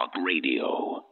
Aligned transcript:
Talk 0.00 0.14
Radio. 0.24 1.04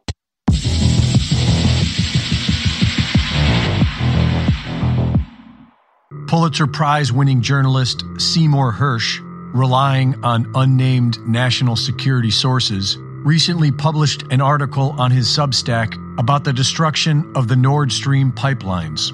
Pulitzer 6.27 6.67
Prize 6.67 7.13
winning 7.13 7.43
journalist 7.43 8.03
Seymour 8.19 8.73
Hersh, 8.73 9.19
relying 9.53 10.25
on 10.25 10.51
unnamed 10.55 11.19
national 11.27 11.77
security 11.77 12.31
sources, 12.31 12.97
recently 12.99 13.71
published 13.71 14.23
an 14.31 14.41
article 14.41 14.95
on 14.99 15.11
his 15.11 15.27
Substack 15.27 15.95
about 16.19 16.45
the 16.45 16.53
destruction 16.53 17.31
of 17.37 17.49
the 17.49 17.57
Nord 17.57 17.93
Stream 17.93 18.33
pipelines. 18.33 19.09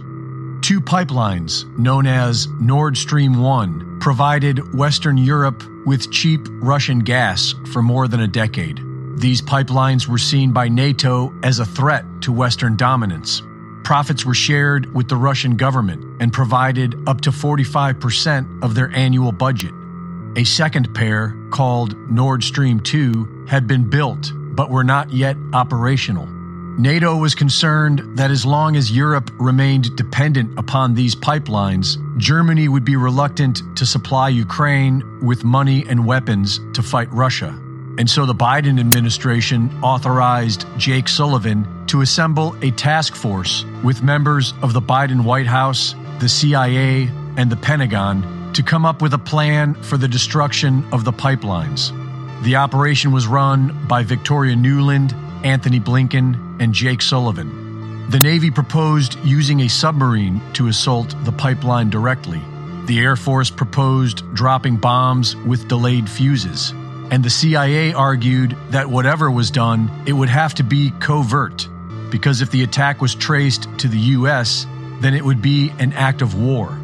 Two 0.62 0.80
pipelines, 0.80 1.66
known 1.76 2.06
as 2.06 2.46
Nord 2.60 2.96
Stream 2.96 3.40
1, 3.40 3.98
provided 3.98 4.74
Western 4.74 5.16
Europe 5.16 5.64
with 5.84 6.12
cheap 6.12 6.42
Russian 6.62 7.00
gas 7.00 7.54
for 7.72 7.82
more 7.82 8.06
than 8.06 8.20
a 8.20 8.28
decade. 8.28 8.93
These 9.16 9.42
pipelines 9.42 10.06
were 10.06 10.18
seen 10.18 10.52
by 10.52 10.68
NATO 10.68 11.32
as 11.42 11.58
a 11.58 11.64
threat 11.64 12.04
to 12.22 12.32
Western 12.32 12.76
dominance. 12.76 13.42
Profits 13.84 14.24
were 14.24 14.34
shared 14.34 14.92
with 14.94 15.08
the 15.08 15.16
Russian 15.16 15.56
government 15.56 16.20
and 16.20 16.32
provided 16.32 16.96
up 17.06 17.20
to 17.22 17.30
45% 17.30 18.62
of 18.62 18.74
their 18.74 18.90
annual 18.90 19.32
budget. 19.32 19.72
A 20.36 20.44
second 20.44 20.94
pair, 20.94 21.36
called 21.50 21.96
Nord 22.10 22.42
Stream 22.42 22.80
2, 22.80 23.46
had 23.46 23.66
been 23.66 23.88
built 23.88 24.32
but 24.54 24.70
were 24.70 24.84
not 24.84 25.12
yet 25.12 25.36
operational. 25.52 26.26
NATO 26.76 27.16
was 27.16 27.34
concerned 27.34 28.16
that 28.16 28.30
as 28.32 28.44
long 28.44 28.74
as 28.74 28.90
Europe 28.90 29.30
remained 29.38 29.94
dependent 29.96 30.58
upon 30.58 30.94
these 30.94 31.14
pipelines, 31.14 31.98
Germany 32.18 32.68
would 32.68 32.84
be 32.84 32.96
reluctant 32.96 33.62
to 33.76 33.86
supply 33.86 34.28
Ukraine 34.28 35.20
with 35.22 35.44
money 35.44 35.84
and 35.88 36.04
weapons 36.04 36.58
to 36.72 36.82
fight 36.82 37.12
Russia. 37.12 37.56
And 37.96 38.10
so 38.10 38.26
the 38.26 38.34
Biden 38.34 38.80
administration 38.80 39.70
authorized 39.82 40.66
Jake 40.76 41.08
Sullivan 41.08 41.86
to 41.86 42.00
assemble 42.00 42.56
a 42.62 42.72
task 42.72 43.14
force 43.14 43.64
with 43.84 44.02
members 44.02 44.52
of 44.62 44.72
the 44.72 44.80
Biden 44.80 45.22
White 45.22 45.46
House, 45.46 45.94
the 46.18 46.28
CIA, 46.28 47.08
and 47.36 47.50
the 47.50 47.56
Pentagon 47.56 48.52
to 48.54 48.62
come 48.62 48.84
up 48.84 49.00
with 49.00 49.14
a 49.14 49.18
plan 49.18 49.74
for 49.74 49.96
the 49.96 50.08
destruction 50.08 50.84
of 50.92 51.04
the 51.04 51.12
pipelines. 51.12 51.92
The 52.42 52.56
operation 52.56 53.12
was 53.12 53.26
run 53.26 53.86
by 53.86 54.02
Victoria 54.02 54.56
Nuland, 54.56 55.12
Antony 55.44 55.80
Blinken, 55.80 56.60
and 56.60 56.74
Jake 56.74 57.00
Sullivan. 57.00 58.10
The 58.10 58.18
Navy 58.18 58.50
proposed 58.50 59.18
using 59.24 59.60
a 59.60 59.68
submarine 59.68 60.42
to 60.54 60.68
assault 60.68 61.14
the 61.24 61.32
pipeline 61.32 61.90
directly. 61.90 62.40
The 62.86 63.00
Air 63.00 63.16
Force 63.16 63.50
proposed 63.50 64.22
dropping 64.34 64.76
bombs 64.76 65.36
with 65.36 65.68
delayed 65.68 66.08
fuses. 66.08 66.74
And 67.14 67.22
the 67.24 67.30
CIA 67.30 67.92
argued 67.92 68.56
that 68.70 68.90
whatever 68.90 69.30
was 69.30 69.52
done, 69.52 69.88
it 70.04 70.12
would 70.12 70.28
have 70.28 70.52
to 70.54 70.64
be 70.64 70.90
covert, 70.98 71.68
because 72.10 72.42
if 72.42 72.50
the 72.50 72.64
attack 72.64 73.00
was 73.00 73.14
traced 73.14 73.68
to 73.78 73.86
the 73.86 73.98
U.S., 74.18 74.66
then 74.98 75.14
it 75.14 75.24
would 75.24 75.40
be 75.40 75.70
an 75.78 75.92
act 75.92 76.22
of 76.22 76.34
war. 76.34 76.76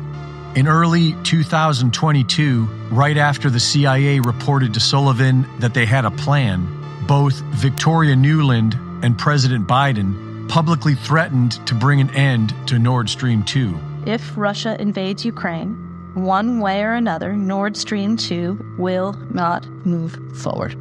In 0.55 0.69
early 0.69 1.17
2022, 1.25 2.65
right 2.93 3.17
after 3.17 3.51
the 3.51 3.59
CIA 3.59 4.21
reported 4.21 4.73
to 4.75 4.79
Sullivan 4.79 5.49
that 5.59 5.75
they 5.75 5.85
had 5.85 6.05
a 6.05 6.13
plan, 6.13 6.65
both 7.09 7.41
Victoria 7.51 8.15
Nuland 8.15 8.79
and 9.03 9.19
President 9.19 9.67
Biden 9.67 10.49
publicly 10.49 10.95
threatened 10.95 11.67
to 11.67 11.75
bring 11.75 12.01
an 12.01 12.11
end 12.11 12.55
to 12.69 12.79
Nord 12.79 13.11
Stream 13.11 13.43
2. 13.43 13.77
If 14.07 14.37
Russia 14.37 14.81
invades 14.81 15.25
Ukraine, 15.25 15.90
one 16.15 16.61
way 16.61 16.83
or 16.83 16.93
another, 16.93 17.35
Nord 17.35 17.77
Stream 17.77 18.17
2 18.17 18.75
will 18.79 19.13
not 19.31 19.67
move 19.87 20.19
forward. 20.37 20.77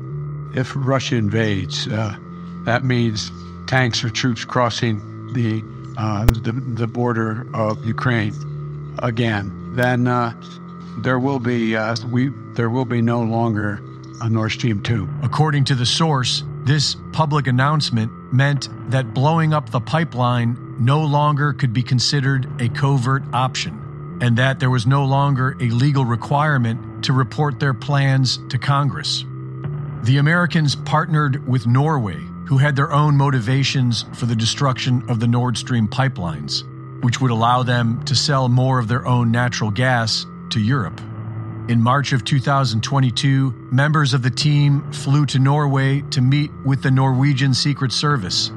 If 0.56 0.74
Russia 0.76 1.16
invades, 1.16 1.88
uh, 1.88 2.16
that 2.66 2.84
means 2.84 3.32
tanks 3.68 4.04
or 4.04 4.10
troops 4.10 4.46
crossing 4.46 5.00
the, 5.34 5.64
uh, 5.98 6.26
the, 6.26 6.52
the 6.52 6.88
border 6.88 7.48
of 7.54 7.86
Ukraine 7.86 8.34
again. 9.04 9.76
Then 9.76 10.08
uh, 10.08 10.34
there 10.98 11.20
will 11.20 11.40
be 11.40 11.76
uh, 11.76 11.96
we 12.12 12.30
there 12.54 12.70
will 12.70 12.86
be 12.86 13.02
no 13.02 13.22
longer 13.22 13.82
a 14.22 14.30
Nord 14.30 14.52
Stream 14.52 14.82
2. 14.82 15.08
According 15.24 15.64
to 15.66 15.76
the 15.76 15.86
source, 15.86 16.44
this 16.64 16.98
public 17.14 17.48
announcement 17.48 18.12
meant 18.34 18.68
that 18.92 19.14
blowing 19.14 19.54
up 19.54 19.70
the 19.70 19.80
pipeline 19.80 20.58
no 20.80 21.02
longer 21.02 21.54
could 21.54 21.74
be 21.74 21.84
considered 21.84 22.50
a 22.62 22.70
covert 22.70 23.24
option, 23.34 23.80
and 24.22 24.38
that 24.38 24.60
there 24.60 24.70
was 24.70 24.86
no 24.86 25.06
longer 25.06 25.56
a 25.60 25.70
legal 25.70 26.06
requirement 26.06 27.06
to 27.06 27.14
report 27.14 27.60
their 27.60 27.74
plans 27.74 28.40
to 28.50 28.58
Congress. 28.58 29.24
The 30.04 30.18
Americans 30.18 30.76
partnered 30.76 31.48
with 31.48 31.68
Norway, 31.68 32.20
who 32.48 32.58
had 32.58 32.76
their 32.76 32.92
own 32.92 33.16
motivations 33.16 34.06
for 34.14 34.26
the 34.26 34.36
destruction 34.36 35.04
of 35.10 35.20
the 35.20 35.28
Nord 35.28 35.58
Stream 35.58 35.88
pipelines, 35.88 36.64
which 37.04 37.22
would 37.22 37.32
allow 37.32 37.64
them 37.64 38.04
to 38.06 38.16
sell 38.16 38.50
more 38.50 38.80
of 38.80 38.88
their 38.88 39.06
own 39.06 39.32
natural 39.32 39.72
gas 39.72 40.26
to 40.52 40.60
Europe. 40.60 41.00
In 41.70 41.82
March 41.82 42.14
of 42.14 42.26
2022, 42.26 43.68
members 43.72 44.16
of 44.16 44.24
the 44.24 44.32
team 44.32 44.92
flew 44.92 45.28
to 45.28 45.38
Norway 45.38 46.02
to 46.10 46.22
meet 46.22 46.52
with 46.66 46.82
the 46.82 46.90
Norwegian 46.90 47.54
Secret 47.54 47.92
Service. 47.92 48.52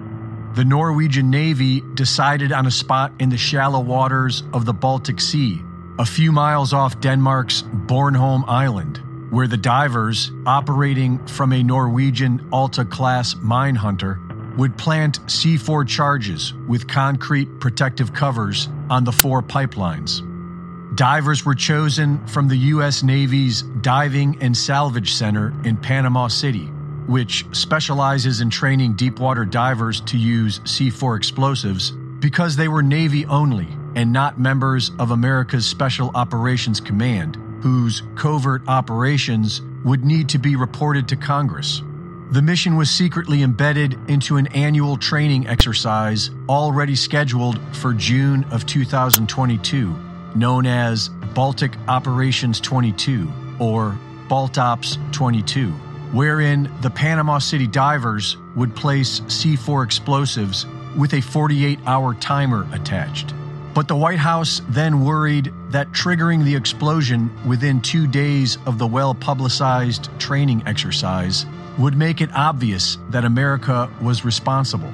The 0.55 0.67
Norwegian 0.67 1.31
Navy 1.31 1.81
decided 1.95 2.53
on 2.53 2.67
a 2.67 2.71
spot 2.71 3.11
in 3.19 3.31
the 3.31 3.39
shallow 3.39 3.81
waters 3.81 4.43
of 4.53 4.67
the 4.67 4.75
Baltic 4.75 5.19
Sea, 5.19 5.63
a 5.99 6.05
few 6.05 6.31
miles 6.31 6.75
off 6.75 7.01
Denmark's 7.01 7.63
Bornholm 7.63 8.45
Island, 8.47 9.01
where 9.31 9.47
the 9.47 9.57
divers, 9.57 10.31
operating 10.45 11.27
from 11.27 11.55
a 11.55 11.63
Norwegian 11.63 12.47
Alta 12.53 12.85
class 12.85 13.35
mine 13.37 13.77
hunter, 13.77 14.21
would 14.59 14.77
plant 14.77 15.21
C4 15.25 15.89
charges 15.89 16.53
with 16.69 16.87
concrete 16.87 17.59
protective 17.59 18.13
covers 18.13 18.69
on 18.91 19.05
the 19.05 19.13
four 19.13 19.43
pipelines. 19.43 20.21
Divers 20.95 21.47
were 21.47 21.55
chosen 21.55 22.27
from 22.27 22.49
the 22.49 22.57
U.S. 22.57 23.03
Navy's 23.03 23.63
Diving 23.63 24.37
and 24.43 24.55
Salvage 24.55 25.15
Center 25.15 25.55
in 25.65 25.79
Panama 25.79 26.29
City, 26.29 26.71
which 27.13 27.45
specializes 27.53 28.41
in 28.41 28.49
training 28.49 28.95
deepwater 28.95 29.45
divers 29.45 30.01
to 30.01 30.17
use 30.17 30.61
C4 30.61 31.15
explosives 31.15 31.91
because 32.21 32.57
they 32.57 32.69
were 32.69 32.83
Navy 32.83 33.27
only 33.27 33.69
and 33.95 34.11
not 34.11 34.41
members 34.41 34.91
of 34.99 35.11
America's 35.11 35.67
Special 35.67 36.11
Operations 36.15 36.81
Command, 36.81 37.37
whose 37.61 38.03
covert 38.15 38.63
operations 38.67 39.61
would 39.85 40.07
need 40.07 40.31
to 40.31 40.39
be 40.39 40.57
reported 40.57 41.07
to 41.09 41.17
Congress. 41.17 41.83
The 42.31 42.41
mission 42.41 42.77
was 42.77 42.91
secretly 42.91 43.43
embedded 43.43 43.99
into 44.09 44.39
an 44.39 44.47
annual 44.49 44.97
training 44.97 45.47
exercise 45.47 46.31
already 46.49 46.97
scheduled 46.97 47.61
for 47.77 47.93
June 47.93 48.45
of 48.45 48.65
2022 48.65 49.95
known 50.35 50.65
as 50.65 51.11
Baltic 51.35 51.77
Operations 51.89 52.59
22 52.61 53.31
or 53.59 53.99
Baltops 54.29 54.97
22, 55.13 55.75
wherein 56.13 56.73
the 56.81 56.91
Panama 56.91 57.39
City 57.39 57.67
divers 57.67 58.37
would 58.55 58.77
place 58.77 59.21
C4 59.21 59.85
explosives 59.85 60.67
with 60.97 61.15
a 61.15 61.21
48 61.21 61.79
hour 61.87 62.15
timer 62.15 62.67
attached. 62.73 63.35
But 63.75 63.89
the 63.89 63.97
White 63.97 64.19
House 64.19 64.61
then 64.69 65.03
worried 65.03 65.53
that 65.71 65.93
triggering 65.93 66.45
the 66.45 66.55
explosion 66.55 67.31
within 67.47 67.81
two 67.81 68.07
days 68.07 68.59
of 68.67 68.79
the 68.79 68.87
well 68.87 69.15
publicized 69.15 70.11
training 70.21 70.63
exercise 70.67 71.47
would 71.79 71.97
make 71.97 72.21
it 72.21 72.31
obvious 72.35 72.99
that 73.09 73.25
America 73.25 73.91
was 74.03 74.27
responsible. 74.27 74.93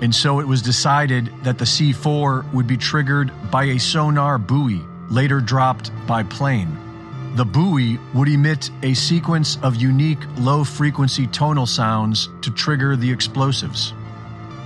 And 0.00 0.14
so 0.14 0.40
it 0.40 0.48
was 0.48 0.62
decided 0.62 1.30
that 1.42 1.58
the 1.58 1.66
C4 1.66 2.50
would 2.52 2.66
be 2.66 2.78
triggered 2.78 3.30
by 3.50 3.64
a 3.64 3.78
sonar 3.78 4.38
buoy 4.38 4.80
later 5.10 5.40
dropped 5.40 5.90
by 6.06 6.22
plane. 6.22 6.78
The 7.34 7.44
buoy 7.44 7.98
would 8.14 8.28
emit 8.28 8.70
a 8.84 8.94
sequence 8.94 9.58
of 9.60 9.74
unique 9.74 10.20
low 10.38 10.62
frequency 10.62 11.26
tonal 11.26 11.66
sounds 11.66 12.28
to 12.42 12.50
trigger 12.52 12.94
the 12.94 13.10
explosives. 13.10 13.92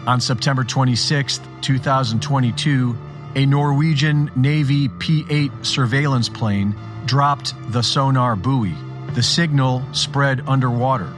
On 0.06 0.20
September 0.20 0.64
26, 0.64 1.40
2022, 1.62 2.94
a 3.36 3.46
Norwegian 3.46 4.30
Navy 4.36 4.88
P 4.88 5.24
8 5.30 5.50
surveillance 5.62 6.28
plane 6.28 6.76
dropped 7.06 7.54
the 7.72 7.82
sonar 7.82 8.36
buoy. 8.36 8.74
The 9.14 9.22
signal 9.22 9.82
spread 9.92 10.46
underwater, 10.46 11.10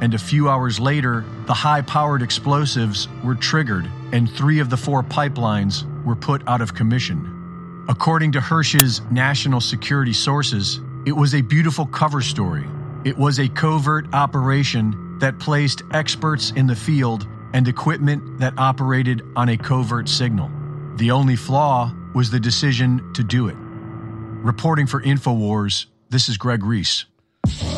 and 0.00 0.14
a 0.14 0.18
few 0.18 0.48
hours 0.48 0.80
later, 0.80 1.22
the 1.44 1.52
high 1.52 1.82
powered 1.82 2.22
explosives 2.22 3.08
were 3.22 3.34
triggered, 3.34 3.90
and 4.12 4.30
three 4.30 4.58
of 4.58 4.70
the 4.70 4.78
four 4.78 5.02
pipelines 5.02 5.84
were 6.02 6.16
put 6.16 6.42
out 6.48 6.62
of 6.62 6.72
commission. 6.72 7.84
According 7.90 8.32
to 8.32 8.40
Hersh's 8.40 9.02
national 9.10 9.60
security 9.60 10.14
sources, 10.14 10.80
it 11.06 11.12
was 11.12 11.34
a 11.34 11.42
beautiful 11.42 11.84
cover 11.86 12.22
story. 12.22 12.64
It 13.04 13.18
was 13.18 13.38
a 13.38 13.48
covert 13.48 14.06
operation 14.14 15.18
that 15.18 15.38
placed 15.38 15.82
experts 15.92 16.52
in 16.52 16.66
the 16.66 16.74
field 16.74 17.28
and 17.52 17.68
equipment 17.68 18.38
that 18.38 18.54
operated 18.56 19.22
on 19.36 19.50
a 19.50 19.56
covert 19.56 20.08
signal. 20.08 20.50
The 20.96 21.10
only 21.10 21.36
flaw 21.36 21.94
was 22.14 22.30
the 22.30 22.40
decision 22.40 23.12
to 23.14 23.22
do 23.22 23.48
it. 23.48 23.56
Reporting 23.58 24.86
for 24.86 25.02
InfoWars, 25.02 25.86
this 26.08 26.28
is 26.28 26.38
Greg 26.38 26.64
Reese. 26.64 27.04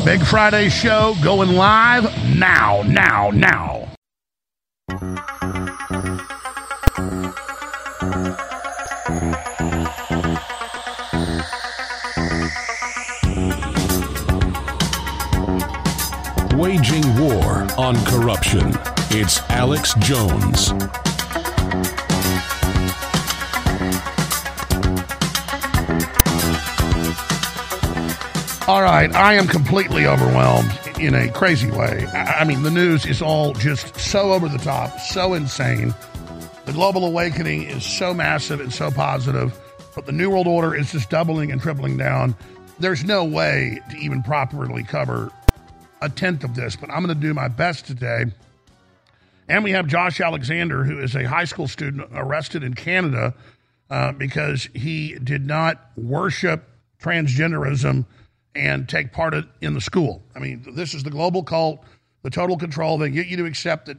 Big 0.04 0.22
Friday 0.22 0.68
show 0.68 1.16
going 1.22 1.50
live 1.50 2.04
now, 2.36 2.82
now, 2.82 3.30
now. 3.30 3.92
Waging 16.56 17.04
war 17.20 17.66
on 17.76 18.02
corruption. 18.06 18.72
It's 19.10 19.40
Alex 19.50 19.92
Jones. 19.98 20.70
All 28.66 28.80
right, 28.80 29.14
I 29.14 29.34
am 29.34 29.46
completely 29.46 30.06
overwhelmed 30.06 30.72
in 30.98 31.14
a 31.14 31.30
crazy 31.30 31.70
way. 31.70 32.06
I 32.06 32.44
mean, 32.44 32.62
the 32.62 32.70
news 32.70 33.04
is 33.04 33.20
all 33.20 33.52
just 33.52 33.94
so 34.00 34.32
over 34.32 34.48
the 34.48 34.56
top, 34.56 34.98
so 34.98 35.34
insane. 35.34 35.94
The 36.64 36.72
global 36.72 37.04
awakening 37.04 37.64
is 37.64 37.84
so 37.84 38.14
massive 38.14 38.60
and 38.60 38.72
so 38.72 38.90
positive, 38.90 39.54
but 39.94 40.06
the 40.06 40.12
New 40.12 40.30
World 40.30 40.46
Order 40.46 40.74
is 40.74 40.90
just 40.90 41.10
doubling 41.10 41.52
and 41.52 41.60
tripling 41.60 41.98
down. 41.98 42.34
There's 42.78 43.04
no 43.04 43.24
way 43.24 43.78
to 43.90 43.96
even 43.98 44.22
properly 44.22 44.84
cover 44.84 45.30
a 46.00 46.08
tenth 46.08 46.44
of 46.44 46.54
this, 46.54 46.76
but 46.76 46.90
I'm 46.90 47.04
going 47.04 47.14
to 47.14 47.20
do 47.20 47.34
my 47.34 47.48
best 47.48 47.86
today. 47.86 48.26
And 49.48 49.62
we 49.64 49.72
have 49.72 49.86
Josh 49.86 50.20
Alexander, 50.20 50.84
who 50.84 51.00
is 51.00 51.14
a 51.14 51.24
high 51.24 51.44
school 51.44 51.68
student 51.68 52.08
arrested 52.12 52.62
in 52.62 52.74
Canada 52.74 53.34
uh, 53.90 54.12
because 54.12 54.68
he 54.74 55.16
did 55.22 55.46
not 55.46 55.90
worship 55.96 56.64
transgenderism 57.00 58.04
and 58.54 58.88
take 58.88 59.12
part 59.12 59.34
in 59.60 59.74
the 59.74 59.80
school. 59.80 60.22
I 60.34 60.40
mean, 60.40 60.64
this 60.74 60.94
is 60.94 61.02
the 61.02 61.10
global 61.10 61.42
cult, 61.42 61.84
the 62.22 62.30
total 62.30 62.56
control. 62.56 62.98
They 62.98 63.10
get 63.10 63.26
you 63.26 63.36
to 63.38 63.44
accept 63.44 63.86
that 63.86 63.98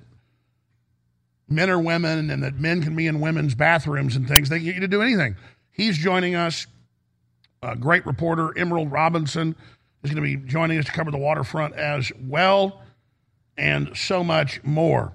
men 1.48 1.70
are 1.70 1.80
women 1.80 2.30
and 2.30 2.44
that 2.44 2.56
men 2.56 2.82
can 2.82 2.96
be 2.96 3.08
in 3.08 3.22
women's 3.22 3.56
bathrooms 3.56 4.16
and 4.16 4.28
things. 4.28 4.50
They 4.50 4.60
get 4.60 4.76
you 4.76 4.82
to 4.82 4.88
do 4.88 5.02
anything. 5.02 5.38
He's 5.72 5.98
joining 5.98 6.36
us. 6.36 6.68
A 7.64 7.76
great 7.76 8.06
reporter, 8.06 8.56
Emerald 8.56 8.92
Robinson, 8.92 9.56
is 10.04 10.12
going 10.12 10.16
to 10.16 10.22
be 10.22 10.36
joining 10.48 10.78
us 10.78 10.86
to 10.86 10.92
cover 10.92 11.12
the 11.12 11.18
waterfront 11.18 11.76
as 11.76 12.12
well, 12.22 12.82
and 13.58 13.96
so 13.98 14.24
much 14.24 14.64
more. 14.64 15.14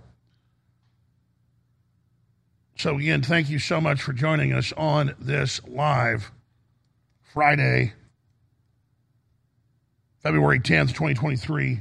So, 2.77 2.99
again, 2.99 3.23
thank 3.23 3.49
you 3.49 3.59
so 3.59 3.81
much 3.81 4.03
for 4.03 4.13
joining 4.13 4.53
us 4.53 4.73
on 4.77 5.15
this 5.21 5.61
live 5.69 6.33
Friday, 7.33 7.93
February 10.23 10.59
10th, 10.59 10.89
2023 10.89 11.81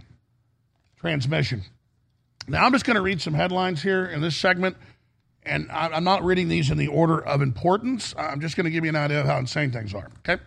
transmission. 1.00 1.64
Now, 2.48 2.66
I'm 2.66 2.72
just 2.72 2.86
going 2.86 2.96
to 2.96 3.02
read 3.02 3.22
some 3.22 3.34
headlines 3.34 3.82
here 3.82 4.06
in 4.06 4.22
this 4.22 4.36
segment, 4.36 4.78
and 5.44 5.72
I'm 5.72 6.04
not 6.04 6.24
reading 6.24 6.50
these 6.50 6.70
in 6.70 6.78
the 6.78 6.88
order 6.88 7.20
of 7.20 7.42
importance. 7.42 8.14
I'm 8.18 8.42
just 8.42 8.56
going 8.56 8.66
to 8.66 8.72
give 8.72 8.84
you 8.84 8.90
an 8.90 8.96
idea 8.96 9.22
of 9.22 9.26
how 9.26 9.38
insane 9.38 9.72
things 9.72 9.94
are, 9.96 10.10
okay? 10.20 10.42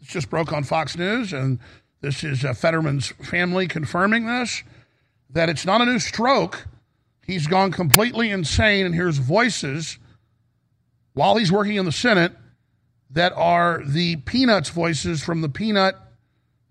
This 0.00 0.08
just 0.08 0.30
broke 0.30 0.52
on 0.52 0.64
Fox 0.64 0.96
News, 0.96 1.32
and 1.32 1.58
this 2.00 2.24
is 2.24 2.44
uh, 2.44 2.54
Fetterman's 2.54 3.08
family 3.08 3.68
confirming 3.68 4.26
this 4.26 4.62
that 5.32 5.48
it's 5.48 5.64
not 5.64 5.80
a 5.80 5.86
new 5.86 5.98
stroke. 5.98 6.66
He's 7.24 7.46
gone 7.46 7.70
completely 7.70 8.30
insane 8.30 8.84
and 8.84 8.94
hears 8.94 9.18
voices 9.18 9.98
while 11.12 11.36
he's 11.36 11.52
working 11.52 11.76
in 11.76 11.84
the 11.84 11.92
Senate 11.92 12.32
that 13.10 13.32
are 13.36 13.82
the 13.84 14.16
Peanuts 14.16 14.70
voices 14.70 15.22
from 15.22 15.40
the 15.40 15.48
Peanut 15.48 15.94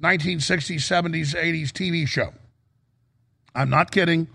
1960s, 0.02 0.78
70s, 0.78 1.36
80s 1.36 1.72
TV 1.72 2.08
show. 2.08 2.34
I'm 3.54 3.70
not 3.70 3.92
kidding. 3.92 4.28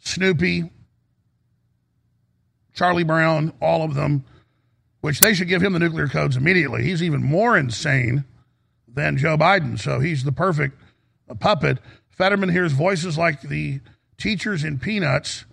Snoopy, 0.00 0.70
Charlie 2.74 3.04
Brown, 3.04 3.52
all 3.60 3.82
of 3.82 3.94
them, 3.94 4.24
which 5.06 5.20
they 5.20 5.32
should 5.32 5.46
give 5.46 5.62
him 5.62 5.72
the 5.72 5.78
nuclear 5.78 6.08
codes 6.08 6.36
immediately. 6.36 6.82
He's 6.82 7.00
even 7.00 7.22
more 7.22 7.56
insane 7.56 8.24
than 8.88 9.16
Joe 9.16 9.36
Biden, 9.36 9.78
so 9.78 10.00
he's 10.00 10.24
the 10.24 10.32
perfect 10.32 10.76
puppet. 11.38 11.78
Fetterman 12.08 12.48
hears 12.48 12.72
voices 12.72 13.16
like 13.16 13.40
the 13.40 13.78
teachers 14.18 14.64
in 14.64 14.80
Peanuts 14.80 15.44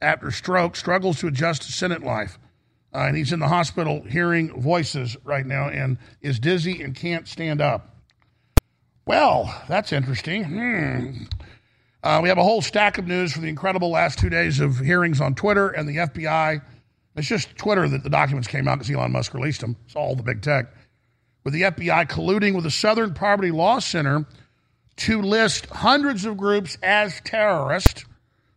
after 0.00 0.30
stroke, 0.30 0.76
struggles 0.76 1.20
to 1.20 1.26
adjust 1.26 1.60
to 1.60 1.72
Senate 1.72 2.02
life. 2.02 2.38
Uh, 2.94 3.00
and 3.00 3.14
he's 3.14 3.34
in 3.34 3.38
the 3.38 3.48
hospital 3.48 4.02
hearing 4.08 4.58
voices 4.58 5.14
right 5.24 5.44
now 5.44 5.68
and 5.68 5.98
is 6.22 6.38
dizzy 6.38 6.82
and 6.82 6.94
can't 6.94 7.28
stand 7.28 7.60
up. 7.60 7.94
Well, 9.04 9.62
that's 9.68 9.92
interesting. 9.92 10.44
Hmm. 10.44 11.24
Uh, 12.02 12.20
we 12.22 12.30
have 12.30 12.38
a 12.38 12.42
whole 12.42 12.62
stack 12.62 12.96
of 12.96 13.06
news 13.06 13.34
for 13.34 13.40
the 13.40 13.48
incredible 13.48 13.90
last 13.90 14.18
two 14.18 14.30
days 14.30 14.58
of 14.58 14.78
hearings 14.78 15.20
on 15.20 15.34
Twitter 15.34 15.68
and 15.68 15.86
the 15.86 15.96
FBI. 15.96 16.62
It's 17.16 17.28
just 17.28 17.56
Twitter 17.56 17.88
that 17.88 18.02
the 18.02 18.10
documents 18.10 18.48
came 18.48 18.66
out 18.68 18.78
because 18.78 18.90
Elon 18.90 19.12
Musk 19.12 19.34
released 19.34 19.60
them. 19.60 19.76
It's 19.84 19.96
all 19.96 20.14
the 20.14 20.22
big 20.22 20.42
tech. 20.42 20.66
With 21.44 21.54
the 21.54 21.62
FBI 21.62 22.08
colluding 22.08 22.54
with 22.54 22.64
the 22.64 22.70
Southern 22.70 23.14
Poverty 23.14 23.50
Law 23.50 23.80
Center 23.80 24.26
to 24.96 25.20
list 25.20 25.66
hundreds 25.66 26.24
of 26.24 26.36
groups 26.36 26.78
as 26.82 27.20
terrorists. 27.24 28.04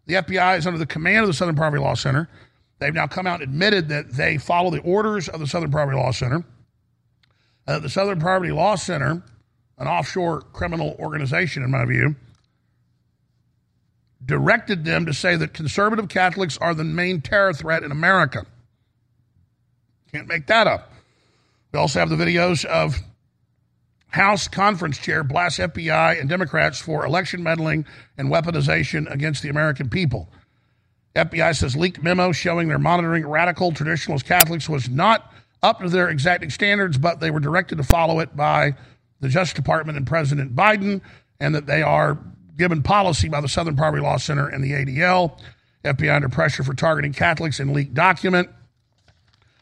The 0.06 0.16
FBI 0.16 0.58
is 0.58 0.68
under 0.68 0.78
the 0.78 0.86
command 0.86 1.22
of 1.22 1.28
the 1.28 1.34
Southern 1.34 1.56
Poverty 1.56 1.82
Law 1.82 1.96
Center. 1.96 2.30
They've 2.80 2.94
now 2.94 3.08
come 3.08 3.26
out 3.26 3.42
and 3.42 3.50
admitted 3.50 3.90
that 3.90 4.14
they 4.14 4.38
follow 4.38 4.70
the 4.70 4.82
orders 4.82 5.28
of 5.28 5.40
the 5.40 5.48
Southern 5.48 5.72
Poverty 5.72 5.98
Law 5.98 6.12
Center. 6.12 6.44
Uh, 7.68 7.80
the 7.80 7.90
Southern 7.90 8.20
Poverty 8.20 8.52
Law 8.52 8.76
Center, 8.76 9.24
an 9.78 9.88
offshore 9.88 10.42
criminal 10.42 10.96
organization, 11.00 11.64
in 11.64 11.72
my 11.72 11.86
view, 11.86 12.16
directed 14.26 14.86
them 14.86 15.06
to 15.06 15.14
say 15.14 15.36
that 15.36 15.54
conservative 15.54 16.10
Catholics 16.10 16.58
are 16.58 16.74
the 16.74 16.84
main 16.84 17.22
terror 17.22 17.54
threat 17.54 17.84
in 17.84 17.92
America. 17.92 18.46
Can't 20.12 20.28
make 20.28 20.48
that 20.48 20.68
up. 20.68 20.92
We 21.72 21.80
also 21.80 22.00
have 22.00 22.10
the 22.10 22.16
videos 22.16 22.66
of 22.66 23.00
House 24.08 24.48
conference 24.48 24.98
chair 24.98 25.26
blasts 25.26 25.60
FBI 25.60 26.20
and 26.20 26.30
Democrats 26.30 26.80
for 26.80 27.06
election 27.06 27.44
meddling 27.44 27.86
and 28.18 28.30
weaponization 28.30 29.12
against 29.12 29.44
the 29.44 29.50
American 29.50 29.90
people. 29.90 30.30
FBI 31.16 31.54
says 31.56 31.76
leaked 31.76 32.02
memo 32.02 32.32
showing 32.32 32.68
they're 32.68 32.80
monitoring 32.80 33.28
radical 33.28 33.74
traditionalist 33.74 34.24
Catholics 34.24 34.70
was 34.70 34.90
not 34.90 35.34
up 35.62 35.82
to 35.82 35.90
their 35.90 36.10
exacting 36.10 36.50
standards, 36.50 36.98
but 36.98 37.20
they 37.20 37.32
were 37.32 37.40
directed 37.42 37.78
to 37.78 37.84
follow 37.84 38.20
it 38.20 38.36
by 38.38 38.76
the 39.20 39.28
Justice 39.28 39.54
Department 39.54 39.98
and 39.98 40.08
President 40.08 40.56
Biden, 40.56 41.02
and 41.40 41.56
that 41.56 41.66
they 41.66 41.82
are 41.82 42.18
given 42.58 42.82
policy 42.84 43.30
by 43.30 43.42
the 43.42 43.48
Southern 43.48 43.76
Poverty 43.76 44.02
Law 44.02 44.18
Center 44.18 44.48
and 44.48 44.64
the 44.64 44.72
ADL. 44.72 45.40
FBI 45.84 46.16
under 46.16 46.30
pressure 46.30 46.64
for 46.64 46.74
targeting 46.74 47.14
Catholics 47.14 47.60
in 47.60 47.74
leaked 47.74 47.94
document. 47.94 48.50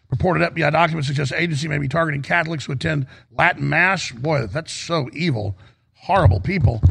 Reported 0.10 0.54
FBI 0.54 0.72
documents 0.72 1.08
suggest 1.08 1.34
agency 1.34 1.68
may 1.68 1.80
be 1.80 1.88
targeting 1.88 2.22
Catholics 2.22 2.66
who 2.66 2.74
attend 2.74 3.08
Latin 3.32 3.68
Mass. 3.68 4.12
Boy, 4.12 4.46
that's 4.46 4.72
so 4.72 5.10
evil. 5.12 5.58
Horrible 5.96 6.40
people. 6.40 6.82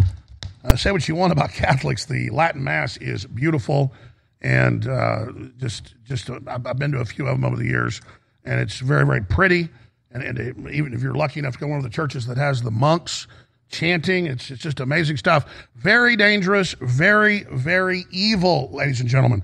Uh, 0.65 0.77
say 0.77 0.91
what 0.93 1.07
you 1.09 1.15
want 1.15 1.33
about 1.33 1.51
Catholics. 1.53 2.05
The 2.05 2.31
Latin 2.31 2.65
Mass 2.65 2.97
is 2.97 3.25
beautiful, 3.27 3.95
and 4.41 4.87
uh, 4.89 5.27
just 5.57 5.95
just 6.05 6.31
uh, 6.31 6.41
I've 6.47 6.79
been 6.79 6.93
to 6.93 7.01
a 7.01 7.05
few 7.05 7.27
of 7.27 7.41
them 7.41 7.45
over 7.45 7.57
the 7.57 7.67
years, 7.67 8.01
and 8.45 8.61
it's 8.61 8.81
very 8.81 9.07
very 9.07 9.23
pretty. 9.23 9.69
And, 10.11 10.23
and 10.23 10.39
it, 10.39 10.57
even 10.73 10.93
if 10.93 11.01
you're 11.01 11.15
lucky 11.15 11.41
enough 11.41 11.55
to 11.55 11.61
go 11.61 11.67
to 11.67 11.71
one 11.71 11.79
of 11.79 11.85
the 11.85 11.91
churches 11.91 12.27
that 12.27 12.37
has 12.37 12.63
the 12.63 12.71
monks 12.71 13.27
chanting, 13.73 14.27
it's 14.27 14.51
it's 14.51 14.63
just 14.63 14.79
amazing 14.79 15.17
stuff. 15.17 15.45
Very 15.75 16.15
dangerous, 16.17 16.75
very 16.81 17.45
very 17.51 18.05
evil, 18.11 18.71
ladies 18.73 19.01
and 19.01 19.09
gentlemen. 19.09 19.43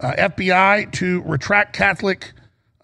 Uh, 0.00 0.12
FBI 0.12 0.90
to 0.92 1.22
retract 1.22 1.74
Catholic 1.74 2.32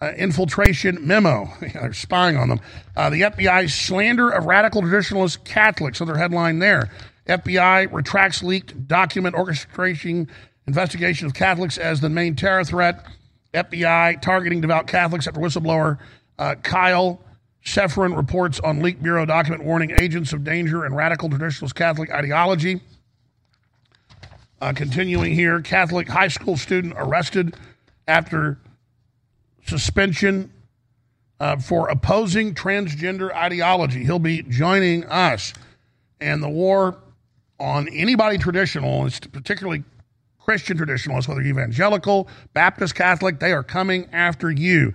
uh, 0.01 0.11
infiltration 0.17 1.05
memo. 1.05 1.49
They're 1.61 1.93
spying 1.93 2.37
on 2.37 2.49
them. 2.49 2.59
Uh, 2.95 3.09
the 3.09 3.21
FBI 3.21 3.69
slander 3.69 4.29
of 4.29 4.45
radical 4.45 4.81
traditionalist 4.81 5.43
Catholics. 5.43 5.99
Another 5.99 6.17
headline 6.19 6.59
there. 6.59 6.89
FBI 7.27 7.91
retracts 7.91 8.43
leaked 8.43 8.87
document 8.87 9.35
orchestrating 9.35 10.29
investigation 10.67 11.25
of 11.25 11.33
Catholics 11.33 11.77
as 11.77 12.01
the 12.01 12.09
main 12.09 12.35
terror 12.35 12.63
threat. 12.63 13.05
FBI 13.53 14.21
targeting 14.21 14.61
devout 14.61 14.87
Catholics 14.87 15.27
after 15.27 15.39
whistleblower 15.39 15.97
uh, 16.37 16.55
Kyle 16.61 17.21
Seraphin 17.65 18.15
reports 18.15 18.59
on 18.59 18.81
leaked 18.81 19.01
bureau 19.01 19.25
document 19.25 19.63
warning 19.63 19.91
agents 19.99 20.31
of 20.33 20.43
danger 20.43 20.85
and 20.85 20.95
radical 20.95 21.29
traditionalist 21.29 21.73
Catholic 21.73 22.11
ideology. 22.11 22.79
Uh, 24.61 24.71
continuing 24.71 25.33
here, 25.33 25.59
Catholic 25.61 26.07
high 26.07 26.27
school 26.27 26.55
student 26.55 26.93
arrested 26.95 27.55
after 28.07 28.59
suspension 29.65 30.51
uh, 31.39 31.57
for 31.57 31.89
opposing 31.89 32.53
transgender 32.53 33.33
ideology. 33.33 34.03
He'll 34.05 34.19
be 34.19 34.43
joining 34.43 35.03
us. 35.05 35.53
And 36.21 36.41
the 36.41 36.49
war 36.49 36.97
on 37.59 37.89
anybody 37.89 38.37
traditionalist, 38.37 39.31
particularly 39.31 39.83
Christian 40.39 40.77
traditionalists, 40.77 41.27
whether 41.27 41.41
evangelical, 41.41 42.27
Baptist, 42.53 42.93
Catholic, 42.93 43.39
they 43.39 43.51
are 43.51 43.63
coming 43.63 44.07
after 44.13 44.51
you 44.51 44.93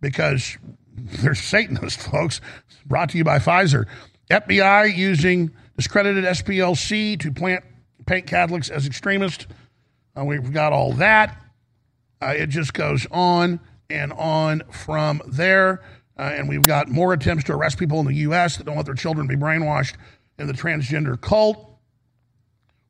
because 0.00 0.56
they're 0.96 1.34
Satanists, 1.34 2.06
folks. 2.06 2.40
Brought 2.86 3.10
to 3.10 3.18
you 3.18 3.24
by 3.24 3.38
Pfizer. 3.38 3.86
FBI 4.30 4.96
using 4.96 5.50
discredited 5.76 6.24
SPLC 6.24 7.18
to 7.20 7.32
plant 7.32 7.64
paint 8.06 8.26
Catholics 8.26 8.70
as 8.70 8.86
extremists. 8.86 9.46
Uh, 10.16 10.24
we've 10.24 10.52
got 10.52 10.72
all 10.72 10.92
that. 10.94 11.36
Uh, 12.22 12.34
it 12.36 12.46
just 12.48 12.72
goes 12.72 13.06
on 13.10 13.60
and 13.90 14.12
on 14.12 14.62
from 14.70 15.20
there. 15.26 15.82
Uh, 16.18 16.32
and 16.34 16.48
we've 16.48 16.64
got 16.64 16.88
more 16.88 17.12
attempts 17.12 17.44
to 17.44 17.52
arrest 17.52 17.78
people 17.78 18.00
in 18.00 18.06
the 18.06 18.14
U.S. 18.14 18.56
that 18.56 18.64
don't 18.64 18.76
let 18.76 18.86
their 18.86 18.94
children 18.94 19.28
to 19.28 19.36
be 19.36 19.40
brainwashed 19.40 19.94
in 20.38 20.46
the 20.46 20.52
transgender 20.52 21.20
cult. 21.20 21.58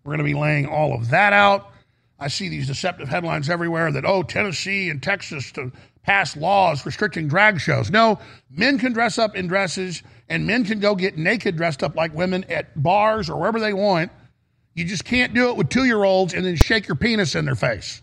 We're 0.05 0.11
going 0.11 0.19
to 0.19 0.25
be 0.25 0.39
laying 0.39 0.67
all 0.67 0.95
of 0.95 1.11
that 1.11 1.33
out. 1.33 1.73
I 2.19 2.29
see 2.29 2.49
these 2.49 2.69
deceptive 2.69 3.09
headlines 3.09 3.51
everywhere 3.51 3.91
that, 3.93 4.05
oh, 4.05 4.23
Tennessee 4.23 4.89
and 4.89 5.03
Texas 5.03 5.51
to 5.53 5.73
pass 6.07 6.37
laws 6.37 6.87
restricting 6.87 7.27
drag 7.27 7.61
shows. 7.61 7.91
No, 7.91 8.21
men 8.49 8.79
can 8.79 8.93
dress 8.93 9.19
up 9.19 9.35
in 9.35 9.49
dresses 9.49 10.03
and 10.29 10.47
men 10.47 10.65
can 10.65 10.79
go 10.79 10.95
get 10.95 11.19
naked 11.19 11.57
dressed 11.57 11.83
up 11.83 11.97
like 11.97 12.15
women 12.15 12.45
at 12.45 12.81
bars 12.81 13.29
or 13.29 13.39
wherever 13.39 13.59
they 13.59 13.73
want. 13.73 14.13
You 14.75 14.85
just 14.85 15.05
can't 15.05 15.35
do 15.35 15.51
it 15.51 15.57
with 15.57 15.69
two 15.69 15.85
year 15.85 16.05
olds 16.05 16.33
and 16.33 16.47
then 16.47 16.55
shake 16.57 16.87
your 16.87 16.95
penis 16.95 17.35
in 17.35 17.45
their 17.45 17.57
face. 17.57 18.01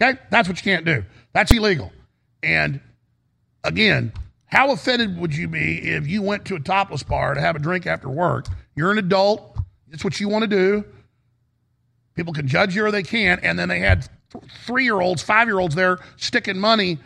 Okay? 0.00 0.18
That's 0.30 0.48
what 0.48 0.56
you 0.56 0.62
can't 0.62 0.86
do. 0.86 1.04
That's 1.32 1.50
illegal. 1.52 1.90
And 2.42 2.80
again, 3.64 4.12
how 4.46 4.70
offended 4.70 5.18
would 5.18 5.34
you 5.34 5.48
be 5.48 5.78
if 5.78 6.06
you 6.06 6.22
went 6.22 6.44
to 6.46 6.54
a 6.54 6.60
topless 6.60 7.02
bar 7.02 7.34
to 7.34 7.40
have 7.40 7.56
a 7.56 7.58
drink 7.58 7.86
after 7.86 8.08
work? 8.08 8.46
You're 8.76 8.92
an 8.92 8.98
adult. 8.98 9.58
It's 9.90 10.04
what 10.04 10.20
you 10.20 10.28
want 10.28 10.42
to 10.42 10.48
do. 10.48 10.84
People 12.14 12.34
can 12.34 12.46
judge 12.46 12.76
you 12.76 12.84
or 12.84 12.90
they 12.90 13.02
can't. 13.02 13.42
And 13.42 13.58
then 13.58 13.68
they 13.68 13.80
had 13.80 14.08
three 14.64 14.84
year 14.84 15.00
olds, 15.00 15.22
five 15.22 15.48
year 15.48 15.58
olds 15.58 15.74
there 15.74 15.98
sticking 16.16 16.58
money 16.58 16.98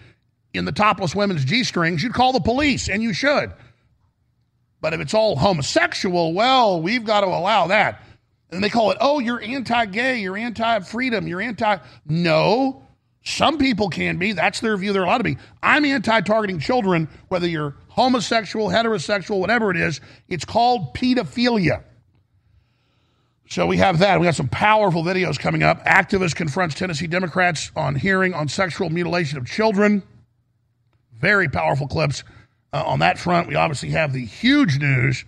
in 0.56 0.64
the 0.64 0.72
topless 0.72 1.14
women's 1.14 1.44
G 1.44 1.64
strings. 1.64 2.02
You'd 2.02 2.14
call 2.14 2.32
the 2.32 2.40
police, 2.40 2.88
and 2.88 3.02
you 3.02 3.12
should. 3.12 3.52
But 4.80 4.94
if 4.94 5.00
it's 5.00 5.14
all 5.14 5.36
homosexual, 5.36 6.32
well, 6.34 6.80
we've 6.80 7.04
got 7.04 7.22
to 7.22 7.26
allow 7.26 7.68
that. 7.68 8.02
And 8.50 8.62
they 8.62 8.68
call 8.68 8.90
it, 8.90 8.98
oh, 9.00 9.18
you're 9.18 9.42
anti 9.42 9.86
gay, 9.86 10.20
you're 10.20 10.36
anti 10.36 10.80
freedom, 10.80 11.26
you're 11.26 11.40
anti. 11.40 11.78
No. 12.06 12.82
Some 13.25 13.58
people 13.58 13.88
can 13.88 14.18
be. 14.18 14.32
That's 14.32 14.60
their 14.60 14.76
view. 14.76 14.92
They're 14.92 15.02
allowed 15.02 15.18
to 15.18 15.25
be. 15.25 15.36
I'm 15.60 15.84
anti 15.84 16.20
targeting 16.20 16.60
children, 16.60 17.08
whether 17.28 17.48
you're 17.48 17.75
homosexual, 17.88 18.68
heterosexual, 18.68 19.40
whatever 19.40 19.70
it 19.72 19.76
is. 19.76 20.00
It's 20.28 20.44
called 20.44 20.94
pedophilia. 20.94 21.82
So 23.48 23.66
we 23.66 23.78
have 23.78 23.98
that. 24.00 24.20
We 24.20 24.26
got 24.26 24.34
some 24.34 24.48
powerful 24.48 25.02
videos 25.02 25.38
coming 25.38 25.62
up. 25.62 25.84
Activist 25.84 26.36
confronts 26.36 26.75
Tennessee 26.75 27.06
Democrats 27.06 27.70
on 27.75 27.94
hearing 27.94 28.34
on 28.34 28.48
sexual 28.48 28.90
mutilation 28.90 29.38
of 29.38 29.46
children. 29.46 30.02
Very 31.20 31.49
powerful 31.49 31.87
clips 31.87 32.25
uh, 32.73 32.82
on 32.85 33.00
that 33.00 33.18
front. 33.18 33.49
We 33.49 33.54
obviously 33.54 33.90
have 33.90 34.12
the 34.12 34.25
huge 34.25 34.78
news 34.78 35.25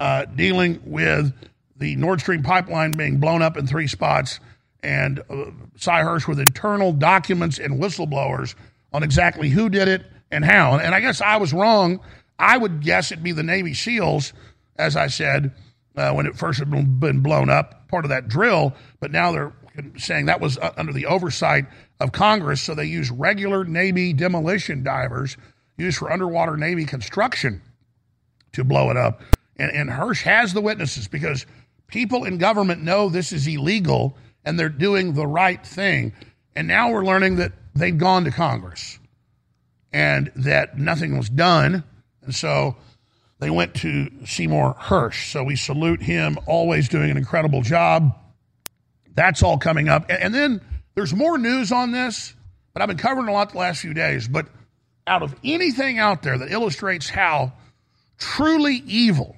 uh, 0.00 0.24
dealing 0.26 0.80
with 0.84 1.32
the 1.76 1.96
Nord 1.96 2.20
Stream 2.20 2.42
pipeline 2.42 2.96
being 2.96 3.18
blown 3.18 3.42
up 3.42 3.56
in 3.56 3.66
three 3.66 3.86
spots 3.86 4.40
and 4.82 5.20
uh, 5.30 5.50
Sy 5.76 6.02
Hersh 6.02 6.26
with 6.26 6.40
internal 6.40 6.92
documents 6.92 7.58
and 7.58 7.80
whistleblowers 7.80 8.54
on 8.92 9.02
exactly 9.02 9.48
who 9.48 9.68
did 9.68 9.88
it 9.88 10.06
and 10.30 10.44
how. 10.44 10.74
And, 10.74 10.82
and 10.82 10.94
I 10.94 11.00
guess 11.00 11.20
I 11.20 11.36
was 11.36 11.52
wrong. 11.52 12.00
I 12.38 12.56
would 12.56 12.82
guess 12.82 13.10
it'd 13.10 13.24
be 13.24 13.32
the 13.32 13.42
Navy 13.42 13.74
SEALs, 13.74 14.32
as 14.76 14.96
I 14.96 15.08
said 15.08 15.52
uh, 15.96 16.12
when 16.12 16.26
it 16.26 16.36
first 16.36 16.60
had 16.60 16.70
been 17.00 17.20
blown 17.20 17.50
up, 17.50 17.88
part 17.88 18.04
of 18.04 18.10
that 18.10 18.28
drill. 18.28 18.74
But 19.00 19.10
now 19.10 19.32
they're 19.32 19.52
saying 19.96 20.26
that 20.26 20.40
was 20.40 20.58
uh, 20.58 20.72
under 20.76 20.92
the 20.92 21.06
oversight 21.06 21.66
of 22.00 22.12
Congress. 22.12 22.60
So 22.60 22.74
they 22.74 22.84
use 22.86 23.10
regular 23.10 23.64
Navy 23.64 24.12
demolition 24.12 24.82
divers 24.82 25.36
used 25.76 25.98
for 25.98 26.10
underwater 26.10 26.56
Navy 26.56 26.84
construction 26.84 27.62
to 28.52 28.64
blow 28.64 28.90
it 28.90 28.96
up. 28.96 29.22
And, 29.56 29.70
and 29.70 29.90
Hersh 29.90 30.22
has 30.22 30.52
the 30.52 30.60
witnesses 30.60 31.08
because 31.08 31.46
people 31.86 32.24
in 32.24 32.38
government 32.38 32.82
know 32.82 33.08
this 33.08 33.32
is 33.32 33.46
illegal 33.46 34.16
and 34.44 34.58
they're 34.58 34.68
doing 34.68 35.14
the 35.14 35.26
right 35.26 35.64
thing. 35.64 36.12
And 36.56 36.68
now 36.68 36.90
we're 36.90 37.04
learning 37.04 37.36
that 37.36 37.52
they'd 37.74 37.98
gone 37.98 38.24
to 38.24 38.30
Congress 38.30 38.98
and 39.92 40.30
that 40.36 40.78
nothing 40.78 41.16
was 41.16 41.28
done. 41.28 41.84
And 42.22 42.34
so 42.34 42.76
they 43.38 43.50
went 43.50 43.74
to 43.76 44.10
Seymour 44.26 44.74
Hersh. 44.74 45.30
So 45.30 45.44
we 45.44 45.56
salute 45.56 46.02
him, 46.02 46.38
always 46.46 46.88
doing 46.88 47.10
an 47.10 47.16
incredible 47.16 47.62
job. 47.62 48.16
That's 49.18 49.42
all 49.42 49.58
coming 49.58 49.88
up. 49.88 50.06
And, 50.08 50.32
then 50.32 50.60
there's 50.94 51.12
more 51.12 51.38
news 51.38 51.72
on 51.72 51.90
this, 51.90 52.34
but 52.72 52.82
I've 52.82 52.88
been 52.88 52.98
covering 52.98 53.26
a 53.26 53.32
lot 53.32 53.50
the 53.50 53.58
last 53.58 53.80
few 53.80 53.92
days. 53.92 54.28
But 54.28 54.46
out 55.08 55.24
of 55.24 55.34
anything 55.42 55.98
out 55.98 56.22
there 56.22 56.38
that 56.38 56.52
illustrates 56.52 57.08
how 57.10 57.52
truly 58.16 58.76
evil 58.86 59.34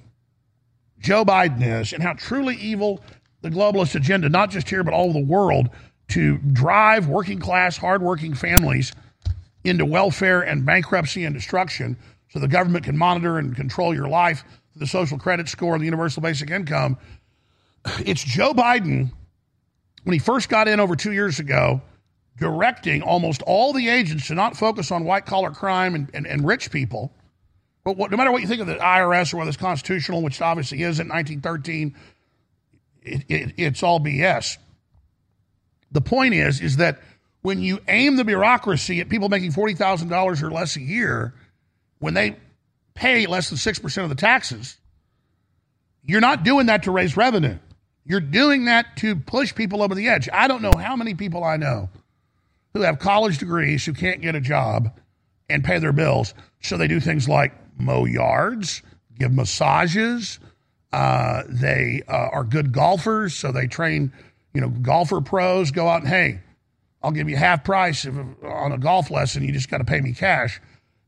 Joe 0.99 1.25
Biden 1.25 1.63
is 1.63 1.93
and 1.93 2.03
how 2.03 2.13
truly 2.13 2.57
evil 2.57 3.01
the 3.41 3.49
globalist 3.49 3.95
agenda, 3.95 4.29
not 4.29 4.51
just 4.51 4.69
here, 4.69 4.83
but 4.83 4.93
all 4.93 5.09
over 5.09 5.13
the 5.13 5.25
world, 5.25 5.71
to 6.09 6.37
drive 6.37 7.07
working 7.07 7.39
class, 7.39 7.75
hardworking 7.75 8.35
families 8.35 8.93
into 9.63 9.83
welfare 9.83 10.41
and 10.41 10.63
bankruptcy 10.63 11.25
and 11.25 11.33
destruction 11.33 11.97
so 12.29 12.37
the 12.37 12.47
government 12.47 12.85
can 12.85 12.95
monitor 12.95 13.39
and 13.39 13.55
control 13.55 13.95
your 13.95 14.07
life, 14.07 14.43
the 14.75 14.85
social 14.85 15.17
credit 15.17 15.49
score, 15.49 15.79
the 15.79 15.85
universal 15.85 16.21
basic 16.21 16.51
income. 16.51 16.99
It's 18.05 18.23
Joe 18.23 18.53
Biden, 18.53 19.09
when 20.03 20.13
he 20.13 20.19
first 20.19 20.49
got 20.49 20.67
in 20.67 20.79
over 20.79 20.95
two 20.95 21.11
years 21.11 21.39
ago, 21.39 21.81
directing 22.37 23.01
almost 23.01 23.41
all 23.43 23.73
the 23.73 23.89
agents 23.89 24.27
to 24.27 24.35
not 24.35 24.57
focus 24.57 24.91
on 24.91 25.03
white 25.03 25.25
collar 25.25 25.51
crime 25.51 25.95
and, 25.95 26.09
and, 26.13 26.25
and, 26.25 26.45
rich 26.45 26.71
people. 26.71 27.13
But 27.83 27.97
what, 27.97 28.09
no 28.09 28.17
matter 28.17 28.31
what 28.31 28.41
you 28.41 28.47
think 28.47 28.61
of 28.61 28.67
the 28.67 28.75
IRS 28.75 29.33
or 29.33 29.37
whether 29.37 29.49
it's 29.49 29.57
constitutional, 29.57 30.23
which 30.23 30.41
obviously 30.41 30.81
isn't, 30.81 31.07
1913, 31.07 31.95
it, 33.03 33.23
it, 33.27 33.53
it's 33.57 33.83
all 33.83 33.99
BS. 33.99 34.57
The 35.91 36.01
point 36.01 36.33
is, 36.33 36.61
is 36.61 36.77
that 36.77 36.99
when 37.41 37.59
you 37.61 37.79
aim 37.87 38.15
the 38.15 38.23
bureaucracy 38.23 39.01
at 39.01 39.09
people 39.09 39.29
making 39.29 39.51
$40,000 39.51 40.41
or 40.41 40.51
less 40.51 40.75
a 40.75 40.81
year, 40.81 41.33
when 41.99 42.13
they 42.13 42.37
pay 42.93 43.25
less 43.27 43.49
than 43.49 43.57
6% 43.57 44.03
of 44.03 44.09
the 44.09 44.15
taxes, 44.15 44.77
you're 46.03 46.21
not 46.21 46.43
doing 46.43 46.67
that 46.67 46.83
to 46.83 46.91
raise 46.91 47.17
revenue. 47.17 47.57
You're 48.05 48.19
doing 48.19 48.65
that 48.65 48.97
to 48.97 49.15
push 49.15 49.53
people 49.53 49.81
over 49.81 49.95
the 49.95 50.09
edge. 50.09 50.27
I 50.31 50.47
don't 50.47 50.61
know 50.61 50.73
how 50.77 50.95
many 50.95 51.13
people 51.13 51.43
I 51.43 51.57
know 51.57 51.89
who 52.73 52.81
have 52.81 52.99
college 52.99 53.37
degrees 53.37 53.85
who 53.85 53.93
can't 53.93 54.21
get 54.21 54.35
a 54.35 54.41
job 54.41 54.91
and 55.49 55.63
pay 55.63 55.79
their 55.79 55.93
bills. 55.93 56.33
So 56.61 56.77
they 56.77 56.87
do 56.87 56.99
things 56.99 57.27
like 57.27 57.53
mow 57.77 58.05
yards, 58.05 58.81
give 59.17 59.31
massages. 59.31 60.39
Uh, 60.91 61.43
they 61.47 62.01
uh, 62.07 62.29
are 62.31 62.43
good 62.43 62.71
golfers, 62.71 63.35
so 63.35 63.51
they 63.51 63.67
train, 63.67 64.11
you 64.53 64.61
know, 64.61 64.69
golfer 64.69 65.21
pros. 65.21 65.71
Go 65.71 65.87
out 65.87 66.01
and 66.01 66.09
hey, 66.09 66.41
I'll 67.03 67.11
give 67.11 67.29
you 67.29 67.37
half 67.37 67.63
price 67.63 68.05
if, 68.05 68.15
on 68.43 68.71
a 68.71 68.77
golf 68.77 69.11
lesson. 69.11 69.43
You 69.43 69.53
just 69.53 69.69
got 69.69 69.77
to 69.77 69.85
pay 69.85 70.01
me 70.01 70.13
cash 70.13 70.59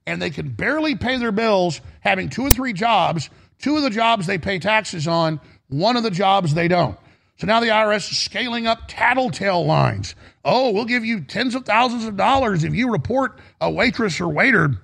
and 0.05 0.21
they 0.21 0.29
can 0.29 0.49
barely 0.49 0.95
pay 0.95 1.17
their 1.17 1.31
bills 1.31 1.81
having 2.01 2.29
two 2.29 2.43
or 2.43 2.49
three 2.49 2.73
jobs. 2.73 3.29
Two 3.59 3.77
of 3.77 3.83
the 3.83 3.89
jobs 3.89 4.27
they 4.27 4.37
pay 4.37 4.59
taxes 4.59 5.07
on, 5.07 5.39
one 5.73 5.97
of 5.97 6.03
the 6.03 6.11
jobs 6.11 6.53
they 6.53 6.67
don't. 6.67 6.97
So 7.37 7.47
now 7.47 7.59
the 7.59 7.67
IRS 7.67 8.11
is 8.11 8.17
scaling 8.17 8.67
up 8.67 8.83
tattletale 8.87 9.65
lines. 9.65 10.15
Oh, 10.45 10.71
we'll 10.71 10.85
give 10.85 11.03
you 11.03 11.21
tens 11.21 11.55
of 11.55 11.65
thousands 11.65 12.05
of 12.05 12.15
dollars 12.15 12.63
if 12.63 12.73
you 12.73 12.91
report 12.91 13.39
a 13.59 13.71
waitress 13.71 14.21
or 14.21 14.27
waiter 14.27 14.75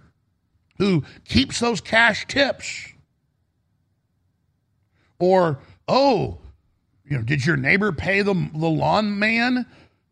who 0.78 1.04
keeps 1.26 1.60
those 1.60 1.80
cash 1.80 2.26
tips. 2.28 2.88
Or, 5.20 5.60
oh, 5.88 6.40
you 7.06 7.18
know, 7.18 7.24
did 7.24 7.46
your 7.46 7.58
neighbor 7.58 7.92
pay 7.92 8.22
the, 8.22 8.34
the 8.34 8.68
lawn 8.68 9.20
man 9.20 9.66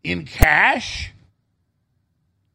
in 0.04 0.26
cash? 0.26 1.12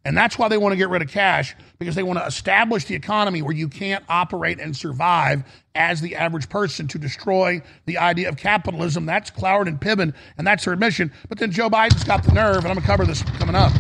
And 0.06 0.16
that's 0.16 0.38
why 0.38 0.48
they 0.48 0.58
want 0.58 0.74
to 0.74 0.78
get 0.78 0.90
rid 0.90 1.02
of 1.02 1.10
cash 1.10 1.56
because 1.80 1.96
they 1.96 2.04
want 2.04 2.20
to 2.20 2.26
establish 2.26 2.86
the 2.86 2.96
economy 2.96 3.42
where 3.42 3.56
you 3.56 3.68
can't 3.68 4.04
operate 4.08 4.60
and 4.60 4.76
survive 4.76 5.44
as 5.76 6.02
the 6.02 6.16
average 6.16 6.50
person 6.50 6.88
to 6.88 7.00
destroy 7.00 7.62
the 7.86 7.98
idea 7.98 8.30
of 8.30 8.38
capitalism. 8.38 9.06
That's 9.06 9.32
Cloward 9.32 9.68
and 9.68 9.80
Piven, 9.80 10.14
and 10.38 10.46
that's 10.46 10.66
their 10.66 10.76
mission. 10.76 11.12
But 11.30 11.40
then 11.40 11.52
Joe 11.52 11.70
Biden's 11.70 12.04
got 12.04 12.24
the 12.24 12.32
nerve, 12.32 12.58
and 12.58 12.68
I'm 12.68 12.76
going 12.76 12.82
to 12.82 12.88
cover 12.88 13.06
this 13.06 13.24
coming 13.24 13.56
up. 13.56 13.72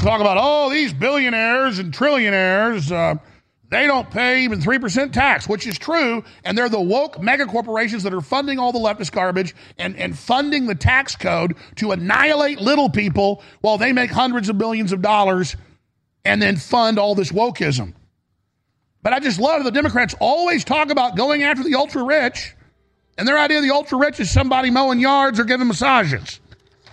Talk 0.00 0.20
about, 0.20 0.38
oh, 0.40 0.70
these 0.70 0.92
billionaires 0.94 1.78
and 1.78 1.92
trillionaires. 1.92 2.90
Uh, 2.90 3.20
they 3.70 3.86
don't 3.86 4.10
pay 4.10 4.42
even 4.42 4.60
3% 4.60 5.12
tax, 5.12 5.48
which 5.48 5.66
is 5.66 5.78
true. 5.78 6.24
And 6.44 6.58
they're 6.58 6.68
the 6.68 6.80
woke 6.80 7.20
mega 7.22 7.46
corporations 7.46 8.02
that 8.02 8.12
are 8.12 8.20
funding 8.20 8.58
all 8.58 8.72
the 8.72 8.80
leftist 8.80 9.12
garbage 9.12 9.54
and, 9.78 9.96
and 9.96 10.18
funding 10.18 10.66
the 10.66 10.74
tax 10.74 11.14
code 11.14 11.54
to 11.76 11.92
annihilate 11.92 12.60
little 12.60 12.90
people 12.90 13.42
while 13.60 13.78
they 13.78 13.92
make 13.92 14.10
hundreds 14.10 14.48
of 14.48 14.58
billions 14.58 14.92
of 14.92 15.02
dollars 15.02 15.56
and 16.24 16.40
then 16.40 16.56
fund 16.56 16.98
all 16.98 17.14
this 17.14 17.32
wokeism. 17.32 17.94
But 19.02 19.12
I 19.12 19.20
just 19.20 19.40
love 19.40 19.64
the 19.64 19.70
Democrats 19.70 20.14
always 20.20 20.64
talk 20.64 20.90
about 20.90 21.16
going 21.16 21.42
after 21.42 21.64
the 21.64 21.74
ultra 21.74 22.02
rich. 22.02 22.54
And 23.16 23.26
their 23.26 23.38
idea 23.38 23.58
of 23.58 23.64
the 23.64 23.70
ultra 23.70 23.98
rich 23.98 24.20
is 24.20 24.30
somebody 24.30 24.70
mowing 24.70 25.00
yards 25.00 25.38
or 25.40 25.44
giving 25.44 25.68
massages, 25.68 26.40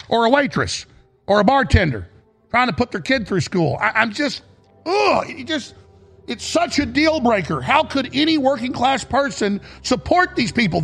or 0.10 0.25
a 0.25 0.29
waitress, 0.29 0.86
or 1.25 1.39
a 1.39 1.43
bartender 1.43 2.07
trying 2.50 2.67
to 2.67 2.74
put 2.74 2.91
their 2.91 3.01
kid 3.01 3.27
through 3.27 3.41
school. 3.41 3.77
I, 3.79 4.01
am 4.01 4.12
just, 4.12 4.41
ugh, 4.86 5.29
you 5.29 5.43
just 5.43 5.75
It's 6.27 6.46
such 6.46 6.79
a 6.79 6.86
deal 6.86 7.19
breaker. 7.22 7.62
How 7.62 7.84
could 7.84 8.10
any 8.13 8.38
working 8.38 8.74
class 8.74 9.03
person 9.03 9.62
support 9.81 10.36
these 10.36 10.51
people? 10.51 10.84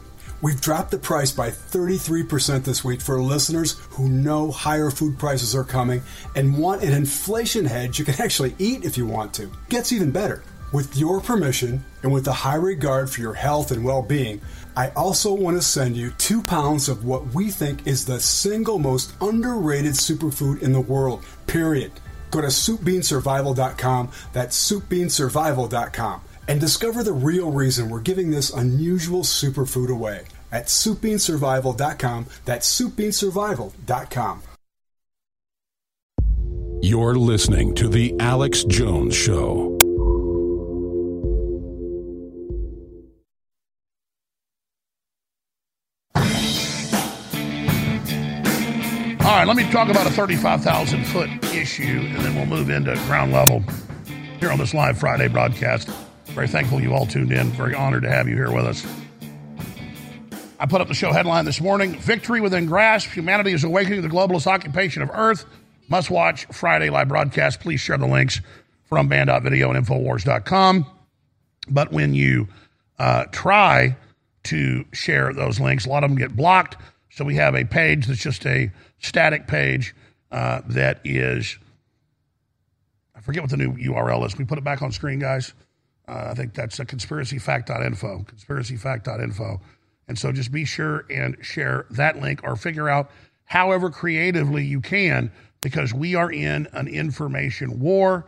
We've 0.41 0.59
dropped 0.59 0.89
the 0.89 0.97
price 0.97 1.31
by 1.31 1.51
33% 1.51 2.63
this 2.63 2.83
week 2.83 2.99
for 2.99 3.21
listeners 3.21 3.77
who 3.91 4.09
know 4.09 4.49
higher 4.49 4.89
food 4.89 5.19
prices 5.19 5.53
are 5.55 5.63
coming 5.63 6.01
and 6.35 6.57
want 6.57 6.81
an 6.81 6.93
inflation 6.93 7.63
hedge 7.63 7.99
you 7.99 8.05
can 8.05 8.19
actually 8.19 8.55
eat 8.57 8.83
if 8.83 8.97
you 8.97 9.05
want 9.05 9.35
to. 9.35 9.51
Gets 9.69 9.91
even 9.91 10.09
better. 10.09 10.43
With 10.73 10.97
your 10.97 11.21
permission 11.21 11.85
and 12.01 12.11
with 12.11 12.27
a 12.27 12.33
high 12.33 12.55
regard 12.55 13.11
for 13.11 13.21
your 13.21 13.35
health 13.35 13.69
and 13.69 13.85
well 13.85 14.01
being, 14.01 14.41
I 14.75 14.89
also 14.91 15.31
want 15.31 15.57
to 15.57 15.61
send 15.61 15.95
you 15.95 16.09
two 16.17 16.41
pounds 16.41 16.89
of 16.89 17.05
what 17.05 17.35
we 17.35 17.51
think 17.51 17.85
is 17.85 18.05
the 18.05 18.19
single 18.19 18.79
most 18.79 19.13
underrated 19.21 19.93
superfood 19.93 20.63
in 20.63 20.73
the 20.73 20.81
world, 20.81 21.23
period. 21.45 21.91
Go 22.31 22.41
to 22.41 22.47
soupbeansurvival.com, 22.47 24.11
that's 24.33 24.71
soupbeansurvival.com, 24.71 26.21
and 26.47 26.59
discover 26.59 27.03
the 27.03 27.13
real 27.13 27.51
reason 27.51 27.89
we're 27.89 27.99
giving 27.99 28.31
this 28.31 28.51
unusual 28.51 29.21
superfood 29.21 29.89
away 29.89 30.23
at 30.51 30.65
soupbeansurvival.com, 30.65 32.25
that's 32.45 32.81
soupbeansurvival.com. 32.81 34.43
You're 36.83 37.15
listening 37.15 37.75
to 37.75 37.87
The 37.87 38.15
Alex 38.19 38.63
Jones 38.63 39.15
Show. 39.15 39.77
All 49.21 49.37
right, 49.37 49.47
let 49.47 49.55
me 49.55 49.69
talk 49.71 49.89
about 49.89 50.07
a 50.07 50.09
35,000 50.09 51.05
foot 51.05 51.29
issue, 51.53 51.83
and 51.83 52.17
then 52.17 52.35
we'll 52.35 52.47
move 52.47 52.71
into 52.71 52.95
ground 53.05 53.31
level 53.31 53.63
here 54.39 54.51
on 54.51 54.57
this 54.57 54.73
live 54.73 54.97
Friday 54.97 55.27
broadcast. 55.27 55.87
Very 56.25 56.47
thankful 56.47 56.81
you 56.81 56.93
all 56.93 57.05
tuned 57.05 57.31
in. 57.31 57.51
Very 57.51 57.75
honored 57.75 58.01
to 58.03 58.09
have 58.09 58.27
you 58.27 58.35
here 58.35 58.51
with 58.51 58.65
us. 58.65 58.83
I 60.61 60.67
put 60.67 60.79
up 60.79 60.87
the 60.87 60.93
show 60.93 61.11
headline 61.11 61.45
this 61.45 61.59
morning 61.59 61.95
Victory 61.95 62.39
within 62.39 62.67
grasp. 62.67 63.09
Humanity 63.09 63.51
is 63.51 63.63
awakening 63.63 64.03
the 64.03 64.07
globalist 64.07 64.45
occupation 64.45 65.01
of 65.01 65.09
Earth. 65.11 65.43
Must 65.89 66.11
watch 66.11 66.45
Friday 66.51 66.91
live 66.91 67.07
broadcast. 67.07 67.61
Please 67.61 67.79
share 67.79 67.97
the 67.97 68.05
links 68.05 68.41
from 68.83 69.07
band.video 69.07 69.71
and 69.71 69.83
Infowars.com. 69.83 70.85
But 71.67 71.91
when 71.91 72.13
you 72.13 72.47
uh, 72.99 73.25
try 73.31 73.97
to 74.43 74.85
share 74.93 75.33
those 75.33 75.59
links, 75.59 75.87
a 75.87 75.89
lot 75.89 76.03
of 76.03 76.11
them 76.11 76.17
get 76.19 76.35
blocked. 76.35 76.77
So 77.09 77.25
we 77.25 77.33
have 77.37 77.55
a 77.55 77.65
page 77.65 78.05
that's 78.05 78.21
just 78.21 78.45
a 78.45 78.71
static 78.99 79.47
page 79.47 79.95
uh, 80.31 80.61
that 80.67 81.01
is, 81.03 81.57
I 83.15 83.21
forget 83.21 83.41
what 83.41 83.49
the 83.49 83.57
new 83.57 83.73
URL 83.73 84.27
is. 84.27 84.37
We 84.37 84.45
put 84.45 84.59
it 84.59 84.63
back 84.63 84.83
on 84.83 84.91
screen, 84.91 85.17
guys? 85.17 85.55
Uh, 86.07 86.27
I 86.29 86.33
think 86.35 86.53
that's 86.53 86.79
a 86.79 86.85
conspiracyfact.info, 86.85 88.27
conspiracyfact.info. 88.29 89.59
And 90.11 90.19
so 90.19 90.33
just 90.33 90.51
be 90.51 90.65
sure 90.65 91.05
and 91.09 91.37
share 91.39 91.85
that 91.91 92.19
link 92.19 92.41
or 92.43 92.57
figure 92.57 92.89
out 92.89 93.11
however 93.45 93.89
creatively 93.89 94.65
you 94.65 94.81
can 94.81 95.31
because 95.61 95.93
we 95.93 96.15
are 96.15 96.29
in 96.29 96.67
an 96.73 96.89
information 96.89 97.79
war 97.79 98.25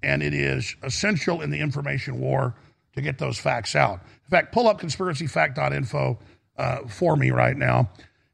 and 0.00 0.22
it 0.22 0.32
is 0.32 0.76
essential 0.84 1.40
in 1.42 1.50
the 1.50 1.58
information 1.58 2.20
war 2.20 2.54
to 2.94 3.02
get 3.02 3.18
those 3.18 3.36
facts 3.36 3.74
out. 3.74 3.94
In 4.26 4.30
fact, 4.30 4.52
pull 4.52 4.68
up 4.68 4.80
conspiracyfact.info 4.80 6.20
uh, 6.56 6.78
for 6.86 7.16
me 7.16 7.32
right 7.32 7.56
now. 7.56 7.90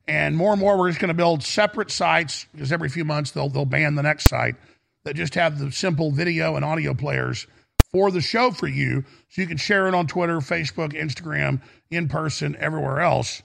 And 0.07 0.37
more 0.37 0.53
and 0.53 0.61
more, 0.61 0.77
we're 0.77 0.91
just 0.91 1.01
going 1.01 1.09
to 1.09 1.15
build 1.15 1.43
separate 1.43 1.91
sites 1.91 2.49
because 2.53 2.71
every 2.71 2.91
few 2.91 3.07
months 3.07 3.31
they'll, 3.31 3.49
they'll 3.49 3.65
ban 3.65 3.95
the 3.95 4.03
next 4.03 4.27
site 4.27 4.57
that 5.05 5.17
just 5.17 5.37
have 5.37 5.59
the 5.59 5.73
simple 5.73 6.11
video 6.11 6.55
and 6.55 6.67
audio 6.67 6.93
players 6.93 7.47
for 7.93 8.11
the 8.11 8.21
show 8.21 8.51
for 8.51 8.69
you 8.69 9.05
so 9.29 9.43
you 9.43 9.49
can 9.49 9.57
share 9.57 9.89
it 9.89 9.95
on 9.95 10.07
Twitter, 10.07 10.39
Facebook, 10.39 10.93
Instagram, 10.93 11.61
in 11.91 12.09
person, 12.09 12.57
everywhere 12.59 13.01
else. 13.01 13.43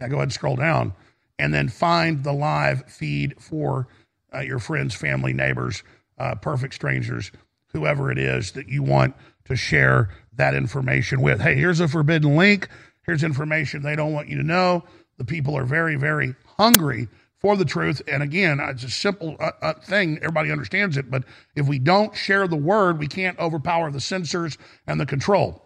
Yeah, 0.00 0.08
go 0.08 0.16
ahead 0.16 0.24
and 0.24 0.32
scroll 0.32 0.56
down 0.56 0.94
and 1.38 1.52
then 1.54 1.68
find 1.68 2.24
the 2.24 2.32
live 2.32 2.84
feed 2.90 3.40
for 3.40 3.88
uh, 4.34 4.40
your 4.40 4.58
friends, 4.58 4.94
family, 4.94 5.32
neighbors, 5.32 5.82
uh, 6.18 6.34
perfect 6.34 6.74
strangers, 6.74 7.32
whoever 7.72 8.10
it 8.10 8.18
is 8.18 8.52
that 8.52 8.68
you 8.68 8.82
want 8.82 9.14
to 9.44 9.56
share 9.56 10.10
that 10.34 10.54
information 10.54 11.20
with. 11.20 11.40
Hey, 11.40 11.54
here's 11.54 11.80
a 11.80 11.88
forbidden 11.88 12.36
link. 12.36 12.68
Here's 13.02 13.24
information 13.24 13.82
they 13.82 13.96
don't 13.96 14.12
want 14.12 14.28
you 14.28 14.36
to 14.36 14.42
know. 14.42 14.84
The 15.16 15.24
people 15.24 15.56
are 15.56 15.64
very, 15.64 15.96
very 15.96 16.34
hungry 16.56 17.08
for 17.40 17.56
the 17.56 17.64
truth. 17.64 18.02
And 18.08 18.22
again, 18.22 18.60
it's 18.60 18.84
a 18.84 18.90
simple 18.90 19.36
uh, 19.38 19.52
uh, 19.62 19.74
thing. 19.74 20.18
Everybody 20.18 20.50
understands 20.50 20.96
it. 20.96 21.10
But 21.10 21.24
if 21.54 21.66
we 21.66 21.78
don't 21.78 22.16
share 22.16 22.48
the 22.48 22.56
word, 22.56 22.98
we 22.98 23.06
can't 23.06 23.38
overpower 23.38 23.90
the 23.90 24.00
censors 24.00 24.58
and 24.86 25.00
the 25.00 25.06
control. 25.06 25.64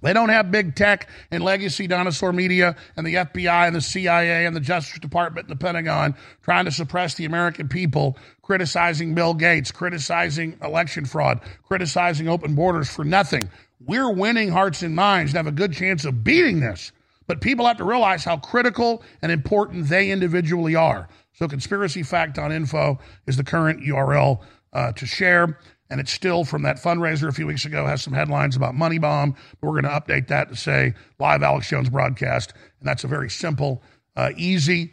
They 0.00 0.12
don't 0.12 0.28
have 0.28 0.52
big 0.52 0.76
tech 0.76 1.08
and 1.30 1.42
legacy 1.42 1.88
dinosaur 1.88 2.32
media 2.32 2.76
and 2.96 3.04
the 3.04 3.14
FBI 3.14 3.66
and 3.66 3.74
the 3.74 3.80
CIA 3.80 4.46
and 4.46 4.54
the 4.54 4.60
Justice 4.60 5.00
Department 5.00 5.48
and 5.48 5.58
the 5.58 5.64
Pentagon 5.64 6.14
trying 6.42 6.66
to 6.66 6.70
suppress 6.70 7.14
the 7.14 7.24
American 7.24 7.68
people, 7.68 8.16
criticizing 8.42 9.14
Bill 9.14 9.34
Gates, 9.34 9.72
criticizing 9.72 10.56
election 10.62 11.04
fraud, 11.04 11.40
criticizing 11.64 12.28
open 12.28 12.54
borders 12.54 12.88
for 12.88 13.04
nothing. 13.04 13.50
We're 13.80 14.12
winning 14.12 14.50
hearts 14.50 14.82
and 14.82 14.94
minds 14.94 15.32
and 15.32 15.36
have 15.36 15.52
a 15.52 15.56
good 15.56 15.72
chance 15.72 16.04
of 16.04 16.22
beating 16.22 16.60
this. 16.60 16.92
But 17.28 17.40
people 17.40 17.66
have 17.66 17.76
to 17.76 17.84
realize 17.84 18.24
how 18.24 18.38
critical 18.38 19.02
and 19.22 19.30
important 19.30 19.86
they 19.86 20.10
individually 20.10 20.74
are. 20.74 21.08
So, 21.34 21.46
conspiracyfact.info 21.46 22.98
is 23.26 23.36
the 23.36 23.44
current 23.44 23.80
URL 23.82 24.40
uh, 24.72 24.92
to 24.92 25.06
share. 25.06 25.58
And 25.90 26.00
it's 26.00 26.12
still 26.12 26.44
from 26.44 26.62
that 26.62 26.76
fundraiser 26.76 27.28
a 27.28 27.32
few 27.32 27.46
weeks 27.46 27.64
ago, 27.64 27.86
has 27.86 28.02
some 28.02 28.12
headlines 28.12 28.56
about 28.56 28.74
Money 28.74 28.98
Bomb. 28.98 29.32
But 29.60 29.68
we're 29.68 29.80
going 29.80 29.84
to 29.84 30.00
update 30.00 30.26
that 30.28 30.48
to 30.48 30.56
say 30.56 30.94
live 31.18 31.42
Alex 31.42 31.68
Jones 31.68 31.88
broadcast. 31.88 32.52
And 32.80 32.88
that's 32.88 33.04
a 33.04 33.08
very 33.08 33.30
simple, 33.30 33.82
uh, 34.16 34.30
easy 34.36 34.92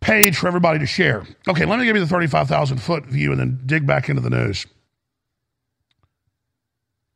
page 0.00 0.36
for 0.36 0.46
everybody 0.46 0.78
to 0.78 0.86
share. 0.86 1.26
Okay, 1.48 1.64
let 1.64 1.78
me 1.78 1.86
give 1.86 1.96
you 1.96 2.02
the 2.02 2.08
35,000 2.08 2.78
foot 2.78 3.06
view 3.06 3.30
and 3.32 3.40
then 3.40 3.60
dig 3.66 3.86
back 3.86 4.08
into 4.08 4.20
the 4.22 4.30
news. 4.30 4.66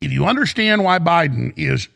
If 0.01 0.11
you 0.11 0.25
understand 0.25 0.83
why 0.83 0.99
Biden 0.99 1.53
is 1.55 1.87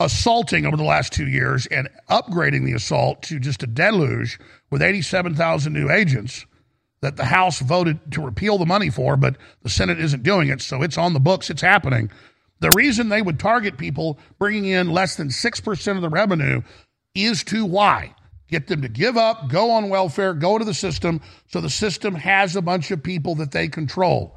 assaulting 0.00 0.64
over 0.64 0.76
the 0.76 0.82
last 0.82 1.12
two 1.12 1.28
years 1.28 1.66
and 1.66 1.88
upgrading 2.08 2.64
the 2.64 2.72
assault 2.72 3.22
to 3.22 3.38
just 3.38 3.62
a 3.62 3.66
deluge 3.66 4.40
with 4.70 4.82
87,000 4.82 5.72
new 5.72 5.90
agents 5.90 6.46
that 7.02 7.16
the 7.16 7.26
House 7.26 7.60
voted 7.60 7.98
to 8.12 8.22
repeal 8.22 8.58
the 8.58 8.66
money 8.66 8.90
for, 8.90 9.16
but 9.16 9.36
the 9.62 9.68
Senate 9.68 10.00
isn't 10.00 10.22
doing 10.22 10.48
it. 10.48 10.62
So 10.62 10.82
it's 10.82 10.98
on 10.98 11.12
the 11.12 11.20
books, 11.20 11.50
it's 11.50 11.62
happening. 11.62 12.10
The 12.60 12.72
reason 12.74 13.08
they 13.08 13.22
would 13.22 13.38
target 13.38 13.78
people 13.78 14.18
bringing 14.38 14.64
in 14.66 14.90
less 14.90 15.16
than 15.16 15.28
6% 15.28 15.96
of 15.96 16.02
the 16.02 16.08
revenue 16.08 16.62
is 17.14 17.44
to 17.44 17.64
why? 17.64 18.14
Get 18.48 18.66
them 18.66 18.82
to 18.82 18.88
give 18.88 19.16
up, 19.16 19.48
go 19.48 19.70
on 19.70 19.88
welfare, 19.88 20.34
go 20.34 20.58
to 20.58 20.64
the 20.64 20.74
system, 20.74 21.20
so 21.46 21.60
the 21.60 21.70
system 21.70 22.14
has 22.14 22.56
a 22.56 22.62
bunch 22.62 22.90
of 22.90 23.02
people 23.02 23.34
that 23.36 23.52
they 23.52 23.68
control, 23.68 24.36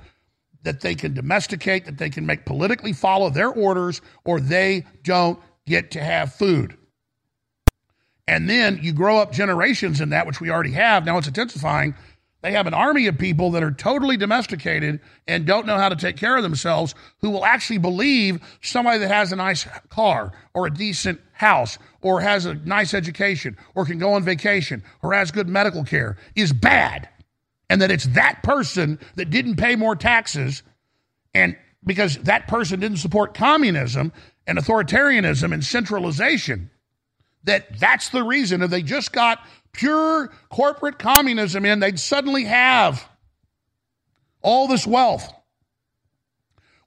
that 0.63 0.82
they 0.82 0.95
can 0.95 1.13
domesticate, 1.13 1.86
that 1.86 1.97
they 1.97 2.10
can 2.10 2.26
make 2.26 2.45
politically 2.45 2.93
follow 2.93 3.30
their 3.30 3.49
orders, 3.49 4.02
or 4.23 4.39
they 4.39 4.86
don't 5.04 5.39
get 5.65 5.91
to 5.91 6.04
have 6.04 6.34
food. 6.34 6.78
And 8.28 8.49
then 8.49 8.80
you 8.82 8.93
grow 8.93 9.17
up 9.17 9.32
generations 9.34 9.99
in 9.99 10.10
that, 10.10 10.26
which 10.26 10.39
we 10.39 10.49
already 10.49 10.71
have. 10.71 11.06
Now 11.06 11.17
it's 11.17 11.28
intensifying. 11.28 11.95
They 12.41 12.52
have 12.52 12.67
an 12.67 12.73
army 12.73 13.08
of 13.08 13.17
people 13.17 13.52
that 13.52 13.63
are 13.63 13.71
totally 13.71 14.17
domesticated 14.17 14.99
and 15.28 15.45
don't 15.45 15.65
know 15.65 15.78
how 15.78 15.88
to 15.88 15.95
take 15.95 16.17
care 16.17 16.36
of 16.36 16.43
themselves 16.43 16.93
who 17.19 17.30
will 17.30 17.45
actually 17.45 17.78
believe 17.78 18.41
somebody 18.62 18.99
that 18.99 19.08
has 19.10 19.32
a 19.32 19.38
nice 19.38 19.65
car 19.89 20.34
or 20.54 20.67
a 20.67 20.73
decent 20.73 21.21
house 21.32 21.78
or 22.02 22.19
has 22.19 22.45
a 22.45 22.56
nice 22.56 22.93
education 22.93 23.58
or 23.76 23.86
can 23.86 23.97
go 23.97 24.13
on 24.13 24.23
vacation 24.23 24.84
or 25.02 25.13
has 25.13 25.32
good 25.32 25.47
medical 25.47 25.86
care 25.86 26.17
is 26.36 26.52
bad. 26.52 27.08
And 27.69 27.82
that 27.82 27.91
it's 27.91 28.08
that 28.08 28.43
person 28.43 28.99
that 29.15 29.30
didn't 29.30 29.56
pay 29.56 29.78
more 29.78 29.95
taxes 29.95 30.63
and 31.34 31.56
because 31.86 32.17
that 32.19 32.47
person 32.47 32.80
didn't 32.80 32.97
support 32.97 33.34
communism 33.34 34.12
and 34.48 34.58
authoritarianism 34.58 35.54
and 35.54 35.64
centralization 35.64 36.70
that 37.46 37.78
that's 37.80 38.10
the 38.10 38.24
reason 38.24 38.62
if 38.62 38.70
they 38.70 38.82
just 38.82 39.12
got 39.12 39.40
pure 39.74 40.32
corporate 40.50 41.00
communism 41.00 41.66
in 41.66 41.80
they'd 41.80 42.00
suddenly 42.00 42.44
have 42.44 43.08
all 44.42 44.68
this 44.68 44.86
wealth 44.86 45.32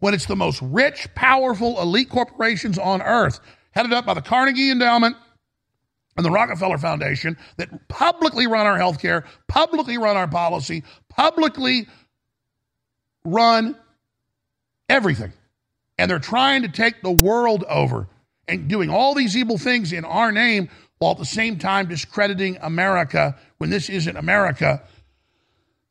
when 0.01 0.14
it's 0.14 0.27
the 0.27 0.37
most 0.37 0.61
rich 0.62 1.09
powerful 1.14 1.81
elite 1.81 2.09
corporations 2.09 2.79
on 2.79 3.03
earth 3.03 3.40
headed 3.73 3.92
up 3.92 4.07
by 4.07 4.14
the 4.14 4.23
carnegie 4.23 4.71
endowment 4.71 5.16
and 6.16 6.25
the 6.25 6.31
Rockefeller 6.31 6.79
Foundation 6.79 7.37
that 7.59 7.88
publicly 7.88 8.47
run 8.47 8.66
our 8.66 8.79
health 8.79 9.01
care, 9.01 9.25
publicly 9.49 9.99
run 9.99 10.16
our 10.16 10.29
policy, 10.29 10.83
publicly 11.09 11.87
run 13.25 13.77
everything. 14.88 15.33
And 15.98 16.11
they're 16.11 16.18
trying 16.18 16.62
to 16.62 16.68
take 16.68 17.02
the 17.02 17.11
world 17.11 17.64
over 17.68 18.09
and 18.48 18.68
doing 18.68 18.90
all 18.90 19.14
these 19.14 19.37
evil 19.37 19.59
things 19.59 19.92
in 19.92 20.04
our 20.04 20.30
name 20.32 20.68
while 20.98 21.12
at 21.12 21.18
the 21.18 21.24
same 21.24 21.59
time 21.59 21.88
discrediting 21.88 22.59
America 22.61 23.37
when 23.59 23.70
this 23.70 23.88
isn't 23.88 24.16
America. 24.16 24.82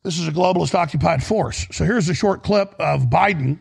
This 0.03 0.19
is 0.19 0.27
a 0.27 0.31
globalist 0.31 0.75
occupied 0.75 1.23
force. 1.23 1.67
So 1.71 1.85
here's 1.85 2.09
a 2.09 2.13
short 2.13 2.43
clip 2.43 2.75
of 2.79 3.03
Biden 3.03 3.59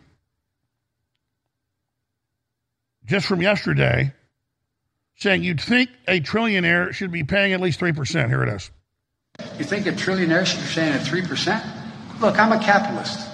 just 3.07 3.27
from 3.27 3.43
yesterday 3.43 4.13
saying 5.17 5.43
you'd 5.43 5.61
think 5.61 5.91
a 6.09 6.21
trillionaire 6.21 6.93
should 6.93 7.11
be 7.11 7.25
paying 7.25 7.53
at 7.53 7.61
least 7.61 7.81
3%. 7.81 8.29
Here 8.29 8.43
it 8.43 8.49
is. 8.49 8.71
You 9.59 9.65
think 9.65 9.87
a 9.87 9.93
trillionaire 9.93 10.47
should 10.47 10.61
be 10.61 10.67
paying 10.67 10.93
at 10.93 11.01
3%? 11.01 12.21
Look, 12.21 12.39
I'm 12.39 12.53
a 12.53 12.63
capitalist. 12.63 13.29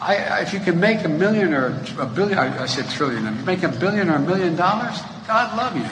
I, 0.00 0.40
if 0.42 0.52
you 0.52 0.60
can 0.60 0.78
make 0.78 1.04
a 1.04 1.08
million 1.08 1.52
or 1.52 1.80
a 1.98 2.06
billion, 2.06 2.38
I, 2.38 2.62
I 2.62 2.66
said 2.66 2.88
trillion, 2.90 3.26
if 3.26 3.40
you 3.40 3.44
make 3.44 3.62
a 3.62 3.68
billion 3.68 4.08
or 4.08 4.16
a 4.16 4.20
million 4.20 4.54
dollars, 4.54 5.00
God 5.26 5.56
love 5.56 5.76
you. 5.76 5.86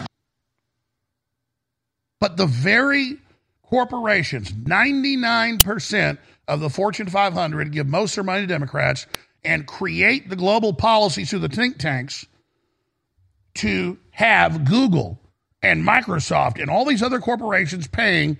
But 2.20 2.36
the 2.36 2.46
very 2.46 3.18
corporations, 3.62 4.52
99% 4.52 6.18
of 6.48 6.60
the 6.60 6.70
Fortune 6.70 7.08
500 7.08 7.72
give 7.72 7.86
most 7.86 8.12
of 8.12 8.16
their 8.16 8.24
money 8.24 8.42
to 8.42 8.46
Democrats 8.46 9.06
and 9.44 9.66
create 9.66 10.28
the 10.28 10.36
global 10.36 10.72
policy 10.72 11.24
through 11.24 11.40
the 11.40 11.48
think 11.48 11.78
tanks 11.78 12.26
to 13.54 13.98
have 14.10 14.64
Google 14.64 15.18
and 15.62 15.86
Microsoft 15.86 16.60
and 16.60 16.70
all 16.70 16.84
these 16.84 17.02
other 17.02 17.18
corporations 17.18 17.86
paying, 17.88 18.38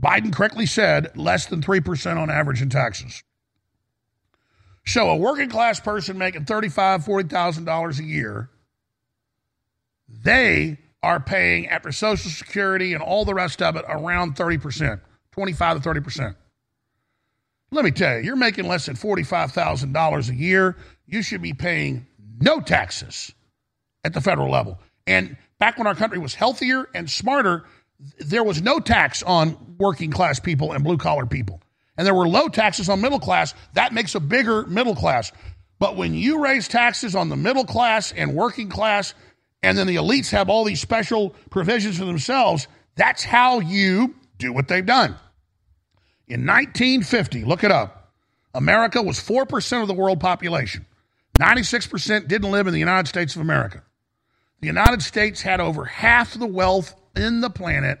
Biden 0.00 0.32
correctly 0.32 0.66
said, 0.66 1.16
less 1.16 1.46
than 1.46 1.60
3% 1.60 2.16
on 2.16 2.30
average 2.30 2.62
in 2.62 2.70
taxes. 2.70 3.22
So 4.86 5.10
a 5.10 5.16
working 5.16 5.48
class 5.48 5.78
person 5.80 6.18
making 6.18 6.46
$35,000, 6.46 7.28
$40,000 7.28 7.98
a 7.98 8.04
year, 8.04 8.50
they 10.08 10.78
are 11.02 11.20
paying 11.20 11.68
after 11.68 11.92
Social 11.92 12.30
Security 12.30 12.92
and 12.94 13.02
all 13.02 13.24
the 13.24 13.34
rest 13.34 13.62
of 13.62 13.76
it 13.76 13.84
around 13.88 14.36
30%, 14.36 15.00
25 15.32 15.82
to 15.82 15.88
30%. 15.88 16.34
Let 17.70 17.84
me 17.84 17.90
tell 17.92 18.16
you, 18.16 18.24
you're 18.24 18.36
making 18.36 18.66
less 18.66 18.86
than 18.86 18.96
$45,000 18.96 20.28
a 20.28 20.34
year, 20.34 20.76
you 21.06 21.22
should 21.22 21.42
be 21.42 21.52
paying 21.52 22.06
no 22.40 22.60
taxes 22.60 23.32
at 24.04 24.12
the 24.12 24.20
federal 24.20 24.50
level. 24.50 24.78
And 25.06 25.36
back 25.58 25.78
when 25.78 25.86
our 25.86 25.94
country 25.94 26.18
was 26.18 26.34
healthier 26.34 26.88
and 26.94 27.08
smarter, 27.08 27.64
there 28.18 28.42
was 28.42 28.60
no 28.60 28.80
tax 28.80 29.22
on 29.22 29.76
working 29.78 30.10
class 30.10 30.40
people 30.40 30.72
and 30.72 30.82
blue 30.82 30.96
collar 30.96 31.26
people 31.26 31.60
and 31.96 32.06
there 32.06 32.14
were 32.14 32.28
low 32.28 32.48
taxes 32.48 32.88
on 32.88 33.00
middle 33.00 33.20
class, 33.20 33.54
that 33.74 33.92
makes 33.92 34.14
a 34.14 34.20
bigger 34.20 34.66
middle 34.66 34.94
class. 34.94 35.32
But 35.78 35.96
when 35.96 36.14
you 36.14 36.42
raise 36.42 36.68
taxes 36.68 37.14
on 37.14 37.28
the 37.28 37.36
middle 37.36 37.64
class 37.64 38.12
and 38.12 38.34
working 38.34 38.68
class, 38.68 39.14
and 39.62 39.76
then 39.76 39.86
the 39.86 39.96
elites 39.96 40.30
have 40.30 40.48
all 40.48 40.64
these 40.64 40.80
special 40.80 41.30
provisions 41.50 41.98
for 41.98 42.04
themselves, 42.04 42.68
that's 42.96 43.22
how 43.24 43.60
you 43.60 44.14
do 44.38 44.52
what 44.52 44.68
they've 44.68 44.84
done. 44.84 45.16
In 46.28 46.46
1950, 46.46 47.44
look 47.44 47.64
it 47.64 47.70
up, 47.70 48.12
America 48.54 49.02
was 49.02 49.18
4% 49.18 49.82
of 49.82 49.88
the 49.88 49.94
world 49.94 50.20
population. 50.20 50.86
96% 51.38 52.28
didn't 52.28 52.50
live 52.50 52.66
in 52.66 52.72
the 52.72 52.78
United 52.78 53.08
States 53.08 53.34
of 53.34 53.42
America. 53.42 53.82
The 54.60 54.66
United 54.66 55.02
States 55.02 55.40
had 55.40 55.60
over 55.60 55.84
half 55.84 56.34
the 56.34 56.46
wealth 56.46 56.94
in 57.16 57.40
the 57.40 57.50
planet, 57.50 58.00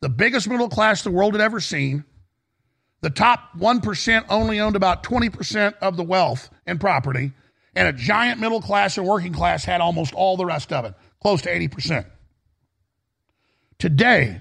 the 0.00 0.08
biggest 0.08 0.48
middle 0.48 0.68
class 0.68 1.02
the 1.02 1.10
world 1.10 1.34
had 1.34 1.40
ever 1.40 1.60
seen. 1.60 2.04
The 3.02 3.10
top 3.10 3.58
1% 3.58 4.24
only 4.28 4.60
owned 4.60 4.76
about 4.76 5.02
20% 5.02 5.74
of 5.80 5.96
the 5.96 6.04
wealth 6.04 6.48
and 6.66 6.80
property, 6.80 7.32
and 7.74 7.88
a 7.88 7.92
giant 7.92 8.40
middle 8.40 8.62
class 8.62 8.96
and 8.96 9.06
working 9.06 9.32
class 9.32 9.64
had 9.64 9.80
almost 9.80 10.14
all 10.14 10.36
the 10.36 10.46
rest 10.46 10.72
of 10.72 10.84
it, 10.84 10.94
close 11.20 11.42
to 11.42 11.50
80%. 11.50 12.06
Today, 13.78 14.40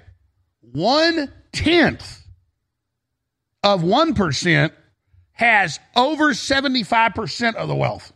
one 0.61 1.33
tenth 1.51 2.23
of 3.63 3.81
1% 3.81 4.71
has 5.31 5.79
over 5.95 6.31
75% 6.31 7.55
of 7.55 7.67
the 7.67 7.75
wealth. 7.75 8.13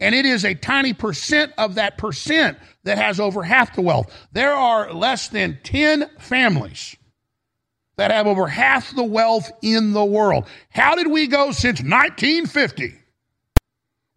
And 0.00 0.14
it 0.14 0.26
is 0.26 0.44
a 0.44 0.54
tiny 0.54 0.92
percent 0.92 1.52
of 1.56 1.76
that 1.76 1.96
percent 1.96 2.58
that 2.84 2.98
has 2.98 3.20
over 3.20 3.42
half 3.42 3.74
the 3.74 3.80
wealth. 3.80 4.12
There 4.32 4.52
are 4.52 4.92
less 4.92 5.28
than 5.28 5.60
10 5.62 6.10
families 6.18 6.96
that 7.96 8.10
have 8.10 8.26
over 8.26 8.46
half 8.46 8.94
the 8.94 9.04
wealth 9.04 9.50
in 9.62 9.92
the 9.92 10.04
world. 10.04 10.46
How 10.70 10.94
did 10.94 11.08
we 11.08 11.26
go 11.26 11.52
since 11.52 11.80
1950? 11.80 12.94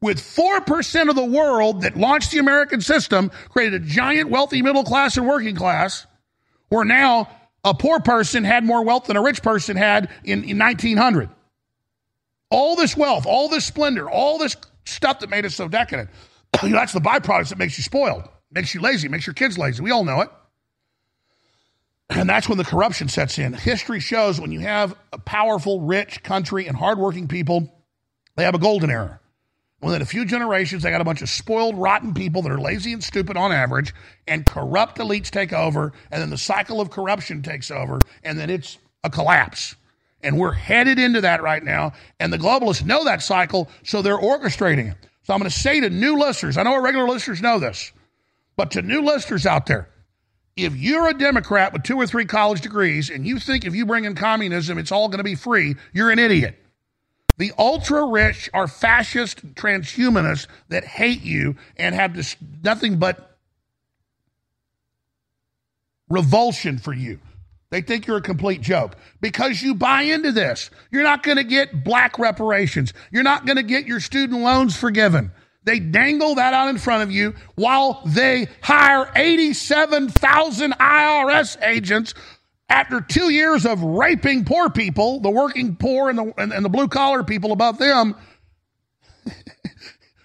With 0.01 0.19
4% 0.19 1.09
of 1.09 1.15
the 1.15 1.25
world 1.25 1.81
that 1.81 1.97
launched 1.97 2.31
the 2.31 2.39
American 2.39 2.81
system, 2.81 3.31
created 3.49 3.81
a 3.81 3.85
giant 3.85 4.29
wealthy 4.29 4.61
middle 4.61 4.83
class 4.83 5.17
and 5.17 5.27
working 5.27 5.55
class, 5.55 6.05
where 6.69 6.85
now 6.85 7.29
a 7.63 7.73
poor 7.73 7.99
person 7.99 8.43
had 8.43 8.63
more 8.63 8.83
wealth 8.83 9.05
than 9.05 9.17
a 9.17 9.21
rich 9.21 9.41
person 9.41 9.75
had 9.75 10.09
in, 10.23 10.43
in 10.43 10.59
1900. 10.59 11.29
All 12.51 12.75
this 12.75 12.95
wealth, 12.95 13.25
all 13.25 13.49
this 13.49 13.65
splendor, 13.65 14.09
all 14.09 14.37
this 14.37 14.55
stuff 14.85 15.19
that 15.21 15.29
made 15.29 15.45
us 15.45 15.55
so 15.55 15.67
decadent. 15.67 16.09
that's 16.61 16.93
the 16.93 16.99
byproduct 17.01 17.49
that 17.49 17.57
makes 17.57 17.77
you 17.77 17.83
spoiled, 17.83 18.29
makes 18.51 18.73
you 18.73 18.81
lazy, 18.81 19.07
makes 19.07 19.25
your 19.25 19.33
kids 19.33 19.57
lazy. 19.57 19.81
We 19.81 19.91
all 19.91 20.05
know 20.05 20.21
it. 20.21 20.29
And 22.09 22.29
that's 22.29 22.47
when 22.47 22.57
the 22.57 22.63
corruption 22.63 23.07
sets 23.07 23.39
in. 23.39 23.53
History 23.53 23.99
shows 23.99 24.39
when 24.39 24.51
you 24.51 24.59
have 24.59 24.95
a 25.11 25.17
powerful, 25.17 25.81
rich 25.81 26.21
country 26.23 26.67
and 26.67 26.77
hardworking 26.77 27.27
people, 27.27 27.73
they 28.35 28.43
have 28.43 28.55
a 28.55 28.59
golden 28.59 28.89
era. 28.89 29.19
Within 29.81 30.01
a 30.01 30.05
few 30.05 30.25
generations, 30.25 30.83
they 30.83 30.89
got 30.89 31.01
a 31.01 31.05
bunch 31.05 31.21
of 31.21 31.29
spoiled, 31.29 31.77
rotten 31.77 32.13
people 32.13 32.41
that 32.41 32.51
are 32.51 32.59
lazy 32.59 32.93
and 32.93 33.03
stupid 33.03 33.37
on 33.37 33.51
average, 33.51 33.93
and 34.27 34.45
corrupt 34.45 34.97
elites 34.97 35.29
take 35.29 35.53
over, 35.53 35.93
and 36.11 36.21
then 36.21 36.29
the 36.29 36.37
cycle 36.37 36.79
of 36.79 36.89
corruption 36.89 37.41
takes 37.41 37.69
over, 37.69 37.99
and 38.23 38.39
then 38.39 38.49
it's 38.49 38.77
a 39.03 39.09
collapse. 39.09 39.75
And 40.23 40.39
we're 40.39 40.53
headed 40.53 40.97
into 40.97 41.21
that 41.21 41.43
right 41.43 41.63
now, 41.63 41.93
and 42.19 42.31
the 42.31 42.39
globalists 42.39 42.85
know 42.85 43.03
that 43.03 43.21
cycle, 43.21 43.69
so 43.83 44.01
they're 44.01 44.17
orchestrating 44.17 44.91
it. 44.91 44.97
So 45.23 45.33
I'm 45.33 45.39
going 45.39 45.51
to 45.51 45.59
say 45.59 45.79
to 45.81 45.89
new 45.89 46.17
listeners, 46.17 46.57
I 46.57 46.63
know 46.63 46.73
our 46.73 46.81
regular 46.81 47.07
listeners 47.07 47.41
know 47.41 47.59
this, 47.59 47.91
but 48.55 48.71
to 48.71 48.81
new 48.81 49.01
listeners 49.01 49.45
out 49.45 49.65
there, 49.65 49.89
if 50.55 50.75
you're 50.75 51.09
a 51.09 51.13
Democrat 51.13 51.73
with 51.73 51.83
two 51.83 51.97
or 51.97 52.07
three 52.07 52.25
college 52.25 52.61
degrees 52.61 53.09
and 53.09 53.27
you 53.27 53.39
think 53.39 53.65
if 53.65 53.75
you 53.75 53.85
bring 53.85 54.05
in 54.05 54.15
communism, 54.15 54.77
it's 54.77 54.91
all 54.91 55.09
going 55.09 55.17
to 55.17 55.23
be 55.23 55.35
free, 55.35 55.75
you're 55.93 56.11
an 56.11 56.19
idiot. 56.19 56.57
The 57.37 57.51
ultra 57.57 58.05
rich 58.05 58.49
are 58.53 58.67
fascist 58.67 59.55
transhumanists 59.55 60.47
that 60.69 60.85
hate 60.85 61.21
you 61.21 61.57
and 61.75 61.93
have 61.93 62.15
this, 62.15 62.37
nothing 62.63 62.97
but 62.97 63.37
revulsion 66.07 66.77
for 66.77 66.93
you. 66.93 67.19
They 67.71 67.81
think 67.81 68.07
you're 68.07 68.17
a 68.17 68.21
complete 68.21 68.61
joke 68.61 68.95
because 69.19 69.61
you 69.61 69.75
buy 69.75 70.03
into 70.03 70.31
this. 70.31 70.69
You're 70.91 71.03
not 71.03 71.23
going 71.23 71.37
to 71.37 71.43
get 71.43 71.83
black 71.83 72.17
reparations. 72.17 72.93
You're 73.11 73.23
not 73.23 73.45
going 73.45 73.57
to 73.57 73.63
get 73.63 73.85
your 73.85 73.99
student 73.99 74.41
loans 74.41 74.77
forgiven. 74.77 75.31
They 75.65 75.79
dangle 75.79 76.35
that 76.35 76.53
out 76.53 76.69
in 76.69 76.77
front 76.77 77.03
of 77.03 77.11
you 77.11 77.33
while 77.55 78.03
they 78.05 78.47
hire 78.61 79.11
87,000 79.15 80.71
IRS 80.73 81.61
agents 81.63 82.13
after 82.69 83.01
two 83.01 83.31
years 83.31 83.65
of 83.65 83.81
raping 83.81 84.45
poor 84.45 84.69
people, 84.69 85.19
the 85.19 85.29
working 85.29 85.75
poor 85.75 86.09
and 86.09 86.17
the, 86.17 86.33
and, 86.37 86.53
and 86.53 86.63
the 86.63 86.69
blue 86.69 86.87
collar 86.87 87.23
people 87.23 87.51
above 87.51 87.79
them, 87.79 88.15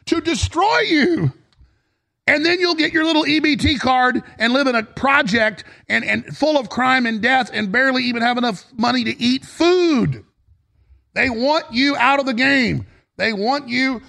to 0.07 0.21
destroy 0.21 0.81
you. 0.81 1.33
And 2.27 2.45
then 2.45 2.61
you'll 2.61 2.77
get 2.77 2.93
your 2.93 3.05
little 3.05 3.25
EBT 3.25 3.81
card 3.81 4.23
and 4.39 4.53
live 4.53 4.67
in 4.67 4.75
a 4.75 4.83
project 4.83 5.65
and, 5.89 6.05
and 6.05 6.25
full 6.37 6.59
of 6.59 6.69
crime 6.69 7.07
and 7.07 7.21
death 7.21 7.51
and 7.53 7.73
barely 7.73 8.05
even 8.05 8.23
have 8.23 8.39
enough 8.39 8.65
money 8.77 9.05
to 9.05 9.21
eat 9.21 9.45
food. 9.45 10.25
They 11.15 11.29
want 11.29 11.73
you 11.73 11.97
out 11.97 12.21
of 12.21 12.27
the 12.27 12.35
game. 12.35 12.87
They 13.17 13.33
want 13.33 13.69
you 13.69 14.01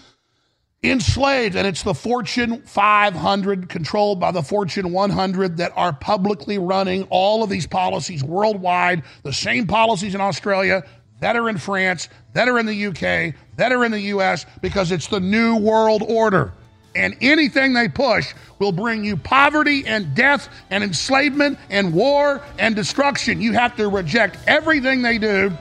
enslaved. 0.83 1.55
And 1.55 1.67
it's 1.67 1.83
the 1.83 1.93
Fortune 1.93 2.61
500, 2.63 3.69
controlled 3.69 4.19
by 4.19 4.31
the 4.31 4.41
Fortune 4.41 4.91
100, 4.91 5.57
that 5.57 5.71
are 5.75 5.93
publicly 5.93 6.57
running 6.57 7.03
all 7.09 7.43
of 7.43 7.49
these 7.49 7.67
policies 7.67 8.23
worldwide, 8.23 9.03
the 9.23 9.33
same 9.33 9.67
policies 9.67 10.15
in 10.15 10.21
Australia 10.21 10.83
that 11.19 11.35
are 11.35 11.49
in 11.49 11.57
France, 11.57 12.09
that 12.33 12.49
are 12.49 12.57
in 12.57 12.65
the 12.65 12.87
UK, 12.87 13.35
that 13.55 13.71
are 13.71 13.85
in 13.85 13.91
the 13.91 14.01
US, 14.01 14.47
because 14.61 14.91
it's 14.91 15.07
the 15.07 15.19
new 15.19 15.55
world 15.55 16.01
order. 16.07 16.51
And 16.95 17.15
anything 17.21 17.73
they 17.73 17.87
push 17.87 18.33
will 18.57 18.71
bring 18.71 19.05
you 19.05 19.15
poverty 19.15 19.85
and 19.85 20.13
death 20.15 20.49
and 20.71 20.83
enslavement 20.83 21.59
and 21.69 21.93
war 21.93 22.43
and 22.57 22.75
destruction. 22.75 23.39
You 23.39 23.53
have 23.53 23.75
to 23.77 23.87
reject 23.87 24.37
everything 24.47 25.03
they 25.03 25.19
do 25.19 25.55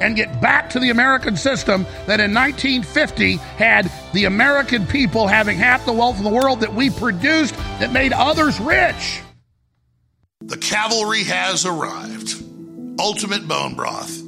and 0.00 0.16
get 0.16 0.40
back 0.40 0.70
to 0.70 0.80
the 0.80 0.90
American 0.90 1.36
system 1.36 1.84
that 2.06 2.20
in 2.20 2.34
1950 2.34 3.36
had 3.36 3.90
the 4.12 4.24
American 4.24 4.86
people 4.86 5.26
having 5.26 5.56
half 5.56 5.84
the 5.84 5.92
wealth 5.92 6.18
of 6.18 6.24
the 6.24 6.30
world 6.30 6.60
that 6.60 6.74
we 6.74 6.90
produced 6.90 7.54
that 7.78 7.92
made 7.92 8.12
others 8.12 8.58
rich. 8.60 9.20
The 10.40 10.56
cavalry 10.56 11.24
has 11.24 11.66
arrived. 11.66 12.34
Ultimate 12.98 13.46
Bone 13.46 13.74
Broth 13.74 14.22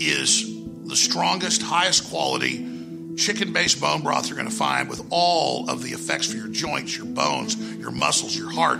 is 0.00 0.46
the 0.86 0.96
strongest, 0.96 1.62
highest 1.62 2.08
quality 2.10 2.72
chicken 3.16 3.52
based 3.52 3.80
bone 3.80 4.02
broth 4.02 4.28
you're 4.28 4.36
going 4.36 4.48
to 4.48 4.54
find 4.54 4.88
with 4.88 5.04
all 5.10 5.68
of 5.70 5.82
the 5.82 5.90
effects 5.90 6.30
for 6.30 6.36
your 6.36 6.48
joints, 6.48 6.96
your 6.96 7.06
bones, 7.06 7.56
your 7.76 7.90
muscles, 7.90 8.36
your 8.36 8.50
heart, 8.50 8.78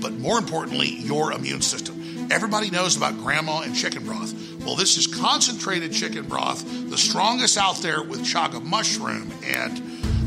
but 0.00 0.12
more 0.14 0.38
importantly, 0.38 0.88
your 0.88 1.32
immune 1.32 1.62
system. 1.62 2.28
Everybody 2.30 2.70
knows 2.70 2.96
about 2.96 3.16
grandma 3.18 3.60
and 3.60 3.74
chicken 3.74 4.04
broth. 4.04 4.34
Well, 4.68 4.76
this 4.76 4.98
is 4.98 5.06
concentrated 5.06 5.94
chicken 5.94 6.26
broth, 6.26 6.62
the 6.90 6.98
strongest 6.98 7.56
out 7.56 7.78
there 7.78 8.02
with 8.02 8.20
chaga 8.20 8.62
mushroom 8.62 9.32
and 9.42 9.78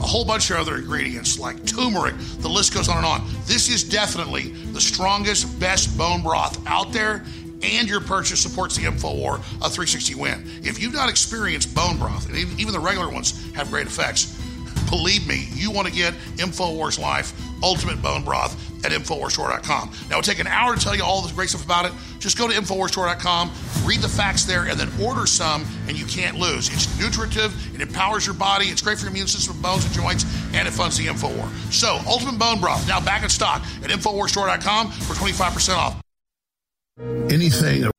a 0.02 0.04
whole 0.04 0.26
bunch 0.26 0.50
of 0.50 0.58
other 0.58 0.78
ingredients 0.78 1.38
like 1.38 1.64
turmeric. 1.64 2.16
The 2.40 2.50
list 2.50 2.74
goes 2.74 2.90
on 2.90 2.98
and 2.98 3.06
on. 3.06 3.30
This 3.46 3.70
is 3.70 3.84
definitely 3.84 4.50
the 4.74 4.82
strongest, 4.82 5.60
best 5.60 5.96
bone 5.96 6.24
broth 6.24 6.60
out 6.66 6.92
there 6.92 7.24
and 7.62 7.88
your 7.88 8.02
purchase 8.02 8.42
supports 8.42 8.76
the 8.76 8.86
InfoWar 8.86 9.36
a 9.36 9.70
360 9.70 10.16
win. 10.16 10.44
If 10.64 10.82
you've 10.82 10.96
not 10.96 11.08
experienced 11.08 11.76
bone 11.76 12.00
broth, 12.00 12.28
and 12.28 12.36
even 12.36 12.74
the 12.74 12.80
regular 12.80 13.12
ones 13.12 13.54
have 13.54 13.70
great 13.70 13.86
effects, 13.86 14.42
believe 14.90 15.28
me, 15.28 15.50
you 15.54 15.70
want 15.70 15.88
to 15.88 15.94
get 15.94 16.16
InfoWars 16.38 16.98
Life 16.98 17.40
Ultimate 17.62 18.02
Bone 18.02 18.24
Broth 18.24 18.71
at 18.84 18.92
InfoWarsStore.com. 18.92 19.92
Now, 20.10 20.20
it'll 20.20 20.22
take 20.22 20.40
an 20.40 20.48
hour 20.48 20.76
to 20.76 20.82
tell 20.82 20.96
you 20.96 21.04
all 21.04 21.22
the 21.22 21.34
great 21.34 21.50
stuff 21.50 21.64
about 21.64 21.86
it. 21.86 21.94
Just 22.20 22.38
go 22.38 22.48
to 22.48 22.54
InfoWarsStore.com, 22.54 23.52
read 23.86 24.00
the 24.00 24.10
facts 24.10 24.46
there, 24.46 24.66
and 24.66 24.80
then 24.80 24.90
order 25.02 25.26
some, 25.26 25.66
and 25.88 25.98
you 25.98 26.06
can't 26.06 26.38
lose. 26.38 26.70
It's 26.74 27.00
nutritive, 27.00 27.54
it 27.76 27.82
empowers 27.82 28.26
your 28.26 28.36
body, 28.36 28.66
it's 28.66 28.82
great 28.82 28.98
for 28.98 29.06
your 29.06 29.12
immune 29.12 29.28
system, 29.28 29.62
bones, 29.62 29.86
and 29.86 29.94
joints, 29.94 30.26
and 30.54 30.68
it 30.68 30.72
funds 30.72 30.98
the 30.98 31.08
InfoWar. 31.08 31.50
So, 31.72 32.00
Ultimate 32.08 32.38
Bone 32.38 32.60
Broth, 32.60 32.88
now 32.88 33.00
back 33.00 33.24
in 33.24 33.30
stock 33.30 33.62
at 33.84 33.90
InfoWarsStore.com 33.90 34.92
for 34.92 35.14
25% 35.14 35.76
off. 35.76 36.02
Anything. 37.32 37.90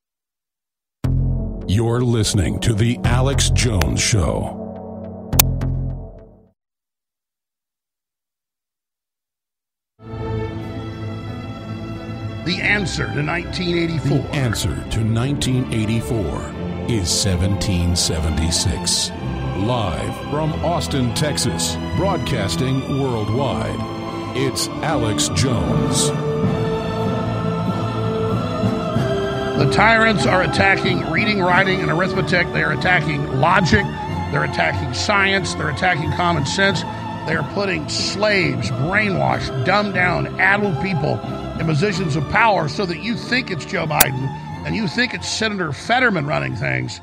You're 1.67 2.03
listening 2.03 2.61
to 2.61 2.75
The 2.75 2.99
Alex 3.05 3.51
Jones 3.51 4.01
Show. 4.01 4.62
The 12.45 12.61
answer 12.61 13.07
to 13.07 13.23
1984. 13.23 14.19
The 14.19 14.29
answer 14.35 14.75
to 14.75 15.05
1984 15.05 16.19
is 16.91 17.25
1776. 17.25 19.11
Live 19.59 20.17
from 20.29 20.53
Austin, 20.65 21.15
Texas, 21.15 21.77
broadcasting 21.97 23.01
worldwide, 23.01 23.79
it's 24.37 24.67
Alex 24.83 25.29
Jones. 25.37 26.09
The 29.59 29.71
tyrants 29.73 30.27
are 30.27 30.43
attacking 30.43 31.09
reading, 31.13 31.39
writing, 31.41 31.81
and 31.81 31.93
arithmetic. 31.93 32.53
They 32.53 32.65
are 32.65 32.73
attacking 32.73 33.25
logic. 33.39 33.85
They're 34.33 34.43
attacking 34.43 34.95
science. 34.95 35.55
They're 35.55 35.71
attacking 35.71 36.11
common 36.15 36.45
sense. 36.47 36.83
They're 37.29 37.49
putting 37.55 37.89
slaves, 37.89 38.69
brainwashed, 38.73 39.65
dumbed 39.65 39.95
down, 39.95 40.41
addled 40.41 40.83
people 40.83 41.21
in 41.59 41.67
positions 41.67 42.17
of 42.17 42.29
power 42.31 42.69
so 42.69 42.87
that 42.87 43.03
you 43.03 43.17
think 43.17 43.51
it's 43.51 43.65
Joe 43.65 43.87
Biden 43.87 44.29
and 44.67 44.75
you 44.75 44.89
think 44.89 45.15
it's 45.15 45.29
Senator 45.29 45.73
Fetterman 45.73 46.27
running 46.27 46.57
things 46.57 47.01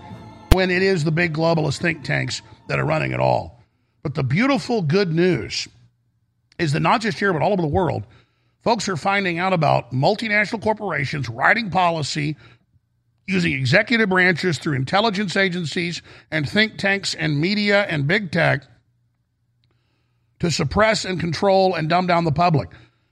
when 0.51 0.71
it 0.71 0.81
is 0.81 1.03
the 1.03 1.11
big 1.11 1.33
globalist 1.33 1.79
think 1.79 2.03
tanks 2.03 2.41
that 2.67 2.79
are 2.79 2.85
running 2.85 3.11
it 3.11 3.19
all. 3.19 3.61
But 4.03 4.15
the 4.15 4.23
beautiful 4.23 4.81
good 4.81 5.13
news 5.13 5.67
is 6.57 6.73
that 6.73 6.79
not 6.79 7.01
just 7.01 7.19
here, 7.19 7.31
but 7.33 7.41
all 7.41 7.53
over 7.53 7.61
the 7.61 7.67
world, 7.67 8.03
folks 8.61 8.89
are 8.89 8.97
finding 8.97 9.39
out 9.39 9.53
about 9.53 9.91
multinational 9.91 10.61
corporations 10.61 11.29
writing 11.29 11.69
policy 11.69 12.35
using 13.27 13.53
executive 13.53 14.09
branches 14.09 14.57
through 14.57 14.75
intelligence 14.75 15.37
agencies 15.37 16.01
and 16.31 16.49
think 16.49 16.77
tanks 16.77 17.13
and 17.13 17.39
media 17.39 17.83
and 17.83 18.07
big 18.07 18.31
tech 18.31 18.63
to 20.39 20.49
suppress 20.49 21.05
and 21.05 21.19
control 21.19 21.75
and 21.75 21.89
dumb 21.89 22.07
down 22.07 22.23
the 22.23 22.31
public. 22.31 22.69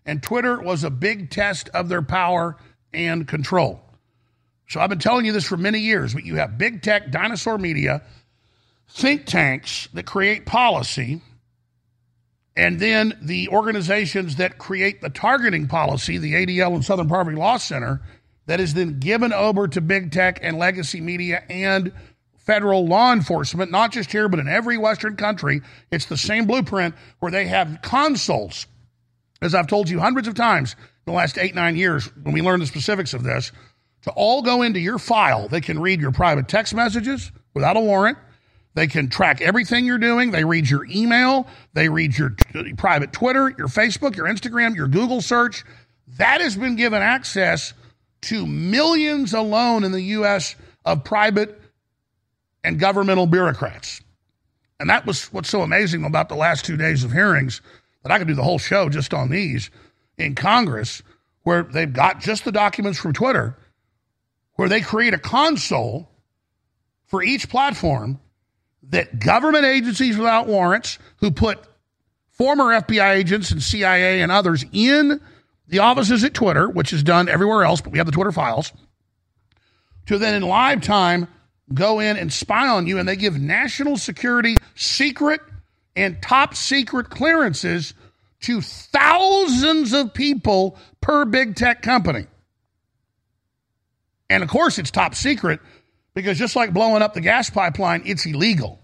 And 0.08 0.24
Twitter 0.24 0.60
was 0.60 0.84
a 0.84 0.90
big 0.90 1.30
test 1.30 1.70
of 1.70 1.90
their 1.90 2.02
power 2.02 2.56
and 2.94 3.28
control. 3.28 3.82
So 4.70 4.80
I've 4.80 4.90
been 4.90 5.00
telling 5.00 5.26
you 5.26 5.34
this 5.34 5.46
for 5.46 5.58
many 5.58 5.80
years, 5.80 6.14
but 6.14 6.26
you 6.26 6.38
have 6.38 6.58
big 6.58 6.82
tech, 6.82 7.12
dinosaur 7.12 7.58
media, 7.58 8.02
think 8.90 9.26
tanks 9.26 9.90
that 9.94 10.06
create 10.06 10.46
policy, 10.46 11.22
and 12.56 12.80
then 12.80 13.18
the 13.22 13.50
organizations 13.50 14.38
that 14.38 14.58
create 14.58 15.02
the 15.02 15.10
targeting 15.10 15.68
policy, 15.68 16.18
the 16.18 16.34
ADL 16.34 16.74
and 16.74 16.84
Southern 16.84 17.08
Poverty 17.08 17.38
Law 17.38 17.58
Center, 17.58 18.02
that 18.48 18.60
is 18.60 18.74
then 18.74 19.00
given 19.00 19.32
over 19.32 19.68
to 19.68 19.82
big 19.82 20.12
tech 20.12 20.40
and 20.42 20.58
legacy 20.58 21.02
media 21.02 21.44
and 21.50 21.92
federal 22.38 22.88
law 22.88 23.12
enforcement, 23.12 23.72
not 23.72 23.92
just 23.92 24.12
here, 24.12 24.30
but 24.30 24.40
in 24.40 24.48
every 24.48 24.78
Western 24.78 25.18
country. 25.18 25.62
It's 25.92 26.06
the 26.06 26.18
same 26.18 26.48
blueprint 26.48 26.96
where 27.20 27.32
they 27.32 27.46
have 27.46 27.80
consoles 27.82 28.66
as 29.42 29.54
I've 29.56 29.68
told 29.68 29.90
you 29.90 30.00
hundreds 30.00 30.28
of 30.28 30.36
times 30.36 30.74
in 30.74 31.12
the 31.12 31.18
last 31.18 31.38
eight, 31.38 31.56
nine 31.56 31.76
years 31.76 32.06
when 32.24 32.34
we 32.34 32.42
learned 32.42 32.62
the 32.62 32.68
specifics 32.68 33.14
of 33.14 33.24
this, 33.24 33.52
to 34.04 34.12
all 34.12 34.42
go 34.42 34.62
into 34.62 34.80
your 34.80 35.00
file. 35.00 35.48
They 35.48 35.62
can 35.62 35.80
read 35.80 36.00
your 36.00 36.12
private 36.12 36.48
text 36.48 36.74
messages 36.74 37.32
without 37.54 37.78
a 37.78 37.80
warrant. 37.80 38.18
They 38.74 38.88
can 38.88 39.10
track 39.10 39.42
everything 39.42 39.86
you're 39.86 39.98
doing. 39.98 40.32
They 40.32 40.44
read 40.44 40.70
your 40.70 40.86
email. 40.86 41.48
They 41.74 41.90
read 41.90 42.18
your 42.18 42.30
t- 42.30 42.74
private 42.74 43.12
Twitter, 43.12 43.54
your 43.58 43.68
Facebook, 43.68 44.16
your 44.16 44.28
Instagram, 44.28 44.76
your 44.76 44.88
Google 44.88 45.20
search. 45.20 45.66
That 46.18 46.42
has 46.42 46.56
been 46.56 46.76
given 46.76 47.02
access 47.02 47.74
to 48.22 48.46
millions 48.46 49.34
alone 49.34 49.84
in 49.84 49.92
the 49.92 50.02
U.S. 50.02 50.56
of 50.86 51.04
private 51.04 51.60
and 52.64 52.80
governmental 52.80 53.26
bureaucrats. 53.26 54.02
And 54.80 54.90
that 54.90 55.06
was 55.06 55.26
what's 55.34 55.50
so 55.50 55.64
amazing 55.64 56.06
about 56.06 56.30
the 56.30 56.36
last 56.36 56.64
two 56.64 56.78
days 56.78 57.04
of 57.04 57.12
hearings 57.12 57.62
I 58.12 58.18
could 58.18 58.28
do 58.28 58.36
the 58.36 58.44
whole 58.44 58.60
show 58.60 58.90
just 58.90 59.14
on 59.14 59.30
these 59.30 59.70
in 60.18 60.36
Congress, 60.36 61.04
where 61.44 61.64
they've 61.64 61.92
got 61.92 62.20
just 62.20 62.46
the 62.46 62.52
documents 62.52 63.00
from 63.00 63.14
Twitter, 63.14 63.58
where 64.56 64.70
they 64.70 64.82
create 64.82 65.14
a 65.14 65.20
console 65.20 66.10
for 67.06 67.24
each 67.24 67.50
platform 67.50 68.20
that 68.90 69.20
government 69.20 69.66
agencies 69.66 70.18
without 70.18 70.48
warrants 70.48 71.00
who 71.18 71.32
put 71.32 71.60
former 72.32 72.66
FBI 72.66 73.16
agents 73.16 73.52
and 73.52 73.62
CIA 73.62 74.22
and 74.22 74.32
others 74.32 74.64
in 74.72 75.20
the 75.68 75.80
offices 75.80 76.24
at 76.24 76.34
Twitter, 76.34 76.70
which 76.70 76.94
is 76.94 77.04
done 77.04 77.28
everywhere 77.28 77.64
else, 77.64 77.82
but 77.82 77.92
we 77.92 77.98
have 77.98 78.06
the 78.06 78.12
Twitter 78.12 78.32
files, 78.32 78.72
to 80.06 80.18
then 80.18 80.36
in 80.36 80.44
live 80.44 80.82
time 80.82 81.28
go 81.74 82.00
in 82.00 82.16
and 82.16 82.32
spy 82.32 82.68
on 82.68 82.88
you, 82.88 82.98
and 82.98 83.08
they 83.08 83.16
give 83.16 83.38
national 83.38 83.98
security 83.98 84.56
secret 84.76 85.42
and 85.98 86.22
top 86.22 86.54
secret 86.54 87.10
clearances 87.10 87.94
to 88.42 88.62
thousands 88.62 89.92
of 89.94 90.14
people 90.14 90.78
per 91.02 91.26
big 91.26 91.56
tech 91.56 91.82
company. 91.82 92.28
And 94.30 94.44
of 94.44 94.50
course, 94.50 94.78
it's 94.78 94.92
top 94.92 95.16
secret 95.16 95.60
because 96.14 96.38
just 96.38 96.56
like 96.56 96.72
blowing 96.72 97.02
up 97.02 97.16
the 97.16 97.22
gas 97.22 97.50
pipeline, 97.50 98.04
it's 98.06 98.26
illegal. 98.26 98.80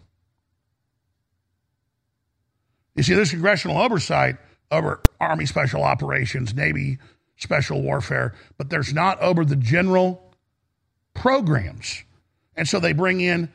You 2.95 3.03
see, 3.03 3.13
there's 3.13 3.31
congressional 3.31 3.77
oversight 3.77 4.37
over 4.71 5.01
Army 5.19 5.45
Special 5.45 5.83
Operations, 5.83 6.55
Navy 6.55 6.97
Special 7.37 7.81
Warfare, 7.81 8.33
but 8.57 8.69
there's 8.69 8.93
not 8.93 9.19
over 9.21 9.45
the 9.45 9.55
general 9.55 10.33
programs. 11.13 12.03
And 12.55 12.67
so 12.67 12.79
they 12.79 12.93
bring 12.93 13.21
in 13.21 13.51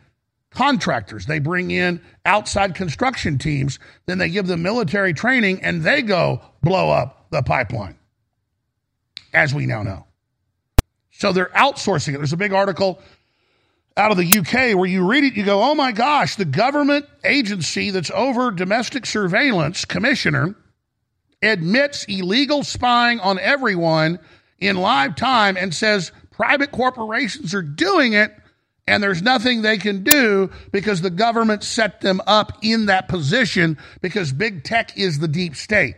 contractors, 0.51 1.27
they 1.27 1.39
bring 1.39 1.71
in 1.71 2.01
outside 2.25 2.75
construction 2.75 3.39
teams, 3.39 3.79
then 4.07 4.19
they 4.19 4.29
give 4.29 4.47
them 4.47 4.63
military 4.63 5.13
training 5.13 5.63
and 5.63 5.83
they 5.83 6.03
go 6.03 6.41
blow 6.63 6.91
up 6.91 7.27
the 7.31 7.43
pipeline, 7.43 7.99
as 9.33 9.55
we 9.55 9.67
now 9.67 9.83
know. 9.83 10.07
So 11.11 11.33
they're 11.33 11.51
outsourcing 11.57 12.15
it. 12.15 12.19
There's 12.19 12.33
a 12.33 12.37
big 12.37 12.53
article 12.53 13.01
out 13.97 14.13
of 14.13 14.17
the 14.17 14.39
UK 14.39 14.77
where 14.77 14.87
you 14.87 15.05
read 15.05 15.25
it, 15.25 15.35
you 15.35 15.45
go, 15.45 15.63
oh 15.63 15.75
my 15.75 15.91
gosh, 15.91 16.37
the 16.37 16.45
government 16.45 17.05
agency 17.25 17.91
that's 17.91 18.13
over 18.13 18.53
domestic 18.53 19.05
surveillance, 19.05 19.85
commissioner, 19.85 20.55
admits 21.43 22.05
illegal 22.05 22.63
spying 22.63 23.19
on 23.21 23.39
everyone 23.41 24.19
in 24.61 24.77
live 24.77 25.17
time 25.17 25.57
and 25.57 25.75
says 25.75 26.13
private 26.31 26.71
corporations 26.71 27.55
are 27.55 27.63
doing 27.63 28.13
it 28.13 28.33
and 28.89 29.03
there's 29.03 29.23
nothing 29.23 29.63
they 29.63 29.79
can 29.79 30.03
do 30.03 30.51
because 30.73 31.03
the 31.03 31.11
government 31.11 31.63
set 31.63 32.01
them 32.01 32.21
up 32.27 32.59
in 32.63 32.87
that 32.87 33.09
position 33.09 33.79
because 34.01 34.33
big 34.33 34.65
tech 34.65 34.97
is 34.97 35.19
the 35.19 35.29
deep 35.29 35.55
state. 35.55 35.95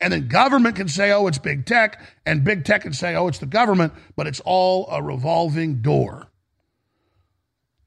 And 0.00 0.12
then 0.12 0.28
government 0.28 0.76
can 0.76 0.88
say, 0.88 1.10
oh, 1.12 1.26
it's 1.26 1.38
big 1.38 1.64
tech, 1.64 2.00
and 2.26 2.44
big 2.44 2.64
tech 2.64 2.82
can 2.82 2.92
say, 2.92 3.14
oh, 3.14 3.28
it's 3.28 3.38
the 3.38 3.46
government, 3.46 3.94
but 4.14 4.26
it's 4.26 4.40
all 4.44 4.86
a 4.90 5.02
revolving 5.02 5.80
door. 5.80 6.28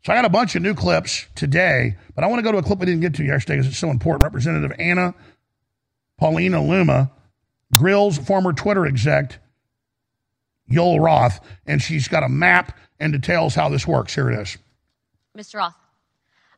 So 0.04 0.14
I 0.14 0.16
got 0.16 0.26
a 0.26 0.30
bunch 0.30 0.56
of 0.56 0.64
new 0.64 0.74
clips 0.74 1.28
today, 1.36 1.98
but 2.16 2.24
I 2.24 2.28
want 2.28 2.40
to 2.40 2.44
go 2.44 2.52
to 2.52 2.58
a 2.58 2.64
clip 2.64 2.80
we 2.80 2.88
didn't 2.88 3.02
get 3.02 3.14
to 3.16 3.24
yesterday 3.24 3.58
because 3.58 3.68
it's 3.68 3.78
so 3.78 3.92
important. 3.92 4.24
Representative 4.24 4.76
Anna 4.80 5.14
Paulina 6.18 6.64
Luna 6.64 7.12
grills 7.76 8.18
former 8.18 8.54
Twitter 8.54 8.88
exec 8.88 9.38
Yoel 10.70 11.00
Roth, 11.00 11.40
and 11.66 11.82
she's 11.82 12.08
got 12.08 12.24
a 12.24 12.30
map 12.30 12.78
and 13.00 13.14
details 13.14 13.56
how 13.56 13.70
this 13.70 13.88
works. 13.88 14.14
Here 14.16 14.30
it 14.30 14.40
is. 14.40 14.58
Mr. 15.38 15.56
Roth, 15.56 15.76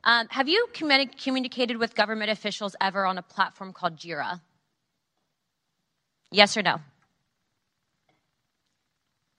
um, 0.03 0.27
have 0.29 0.47
you 0.47 0.67
communi- 0.73 1.21
communicated 1.21 1.77
with 1.77 1.95
government 1.95 2.31
officials 2.31 2.75
ever 2.81 3.05
on 3.05 3.17
a 3.17 3.21
platform 3.21 3.73
called 3.73 3.97
Jira? 3.97 4.41
Yes 6.31 6.55
or 6.57 6.61
no? 6.61 6.79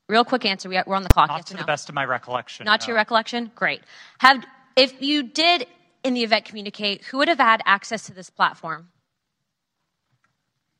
Real 0.08 0.24
quick 0.24 0.44
answer. 0.44 0.68
We, 0.68 0.76
are 0.76 0.94
on 0.94 1.02
the 1.02 1.08
clock. 1.08 1.28
Not 1.28 1.38
yes 1.38 1.44
to 1.46 1.54
or 1.54 1.58
the 1.58 1.64
best 1.64 1.88
of 1.88 1.94
my 1.94 2.04
recollection. 2.04 2.64
Not 2.64 2.82
to 2.82 2.88
your 2.88 2.96
recollection? 2.96 3.50
Great. 3.54 3.80
Have 4.18 4.44
if 4.76 5.00
you 5.00 5.22
did 5.22 5.66
in 6.04 6.14
the 6.14 6.22
event 6.22 6.44
communicate, 6.44 7.04
who 7.04 7.18
would 7.18 7.28
have 7.28 7.38
had 7.38 7.62
access 7.64 8.06
to 8.06 8.14
this 8.14 8.28
platform? 8.28 8.88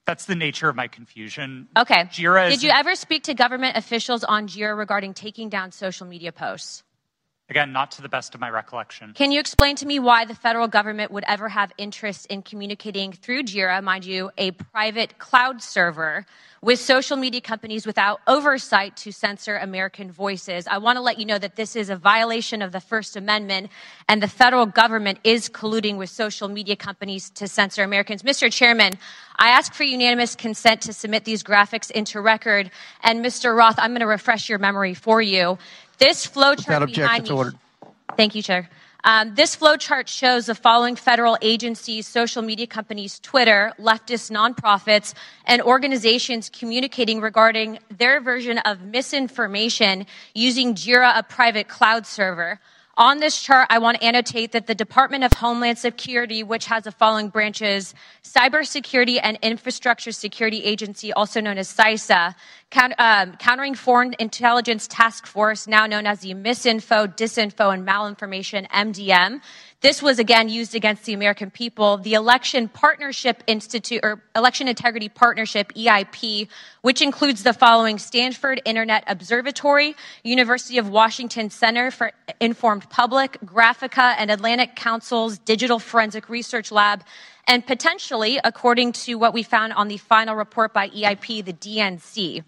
That's 0.04 0.24
the 0.24 0.34
nature 0.34 0.68
of 0.68 0.74
my 0.74 0.88
confusion. 0.88 1.68
Okay. 1.78 2.04
Jira 2.04 2.48
is 2.48 2.54
Did 2.54 2.64
you 2.64 2.70
ever 2.70 2.94
speak 2.96 3.24
to 3.24 3.34
government 3.34 3.76
officials 3.76 4.24
on 4.24 4.48
Jira 4.48 4.76
regarding 4.76 5.14
taking 5.14 5.48
down 5.48 5.70
social 5.70 6.06
media 6.06 6.32
posts? 6.32 6.82
Again 7.48 7.72
not 7.72 7.90
to 7.92 8.02
the 8.02 8.08
best 8.08 8.34
of 8.34 8.40
my 8.40 8.48
recollection. 8.50 9.12
Can 9.14 9.32
you 9.32 9.40
explain 9.40 9.76
to 9.76 9.86
me 9.86 9.98
why 9.98 10.24
the 10.24 10.34
federal 10.34 10.68
government 10.68 11.10
would 11.10 11.24
ever 11.26 11.48
have 11.48 11.72
interest 11.76 12.26
in 12.26 12.42
communicating 12.42 13.12
through 13.12 13.42
Jira, 13.44 13.82
mind 13.82 14.04
you, 14.04 14.30
a 14.38 14.52
private 14.52 15.18
cloud 15.18 15.62
server 15.62 16.24
with 16.62 16.78
social 16.78 17.16
media 17.16 17.40
companies 17.40 17.84
without 17.86 18.20
oversight 18.26 18.96
to 18.96 19.12
censor 19.12 19.56
American 19.56 20.10
voices? 20.10 20.66
I 20.66 20.78
want 20.78 20.96
to 20.96 21.02
let 21.02 21.18
you 21.18 21.26
know 21.26 21.38
that 21.38 21.56
this 21.56 21.76
is 21.76 21.90
a 21.90 21.96
violation 21.96 22.62
of 22.62 22.72
the 22.72 22.80
First 22.80 23.16
Amendment 23.16 23.70
and 24.08 24.22
the 24.22 24.28
federal 24.28 24.66
government 24.66 25.18
is 25.24 25.48
colluding 25.48 25.98
with 25.98 26.08
social 26.08 26.48
media 26.48 26.76
companies 26.76 27.30
to 27.30 27.48
censor 27.48 27.82
Americans. 27.82 28.22
Mr. 28.22 28.50
Chairman, 28.50 28.92
I 29.36 29.48
ask 29.48 29.74
for 29.74 29.82
unanimous 29.82 30.36
consent 30.36 30.82
to 30.82 30.92
submit 30.92 31.24
these 31.24 31.42
graphics 31.42 31.90
into 31.90 32.20
record. 32.20 32.70
And 33.02 33.24
Mr. 33.24 33.56
Roth, 33.56 33.74
I'm 33.78 33.90
going 33.90 34.00
to 34.00 34.06
refresh 34.06 34.48
your 34.48 34.58
memory 34.58 34.94
for 34.94 35.20
you. 35.20 35.58
This 36.02 36.26
flowchart 36.26 36.92
behind 36.92 37.28
me. 37.28 37.30
ordered. 37.30 37.54
Thank 38.16 38.34
you, 38.34 38.42
Chair. 38.42 38.68
Um, 39.04 39.36
this 39.36 39.54
flowchart 39.54 40.08
shows 40.08 40.46
the 40.46 40.54
following 40.56 40.96
federal 40.96 41.38
agencies, 41.42 42.08
social 42.08 42.42
media 42.42 42.66
companies, 42.66 43.20
Twitter, 43.20 43.72
leftist 43.78 44.32
nonprofits, 44.32 45.14
and 45.44 45.62
organizations 45.62 46.50
communicating 46.50 47.20
regarding 47.20 47.78
their 47.88 48.20
version 48.20 48.58
of 48.58 48.80
misinformation 48.82 50.06
using 50.34 50.74
Jira, 50.74 51.16
a 51.16 51.22
private 51.22 51.68
cloud 51.68 52.04
server. 52.04 52.58
On 53.02 53.18
this 53.18 53.42
chart, 53.42 53.66
I 53.68 53.80
want 53.80 53.98
to 53.98 54.06
annotate 54.06 54.52
that 54.52 54.68
the 54.68 54.76
Department 54.76 55.24
of 55.24 55.32
Homeland 55.32 55.76
Security, 55.76 56.44
which 56.44 56.66
has 56.66 56.84
the 56.84 56.92
following 56.92 57.30
branches, 57.30 57.96
Cybersecurity 58.22 59.18
and 59.20 59.36
Infrastructure 59.42 60.12
Security 60.12 60.62
Agency, 60.62 61.12
also 61.12 61.40
known 61.40 61.58
as 61.58 61.68
CISA, 61.74 62.36
um, 62.98 63.36
Countering 63.38 63.74
Foreign 63.74 64.14
Intelligence 64.20 64.86
Task 64.86 65.26
Force, 65.26 65.66
now 65.66 65.86
known 65.86 66.06
as 66.06 66.20
the 66.20 66.32
Misinfo, 66.34 67.08
Disinfo, 67.16 67.74
and 67.74 67.84
Malinformation, 67.84 68.68
MDM. 68.68 69.40
This 69.82 70.00
was 70.00 70.20
again 70.20 70.48
used 70.48 70.76
against 70.76 71.06
the 71.06 71.12
American 71.12 71.50
people. 71.50 71.96
The 71.96 72.14
Election 72.14 72.68
Partnership 72.68 73.42
Institute, 73.48 73.98
or 74.04 74.22
Election 74.36 74.68
Integrity 74.68 75.08
Partnership, 75.08 75.72
EIP, 75.74 76.46
which 76.82 77.02
includes 77.02 77.42
the 77.42 77.52
following 77.52 77.98
Stanford 77.98 78.62
Internet 78.64 79.02
Observatory, 79.08 79.96
University 80.22 80.78
of 80.78 80.88
Washington 80.88 81.50
Center 81.50 81.90
for 81.90 82.12
Informed 82.38 82.88
Public, 82.90 83.38
Graphika, 83.44 84.14
and 84.18 84.30
Atlantic 84.30 84.76
Council's 84.76 85.38
Digital 85.38 85.80
Forensic 85.80 86.28
Research 86.28 86.70
Lab, 86.70 87.02
and 87.46 87.66
potentially, 87.66 88.38
according 88.42 88.92
to 88.92 89.16
what 89.16 89.34
we 89.34 89.42
found 89.42 89.72
on 89.72 89.88
the 89.88 89.96
final 89.96 90.36
report 90.36 90.72
by 90.72 90.88
EIP, 90.90 91.44
the 91.44 91.52
DNC. 91.52 92.44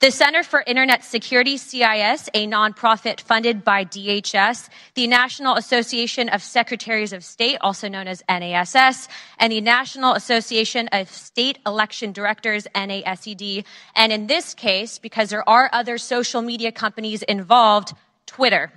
The 0.00 0.10
Center 0.10 0.42
for 0.42 0.64
Internet 0.66 1.04
Security, 1.04 1.58
CIS, 1.58 2.30
a 2.32 2.46
nonprofit 2.46 3.20
funded 3.20 3.62
by 3.62 3.84
DHS, 3.84 4.70
the 4.94 5.06
National 5.06 5.56
Association 5.56 6.30
of 6.30 6.42
Secretaries 6.42 7.12
of 7.12 7.22
State, 7.22 7.58
also 7.60 7.86
known 7.86 8.08
as 8.08 8.22
NASS, 8.28 9.08
and 9.38 9.52
the 9.52 9.60
National 9.60 10.14
Association 10.14 10.88
of 10.88 11.10
State 11.10 11.58
Election 11.66 12.12
Directors, 12.12 12.66
NASED. 12.74 13.64
And 13.94 14.10
in 14.10 14.26
this 14.26 14.54
case, 14.54 14.98
because 14.98 15.28
there 15.28 15.46
are 15.46 15.68
other 15.72 15.98
social 15.98 16.40
media 16.40 16.72
companies 16.72 17.22
involved, 17.22 17.92
Twitter. 18.24 18.72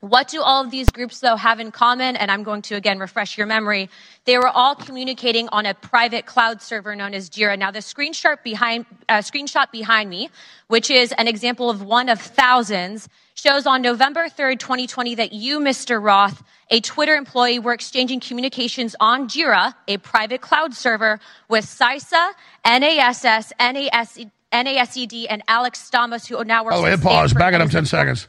What 0.00 0.28
do 0.28 0.40
all 0.42 0.64
of 0.64 0.70
these 0.70 0.90
groups, 0.90 1.18
though, 1.18 1.34
have 1.34 1.58
in 1.58 1.72
common? 1.72 2.14
And 2.14 2.30
I'm 2.30 2.44
going 2.44 2.62
to 2.62 2.76
again 2.76 3.00
refresh 3.00 3.36
your 3.36 3.48
memory. 3.48 3.90
They 4.26 4.38
were 4.38 4.46
all 4.46 4.76
communicating 4.76 5.48
on 5.48 5.66
a 5.66 5.74
private 5.74 6.24
cloud 6.24 6.62
server 6.62 6.94
known 6.94 7.14
as 7.14 7.28
Jira. 7.28 7.58
Now, 7.58 7.72
the 7.72 7.80
screenshot 7.80 8.40
behind, 8.44 8.86
uh, 9.08 9.18
screenshot 9.18 9.72
behind 9.72 10.08
me, 10.08 10.30
which 10.68 10.88
is 10.88 11.10
an 11.18 11.26
example 11.26 11.68
of 11.68 11.82
one 11.82 12.08
of 12.08 12.20
thousands, 12.20 13.08
shows 13.34 13.66
on 13.66 13.82
November 13.82 14.28
3rd, 14.28 14.60
2020, 14.60 15.16
that 15.16 15.32
you, 15.32 15.58
Mr. 15.58 16.00
Roth, 16.00 16.44
a 16.70 16.80
Twitter 16.80 17.16
employee, 17.16 17.58
were 17.58 17.72
exchanging 17.72 18.20
communications 18.20 18.94
on 19.00 19.28
Jira, 19.28 19.74
a 19.88 19.96
private 19.98 20.40
cloud 20.40 20.74
server, 20.74 21.18
with 21.48 21.64
CISA, 21.64 22.32
NASS, 22.64 23.52
NASED, 23.58 24.30
NASED, 24.52 25.26
and 25.28 25.42
Alex 25.48 25.90
Stamos, 25.90 26.28
who 26.28 26.42
now 26.44 26.64
works 26.64 26.80
way, 26.80 26.92
at 26.92 27.00
pause. 27.00 27.34
Back 27.34 27.54
it 27.54 27.60
up 27.60 27.70
10 27.70 27.84
seconds. 27.84 28.28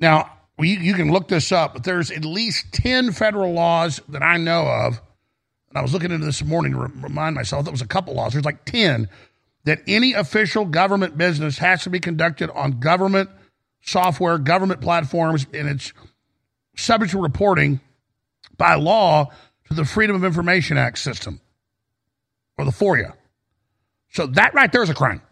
Now, 0.00 0.32
we, 0.58 0.76
you 0.76 0.94
can 0.94 1.12
look 1.12 1.28
this 1.28 1.52
up, 1.52 1.72
but 1.72 1.84
there's 1.84 2.10
at 2.10 2.24
least 2.24 2.72
10 2.72 3.12
federal 3.12 3.52
laws 3.52 4.00
that 4.08 4.22
I 4.22 4.36
know 4.36 4.66
of. 4.66 5.00
And 5.68 5.78
I 5.78 5.82
was 5.82 5.92
looking 5.92 6.10
into 6.10 6.26
this 6.26 6.42
morning 6.44 6.72
to 6.72 6.78
remind 6.78 7.36
myself 7.36 7.64
there 7.64 7.72
was 7.72 7.82
a 7.82 7.86
couple 7.86 8.14
laws. 8.14 8.32
There's 8.32 8.44
like 8.44 8.64
10 8.64 9.08
that 9.64 9.80
any 9.86 10.14
official 10.14 10.64
government 10.64 11.16
business 11.16 11.58
has 11.58 11.82
to 11.84 11.90
be 11.90 12.00
conducted 12.00 12.50
on 12.50 12.80
government 12.80 13.30
software, 13.82 14.38
government 14.38 14.80
platforms, 14.80 15.46
and 15.54 15.68
it's 15.68 15.92
subject 16.76 17.12
to 17.12 17.22
reporting 17.22 17.80
by 18.56 18.74
law 18.74 19.30
to 19.66 19.74
the 19.74 19.84
Freedom 19.84 20.16
of 20.16 20.24
Information 20.24 20.76
Act 20.76 20.98
system 20.98 21.40
or 22.56 22.64
the 22.64 22.70
FOIA. 22.70 23.12
So 24.10 24.26
that 24.26 24.54
right 24.54 24.72
there 24.72 24.82
is 24.82 24.90
a 24.90 24.94
crime. 24.94 25.22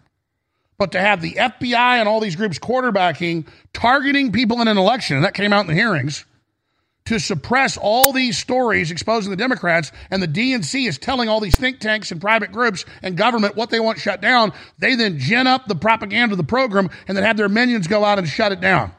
But 0.79 0.93
to 0.93 1.01
have 1.01 1.23
the 1.23 1.33
FBI 1.33 1.99
and 1.99 2.09
all 2.09 2.21
these 2.21 2.37
groups 2.37 2.59
quarterbacking, 2.59 3.47
targeting 3.73 4.33
people 4.33 4.61
in 4.61 4.69
an 4.69 4.77
election, 4.77 5.17
and 5.17 5.25
that 5.25 5.35
came 5.35 5.53
out 5.53 5.63
in 5.63 5.69
the 5.69 5.75
hearings, 5.75 6.25
to 7.07 7.19
suppress 7.21 7.77
all 7.77 8.13
these 8.13 8.37
stories 8.37 8.91
exposing 8.91 9.31
the 9.31 9.37
Democrats, 9.37 9.93
and 10.11 10.23
the 10.23 10.29
DNC 10.29 10.87
is 10.87 10.99
telling 10.99 11.29
all 11.29 11.41
these 11.41 11.55
think 11.55 11.79
tanks 11.79 12.11
and 12.11 12.21
private 12.21 12.53
groups 12.53 12.85
and 13.03 13.17
government 13.17 13.57
what 13.57 13.71
they 13.71 13.81
want 13.81 13.99
shut 13.99 14.21
down, 14.21 14.53
they 14.79 14.97
then 14.97 15.19
gin 15.19 15.47
up 15.47 15.67
the 15.67 15.75
propaganda 15.75 16.35
of 16.35 16.39
the 16.39 16.45
program 16.45 16.91
and 17.07 17.17
then 17.17 17.25
have 17.25 17.37
their 17.37 17.49
minions 17.49 17.87
go 17.87 18.05
out 18.05 18.19
and 18.19 18.29
shut 18.29 18.53
it 18.53 18.61
down. 18.61 18.93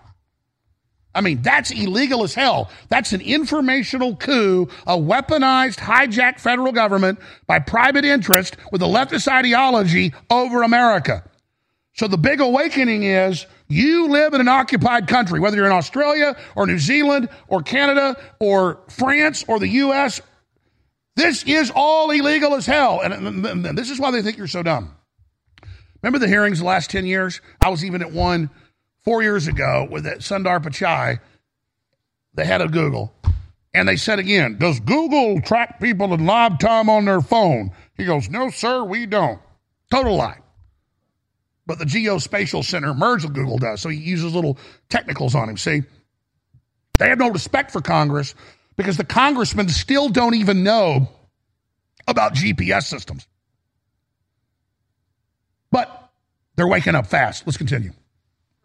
I 1.14 1.22
mean, 1.22 1.42
that's 1.42 1.72
illegal 1.72 2.24
as 2.24 2.36
hell. 2.36 2.70
That's 2.90 3.12
an 3.12 3.22
informational 3.22 4.16
coup, 4.16 4.70
a 4.86 4.96
weaponized, 4.96 5.78
hijacked 5.78 6.40
federal 6.40 6.72
government 6.72 7.20
by 7.48 7.60
private 7.60 8.06
interest 8.06 8.56
with 8.72 8.84
a 8.84 8.86
leftist 8.86 9.28
ideology 9.28 10.14
over 10.30 10.62
America. 10.62 11.24
So 11.98 12.08
the 12.08 12.18
big 12.18 12.42
awakening 12.42 13.04
is 13.04 13.48
you 13.68 14.08
live 14.10 14.36
in 14.36 14.42
an 14.42 14.48
occupied 14.48 15.08
country, 15.08 15.40
whether 15.40 15.58
you're 15.58 15.66
in 15.66 15.72
Australia 15.72 16.38
or 16.56 16.68
New 16.68 16.78
Zealand 16.78 17.28
or 17.48 17.64
Canada 17.64 18.16
or 18.40 18.80
France 18.88 19.44
or 19.48 19.60
the 19.60 19.68
US. 19.68 20.22
This 21.16 21.44
is 21.44 21.72
all 21.74 22.12
illegal 22.12 22.54
as 22.54 22.68
hell. 22.68 23.02
And 23.02 23.76
this 23.76 23.90
is 23.90 24.00
why 24.00 24.12
they 24.12 24.22
think 24.22 24.38
you're 24.38 24.46
so 24.46 24.62
dumb. 24.62 24.94
Remember 26.04 26.20
the 26.20 26.28
hearings 26.28 26.60
the 26.60 26.66
last 26.66 26.92
10 26.92 27.08
years? 27.08 27.42
I 27.60 27.70
was 27.70 27.84
even 27.84 28.04
at 28.04 28.12
one 28.12 28.52
four 29.04 29.24
years 29.24 29.48
ago 29.48 29.88
with 29.90 30.06
Sundar 30.06 30.62
Pichai, 30.62 31.20
the 32.36 32.46
head 32.46 32.62
of 32.62 32.72
Google. 32.72 33.12
And 33.74 33.90
they 33.90 33.96
said 33.96 34.20
again, 34.20 34.58
Does 34.60 34.80
Google 34.80 35.42
track 35.42 35.80
people 35.80 36.14
in 36.14 36.28
live 36.28 36.60
time 36.60 36.92
on 36.92 37.06
their 37.06 37.22
phone? 37.22 37.72
He 37.96 38.06
goes, 38.06 38.30
No, 38.30 38.52
sir, 38.52 38.84
we 38.84 39.08
don't. 39.08 39.40
Total 39.90 40.16
lie 40.16 40.38
but 41.68 41.78
the 41.78 41.86
Geospatial 41.86 42.64
Center 42.64 42.94
merged 42.94 43.26
with 43.26 43.34
Google 43.34 43.58
does. 43.58 43.82
So 43.82 43.90
he 43.90 43.98
uses 43.98 44.34
little 44.34 44.58
technicals 44.90 45.36
on 45.36 45.50
him. 45.50 45.58
See, 45.58 45.84
they 46.98 47.10
have 47.10 47.20
no 47.20 47.30
respect 47.30 47.72
for 47.72 47.82
Congress 47.82 48.34
because 48.78 48.98
the 48.98 49.04
congressmen 49.04 49.68
still 49.70 50.10
don't 50.10 50.34
even 50.34 50.64
know 50.64 51.10
about 52.08 52.34
GPS 52.34 52.84
systems. 52.84 53.28
But 55.70 56.10
they're 56.56 56.68
waking 56.68 56.96
up 56.96 57.08
fast. 57.08 57.46
Let's 57.46 57.58
continue. 57.58 57.92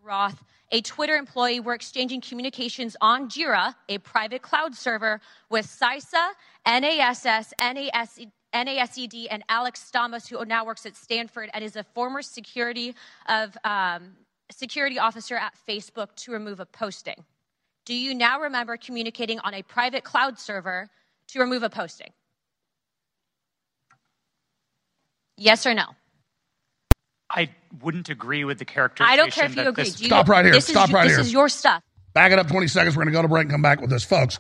Roth, 0.01 0.41
a 0.71 0.81
Twitter 0.81 1.17
employee, 1.17 1.59
were 1.59 1.75
exchanging 1.75 2.21
communications 2.21 2.97
on 3.01 3.29
Jira, 3.29 3.75
a 3.89 3.99
private 3.99 4.43
cloud 4.43 4.77
server, 4.77 5.21
with 5.51 5.67
CISA, 5.67 6.31
NASS, 6.67 7.53
NAS, 7.61 8.21
NASED, 8.53 9.29
and 9.31 9.43
Alex 9.49 9.91
Stamos, 9.91 10.29
who 10.29 10.45
now 10.45 10.65
works 10.65 10.87
at 10.87 10.97
Stanford 10.97 11.51
and 11.55 11.65
is 11.65 11.77
a 11.77 11.83
former 11.83 12.23
security 12.23 12.95
of 13.27 13.57
um, 13.65 14.13
security 14.51 14.99
officer 14.99 15.37
at 15.37 15.55
Facebook, 15.69 16.15
to 16.17 16.33
remove 16.33 16.61
a 16.61 16.67
posting. 16.67 17.25
Do 17.85 17.95
you 17.95 18.15
now 18.15 18.41
remember 18.41 18.77
communicating 18.77 19.41
on 19.41 19.55
a 19.55 19.63
private 19.63 20.05
cloud 20.05 20.39
server 20.39 20.89
to 21.29 21.41
remove 21.41 21.63
a 21.63 21.71
posting? 21.71 22.11
Yes 25.37 25.67
or 25.67 25.75
no? 25.75 25.87
I 27.29 27.51
wouldn't 27.81 28.11
agree 28.11 28.45
with 28.45 28.59
the 28.59 28.65
characterization. 28.65 29.13
I 29.13 29.17
don't 29.17 29.33
care 29.33 29.47
if 29.47 29.57
you 29.57 29.63
agree. 29.63 29.85
This, 29.85 30.01
you, 30.01 30.07
Stop 30.07 30.29
right 30.29 30.45
here. 30.45 30.55
This 30.55 30.67
Stop 30.67 30.91
is, 30.91 30.93
right 30.93 31.05
this 31.05 31.13
here. 31.13 31.19
This 31.19 31.27
is 31.29 31.33
your 31.33 31.49
stuff. 31.49 31.83
Back 32.13 32.33
it 32.33 32.39
up 32.39 32.47
20 32.49 32.67
seconds. 32.69 32.95
We're 32.95 33.05
going 33.05 33.13
to 33.13 33.19
go 33.19 33.23
to 33.23 33.29
break 33.29 33.45
and 33.45 33.51
come 33.51 33.63
back 33.63 33.81
with 33.81 33.89
this. 33.89 34.05
Folks, 34.05 34.39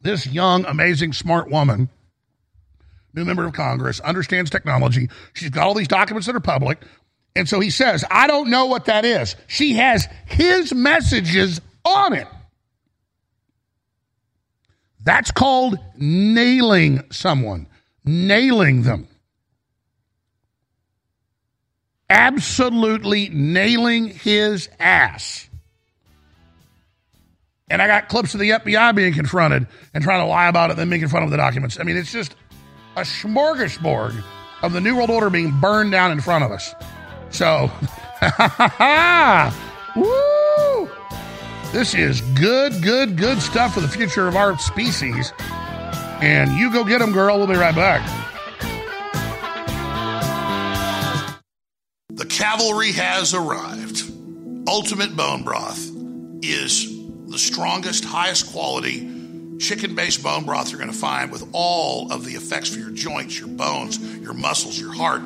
this 0.00 0.26
young, 0.26 0.64
amazing, 0.64 1.12
smart 1.12 1.50
woman, 1.50 1.90
new 3.14 3.24
member 3.24 3.44
of 3.44 3.52
Congress, 3.52 4.00
understands 4.00 4.50
technology. 4.50 5.08
She's 5.34 5.50
got 5.50 5.66
all 5.66 5.74
these 5.74 5.88
documents 5.88 6.26
that 6.26 6.36
are 6.36 6.40
public. 6.40 6.82
And 7.34 7.48
so 7.48 7.60
he 7.60 7.70
says, 7.70 8.04
I 8.10 8.26
don't 8.26 8.50
know 8.50 8.66
what 8.66 8.86
that 8.86 9.04
is. 9.04 9.36
She 9.46 9.74
has 9.74 10.08
his 10.26 10.74
messages 10.74 11.60
on 11.84 12.12
it. 12.12 12.26
That's 15.04 15.30
called 15.30 15.78
nailing 15.96 17.02
someone, 17.10 17.66
nailing 18.04 18.82
them. 18.82 19.08
Absolutely 22.08 23.30
nailing 23.30 24.08
his 24.08 24.68
ass. 24.78 25.48
And 27.70 27.80
I 27.80 27.86
got 27.86 28.10
clips 28.10 28.34
of 28.34 28.40
the 28.40 28.50
FBI 28.50 28.94
being 28.94 29.14
confronted 29.14 29.66
and 29.94 30.04
trying 30.04 30.20
to 30.20 30.26
lie 30.26 30.46
about 30.46 30.70
it, 30.70 30.76
then 30.76 30.90
making 30.90 31.08
fun 31.08 31.22
of 31.22 31.30
the 31.30 31.38
documents. 31.38 31.80
I 31.80 31.84
mean, 31.84 31.96
it's 31.96 32.12
just 32.12 32.36
a 32.96 33.00
smorgasbord 33.00 34.22
of 34.62 34.72
the 34.72 34.80
New 34.80 34.96
World 34.96 35.10
Order 35.10 35.30
being 35.30 35.50
burned 35.60 35.92
down 35.92 36.12
in 36.12 36.20
front 36.20 36.44
of 36.44 36.50
us. 36.50 36.74
So, 37.30 37.70
woo! 39.96 40.90
This 41.72 41.94
is 41.94 42.20
good, 42.38 42.82
good, 42.82 43.16
good 43.16 43.40
stuff 43.40 43.74
for 43.74 43.80
the 43.80 43.88
future 43.88 44.28
of 44.28 44.36
our 44.36 44.58
species. 44.58 45.32
And 46.20 46.52
you 46.58 46.70
go 46.70 46.84
get 46.84 46.98
them, 46.98 47.12
girl. 47.12 47.38
We'll 47.38 47.46
be 47.46 47.54
right 47.54 47.74
back. 47.74 48.06
The 52.10 52.26
cavalry 52.26 52.92
has 52.92 53.32
arrived. 53.32 54.02
Ultimate 54.68 55.16
Bone 55.16 55.42
Broth 55.42 55.90
is 56.42 56.88
the 57.26 57.38
strongest, 57.38 58.04
highest 58.04 58.52
quality 58.52 59.11
chicken 59.62 59.94
based 59.94 60.22
bone 60.22 60.44
broth 60.44 60.70
you're 60.70 60.80
going 60.80 60.90
to 60.90 60.96
find 60.96 61.30
with 61.30 61.48
all 61.52 62.10
of 62.12 62.24
the 62.24 62.32
effects 62.32 62.68
for 62.68 62.80
your 62.80 62.90
joints, 62.90 63.38
your 63.38 63.48
bones, 63.48 63.98
your 64.18 64.34
muscles, 64.34 64.78
your 64.78 64.92
heart, 64.92 65.22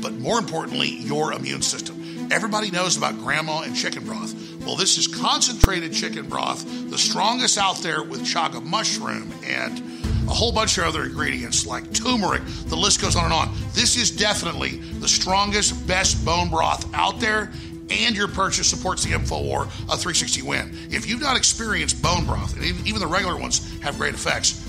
but 0.00 0.12
more 0.14 0.38
importantly, 0.38 0.88
your 0.88 1.32
immune 1.32 1.62
system. 1.62 1.98
Everybody 2.30 2.70
knows 2.70 2.96
about 2.96 3.18
grandma 3.18 3.62
and 3.62 3.74
chicken 3.74 4.04
broth. 4.04 4.34
Well, 4.64 4.76
this 4.76 4.96
is 4.96 5.08
concentrated 5.08 5.92
chicken 5.92 6.28
broth, 6.28 6.64
the 6.90 6.96
strongest 6.96 7.58
out 7.58 7.78
there 7.78 8.04
with 8.04 8.20
chaga 8.20 8.62
mushroom 8.62 9.32
and 9.44 9.82
a 10.28 10.32
whole 10.32 10.52
bunch 10.52 10.78
of 10.78 10.84
other 10.84 11.04
ingredients 11.04 11.66
like 11.66 11.92
turmeric. 11.92 12.42
The 12.66 12.76
list 12.76 13.02
goes 13.02 13.16
on 13.16 13.24
and 13.24 13.32
on. 13.32 13.52
This 13.72 13.96
is 13.96 14.10
definitely 14.12 14.76
the 14.76 15.08
strongest, 15.08 15.86
best 15.88 16.24
bone 16.24 16.48
broth 16.48 16.88
out 16.94 17.18
there 17.18 17.52
and 17.90 18.16
your 18.16 18.28
purchase 18.28 18.68
supports 18.68 19.04
the 19.04 19.10
InfoWar 19.10 19.64
a 19.64 19.96
360 19.96 20.42
win. 20.42 20.70
If 20.90 21.08
you've 21.08 21.20
not 21.20 21.36
experienced 21.36 22.02
bone 22.02 22.24
broth, 22.24 22.54
and 22.54 22.64
even 22.64 23.00
the 23.00 23.06
regular 23.06 23.36
ones 23.36 23.78
have 23.80 23.98
great 23.98 24.14
effects, 24.14 24.66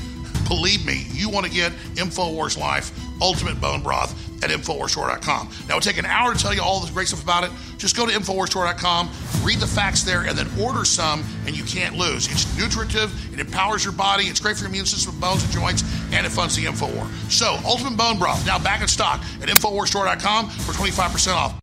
believe 0.48 0.86
me, 0.86 1.06
you 1.12 1.30
want 1.30 1.46
to 1.46 1.52
get 1.52 1.72
InfoWars 1.96 2.58
Life 2.58 2.92
Ultimate 3.22 3.60
Bone 3.62 3.82
Broth 3.82 4.14
at 4.44 4.50
InfoWarsStore.com. 4.50 5.50
Now, 5.68 5.78
it'll 5.78 5.80
take 5.80 5.98
an 5.98 6.06
hour 6.06 6.34
to 6.34 6.40
tell 6.40 6.54
you 6.54 6.62
all 6.62 6.80
the 6.82 6.92
great 6.92 7.08
stuff 7.08 7.24
about 7.24 7.46
it. 7.46 7.52
Just 7.78 7.96
go 7.96 8.06
to 8.06 8.12
InfoWarsStore.com, 8.12 9.10
read 9.44 9.60
the 9.60 9.68
facts 9.68 10.04
there, 10.04 10.22
and 10.22 10.38
then 10.38 10.48
order 10.60 10.84
some, 10.84 11.24
and 11.46 11.56
you 11.56 11.64
can't 11.64 11.96
lose. 11.96 12.28
It's 12.30 12.58
nutritive, 12.58 13.12
it 13.34 13.40
empowers 13.40 13.84
your 13.84 13.94
body, 13.94 14.26
it's 14.26 14.40
great 14.40 14.58
for 14.58 14.64
your 14.64 14.70
immune 14.70 14.86
system, 14.86 15.18
bones, 15.20 15.44
and 15.44 15.54
joints, 15.54 15.84
and 16.12 16.26
it 16.26 16.32
funds 16.32 16.56
the 16.56 16.66
InfoWar. 16.66 17.08
So, 17.32 17.58
Ultimate 17.66 17.98
Bone 17.98 18.20
Broth, 18.20 18.46
now 18.46 18.60
back 18.60 18.82
in 18.82 18.88
stock 18.88 19.22
at 19.42 19.48
InfoWarsStore.com 19.48 20.50
for 20.50 20.74
25% 20.74 21.34
off. 21.34 21.63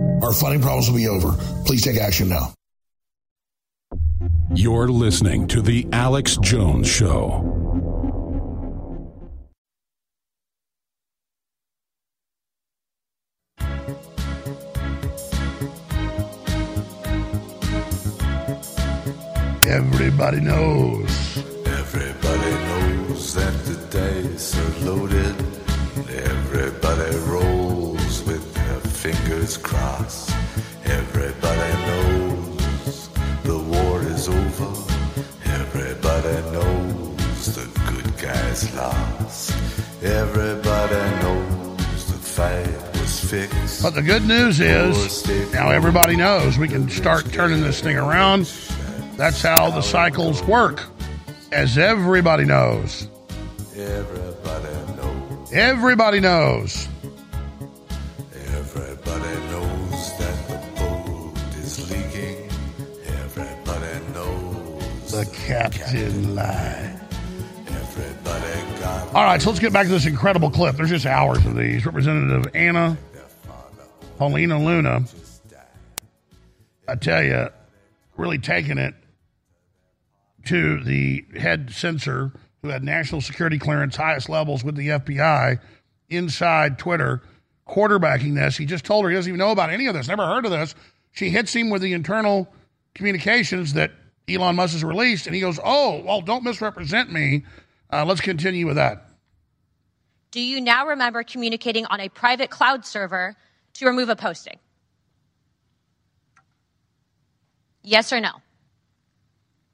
our 0.21 0.33
funding 0.33 0.61
problems 0.61 0.89
will 0.89 0.97
be 0.97 1.07
over. 1.07 1.31
Please 1.65 1.83
take 1.83 1.97
action 1.97 2.29
now. 2.29 2.53
You're 4.53 4.89
listening 4.89 5.47
to 5.47 5.61
The 5.61 5.87
Alex 5.93 6.37
Jones 6.37 6.87
Show. 6.87 7.47
Everybody 19.65 20.41
knows. 20.41 21.20
Fingers 29.51 29.57
crossed. 29.57 30.31
Everybody 30.85 31.73
knows 31.87 33.09
the 33.43 33.57
war 33.57 34.01
is 34.01 34.27
over. 34.27 34.93
Everybody 35.45 36.51
knows 36.51 37.55
the 37.55 37.67
good 37.89 38.17
guys 38.17 38.73
lost. 38.75 39.51
Everybody 40.03 41.23
knows 41.23 42.05
the 42.07 42.17
fight 42.17 42.99
was 42.99 43.19
fix. 43.19 43.81
But 43.81 43.95
the 43.95 44.01
good 44.01 44.25
news 44.25 44.59
is 44.59 45.27
now 45.53 45.69
everybody 45.69 46.15
knows 46.15 46.57
we 46.57 46.67
can 46.67 46.89
start 46.89 47.31
turning 47.31 47.61
this 47.61 47.81
thing 47.81 47.97
around. 47.97 48.51
That's 49.17 49.41
how 49.41 49.69
the 49.69 49.81
cycles 49.81 50.41
work, 50.43 50.83
as 51.51 51.77
everybody 51.77 52.45
knows. 52.45 53.07
Everybody 53.75 54.73
knows. 54.95 55.53
Everybody 55.53 56.19
knows. 56.19 56.87
Everybody 59.13 59.45
knows 59.47 60.17
that 60.19 60.47
the 60.47 60.79
boat 60.79 61.33
is 61.57 61.91
leaking. 61.91 62.49
Everybody 63.05 64.13
knows 64.13 65.11
The 65.11 65.25
captain 65.33 66.33
lied. 66.35 66.99
everybody 67.67 68.79
got 68.79 69.13
All 69.13 69.25
right, 69.25 69.41
so 69.41 69.49
let's 69.49 69.59
get 69.59 69.73
back 69.73 69.87
to 69.87 69.91
this 69.91 70.05
incredible 70.05 70.49
clip. 70.49 70.77
There's 70.77 70.89
just 70.89 71.05
hours 71.05 71.45
of 71.45 71.57
these. 71.57 71.85
Representative 71.85 72.49
Anna 72.55 72.97
Paulina 74.17 74.63
Luna, 74.63 75.03
I 76.87 76.95
tell 76.95 77.21
you, 77.21 77.49
really 78.15 78.37
taking 78.37 78.77
it 78.77 78.93
to 80.45 80.81
the 80.83 81.25
head 81.37 81.71
censor 81.71 82.31
who 82.61 82.69
had 82.69 82.81
national 82.83 83.19
security 83.19 83.59
clearance, 83.59 83.97
highest 83.97 84.29
levels 84.29 84.63
with 84.63 84.75
the 84.75 84.87
FBI, 84.89 85.59
inside 86.09 86.79
Twitter, 86.79 87.21
quarterbacking 87.67 88.35
this. 88.35 88.57
He 88.57 88.65
just 88.65 88.85
told 88.85 89.03
her 89.05 89.09
he 89.09 89.15
doesn't 89.15 89.29
even 89.29 89.39
know 89.39 89.51
about 89.51 89.69
any 89.69 89.87
of 89.87 89.93
this, 89.93 90.07
never 90.07 90.25
heard 90.25 90.45
of 90.45 90.51
this. 90.51 90.75
She 91.11 91.29
hits 91.29 91.53
him 91.53 91.69
with 91.69 91.81
the 91.81 91.93
internal 91.93 92.47
communications 92.95 93.73
that 93.73 93.91
Elon 94.29 94.55
Musk 94.55 94.73
has 94.73 94.83
released, 94.83 95.25
and 95.27 95.35
he 95.35 95.41
goes, 95.41 95.59
Oh, 95.63 96.01
well, 96.05 96.21
don't 96.21 96.43
misrepresent 96.43 97.11
me. 97.11 97.43
Uh, 97.91 98.05
let's 98.05 98.21
continue 98.21 98.65
with 98.65 98.75
that. 98.77 99.07
Do 100.31 100.39
you 100.39 100.61
now 100.61 100.87
remember 100.87 101.23
communicating 101.23 101.85
on 101.87 101.99
a 101.99 102.07
private 102.07 102.49
cloud 102.49 102.85
server 102.85 103.35
to 103.73 103.85
remove 103.85 104.07
a 104.07 104.15
posting? 104.15 104.57
Yes 107.83 108.13
or 108.13 108.21
no? 108.21 108.31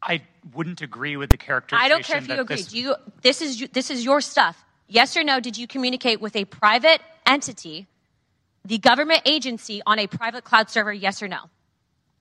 I 0.02 0.22
wouldn't 0.54 0.82
agree 0.82 1.18
with 1.18 1.30
the 1.30 1.38
characterization. 1.38 1.86
I 1.86 1.90
don't 1.90 2.04
care 2.04 2.18
if 2.18 2.28
you 2.28 2.40
agree. 2.40 2.56
this- 2.56 2.68
Do 2.68 2.78
you, 2.80 2.96
this 3.22 3.42
is 3.42 3.68
this 3.74 3.92
is 3.92 4.04
your 4.06 4.22
stuff. 4.22 4.64
Yes 4.88 5.18
or 5.18 5.24
no? 5.24 5.40
Did 5.40 5.58
you 5.58 5.68
communicate 5.68 6.22
with 6.22 6.36
a 6.36 6.46
private 6.46 7.02
entity, 7.28 7.88
the 8.66 8.78
government 8.78 9.22
agency, 9.26 9.82
on 9.86 10.00
a 10.00 10.08
private 10.08 10.44
cloud 10.44 10.70
server? 10.70 10.94
Yes 10.94 11.22
or 11.22 11.28
no? 11.28 11.50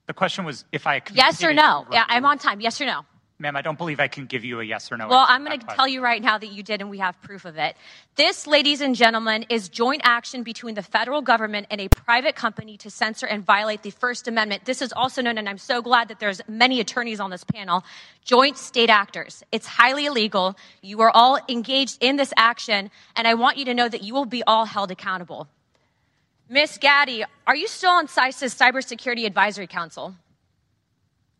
the 0.06 0.14
question 0.14 0.44
was 0.44 0.64
if 0.72 0.86
I 0.86 1.00
could. 1.00 1.16
Yes 1.16 1.42
or 1.42 1.52
no? 1.52 1.86
Yeah, 1.90 2.04
I'm 2.08 2.24
on 2.24 2.38
time. 2.38 2.60
Yes 2.60 2.80
or 2.80 2.86
no? 2.86 3.04
Ma'am, 3.38 3.54
I 3.54 3.60
don't 3.60 3.76
believe 3.76 4.00
I 4.00 4.08
can 4.08 4.24
give 4.24 4.46
you 4.46 4.60
a 4.60 4.64
yes 4.64 4.90
or 4.90 4.96
no. 4.96 5.08
Well, 5.08 5.26
I'm 5.28 5.44
going 5.44 5.60
to 5.60 5.66
tell 5.66 5.86
you 5.86 6.00
right 6.00 6.22
now 6.22 6.38
that 6.38 6.52
you 6.52 6.62
did, 6.62 6.80
and 6.80 6.88
we 6.88 6.98
have 6.98 7.20
proof 7.20 7.44
of 7.44 7.58
it. 7.58 7.76
This, 8.14 8.46
ladies 8.46 8.80
and 8.80 8.94
gentlemen, 8.94 9.44
is 9.50 9.68
joint 9.68 10.00
action 10.04 10.42
between 10.42 10.74
the 10.74 10.82
federal 10.82 11.20
government 11.20 11.66
and 11.70 11.78
a 11.78 11.88
private 11.88 12.34
company 12.34 12.78
to 12.78 12.90
censor 12.90 13.26
and 13.26 13.44
violate 13.44 13.82
the 13.82 13.90
First 13.90 14.26
Amendment. 14.26 14.64
This 14.64 14.80
is 14.80 14.90
also 14.90 15.20
known, 15.20 15.36
and 15.36 15.50
I'm 15.50 15.58
so 15.58 15.82
glad 15.82 16.08
that 16.08 16.18
there's 16.18 16.40
many 16.48 16.80
attorneys 16.80 17.20
on 17.20 17.28
this 17.28 17.44
panel, 17.44 17.84
joint 18.24 18.56
state 18.56 18.88
actors. 18.88 19.42
It's 19.52 19.66
highly 19.66 20.06
illegal. 20.06 20.56
You 20.80 21.02
are 21.02 21.10
all 21.10 21.38
engaged 21.46 21.98
in 22.00 22.16
this 22.16 22.32
action, 22.38 22.90
and 23.16 23.28
I 23.28 23.34
want 23.34 23.58
you 23.58 23.66
to 23.66 23.74
know 23.74 23.88
that 23.88 24.02
you 24.02 24.14
will 24.14 24.24
be 24.24 24.44
all 24.44 24.64
held 24.64 24.90
accountable. 24.90 25.46
Miss 26.48 26.78
Gadde, 26.78 27.26
are 27.46 27.56
you 27.56 27.68
still 27.68 27.90
on 27.90 28.06
CISA's 28.06 28.54
Cybersecurity 28.54 29.26
Advisory 29.26 29.66
Council? 29.66 30.14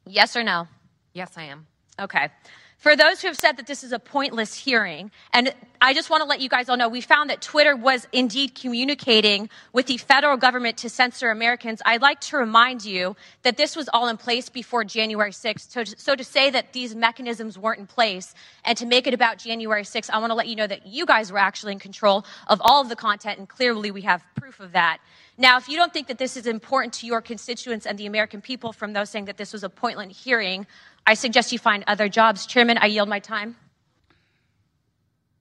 Yes 0.05 0.37
or 0.37 0.43
no? 0.43 0.69
Yes, 1.15 1.33
I 1.39 1.45
am. 1.45 1.67
Okay. 1.99 2.31
For 2.79 2.95
those 2.95 3.23
who 3.23 3.29
have 3.29 3.39
said 3.39 3.57
that 3.57 3.67
this 3.67 3.83
is 3.83 3.93
a 3.93 3.99
pointless 3.99 4.55
hearing, 4.55 5.11
and 5.33 5.55
I 5.81 5.95
just 5.95 6.11
want 6.11 6.23
to 6.23 6.29
let 6.29 6.41
you 6.41 6.49
guys 6.49 6.69
all 6.69 6.77
know, 6.77 6.91
we 6.91 7.01
found 7.01 7.31
that 7.31 7.41
Twitter 7.41 7.75
was 7.75 8.07
indeed 8.13 8.55
communicating 8.55 9.49
with 9.73 9.87
the 9.87 9.97
federal 9.97 10.37
government 10.37 10.77
to 10.79 10.91
censor 10.91 11.31
Americans. 11.31 11.81
I'd 11.87 12.03
like 12.03 12.21
to 12.21 12.37
remind 12.37 12.85
you 12.85 13.17
that 13.43 13.57
this 13.57 13.77
was 13.77 13.89
all 13.93 14.09
in 14.09 14.19
place 14.19 14.51
before 14.51 14.85
January 14.85 15.31
6th. 15.31 15.71
So, 15.71 15.85
so 15.85 16.15
to 16.15 16.23
say 16.23 16.51
that 16.51 16.75
these 16.75 16.95
mechanisms 16.95 17.59
weren't 17.59 17.81
in 17.81 17.87
place 17.87 18.35
and 18.63 18.77
to 18.77 18.85
make 18.85 19.07
it 19.07 19.15
about 19.15 19.39
January 19.39 19.83
6th, 19.83 20.11
I 20.13 20.19
want 20.19 20.31
to 20.31 20.35
let 20.35 20.47
you 20.47 20.55
know 20.55 20.67
that 20.67 20.87
you 20.87 21.07
guys 21.07 21.33
were 21.33 21.39
actually 21.39 21.73
in 21.73 21.79
control 21.79 22.27
of 22.47 22.61
all 22.63 22.83
of 22.83 22.91
the 22.91 22.97
content, 22.97 23.39
and 23.39 23.49
clearly 23.49 23.91
we 23.91 24.03
have 24.03 24.23
proof 24.35 24.61
of 24.61 24.73
that. 24.73 24.99
Now, 25.39 25.59
if 25.59 25.69
you 25.69 25.77
don't 25.77 25.93
think 25.93 26.07
that 26.07 26.17
this 26.19 26.37
is 26.37 26.47
important 26.47 26.95
to 26.95 27.07
your 27.07 27.21
constituents 27.21 27.85
and 27.85 27.99
the 27.99 28.07
American 28.07 28.41
people 28.41 28.73
from 28.73 28.95
those 28.95 29.11
saying 29.11 29.27
that 29.27 29.37
this 29.37 29.53
was 29.53 29.65
a 29.65 29.69
pointless 29.69 30.19
hearing, 30.19 30.67
I 31.07 31.15
suggest 31.15 31.53
you 31.53 31.59
find 31.59 31.85
other 31.87 32.09
jobs. 32.09 32.47
Chairman, 32.47 32.79
I 32.79 32.87
yield 32.87 33.09
my 33.09 33.21
time. 33.21 33.57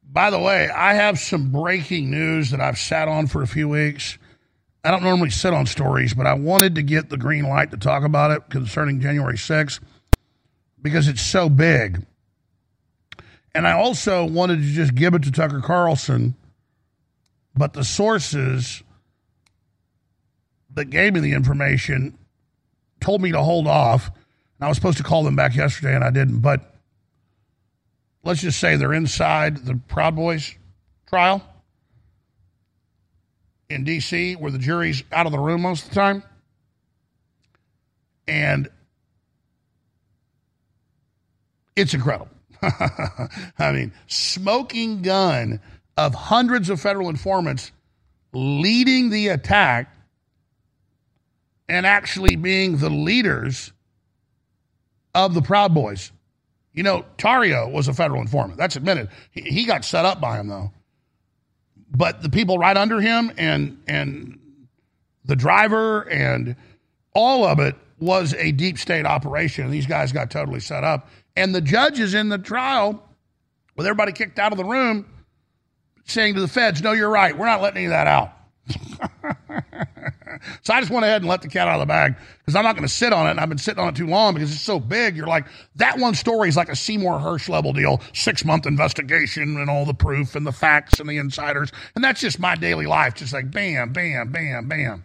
By 0.03 0.29
the 0.29 0.39
way, 0.39 0.69
I 0.69 0.93
have 0.93 1.19
some 1.19 1.51
breaking 1.51 2.11
news 2.11 2.51
that 2.51 2.61
I've 2.61 2.77
sat 2.77 3.07
on 3.07 3.27
for 3.27 3.41
a 3.41 3.47
few 3.47 3.67
weeks. 3.67 4.17
I 4.83 4.91
don't 4.91 5.03
normally 5.03 5.31
sit 5.31 5.53
on 5.53 5.65
stories, 5.65 6.13
but 6.13 6.27
I 6.27 6.35
wanted 6.35 6.75
to 6.75 6.83
get 6.83 7.09
the 7.09 7.17
green 7.17 7.49
light 7.49 7.71
to 7.71 7.77
talk 7.77 8.03
about 8.03 8.31
it 8.31 8.49
concerning 8.49 9.01
January 9.01 9.35
6th 9.35 9.79
because 10.81 11.07
it's 11.07 11.23
so 11.23 11.49
big. 11.49 12.05
And 13.55 13.67
I 13.67 13.71
also 13.71 14.25
wanted 14.25 14.57
to 14.57 14.67
just 14.67 14.93
give 14.93 15.15
it 15.15 15.23
to 15.23 15.31
Tucker 15.31 15.61
Carlson, 15.61 16.35
but 17.55 17.73
the 17.73 17.83
sources 17.83 18.83
that 20.75 20.85
gave 20.91 21.13
me 21.13 21.21
the 21.21 21.33
information 21.33 22.17
told 22.99 23.21
me 23.21 23.31
to 23.31 23.41
hold 23.41 23.67
off. 23.67 24.11
And 24.59 24.65
I 24.65 24.67
was 24.67 24.77
supposed 24.77 24.97
to 24.97 25.03
call 25.03 25.23
them 25.23 25.35
back 25.35 25.55
yesterday, 25.55 25.95
and 25.95 26.03
I 26.03 26.09
didn't. 26.09 26.39
But 26.39 26.73
let's 28.23 28.41
just 28.41 28.59
say 28.59 28.75
they're 28.75 28.93
inside 28.93 29.57
the 29.57 29.79
Proud 29.87 30.15
Boys 30.15 30.55
trial 31.07 31.41
in 33.69 33.83
D.C., 33.83 34.35
where 34.35 34.51
the 34.51 34.59
jury's 34.59 35.03
out 35.11 35.25
of 35.25 35.31
the 35.31 35.39
room 35.39 35.61
most 35.61 35.83
of 35.83 35.89
the 35.89 35.95
time. 35.95 36.23
And 38.27 38.69
it's 41.75 41.93
incredible. 41.93 42.29
I 42.61 43.71
mean, 43.71 43.91
smoking 44.07 45.01
gun 45.01 45.59
of 45.97 46.13
hundreds 46.15 46.69
of 46.69 46.79
federal 46.79 47.09
informants 47.09 47.71
leading 48.33 49.09
the 49.09 49.29
attack 49.29 49.95
and 51.67 51.85
actually 51.85 52.35
being 52.35 52.77
the 52.77 52.89
leaders 52.89 53.71
of 55.15 55.33
the 55.33 55.41
Proud 55.41 55.73
Boys. 55.73 56.11
You 56.73 56.83
know, 56.83 57.05
Tarrio 57.17 57.71
was 57.71 57.87
a 57.87 57.93
federal 57.93 58.21
informant. 58.21 58.59
That's 58.59 58.75
admitted. 58.75 59.09
He, 59.31 59.65
got 59.65 59.85
set 59.85 60.05
up 60.05 60.19
by 60.19 60.37
him, 60.37 60.49
though. 60.49 60.71
But 61.89 62.21
the 62.21 62.29
people 62.29 62.57
right 62.57 62.75
under 62.75 62.99
him 62.99 63.31
and 63.37 63.81
and 63.87 64.37
the 65.23 65.37
driver 65.37 66.01
and 66.09 66.57
all 67.13 67.45
of 67.45 67.59
it 67.59 67.75
was 67.99 68.33
a 68.33 68.51
deep 68.51 68.77
state 68.77 69.05
operation. 69.05 69.63
And 69.65 69.73
These 69.73 69.85
guys 69.85 70.11
got 70.11 70.29
totally 70.29 70.59
set 70.59 70.83
up. 70.83 71.09
And 71.37 71.55
the 71.55 71.61
judges 71.61 72.13
in 72.13 72.27
the 72.27 72.37
trial, 72.37 73.01
with 73.77 73.87
everybody 73.87 74.11
kicked 74.11 74.37
out 74.37 74.51
of 74.51 74.57
the 74.57 74.65
room, 74.65 75.05
saying 76.03 76.35
to 76.35 76.41
the 76.41 76.47
feds, 76.47 76.81
no, 76.81 76.91
you're 76.91 77.09
right. 77.09 77.37
We're 77.37 77.45
not 77.45 77.61
letting 77.61 77.77
any 77.77 77.85
of 77.85 77.91
that 77.91 78.07
out. 78.07 78.33
so 80.61 80.73
I 80.73 80.79
just 80.79 80.91
went 80.91 81.05
ahead 81.05 81.21
and 81.21 81.29
let 81.29 81.41
the 81.41 81.47
cat 81.47 81.67
out 81.67 81.75
of 81.75 81.79
the 81.81 81.85
bag 81.85 82.15
because 82.39 82.55
I'm 82.55 82.63
not 82.63 82.75
going 82.75 82.87
to 82.87 82.93
sit 82.93 83.13
on 83.13 83.27
it. 83.27 83.31
And 83.31 83.39
I've 83.39 83.49
been 83.49 83.57
sitting 83.57 83.81
on 83.81 83.89
it 83.89 83.95
too 83.95 84.07
long 84.07 84.33
because 84.33 84.51
it's 84.51 84.61
so 84.61 84.79
big. 84.79 85.15
You're 85.15 85.27
like, 85.27 85.45
that 85.75 85.99
one 85.99 86.15
story 86.15 86.49
is 86.49 86.57
like 86.57 86.69
a 86.69 86.75
Seymour 86.75 87.19
Hersh 87.19 87.49
level 87.49 87.73
deal, 87.73 88.01
six 88.13 88.45
month 88.45 88.65
investigation 88.65 89.57
and 89.57 89.69
all 89.69 89.85
the 89.85 89.93
proof 89.93 90.35
and 90.35 90.45
the 90.45 90.51
facts 90.51 90.99
and 90.99 91.09
the 91.09 91.17
insiders. 91.17 91.71
And 91.95 92.03
that's 92.03 92.21
just 92.21 92.39
my 92.39 92.55
daily 92.55 92.85
life, 92.85 93.15
just 93.15 93.33
like 93.33 93.51
bam, 93.51 93.93
bam, 93.93 94.31
bam, 94.31 94.67
bam. 94.67 95.03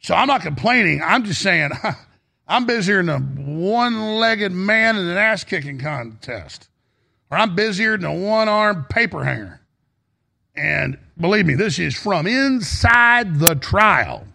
So 0.00 0.14
I'm 0.14 0.28
not 0.28 0.42
complaining. 0.42 1.02
I'm 1.02 1.24
just 1.24 1.42
saying 1.42 1.70
I'm 2.48 2.66
busier 2.66 3.02
than 3.02 3.08
a 3.08 3.18
one 3.18 4.16
legged 4.16 4.52
man 4.52 4.96
in 4.96 5.06
an 5.06 5.16
ass 5.16 5.44
kicking 5.44 5.78
contest, 5.78 6.68
or 7.30 7.38
I'm 7.38 7.54
busier 7.54 7.96
than 7.96 8.06
a 8.06 8.14
one 8.14 8.48
armed 8.48 8.88
paper 8.88 9.24
hanger. 9.24 9.60
And 10.56 10.98
believe 11.20 11.46
me, 11.46 11.54
this 11.54 11.78
is 11.78 11.96
from 11.96 12.26
inside 12.26 13.38
the 13.38 13.54
trial. 13.54 14.26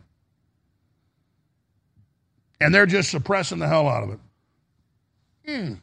And 2.61 2.73
they're 2.73 2.85
just 2.85 3.11
suppressing 3.11 3.59
the 3.59 3.67
hell 3.67 3.87
out 3.87 4.03
of 4.03 4.09
it. 4.11 4.19
Mm. 5.47 5.81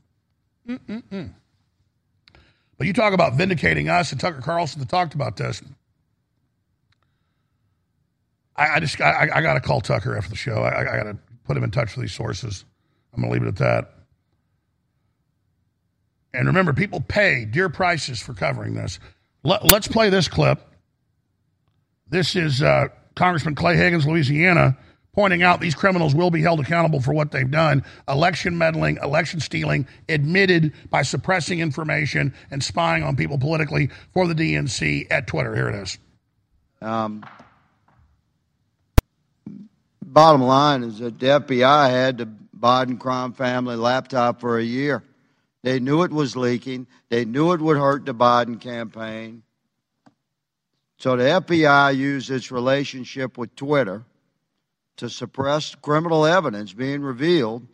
Mm-mm-mm. 0.68 1.30
But 2.78 2.86
you 2.86 2.92
talk 2.92 3.12
about 3.12 3.34
vindicating 3.34 3.88
us, 3.88 4.12
and 4.12 4.20
Tucker 4.20 4.40
Carlson 4.40 4.84
talked 4.86 5.14
about 5.14 5.36
this. 5.36 5.62
I, 8.56 8.76
I 8.76 8.80
just 8.80 9.00
I, 9.00 9.28
I 9.32 9.40
got 9.40 9.54
to 9.54 9.60
call 9.60 9.80
Tucker 9.80 10.16
after 10.16 10.30
the 10.30 10.36
show. 10.36 10.62
I, 10.62 10.80
I 10.80 10.96
got 10.96 11.04
to 11.04 11.18
put 11.44 11.56
him 11.56 11.64
in 11.64 11.70
touch 11.70 11.96
with 11.96 12.04
these 12.04 12.14
sources. 12.14 12.64
I'm 13.12 13.22
going 13.22 13.32
to 13.32 13.38
leave 13.38 13.46
it 13.46 13.48
at 13.48 13.56
that. 13.56 13.94
And 16.34 16.46
remember, 16.46 16.72
people 16.72 17.00
pay 17.00 17.44
dear 17.44 17.68
prices 17.68 18.20
for 18.20 18.34
covering 18.34 18.74
this. 18.74 18.98
Let, 19.44 19.64
us 19.64 19.88
play 19.88 20.08
this 20.08 20.28
clip. 20.28 20.60
This 22.12 22.36
is 22.36 22.60
uh, 22.60 22.88
Congressman 23.14 23.54
Clay 23.54 23.74
Higgins, 23.74 24.06
Louisiana, 24.06 24.76
pointing 25.14 25.42
out 25.42 25.62
these 25.62 25.74
criminals 25.74 26.14
will 26.14 26.30
be 26.30 26.42
held 26.42 26.60
accountable 26.60 27.00
for 27.00 27.14
what 27.14 27.30
they've 27.30 27.50
done 27.50 27.82
election 28.06 28.58
meddling, 28.58 28.98
election 29.02 29.40
stealing, 29.40 29.86
admitted 30.10 30.74
by 30.90 31.00
suppressing 31.00 31.60
information 31.60 32.34
and 32.50 32.62
spying 32.62 33.02
on 33.02 33.16
people 33.16 33.38
politically 33.38 33.88
for 34.12 34.26
the 34.26 34.34
DNC 34.34 35.06
at 35.10 35.26
Twitter. 35.26 35.56
Here 35.56 35.70
it 35.70 35.74
is. 35.76 35.98
Um, 36.82 37.24
bottom 40.04 40.42
line 40.42 40.82
is 40.82 40.98
that 40.98 41.18
the 41.18 41.26
FBI 41.28 41.88
had 41.88 42.18
the 42.18 42.28
Biden 42.54 43.00
crime 43.00 43.32
family 43.32 43.76
laptop 43.76 44.38
for 44.38 44.58
a 44.58 44.62
year. 44.62 45.02
They 45.62 45.80
knew 45.80 46.02
it 46.02 46.10
was 46.10 46.36
leaking. 46.36 46.88
They 47.08 47.24
knew 47.24 47.52
it 47.52 47.60
would 47.62 47.78
hurt 47.78 48.04
the 48.04 48.14
Biden 48.14 48.60
campaign. 48.60 49.44
So 51.02 51.16
the 51.16 51.24
FBI 51.24 51.96
used 51.96 52.30
its 52.30 52.52
relationship 52.52 53.36
with 53.36 53.56
Twitter 53.56 54.04
to 54.98 55.10
suppress 55.10 55.74
criminal 55.74 56.24
evidence 56.24 56.72
being 56.72 57.02
revealed 57.02 57.66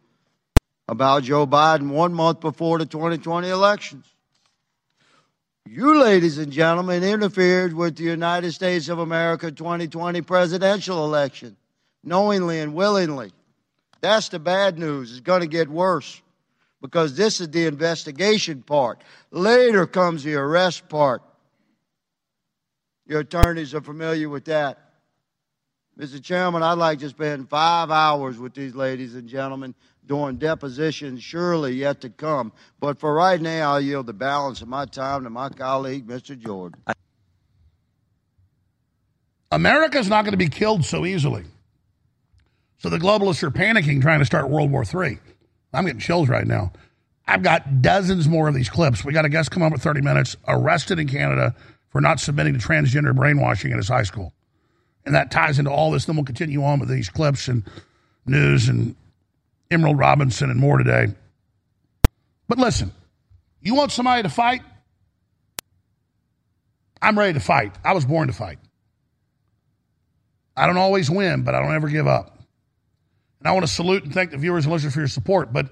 about 0.89 1.25
Joe 1.25 1.47
Biden 1.47 1.91
one 1.91 2.15
month 2.15 2.41
before 2.41 2.79
the 2.79 2.87
2020 2.87 3.51
elections. 3.51 4.07
You, 5.67 6.01
ladies 6.01 6.39
and 6.39 6.51
gentlemen, 6.51 7.05
interfered 7.05 7.75
with 7.75 7.97
the 7.97 8.05
United 8.05 8.53
States 8.53 8.89
of 8.89 8.99
America 8.99 9.53
2020 9.53 10.23
presidential 10.23 11.05
election 11.05 11.55
knowingly 12.03 12.61
and 12.61 12.73
willingly. 12.73 13.31
That's 14.01 14.31
the 14.31 14.39
bad 14.39 14.79
news. 14.79 15.11
It's 15.11 15.21
going 15.21 15.43
to 15.43 15.47
get 15.47 15.69
worse 15.69 16.23
because 16.81 17.15
this 17.15 17.43
is 17.43 17.51
the 17.51 17.67
investigation 17.67 18.63
part. 18.63 19.03
Later 19.31 19.87
comes 19.87 20.25
the 20.25 20.37
arrest 20.37 20.89
part. 20.89 21.21
Your 23.09 23.21
attorneys 23.21 23.75
are 23.75 23.81
familiar 23.81 24.29
with 24.29 24.45
that. 24.45 24.79
Mr. 25.99 26.23
Chairman, 26.23 26.63
I'd 26.63 26.75
like 26.75 27.01
to 27.01 27.09
spend 27.09 27.49
five 27.49 27.91
hours 27.91 28.39
with 28.39 28.55
these 28.55 28.75
ladies 28.75 29.15
and 29.17 29.27
gentlemen 29.27 29.75
during 30.07 30.37
depositions, 30.37 31.23
surely 31.23 31.73
yet 31.73 32.03
to 32.03 32.11
come. 32.11 32.53
But 32.79 32.99
for 32.99 33.13
right 33.13 33.41
now, 33.41 33.73
I'll 33.73 33.81
yield 33.81 34.07
the 34.07 34.13
balance 34.13 34.63
of 34.63 34.69
my 34.69 34.85
time 34.85 35.25
to 35.25 35.31
my 35.31 35.49
colleague, 35.49 36.07
Mr. 36.07 36.39
Jordan. 36.39 36.81
America's 39.51 40.09
not 40.09 40.23
going 40.23 40.33
to 40.33 40.39
be 40.39 40.49
killed 40.49 40.85
so 40.85 41.05
easily. 41.05 41.45
So 42.77 42.91
the 42.91 42.99
globalists 42.99 43.43
are 43.43 43.51
panicking, 43.51 44.01
trying 44.01 44.21
to 44.21 44.27
start 44.27 44.51
World 44.51 44.71
War 44.71 44.85
III. 44.85 45.19
I'm 45.73 45.85
getting 45.85 46.01
chills 46.01 46.29
right 46.29 46.47
now. 46.47 46.73
I've 47.27 47.43
got 47.43 47.83
dozens 47.83 48.29
more 48.29 48.49
of 48.49 48.55
these 48.55 48.69
clips. 48.71 49.05
We 49.05 49.13
got 49.13 49.25
a 49.25 49.29
guest 49.29 49.51
come 49.51 49.63
up 49.63 49.73
with 49.73 49.83
30 49.83 50.03
minutes, 50.03 50.37
arrested 50.47 50.99
in 50.99 51.09
Canada 51.09 51.55
for 51.91 52.01
not 52.01 52.21
submitting 52.21 52.59
to 52.59 52.61
transgender 52.61 53.15
brainwashing 53.15 53.71
in 53.71 53.77
his 53.77 53.89
high 53.89 54.03
school. 54.03 54.33
And 55.05 55.15
that 55.15 55.31
ties 55.31 55.59
into 55.59 55.71
all 55.71 55.91
this. 55.91 56.05
Then 56.05 56.17
we'll 56.17 56.25
continue 56.25 56.63
on 56.65 56.81
with 56.81 56.89
these 56.89 57.09
clips 57.09 57.49
and 57.49 57.63
news 58.27 58.69
and 58.69 58.95
Emerald 59.71 59.99
Robinson 59.99 60.51
and 60.51 60.61
more 60.61 60.79
today. 60.79 61.09
But 62.47 62.59
listen, 62.59 62.93
you 63.61 63.75
want 63.75 63.93
somebody 63.93 64.23
to 64.23 64.29
fight? 64.29 64.63
I'm 67.01 67.19
ready 67.19 67.35
to 67.35 67.41
fight. 67.41 67.75
I 67.85 67.95
was 67.95 68.05
born 68.05 68.29
to 68.29 68.35
fight. 68.35 68.59
I 70.57 70.67
don't 70.67 70.77
always 70.77 71.11
win, 71.11 71.43
but 71.43 71.55
I 71.55 71.63
don't 71.63 71.75
ever 71.75 71.89
give 71.89 72.07
up. 72.07 72.39
And 73.39 73.47
I 73.47 73.53
want 73.53 73.65
to 73.65 73.73
salute 73.73 74.03
and 74.05 74.13
thank 74.13 74.33
the 74.33 74.37
viewers 74.37 74.65
and 74.65 74.73
listeners 74.73 74.95
for 74.95 75.01
your 75.01 75.09
support. 75.09 75.53
But 75.53 75.71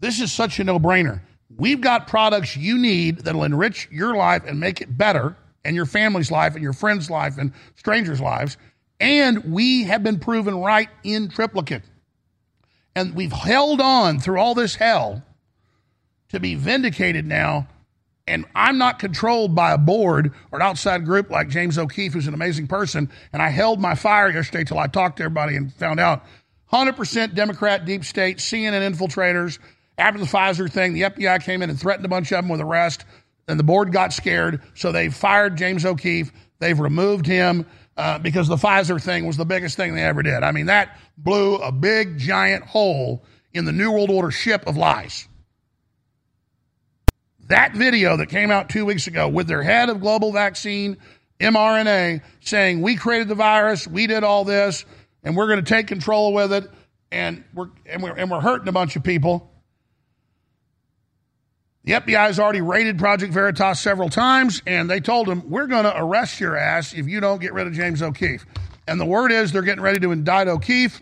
this 0.00 0.20
is 0.20 0.32
such 0.32 0.58
a 0.58 0.64
no 0.64 0.78
brainer. 0.80 1.20
We've 1.58 1.80
got 1.80 2.06
products 2.06 2.56
you 2.56 2.78
need 2.78 3.18
that'll 3.18 3.44
enrich 3.44 3.88
your 3.90 4.16
life 4.16 4.44
and 4.46 4.60
make 4.60 4.80
it 4.80 4.96
better, 4.96 5.36
and 5.64 5.74
your 5.76 5.86
family's 5.86 6.30
life, 6.30 6.54
and 6.54 6.62
your 6.62 6.72
friends' 6.72 7.10
life, 7.10 7.36
and 7.36 7.52
strangers' 7.74 8.20
lives. 8.20 8.56
And 9.00 9.52
we 9.52 9.84
have 9.84 10.02
been 10.02 10.20
proven 10.20 10.56
right 10.56 10.88
in 11.02 11.28
triplicate. 11.28 11.82
And 12.94 13.14
we've 13.14 13.32
held 13.32 13.80
on 13.80 14.20
through 14.20 14.40
all 14.40 14.54
this 14.54 14.76
hell 14.76 15.22
to 16.30 16.40
be 16.40 16.54
vindicated 16.54 17.26
now. 17.26 17.68
And 18.26 18.44
I'm 18.54 18.78
not 18.78 18.98
controlled 18.98 19.54
by 19.54 19.72
a 19.72 19.78
board 19.78 20.32
or 20.52 20.58
an 20.58 20.62
outside 20.62 21.04
group 21.04 21.30
like 21.30 21.48
James 21.48 21.78
O'Keefe, 21.78 22.12
who's 22.12 22.26
an 22.26 22.34
amazing 22.34 22.68
person. 22.68 23.10
And 23.32 23.42
I 23.42 23.48
held 23.48 23.80
my 23.80 23.94
fire 23.94 24.30
yesterday 24.30 24.64
till 24.64 24.78
I 24.78 24.86
talked 24.86 25.16
to 25.16 25.24
everybody 25.24 25.56
and 25.56 25.72
found 25.72 25.98
out 25.98 26.24
100% 26.72 27.34
Democrat 27.34 27.84
deep 27.84 28.04
state, 28.04 28.38
CNN 28.38 28.94
infiltrators. 28.94 29.58
After 29.98 30.20
the 30.20 30.26
Pfizer 30.26 30.70
thing, 30.70 30.92
the 30.92 31.02
FBI 31.02 31.42
came 31.42 31.60
in 31.60 31.70
and 31.70 31.78
threatened 31.78 32.06
a 32.06 32.08
bunch 32.08 32.30
of 32.30 32.42
them 32.42 32.48
with 32.48 32.60
arrest, 32.60 33.04
and 33.48 33.58
the 33.58 33.64
board 33.64 33.92
got 33.92 34.12
scared, 34.12 34.62
so 34.74 34.92
they 34.92 35.08
fired 35.08 35.56
James 35.56 35.84
O'Keefe. 35.84 36.32
They've 36.60 36.78
removed 36.78 37.26
him 37.26 37.66
uh, 37.96 38.18
because 38.20 38.46
the 38.46 38.56
Pfizer 38.56 39.02
thing 39.02 39.26
was 39.26 39.36
the 39.36 39.44
biggest 39.44 39.76
thing 39.76 39.94
they 39.94 40.04
ever 40.04 40.22
did. 40.22 40.44
I 40.44 40.52
mean, 40.52 40.66
that 40.66 40.96
blew 41.16 41.56
a 41.56 41.72
big, 41.72 42.16
giant 42.16 42.64
hole 42.64 43.24
in 43.52 43.64
the 43.64 43.72
New 43.72 43.90
World 43.90 44.10
Order 44.10 44.30
ship 44.30 44.66
of 44.68 44.76
lies. 44.76 45.26
That 47.48 47.74
video 47.74 48.16
that 48.18 48.28
came 48.28 48.50
out 48.50 48.68
two 48.68 48.84
weeks 48.84 49.06
ago 49.06 49.28
with 49.28 49.48
their 49.48 49.62
head 49.62 49.88
of 49.88 50.00
global 50.00 50.32
vaccine, 50.32 50.98
mRNA, 51.40 52.22
saying, 52.40 52.82
We 52.82 52.94
created 52.94 53.28
the 53.28 53.34
virus, 53.34 53.88
we 53.88 54.06
did 54.06 54.22
all 54.22 54.44
this, 54.44 54.84
and 55.24 55.34
we're 55.34 55.46
going 55.48 55.64
to 55.64 55.68
take 55.68 55.88
control 55.88 56.32
with 56.32 56.52
it, 56.52 56.70
and 57.10 57.42
we're, 57.54 57.70
and, 57.86 58.02
we're, 58.02 58.12
and 58.12 58.30
we're 58.30 58.40
hurting 58.40 58.68
a 58.68 58.72
bunch 58.72 58.94
of 58.94 59.02
people. 59.02 59.50
The 61.88 61.94
FBI 61.94 62.26
has 62.26 62.38
already 62.38 62.60
raided 62.60 62.98
Project 62.98 63.32
Veritas 63.32 63.80
several 63.80 64.10
times, 64.10 64.60
and 64.66 64.90
they 64.90 65.00
told 65.00 65.26
him, 65.26 65.48
We're 65.48 65.66
going 65.66 65.84
to 65.84 65.98
arrest 65.98 66.38
your 66.38 66.54
ass 66.54 66.92
if 66.92 67.08
you 67.08 67.18
don't 67.18 67.40
get 67.40 67.54
rid 67.54 67.66
of 67.66 67.72
James 67.72 68.02
O'Keefe. 68.02 68.44
And 68.86 69.00
the 69.00 69.06
word 69.06 69.32
is 69.32 69.52
they're 69.52 69.62
getting 69.62 69.82
ready 69.82 69.98
to 70.00 70.12
indict 70.12 70.48
O'Keefe 70.48 71.00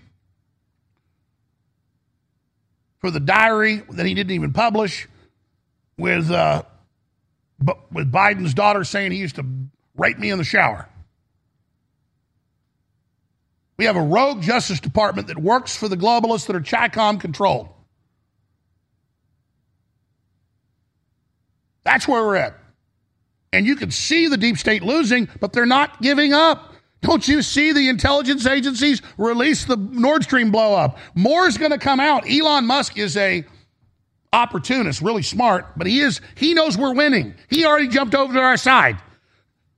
for 3.00 3.10
the 3.10 3.18
diary 3.18 3.82
that 3.90 4.06
he 4.06 4.14
didn't 4.14 4.30
even 4.30 4.52
publish 4.52 5.08
with, 5.98 6.30
uh, 6.30 6.62
with 7.90 8.12
Biden's 8.12 8.54
daughter 8.54 8.84
saying 8.84 9.10
he 9.10 9.18
used 9.18 9.34
to 9.34 9.46
rape 9.96 10.20
me 10.20 10.30
in 10.30 10.38
the 10.38 10.44
shower. 10.44 10.88
We 13.76 13.86
have 13.86 13.96
a 13.96 14.02
rogue 14.02 14.40
Justice 14.40 14.78
Department 14.78 15.26
that 15.26 15.36
works 15.36 15.74
for 15.74 15.88
the 15.88 15.96
globalists 15.96 16.46
that 16.46 16.54
are 16.54 16.60
CHICOM 16.60 17.18
controlled. 17.18 17.70
That's 21.86 22.08
where 22.08 22.22
we're 22.22 22.36
at. 22.36 22.58
And 23.52 23.64
you 23.64 23.76
can 23.76 23.92
see 23.92 24.26
the 24.26 24.36
deep 24.36 24.58
state 24.58 24.82
losing, 24.82 25.28
but 25.40 25.52
they're 25.52 25.64
not 25.64 26.02
giving 26.02 26.32
up. 26.32 26.74
Don't 27.00 27.26
you 27.28 27.42
see 27.42 27.72
the 27.72 27.88
intelligence 27.88 28.44
agencies 28.44 29.00
release 29.16 29.64
the 29.64 29.76
Nord 29.76 30.24
Stream 30.24 30.50
blow 30.50 30.74
up? 30.74 30.98
More 31.14 31.46
is 31.46 31.56
going 31.56 31.70
to 31.70 31.78
come 31.78 32.00
out. 32.00 32.28
Elon 32.28 32.66
Musk 32.66 32.98
is 32.98 33.16
a 33.16 33.44
opportunist, 34.32 35.00
really 35.00 35.22
smart, 35.22 35.78
but 35.78 35.86
he 35.86 36.00
is 36.00 36.20
he 36.34 36.54
knows 36.54 36.76
we're 36.76 36.92
winning. 36.92 37.34
He 37.48 37.64
already 37.64 37.86
jumped 37.86 38.16
over 38.16 38.34
to 38.34 38.40
our 38.40 38.56
side. 38.56 38.98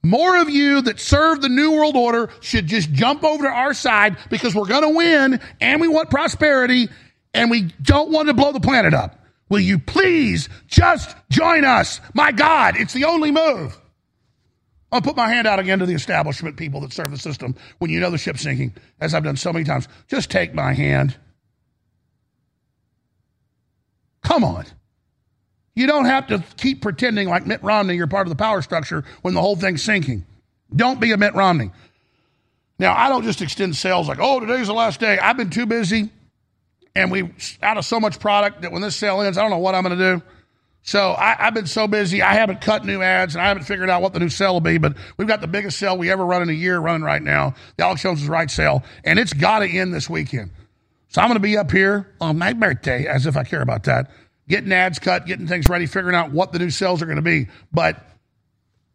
More 0.03 0.41
of 0.41 0.49
you 0.49 0.81
that 0.83 0.99
serve 0.99 1.43
the 1.43 1.51
New 1.51 1.73
World 1.73 1.95
Order 1.95 2.31
should 2.41 2.67
just 2.67 2.91
jump 2.93 3.23
over 3.23 3.45
to 3.45 3.51
our 3.51 3.75
side 3.75 4.17
because 4.31 4.55
we're 4.55 4.67
going 4.67 4.83
to 4.83 4.97
win 4.97 5.41
and 5.61 5.81
we 5.81 5.89
want 5.89 6.09
prosperity 6.09 6.89
and 7.35 7.51
we 7.51 7.63
don't 7.83 8.11
want 8.11 8.29
to 8.29 8.35
blow 8.35 8.53
the 8.53 8.61
planet 8.61 8.95
up. 8.95 9.18
Will 9.49 9.61
you 9.61 9.79
please 9.79 10.49
just 10.67 11.17
join 11.31 11.65
us? 11.65 12.01
My 12.15 12.33
God, 12.33 12.77
it's 12.77 12.93
the 12.93 13.05
only 13.05 13.31
move. 13.31 13.79
I'll 14.91 15.03
put 15.03 15.17
my 15.17 15.29
hand 15.29 15.47
out 15.47 15.59
again 15.59 15.81
to 15.81 15.87
the 15.87 15.95
establishment 15.95 16.57
people 16.57 16.81
that 16.81 16.93
serve 16.93 17.11
the 17.11 17.19
system 17.19 17.55
when 17.79 17.91
you 17.91 18.01
know 18.01 18.11
the 18.11 18.19
ship's 18.19 18.43
sinking, 18.43 18.75
as 19.01 19.15
I've 19.15 19.25
done 19.25 19.37
so 19.37 19.53
many 19.53 19.65
times. 19.65 19.87
Just 20.09 20.31
take 20.31 20.55
my 20.55 20.73
hand. 20.73 21.17
Come 24.23 24.45
on. 24.45 24.65
You 25.75 25.87
don't 25.87 26.07
have 26.07 26.27
to 26.29 26.43
keep 26.57 26.83
pretending 26.83 27.29
like 27.29 27.47
Mitt 27.47 27.63
Romney 27.63 27.95
you're 27.95 28.07
part 28.07 28.27
of 28.27 28.31
the 28.31 28.37
power 28.37 28.63
structure 28.63 29.05
when 29.23 29.35
the 29.35 29.41
whole 29.41 29.57
thing's 29.57 29.83
sinking. 29.83 30.27
Don't 30.75 31.01
be 31.01 31.13
a 31.13 31.17
Mitt 31.17 31.35
Romney. 31.35 31.71
Now, 32.79 32.95
I 32.97 33.09
don't 33.09 33.25
just 33.25 33.43
extend 33.43 33.77
sales 33.77 34.09
like, 34.09 34.19
oh, 34.21 34.41
today's 34.41 34.69
the 34.69 34.73
last 34.73 35.01
day. 35.01 35.19
I've 35.19 35.37
been 35.37 35.51
too 35.51 35.67
busy 35.67 36.11
and 36.99 37.13
we 37.13 37.31
out 37.63 37.79
of 37.79 37.85
so 37.85 38.01
much 38.01 38.19
product 38.19 38.63
that 38.63 38.73
when 38.73 38.83
this 38.83 38.97
sale 38.97 39.21
ends, 39.21 39.39
I 39.39 39.43
don't 39.43 39.51
know 39.51 39.59
what 39.59 39.75
I'm 39.75 39.85
going 39.85 39.97
to 39.97 40.17
do. 40.17 40.23
So 40.83 41.15
I, 41.17 41.37
have 41.39 41.55
been 41.55 41.67
so 41.67 41.87
busy, 41.87 42.23
I 42.23 42.35
haven't 42.35 42.61
cut 42.61 42.85
new 42.85 43.03
ads 43.03 43.35
and 43.35 43.43
I 43.43 43.49
haven't 43.49 43.65
figured 43.65 43.91
out 43.91 44.03
what 44.03 44.15
the 44.15 44.21
new 44.21 44.29
sale 44.29 44.55
will 44.55 44.61
be. 44.61 44.79
But 44.79 44.97
we've 45.17 45.29
got 45.29 45.41
the 45.41 45.47
biggest 45.47 45.79
sale 45.79 45.97
we 45.97 46.11
ever 46.11 46.25
run 46.25 46.43
in 46.43 46.49
a 46.49 46.53
year 46.53 46.79
running 46.79 47.03
right 47.03 47.23
now, 47.23 47.55
the 47.77 47.85
Alex 47.85 48.03
Jones 48.03 48.23
is 48.23 48.29
Right 48.29 48.51
sale, 48.51 48.83
and 49.05 49.19
it's 49.19 49.33
got 49.33 49.61
to 49.61 49.69
end 49.69 49.95
this 49.95 50.11
weekend. 50.11 50.51
So 51.09 51.21
I'm 51.23 51.29
going 51.29 51.37
to 51.37 51.41
be 51.41 51.57
up 51.57 51.71
here 51.71 52.15
on 52.21 52.39
my 52.39 52.53
birthday, 52.53 53.07
as 53.07 53.27
if 53.27 53.37
I 53.37 53.45
care 53.45 53.63
about 53.63 53.85
that, 53.85 54.11
getting 54.49 54.73
ads 54.73 54.99
cut, 54.99 55.27
getting 55.27 55.47
things 55.47 55.69
ready, 55.69 55.87
figuring 55.87 56.17
out 56.17 56.33
what 56.33 56.53
the 56.53 56.59
new 56.59 56.71
sales 56.71 57.01
are 57.01 57.07
going 57.07 57.17
to 57.17 57.23
be. 57.23 57.49
But 57.73 58.03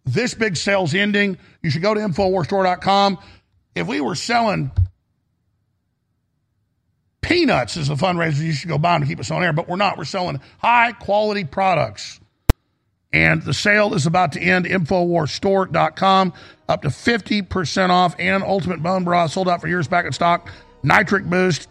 this 0.04 0.34
big 0.34 0.58
sale's 0.58 0.94
ending. 0.94 1.38
You 1.62 1.70
should 1.70 1.82
go 1.82 1.94
to 1.94 2.00
InfoWarsStore.com. 2.02 3.20
If 3.76 3.88
we 3.88 4.02
were 4.02 4.16
selling 4.16 4.72
peanuts 7.24 7.78
is 7.78 7.90
a 7.90 7.96
fundraiser 7.96 8.44
you 8.44 8.52
should 8.52 8.70
go 8.70 8.78
buy 8.78 9.00
to 9.00 9.06
keep 9.06 9.20
us 9.20 9.32
on 9.32 9.44
air, 9.44 9.54
but 9.54 9.68
we're 9.68 9.78
not. 9.78 9.98
We're 9.98 10.06
selling 10.06 10.40
high 10.60 10.92
quality 10.92 11.46
products. 11.46 12.20
And 13.12 13.42
the 13.44 13.54
sale 13.54 13.94
is 13.94 14.06
about 14.06 14.34
to 14.34 14.40
end. 14.40 14.66
Infowarsstore.com, 14.66 16.34
up 16.68 16.82
to 16.82 16.88
50% 16.90 17.90
off, 17.90 18.16
and 18.20 18.44
Ultimate 18.44 18.82
Bone 18.82 19.04
Broth 19.04 19.32
sold 19.32 19.48
out 19.48 19.62
for 19.62 19.68
years 19.68 19.88
back 19.88 20.06
in 20.06 20.12
stock. 20.12 20.52
Nitric 20.84 21.26
Boost, 21.26 21.70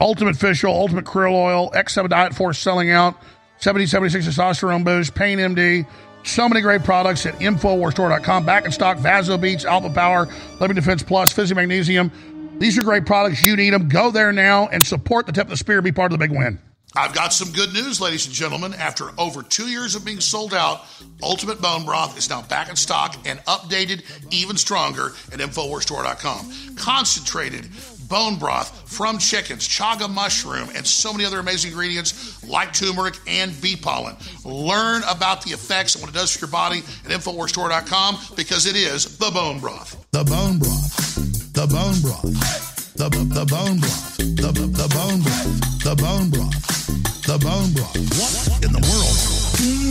Ultimate 0.00 0.36
Fish 0.36 0.62
Oil, 0.62 0.74
Ultimate 0.74 1.04
Krill 1.04 1.32
Oil, 1.32 1.70
X7 1.72 2.08
Diet 2.08 2.34
Force 2.34 2.58
selling 2.58 2.90
out, 2.90 3.14
7076 3.58 4.26
Testosterone 4.26 4.84
Boost, 4.84 5.14
Pain 5.14 5.38
MD, 5.38 5.86
So 6.24 6.48
many 6.48 6.60
great 6.60 6.84
products 6.84 7.24
at 7.26 7.34
InfoWarsStore.com. 7.36 8.44
Back 8.44 8.66
in 8.66 8.72
stock, 8.72 8.98
Vaso 8.98 9.38
Beats, 9.38 9.64
Alpha 9.64 9.90
Power, 9.90 10.28
Living 10.60 10.74
Defense 10.76 11.02
Plus, 11.02 11.32
Physi 11.32 11.56
Magnesium. 11.56 12.12
These 12.58 12.78
are 12.78 12.82
great 12.82 13.06
products. 13.06 13.42
You 13.42 13.56
need 13.56 13.70
them. 13.70 13.88
Go 13.88 14.10
there 14.10 14.32
now 14.32 14.66
and 14.68 14.84
support 14.84 15.26
the 15.26 15.32
tip 15.32 15.44
of 15.44 15.50
the 15.50 15.56
spear. 15.56 15.80
Be 15.80 15.92
part 15.92 16.12
of 16.12 16.18
the 16.18 16.26
big 16.26 16.36
win. 16.36 16.58
I've 16.96 17.14
got 17.14 17.32
some 17.32 17.52
good 17.52 17.72
news, 17.72 18.00
ladies 18.00 18.26
and 18.26 18.34
gentlemen. 18.34 18.74
After 18.74 19.10
over 19.18 19.42
two 19.42 19.68
years 19.68 19.94
of 19.94 20.04
being 20.04 20.20
sold 20.20 20.54
out, 20.54 20.84
Ultimate 21.22 21.60
Bone 21.60 21.84
Broth 21.84 22.16
is 22.16 22.30
now 22.30 22.42
back 22.42 22.70
in 22.70 22.76
stock 22.76 23.16
and 23.26 23.38
updated 23.40 24.02
even 24.32 24.56
stronger 24.56 25.08
at 25.32 25.38
InfoWarsStore.com. 25.38 26.76
Concentrated 26.76 27.68
bone 28.08 28.36
broth 28.36 28.90
from 28.90 29.18
chickens, 29.18 29.68
chaga 29.68 30.08
mushroom, 30.10 30.70
and 30.74 30.86
so 30.86 31.12
many 31.12 31.24
other 31.24 31.38
amazing 31.38 31.70
ingredients 31.70 32.42
like 32.48 32.72
turmeric 32.72 33.14
and 33.26 33.60
bee 33.60 33.76
pollen. 33.76 34.16
Learn 34.44 35.02
about 35.08 35.42
the 35.42 35.50
effects 35.50 35.94
and 35.94 36.02
what 36.02 36.10
it 36.10 36.14
does 36.14 36.34
for 36.34 36.46
your 36.46 36.50
body 36.50 36.78
at 36.78 37.10
InfoWarsStore.com 37.10 38.18
because 38.34 38.66
it 38.66 38.76
is 38.76 39.18
the 39.18 39.30
bone 39.30 39.60
broth. 39.60 40.04
The 40.12 40.24
bone 40.24 40.58
broth. 40.58 41.17
The 41.58 41.66
bone 41.66 42.00
broth. 42.00 42.94
The, 42.94 43.08
the 43.08 43.44
bone 43.44 43.80
broth. 43.80 44.16
The, 44.16 44.52
the 44.54 44.88
bone 44.94 45.22
broth. 45.22 45.82
The 45.82 45.96
bone 45.96 46.30
broth. 46.30 47.26
The 47.26 47.36
bone 47.36 47.72
broth. 47.72 47.98
What 48.14 48.64
in 48.64 48.70
the 48.70 48.78
world? 48.86 49.18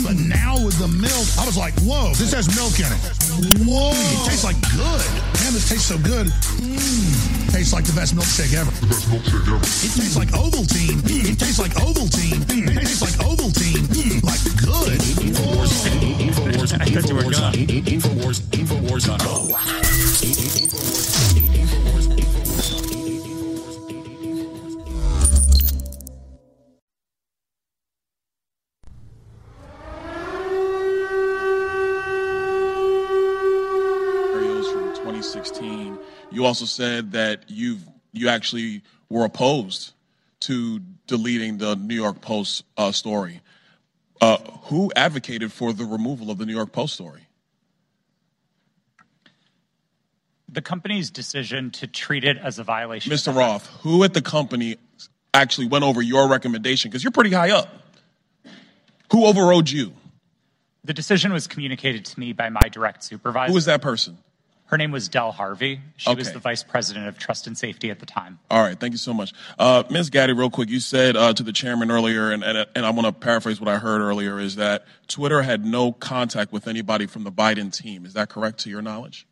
But 0.06 0.16
now 0.16 0.64
with 0.64 0.80
the 0.80 0.88
milk, 0.88 1.28
I 1.38 1.46
was 1.46 1.58
like, 1.58 1.74
whoa, 1.82 2.14
this 2.14 2.32
has 2.32 2.48
milk 2.56 2.80
in 2.80 2.88
it. 2.88 3.68
Whoa. 3.68 3.92
It 3.92 4.30
tastes 4.30 4.46
like 4.46 4.56
good. 4.72 5.04
Man, 5.44 5.52
this 5.52 5.68
tastes 5.68 5.88
so 5.88 5.98
good. 5.98 6.28
Mm. 6.56 7.37
Tastes 7.52 7.74
like 7.74 7.86
the 7.86 7.94
best 7.94 8.16
milkshake 8.16 8.54
ever. 8.54 8.72
The 8.72 8.88
best 8.88 9.08
milkshake 9.08 9.48
ever. 9.48 9.58
It 9.58 9.92
tastes 9.96 10.16
like 10.16 10.30
Ovaltine. 10.30 11.02
It 11.06 11.40
tastes 11.40 11.60
like 11.60 11.74
Ovaltine. 11.76 12.42
It 12.50 12.80
tastes 12.80 13.02
like 13.02 13.18
Ovaltine. 13.26 13.88
Like 14.24 14.42
good. 14.58 15.00
Infowars. 16.20 16.74
I 16.80 16.86
thought 16.86 17.10
you 17.10 17.16
were 17.16 17.24
gone. 17.24 17.54
Infowars. 17.54 18.42
Infowars.com. 18.52 19.48
scenarios 21.88 22.08
oh, 22.10 22.27
You 36.38 36.46
also 36.46 36.66
said 36.66 37.14
that 37.14 37.46
you've 37.48 37.82
you 38.14 38.30
actually 38.30 38.84
were 39.10 39.26
opposed 39.26 39.94
to 40.42 40.80
deleting 41.08 41.58
the 41.58 41.76
New 41.76 41.96
York 41.96 42.22
Post 42.22 42.64
uh, 42.78 42.92
story. 42.92 43.42
Uh, 44.22 44.38
who 44.66 44.92
advocated 44.96 45.52
for 45.52 45.74
the 45.74 45.84
removal 45.84 46.30
of 46.30 46.38
the 46.38 46.46
New 46.46 46.54
York 46.54 46.72
Post 46.72 46.94
story? 46.94 47.22
The 50.48 50.62
company's 50.62 51.10
decision 51.10 51.72
to 51.72 51.88
treat 51.88 52.24
it 52.24 52.38
as 52.38 52.60
a 52.60 52.64
violation. 52.64 53.12
Mr. 53.12 53.36
Roth, 53.36 53.66
who 53.82 54.04
at 54.04 54.14
the 54.14 54.22
company 54.22 54.78
actually 55.34 55.66
went 55.66 55.86
over 55.86 56.04
your 56.04 56.30
recommendation? 56.30 56.92
Because 56.92 57.04
you're 57.04 57.10
pretty 57.10 57.32
high 57.32 57.50
up. 57.50 57.68
Who 59.12 59.26
overrode 59.26 59.72
you? 59.72 59.92
The 60.84 60.94
decision 60.94 61.34
was 61.34 61.48
communicated 61.48 62.06
to 62.06 62.20
me 62.20 62.34
by 62.34 62.50
my 62.50 62.70
direct 62.70 63.04
supervisor. 63.04 63.48
Who 63.48 63.56
was 63.56 63.66
that 63.66 63.82
person? 63.82 64.20
Her 64.68 64.78
name 64.78 64.92
was 64.92 65.08
Del 65.08 65.32
Harvey. 65.32 65.80
She 65.96 66.14
was 66.14 66.34
the 66.34 66.40
vice 66.40 66.62
president 66.62 67.08
of 67.08 67.18
trust 67.18 67.48
and 67.48 67.58
safety 67.58 67.90
at 67.90 68.00
the 68.00 68.06
time. 68.06 68.38
All 68.52 68.62
right, 68.62 68.78
thank 68.78 68.92
you 68.92 68.98
so 68.98 69.14
much. 69.14 69.32
Uh, 69.58 69.84
Ms. 69.90 70.10
Gadde, 70.10 70.38
real 70.38 70.50
quick, 70.50 70.68
you 70.70 70.82
said 70.82 71.16
uh, 71.16 71.34
to 71.34 71.42
the 71.42 71.54
chairman 71.54 71.90
earlier, 71.90 72.32
and, 72.32 72.44
and, 72.44 72.68
and 72.76 72.86
I 72.86 72.90
want 72.90 73.06
to 73.06 73.14
paraphrase 73.14 73.62
what 73.62 73.70
I 73.70 73.78
heard 73.78 74.02
earlier, 74.02 74.40
is 74.40 74.58
that 74.58 74.86
Twitter 75.08 75.42
had 75.42 75.66
no 75.66 75.94
contact 75.94 76.52
with 76.52 76.68
anybody 76.68 77.06
from 77.06 77.24
the 77.24 77.32
Biden 77.32 77.72
team. 77.72 78.06
Is 78.06 78.14
that 78.14 78.28
correct 78.28 78.60
to 78.60 78.70
your 78.70 78.82
knowledge? 78.82 79.26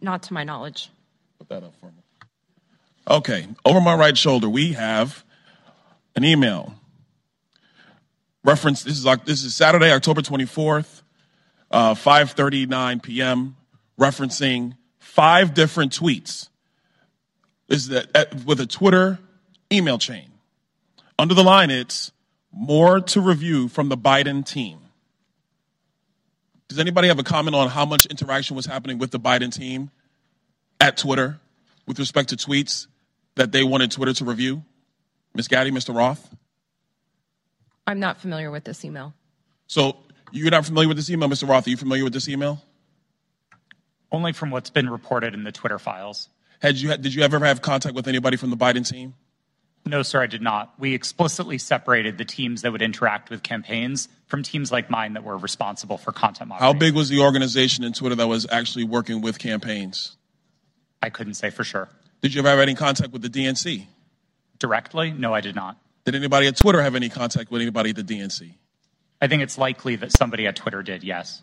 Not 0.00 0.22
to 0.24 0.32
my 0.32 0.44
knowledge. 0.44 0.88
Put 1.38 1.50
that 1.50 1.62
up 1.62 1.74
for 1.78 1.86
me. 1.86 2.02
Okay, 3.10 3.48
over 3.66 3.82
my 3.82 3.94
right 3.94 4.16
shoulder, 4.16 4.48
we 4.48 4.72
have 4.72 5.24
an 6.16 6.24
email. 6.24 6.74
Reference, 8.44 8.82
this 8.82 8.96
is, 8.96 9.06
Oc- 9.06 9.26
this 9.26 9.44
is 9.44 9.54
Saturday, 9.54 9.92
October 9.92 10.22
24th, 10.22 11.02
uh, 11.70 11.94
5.39 11.94 13.02
p.m., 13.02 13.56
referencing 14.02 14.76
five 14.98 15.54
different 15.54 15.92
tweets. 15.92 16.48
Is 17.68 17.88
that, 17.88 18.44
with 18.44 18.60
a 18.60 18.66
Twitter 18.66 19.18
email 19.70 19.98
chain. 19.98 20.28
Under 21.18 21.34
the 21.34 21.44
line, 21.44 21.70
it's 21.70 22.12
more 22.52 23.00
to 23.00 23.20
review 23.20 23.68
from 23.68 23.88
the 23.88 23.96
Biden 23.96 24.44
team. 24.44 24.78
Does 26.68 26.78
anybody 26.78 27.08
have 27.08 27.18
a 27.18 27.22
comment 27.22 27.54
on 27.54 27.68
how 27.68 27.84
much 27.84 28.06
interaction 28.06 28.56
was 28.56 28.66
happening 28.66 28.98
with 28.98 29.10
the 29.10 29.20
Biden 29.20 29.54
team 29.54 29.90
at 30.80 30.96
Twitter 30.96 31.38
with 31.86 31.98
respect 31.98 32.30
to 32.30 32.36
tweets 32.36 32.86
that 33.36 33.52
they 33.52 33.62
wanted 33.62 33.90
Twitter 33.90 34.12
to 34.14 34.24
review? 34.24 34.62
Ms. 35.34 35.48
Gadde, 35.48 35.70
Mr. 35.70 35.94
Roth? 35.94 36.34
I'm 37.86 38.00
not 38.00 38.20
familiar 38.20 38.50
with 38.50 38.64
this 38.64 38.84
email. 38.84 39.14
So 39.66 39.96
you're 40.30 40.50
not 40.50 40.66
familiar 40.66 40.88
with 40.88 40.96
this 40.96 41.10
email, 41.10 41.28
Mr. 41.28 41.48
Roth? 41.48 41.66
Are 41.66 41.70
you 41.70 41.76
familiar 41.76 42.04
with 42.04 42.12
this 42.12 42.28
email? 42.28 42.62
Only 44.12 44.32
from 44.32 44.50
what's 44.50 44.70
been 44.70 44.88
reported 44.88 45.34
in 45.34 45.42
the 45.42 45.52
Twitter 45.52 45.78
files. 45.78 46.28
Had 46.60 46.76
you 46.76 46.96
did 46.96 47.14
you 47.14 47.22
ever 47.22 47.40
have 47.40 47.62
contact 47.62 47.96
with 47.96 48.06
anybody 48.06 48.36
from 48.36 48.50
the 48.50 48.56
Biden 48.56 48.88
team? 48.88 49.14
No, 49.84 50.02
sir, 50.02 50.22
I 50.22 50.26
did 50.28 50.42
not. 50.42 50.74
We 50.78 50.94
explicitly 50.94 51.58
separated 51.58 52.16
the 52.16 52.24
teams 52.24 52.62
that 52.62 52.70
would 52.70 52.82
interact 52.82 53.30
with 53.30 53.42
campaigns 53.42 54.08
from 54.26 54.44
teams 54.44 54.70
like 54.70 54.88
mine 54.88 55.14
that 55.14 55.24
were 55.24 55.36
responsible 55.36 55.98
for 55.98 56.12
content 56.12 56.50
moderation. 56.50 56.72
How 56.72 56.78
big 56.78 56.94
was 56.94 57.08
the 57.08 57.18
organization 57.18 57.82
in 57.82 57.92
Twitter 57.92 58.14
that 58.14 58.28
was 58.28 58.46
actually 58.48 58.84
working 58.84 59.22
with 59.22 59.40
campaigns? 59.40 60.16
I 61.02 61.10
couldn't 61.10 61.34
say 61.34 61.50
for 61.50 61.64
sure. 61.64 61.88
Did 62.20 62.32
you 62.32 62.40
ever 62.42 62.50
have 62.50 62.60
any 62.60 62.76
contact 62.76 63.12
with 63.12 63.22
the 63.22 63.28
DNC? 63.28 63.86
Directly? 64.60 65.10
No, 65.10 65.34
I 65.34 65.40
did 65.40 65.56
not. 65.56 65.78
Did 66.04 66.14
anybody 66.14 66.46
at 66.46 66.56
Twitter 66.56 66.80
have 66.80 66.94
any 66.94 67.08
contact 67.08 67.50
with 67.50 67.60
anybody 67.60 67.90
at 67.90 67.96
the 67.96 68.04
DNC? 68.04 68.54
I 69.20 69.26
think 69.26 69.42
it's 69.42 69.58
likely 69.58 69.96
that 69.96 70.12
somebody 70.12 70.46
at 70.46 70.54
Twitter 70.54 70.82
did, 70.84 71.02
yes. 71.02 71.42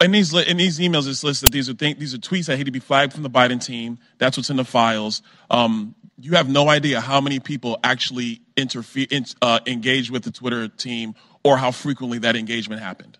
In 0.00 0.12
these 0.12 0.32
in 0.32 0.56
these 0.56 0.78
emails, 0.78 1.06
it's 1.08 1.22
listed. 1.22 1.52
These 1.52 1.68
are 1.68 1.74
th- 1.74 1.98
these 1.98 2.14
are 2.14 2.18
tweets 2.18 2.46
that 2.46 2.56
had 2.56 2.66
to 2.66 2.72
be 2.72 2.78
flagged 2.78 3.12
from 3.12 3.22
the 3.22 3.30
Biden 3.30 3.62
team. 3.62 3.98
That's 4.18 4.36
what's 4.36 4.48
in 4.48 4.56
the 4.56 4.64
files. 4.64 5.20
Um, 5.50 5.94
you 6.18 6.32
have 6.32 6.48
no 6.48 6.68
idea 6.68 7.00
how 7.00 7.20
many 7.20 7.38
people 7.38 7.78
actually 7.84 8.40
interfere, 8.56 9.06
in, 9.10 9.26
uh, 9.42 9.60
engage 9.66 10.10
with 10.10 10.22
the 10.22 10.30
Twitter 10.30 10.68
team, 10.68 11.14
or 11.42 11.56
how 11.56 11.70
frequently 11.70 12.18
that 12.18 12.36
engagement 12.36 12.80
happened. 12.80 13.18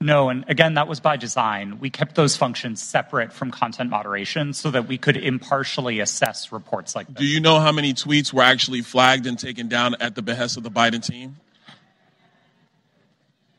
No, 0.00 0.28
and 0.28 0.44
again, 0.48 0.74
that 0.74 0.88
was 0.88 1.00
by 1.00 1.16
design. 1.16 1.78
We 1.78 1.90
kept 1.90 2.16
those 2.16 2.36
functions 2.36 2.82
separate 2.82 3.32
from 3.32 3.50
content 3.50 3.88
moderation 3.88 4.52
so 4.52 4.70
that 4.70 4.86
we 4.88 4.98
could 4.98 5.16
impartially 5.16 6.00
assess 6.00 6.52
reports 6.52 6.94
like 6.94 7.06
this. 7.06 7.16
Do 7.16 7.24
you 7.24 7.40
know 7.40 7.60
how 7.60 7.72
many 7.72 7.94
tweets 7.94 8.32
were 8.32 8.42
actually 8.42 8.82
flagged 8.82 9.26
and 9.26 9.38
taken 9.38 9.68
down 9.68 9.94
at 10.00 10.14
the 10.14 10.22
behest 10.22 10.58
of 10.58 10.64
the 10.64 10.70
Biden 10.70 11.04
team? 11.04 11.36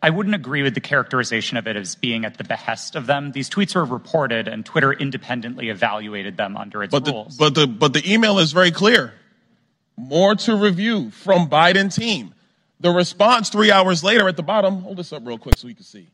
I 0.08 0.10
wouldn't 0.10 0.36
agree 0.36 0.64
with 0.64 0.74
the 0.74 0.80
characterization 0.80 1.58
of 1.58 1.68
it 1.68 1.76
as 1.76 1.96
being 1.96 2.24
at 2.24 2.38
the 2.38 2.46
behest 2.46 2.96
of 2.96 3.08
them. 3.08 3.34
These 3.34 3.50
tweets 3.50 3.76
were 3.76 3.84
reported, 3.84 4.48
and 4.48 4.66
Twitter 4.66 4.94
independently 4.94 5.68
evaluated 5.68 6.38
them 6.38 6.56
under 6.56 6.82
its 6.82 6.94
But 6.94 7.04
the, 7.04 7.12
rules. 7.12 7.36
but 7.36 7.56
the 7.56 7.68
but 7.68 7.92
the 7.92 8.10
email 8.10 8.40
is 8.40 8.54
very 8.54 8.72
clear. 8.72 9.14
More 9.98 10.34
to 10.36 10.56
review 10.56 11.12
from 11.12 11.50
Biden 11.50 11.94
team. 11.94 12.34
The 12.80 12.90
response 12.90 13.50
three 13.50 13.70
hours 13.70 14.02
later 14.02 14.30
at 14.30 14.38
the 14.38 14.44
bottom. 14.44 14.80
Hold 14.80 14.96
this 14.96 15.12
up 15.12 15.28
real 15.28 15.38
quick 15.38 15.58
so 15.58 15.68
you 15.68 15.76
can 15.76 15.84
see. 15.84 16.08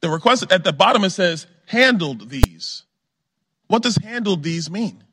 The 0.00 0.08
request 0.08 0.50
at 0.50 0.64
the 0.64 0.72
bottom 0.72 1.04
it 1.04 1.10
says 1.10 1.46
handled 1.66 2.30
these. 2.30 2.84
What 3.66 3.82
does 3.82 3.96
handled 3.98 4.42
these 4.42 4.70
mean? 4.70 5.04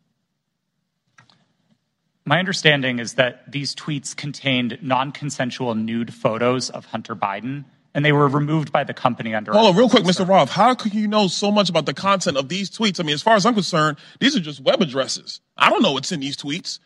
My 2.24 2.40
understanding 2.40 3.00
is 3.00 3.16
that 3.16 3.52
these 3.52 3.76
tweets 3.76 4.16
contained 4.16 4.78
non 4.82 5.12
consensual 5.12 5.76
nude 5.76 6.14
photos 6.14 6.70
of 6.70 6.86
Hunter 6.86 7.14
Biden, 7.14 7.66
and 7.94 8.06
they 8.06 8.12
were 8.12 8.28
removed 8.28 8.72
by 8.72 8.84
the 8.84 8.94
company 8.94 9.34
under. 9.36 9.52
Hold 9.52 9.72
on, 9.72 9.76
real 9.76 9.90
quick, 9.90 10.04
Mr. 10.04 10.28
Roth. 10.28 10.50
How 10.50 10.74
could 10.74 10.94
you 10.94 11.08
know 11.08 11.28
so 11.28 11.52
much 11.52 11.70
about 11.70 11.86
the 11.86 11.94
content 11.94 12.38
of 12.38 12.50
these 12.50 12.70
tweets? 12.70 13.00
I 13.00 13.04
mean, 13.04 13.14
as 13.14 13.22
far 13.22 13.36
as 13.36 13.46
I'm 13.46 13.54
concerned, 13.54 13.98
these 14.20 14.36
are 14.36 14.40
just 14.40 14.62
web 14.62 14.82
addresses. 14.82 15.42
I 15.58 15.70
don't 15.70 15.82
know 15.82 15.92
what's 15.94 16.12
in 16.12 16.20
these 16.20 16.38
tweets. 16.38 16.80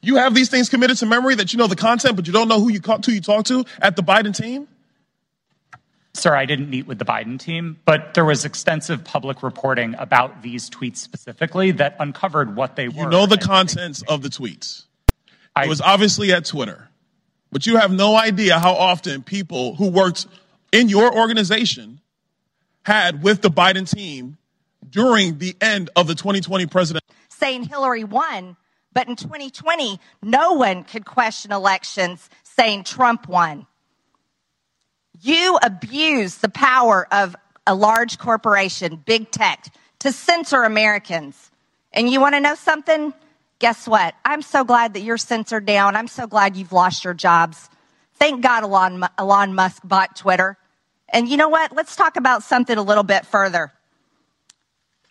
You 0.00 0.16
have 0.16 0.34
these 0.34 0.50
things 0.50 0.68
committed 0.68 0.96
to 0.98 1.06
memory 1.06 1.36
that 1.36 1.52
you 1.52 1.58
know 1.58 1.66
the 1.68 1.76
content, 1.76 2.16
but 2.16 2.26
you 2.26 2.32
don't 2.32 2.48
know 2.48 2.60
who 2.60 2.70
you 2.70 2.80
ca- 2.80 2.98
who 3.04 3.12
you 3.12 3.20
talk 3.20 3.44
to 3.46 3.64
at 3.80 3.96
the 3.96 4.02
Biden 4.02 4.36
team. 4.36 4.68
Sir, 6.14 6.34
I 6.34 6.44
didn't 6.44 6.68
meet 6.68 6.86
with 6.86 6.98
the 6.98 7.04
Biden 7.06 7.38
team, 7.38 7.78
but 7.86 8.12
there 8.14 8.24
was 8.24 8.44
extensive 8.44 9.02
public 9.02 9.42
reporting 9.42 9.94
about 9.98 10.42
these 10.42 10.68
tweets 10.68 10.98
specifically 10.98 11.70
that 11.72 11.96
uncovered 11.98 12.54
what 12.54 12.76
they 12.76 12.88
were. 12.88 13.04
You 13.04 13.08
know 13.08 13.26
the 13.26 13.38
contents 13.38 14.02
of 14.02 14.22
the 14.22 14.28
tweets. 14.28 14.84
it 15.56 15.68
was 15.68 15.80
obviously 15.80 16.32
at 16.32 16.44
Twitter, 16.44 16.90
but 17.50 17.66
you 17.66 17.76
have 17.76 17.90
no 17.90 18.14
idea 18.14 18.58
how 18.58 18.74
often 18.74 19.22
people 19.22 19.74
who 19.76 19.88
worked 19.88 20.26
in 20.72 20.88
your 20.88 21.14
organization 21.16 22.00
had 22.82 23.22
with 23.22 23.42
the 23.42 23.50
Biden 23.50 23.88
team 23.88 24.38
during 24.88 25.38
the 25.38 25.54
end 25.60 25.90
of 25.94 26.06
the 26.06 26.14
2020 26.14 26.66
president. 26.66 27.04
saying 27.28 27.64
Hillary 27.64 28.04
won, 28.04 28.56
but 28.92 29.08
in 29.08 29.16
2020, 29.16 29.98
no 30.22 30.52
one 30.54 30.84
could 30.84 31.04
question 31.04 31.52
elections 31.52 32.28
saying 32.44 32.84
Trump 32.84 33.28
won. 33.28 33.66
You 35.20 35.58
abuse 35.62 36.36
the 36.36 36.48
power 36.48 37.06
of 37.12 37.36
a 37.66 37.74
large 37.74 38.18
corporation, 38.18 38.96
big 38.96 39.30
tech, 39.30 39.66
to 40.00 40.12
censor 40.12 40.62
Americans. 40.64 41.50
And 41.92 42.10
you 42.10 42.20
want 42.20 42.34
to 42.34 42.40
know 42.40 42.54
something? 42.54 43.12
Guess 43.60 43.86
what? 43.86 44.14
I'm 44.24 44.42
so 44.42 44.64
glad 44.64 44.94
that 44.94 45.00
you're 45.00 45.16
censored 45.16 45.64
down. 45.64 45.94
I'm 45.94 46.08
so 46.08 46.26
glad 46.26 46.56
you've 46.56 46.72
lost 46.72 47.04
your 47.04 47.14
jobs. 47.14 47.70
Thank 48.14 48.42
God 48.42 48.64
Elon, 48.64 49.04
Elon 49.18 49.54
Musk 49.54 49.82
bought 49.84 50.16
Twitter. 50.16 50.58
And 51.12 51.28
you 51.28 51.36
know 51.36 51.48
what? 51.48 51.76
Let's 51.76 51.94
talk 51.94 52.16
about 52.16 52.42
something 52.42 52.76
a 52.76 52.82
little 52.82 53.04
bit 53.04 53.26
further. 53.26 53.72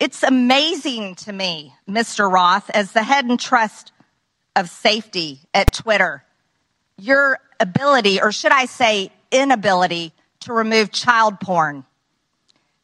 It's 0.00 0.24
amazing 0.24 1.14
to 1.16 1.32
me, 1.32 1.74
Mr. 1.88 2.30
Roth, 2.30 2.68
as 2.70 2.90
the 2.90 3.04
head 3.04 3.24
and 3.24 3.38
trust 3.38 3.92
of 4.56 4.68
safety 4.68 5.40
at 5.54 5.72
Twitter, 5.72 6.24
your 6.98 7.38
ability, 7.60 8.20
or 8.20 8.32
should 8.32 8.50
I 8.50 8.66
say, 8.66 9.12
inability 9.30 10.12
to 10.40 10.52
remove 10.52 10.90
child 10.90 11.38
porn. 11.38 11.84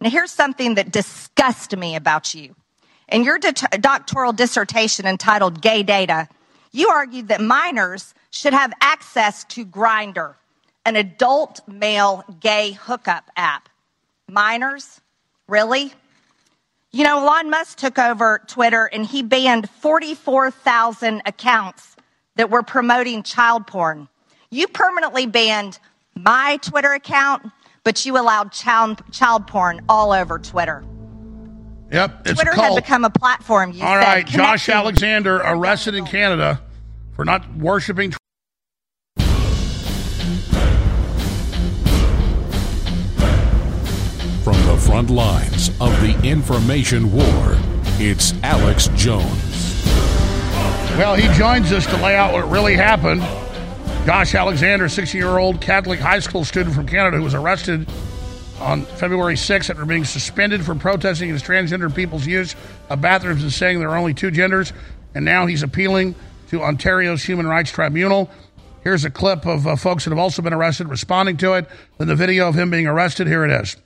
Now, 0.00 0.10
here's 0.10 0.30
something 0.30 0.76
that 0.76 0.92
disgusts 0.92 1.74
me 1.76 1.96
about 1.96 2.34
you. 2.34 2.54
In 3.08 3.24
your 3.24 3.38
doctoral 3.38 4.32
dissertation 4.32 5.06
entitled 5.06 5.60
Gay 5.60 5.82
Data, 5.82 6.28
you 6.70 6.88
argued 6.88 7.28
that 7.28 7.40
minors 7.40 8.14
should 8.30 8.52
have 8.52 8.72
access 8.80 9.42
to 9.44 9.66
Grindr, 9.66 10.34
an 10.84 10.96
adult 10.96 11.60
male 11.68 12.24
gay 12.40 12.72
hookup 12.72 13.30
app. 13.36 13.68
Minors? 14.28 15.00
Really? 15.46 15.92
You 16.90 17.04
know, 17.04 17.20
Elon 17.20 17.50
Musk 17.50 17.78
took 17.78 17.98
over 17.98 18.40
Twitter 18.46 18.86
and 18.86 19.04
he 19.04 19.22
banned 19.22 19.68
44,000 19.68 21.22
accounts 21.26 21.96
that 22.36 22.50
were 22.50 22.62
promoting 22.62 23.22
child 23.22 23.66
porn. 23.66 24.08
You 24.50 24.68
permanently 24.68 25.26
banned 25.26 25.78
my 26.14 26.58
Twitter 26.62 26.92
account, 26.92 27.50
but 27.84 28.06
you 28.06 28.18
allowed 28.18 28.52
child, 28.52 29.02
child 29.12 29.46
porn 29.46 29.84
all 29.88 30.12
over 30.12 30.38
Twitter. 30.38 30.84
Yep, 31.92 32.26
it's 32.26 32.34
Twitter 32.34 32.54
had 32.54 32.74
become 32.74 33.04
a 33.04 33.10
platform. 33.10 33.72
You 33.72 33.82
All 33.82 34.00
said, 34.00 34.06
right, 34.06 34.26
Josh 34.26 34.68
Alexander 34.68 35.36
arrested 35.36 35.94
in 35.94 36.04
Canada 36.04 36.62
for 37.12 37.24
not 37.24 37.56
worshiping. 37.56 38.12
Front 44.88 45.10
lines 45.10 45.68
of 45.82 45.90
the 46.00 46.18
information 46.24 47.12
war, 47.12 47.58
it's 48.00 48.32
Alex 48.42 48.88
Jones. 48.96 49.84
Well, 50.96 51.14
he 51.14 51.28
joins 51.36 51.72
us 51.72 51.84
to 51.88 51.96
lay 51.98 52.16
out 52.16 52.32
what 52.32 52.50
really 52.50 52.72
happened. 52.72 53.20
Josh 54.06 54.34
Alexander, 54.34 54.88
16 54.88 55.20
year 55.20 55.36
old 55.36 55.60
Catholic 55.60 56.00
high 56.00 56.20
school 56.20 56.42
student 56.42 56.74
from 56.74 56.86
Canada, 56.86 57.18
who 57.18 57.22
was 57.22 57.34
arrested 57.34 57.86
on 58.60 58.86
February 58.86 59.34
6th 59.34 59.68
after 59.68 59.84
being 59.84 60.06
suspended 60.06 60.64
for 60.64 60.74
protesting 60.74 61.28
against 61.28 61.44
transgender 61.44 61.94
people's 61.94 62.26
use 62.26 62.56
of 62.88 63.02
bathrooms 63.02 63.42
and 63.42 63.52
saying 63.52 63.80
there 63.80 63.90
are 63.90 63.98
only 63.98 64.14
two 64.14 64.30
genders. 64.30 64.72
And 65.14 65.22
now 65.22 65.44
he's 65.44 65.62
appealing 65.62 66.14
to 66.48 66.62
Ontario's 66.62 67.22
Human 67.24 67.46
Rights 67.46 67.70
Tribunal. 67.70 68.30
Here's 68.82 69.04
a 69.04 69.10
clip 69.10 69.44
of 69.44 69.66
uh, 69.66 69.76
folks 69.76 70.04
that 70.04 70.12
have 70.12 70.18
also 70.18 70.40
been 70.40 70.54
arrested 70.54 70.88
responding 70.88 71.36
to 71.36 71.52
it. 71.52 71.68
Then 71.98 72.08
the 72.08 72.16
video 72.16 72.48
of 72.48 72.54
him 72.54 72.70
being 72.70 72.86
arrested. 72.86 73.26
Here 73.26 73.44
it 73.44 73.50
is. 73.50 73.76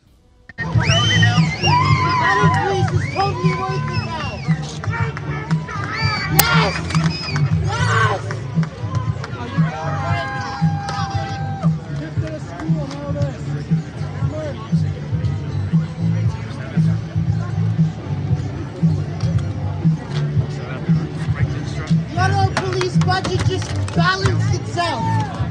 Budget 23.13 23.45
just 23.47 23.97
balanced 23.97 24.55
itself. 24.55 25.03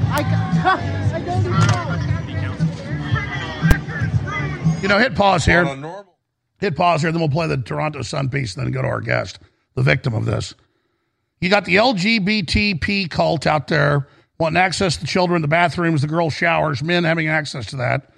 I, 0.10 0.24
I 0.24 0.98
You 4.82 4.88
know, 4.88 4.98
hit 4.98 5.16
pause 5.16 5.46
here. 5.46 5.66
Hit 6.60 6.76
pause 6.76 7.02
here, 7.02 7.12
then 7.12 7.22
we'll 7.22 7.30
play 7.30 7.48
the 7.48 7.58
Toronto 7.58 8.02
Sun 8.02 8.30
piece, 8.30 8.56
and 8.56 8.66
then 8.66 8.72
go 8.72 8.82
to 8.82 8.88
our 8.88 9.02
guest, 9.02 9.40
the 9.76 9.84
victim 9.84 10.14
of 10.14 10.26
this. 10.26 10.56
You 11.40 11.50
got 11.50 11.66
the 11.66 11.76
LGBTP 11.76 13.10
cult 13.10 13.48
out 13.48 13.68
there 13.68 14.08
wanting 14.40 14.58
access 14.58 14.98
to 14.98 15.06
children, 15.06 15.42
the 15.42 15.48
bathrooms, 15.48 16.02
the 16.02 16.08
girl 16.08 16.30
showers, 16.30 16.84
men 16.84 17.04
having 17.04 17.28
access 17.28 17.68
to 17.68 17.76
that. 17.78 18.12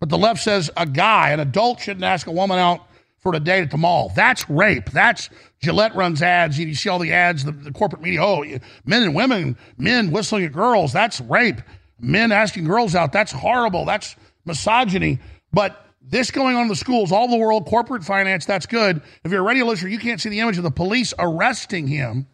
But 0.00 0.08
the 0.08 0.18
left 0.18 0.42
says 0.42 0.70
a 0.76 0.86
guy, 0.86 1.30
an 1.30 1.40
adult, 1.40 1.80
shouldn't 1.80 2.04
ask 2.04 2.26
a 2.26 2.32
woman 2.32 2.58
out 2.58 2.80
for 3.18 3.34
a 3.34 3.40
date 3.40 3.62
at 3.62 3.70
the 3.70 3.76
mall. 3.76 4.12
That's 4.14 4.48
rape. 4.48 4.90
That's 4.90 5.28
Gillette 5.60 5.94
runs 5.94 6.22
ads. 6.22 6.58
You 6.58 6.72
see 6.74 6.88
all 6.88 6.98
the 6.98 7.12
ads, 7.12 7.44
the, 7.44 7.52
the 7.52 7.72
corporate 7.72 8.02
media. 8.02 8.22
Oh, 8.22 8.44
men 8.84 9.02
and 9.02 9.14
women, 9.14 9.56
men 9.76 10.10
whistling 10.10 10.44
at 10.44 10.52
girls. 10.52 10.92
That's 10.92 11.20
rape. 11.20 11.60
Men 12.00 12.30
asking 12.30 12.64
girls 12.64 12.94
out. 12.94 13.12
That's 13.12 13.32
horrible. 13.32 13.84
That's 13.84 14.14
misogyny. 14.44 15.18
But 15.52 15.84
this 16.10 16.30
going 16.30 16.56
on 16.56 16.62
in 16.62 16.68
the 16.68 16.76
schools, 16.76 17.12
all 17.12 17.28
the 17.28 17.36
world, 17.36 17.66
corporate 17.66 18.04
finance, 18.04 18.46
that's 18.46 18.66
good. 18.66 19.02
If 19.24 19.30
you're 19.30 19.40
a 19.40 19.44
radio 19.44 19.66
listener, 19.66 19.90
you 19.90 19.98
can't 19.98 20.20
see 20.20 20.28
the 20.28 20.40
image 20.40 20.56
of 20.56 20.62
the 20.62 20.70
police 20.70 21.12
arresting 21.18 21.86
him 21.86 22.26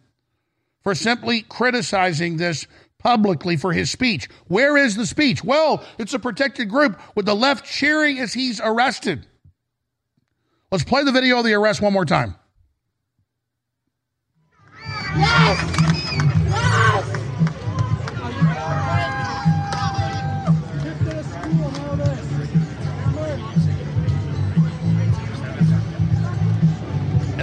for 0.81 0.95
simply 0.95 1.41
criticizing 1.41 2.37
this 2.37 2.67
publicly 2.99 3.57
for 3.57 3.73
his 3.73 3.91
speech. 3.91 4.29
Where 4.47 4.77
is 4.77 4.95
the 4.95 5.05
speech? 5.05 5.43
Well, 5.43 5.83
it's 5.97 6.13
a 6.13 6.19
protected 6.19 6.69
group 6.69 6.99
with 7.15 7.25
the 7.25 7.35
left 7.35 7.65
cheering 7.65 8.19
as 8.19 8.33
he's 8.33 8.61
arrested. 8.61 9.25
Let's 10.71 10.83
play 10.83 11.03
the 11.03 11.11
video 11.11 11.39
of 11.39 11.45
the 11.45 11.53
arrest 11.53 11.81
one 11.81 11.93
more 11.93 12.05
time. 12.05 12.35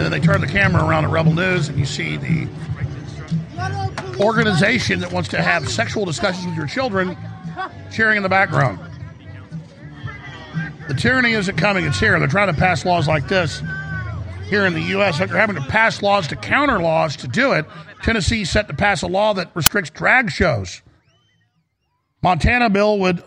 And 0.03 0.13
then 0.13 0.21
they 0.21 0.27
turn 0.27 0.41
the 0.41 0.49
camera 0.49 0.85
around 0.85 1.05
at 1.05 1.13
Rebel 1.13 1.33
News, 1.33 1.69
and 1.69 1.79
you 1.79 1.85
see 1.87 2.17
the 2.17 2.49
organization 4.19 4.99
that 4.99 5.13
wants 5.13 5.29
to 5.29 5.41
have 5.41 5.69
sexual 5.69 6.05
discussions 6.05 6.45
with 6.45 6.57
your 6.57 6.67
children 6.67 7.17
cheering 7.93 8.17
in 8.17 8.25
the 8.25 8.29
background. 8.29 8.81
The 10.89 10.95
tyranny 10.95 11.35
isn't 11.35 11.57
coming, 11.57 11.85
it's 11.85 12.01
here. 12.01 12.19
They're 12.19 12.27
trying 12.27 12.53
to 12.53 12.61
pass 12.61 12.85
laws 12.85 13.07
like 13.07 13.29
this 13.29 13.63
here 14.49 14.67
in 14.67 14.75
the 14.75 14.81
U.S. 14.81 15.19
They're 15.19 15.29
having 15.29 15.55
to 15.55 15.63
pass 15.63 16.03
laws 16.03 16.27
to 16.27 16.35
counter 16.35 16.81
laws 16.83 17.15
to 17.19 17.29
do 17.29 17.53
it. 17.53 17.65
Tennessee 18.03 18.45
set 18.45 18.67
to 18.67 18.75
pass 18.75 19.03
a 19.03 19.07
law 19.07 19.35
that 19.35 19.53
restricts 19.55 19.93
drag 19.93 20.33
shows. 20.33 20.83
Montana 22.23 22.71
bill 22.71 22.99
would 22.99 23.23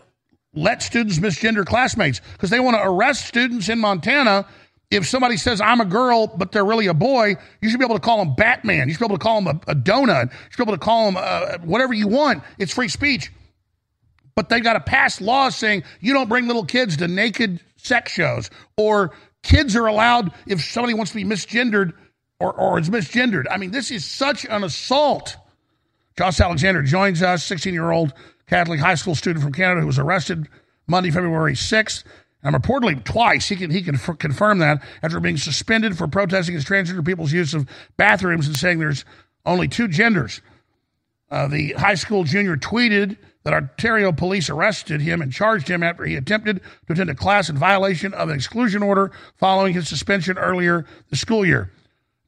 let 0.53 0.83
students 0.83 1.19
misgender 1.19 1.65
classmates 1.65 2.19
because 2.33 2.49
they 2.49 2.59
want 2.59 2.75
to 2.75 2.83
arrest 2.83 3.25
students 3.27 3.69
in 3.69 3.79
Montana. 3.79 4.45
If 4.91 5.07
somebody 5.07 5.37
says, 5.37 5.61
I'm 5.61 5.81
a 5.81 5.85
girl, 5.85 6.27
but 6.27 6.51
they're 6.51 6.65
really 6.65 6.87
a 6.87 6.93
boy, 6.93 7.35
you 7.61 7.69
should 7.69 7.79
be 7.79 7.85
able 7.85 7.95
to 7.95 8.01
call 8.01 8.19
them 8.19 8.35
Batman. 8.35 8.87
You 8.87 8.93
should 8.93 8.99
be 8.99 9.05
able 9.05 9.17
to 9.17 9.23
call 9.23 9.41
them 9.41 9.59
a, 9.67 9.71
a 9.71 9.75
donut. 9.75 10.31
You 10.31 10.37
should 10.51 10.57
be 10.57 10.63
able 10.63 10.73
to 10.73 10.83
call 10.83 11.05
them 11.05 11.17
uh, 11.17 11.57
whatever 11.59 11.93
you 11.93 12.07
want. 12.07 12.43
It's 12.59 12.73
free 12.73 12.87
speech. 12.87 13.31
But 14.35 14.49
they've 14.49 14.63
got 14.63 14.73
to 14.73 14.79
pass 14.81 15.21
laws 15.21 15.55
saying 15.55 15.83
you 16.01 16.13
don't 16.13 16.29
bring 16.29 16.47
little 16.47 16.65
kids 16.65 16.97
to 16.97 17.07
naked 17.07 17.61
sex 17.77 18.11
shows, 18.11 18.49
or 18.77 19.13
kids 19.43 19.75
are 19.75 19.87
allowed 19.87 20.31
if 20.45 20.61
somebody 20.63 20.93
wants 20.93 21.11
to 21.11 21.17
be 21.17 21.23
misgendered 21.23 21.93
or, 22.39 22.53
or 22.53 22.79
is 22.79 22.89
misgendered. 22.89 23.45
I 23.49 23.57
mean, 23.57 23.71
this 23.71 23.91
is 23.91 24.05
such 24.05 24.45
an 24.45 24.63
assault. 24.63 25.37
Josh 26.17 26.39
Alexander 26.39 26.81
joins 26.81 27.21
us, 27.21 27.43
16 27.43 27.73
year 27.73 27.91
old 27.91 28.13
Catholic 28.47 28.79
high 28.79 28.95
school 28.95 29.15
student 29.15 29.43
from 29.43 29.53
Canada 29.53 29.81
who 29.81 29.87
was 29.87 29.99
arrested 29.99 30.47
Monday, 30.87 31.11
February 31.11 31.53
6th. 31.53 32.03
And 32.45 32.55
reportedly 32.55 33.03
twice, 33.03 33.49
he 33.49 33.55
can, 33.55 33.71
he 33.71 33.81
can 33.81 33.95
f- 33.95 34.19
confirm 34.19 34.59
that 34.59 34.83
after 35.01 35.19
being 35.19 35.35
suspended 35.35 35.97
for 35.97 36.07
protesting 36.07 36.53
against 36.53 36.67
transgender 36.67 37.03
people's 37.03 37.33
use 37.33 37.55
of 37.55 37.67
bathrooms 37.97 38.45
and 38.45 38.55
saying 38.55 38.77
there's 38.77 39.03
only 39.47 39.67
two 39.67 39.87
genders. 39.87 40.41
Uh, 41.31 41.47
the 41.47 41.73
high 41.73 41.95
school 41.95 42.23
junior 42.23 42.55
tweeted 42.55 43.17
that 43.43 43.53
Ontario 43.55 44.11
police 44.11 44.47
arrested 44.47 45.01
him 45.01 45.23
and 45.23 45.33
charged 45.33 45.67
him 45.67 45.81
after 45.81 46.05
he 46.05 46.15
attempted 46.15 46.61
to 46.85 46.93
attend 46.93 47.09
a 47.09 47.15
class 47.15 47.49
in 47.49 47.57
violation 47.57 48.13
of 48.13 48.29
an 48.29 48.35
exclusion 48.35 48.83
order 48.83 49.11
following 49.37 49.73
his 49.73 49.87
suspension 49.87 50.37
earlier 50.37 50.85
this 51.09 51.21
school 51.21 51.43
year. 51.43 51.71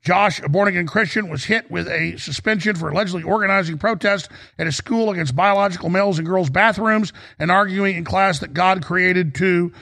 Josh, 0.02 0.42
a 0.42 0.50
born 0.50 0.68
again 0.68 0.88
Christian, 0.88 1.30
was 1.30 1.44
hit 1.44 1.70
with 1.70 1.88
a 1.88 2.18
suspension 2.18 2.76
for 2.76 2.90
allegedly 2.90 3.22
organizing 3.22 3.78
protests 3.78 4.30
at 4.58 4.66
a 4.66 4.72
school 4.72 5.12
against 5.12 5.36
biological 5.36 5.90
males 5.90 6.18
and 6.18 6.28
girls' 6.28 6.50
bathrooms 6.50 7.14
and 7.38 7.52
arguing 7.52 7.98
in 7.98 8.04
class 8.04 8.40
that 8.40 8.54
God 8.54 8.84
created 8.84 9.36
two 9.36 9.74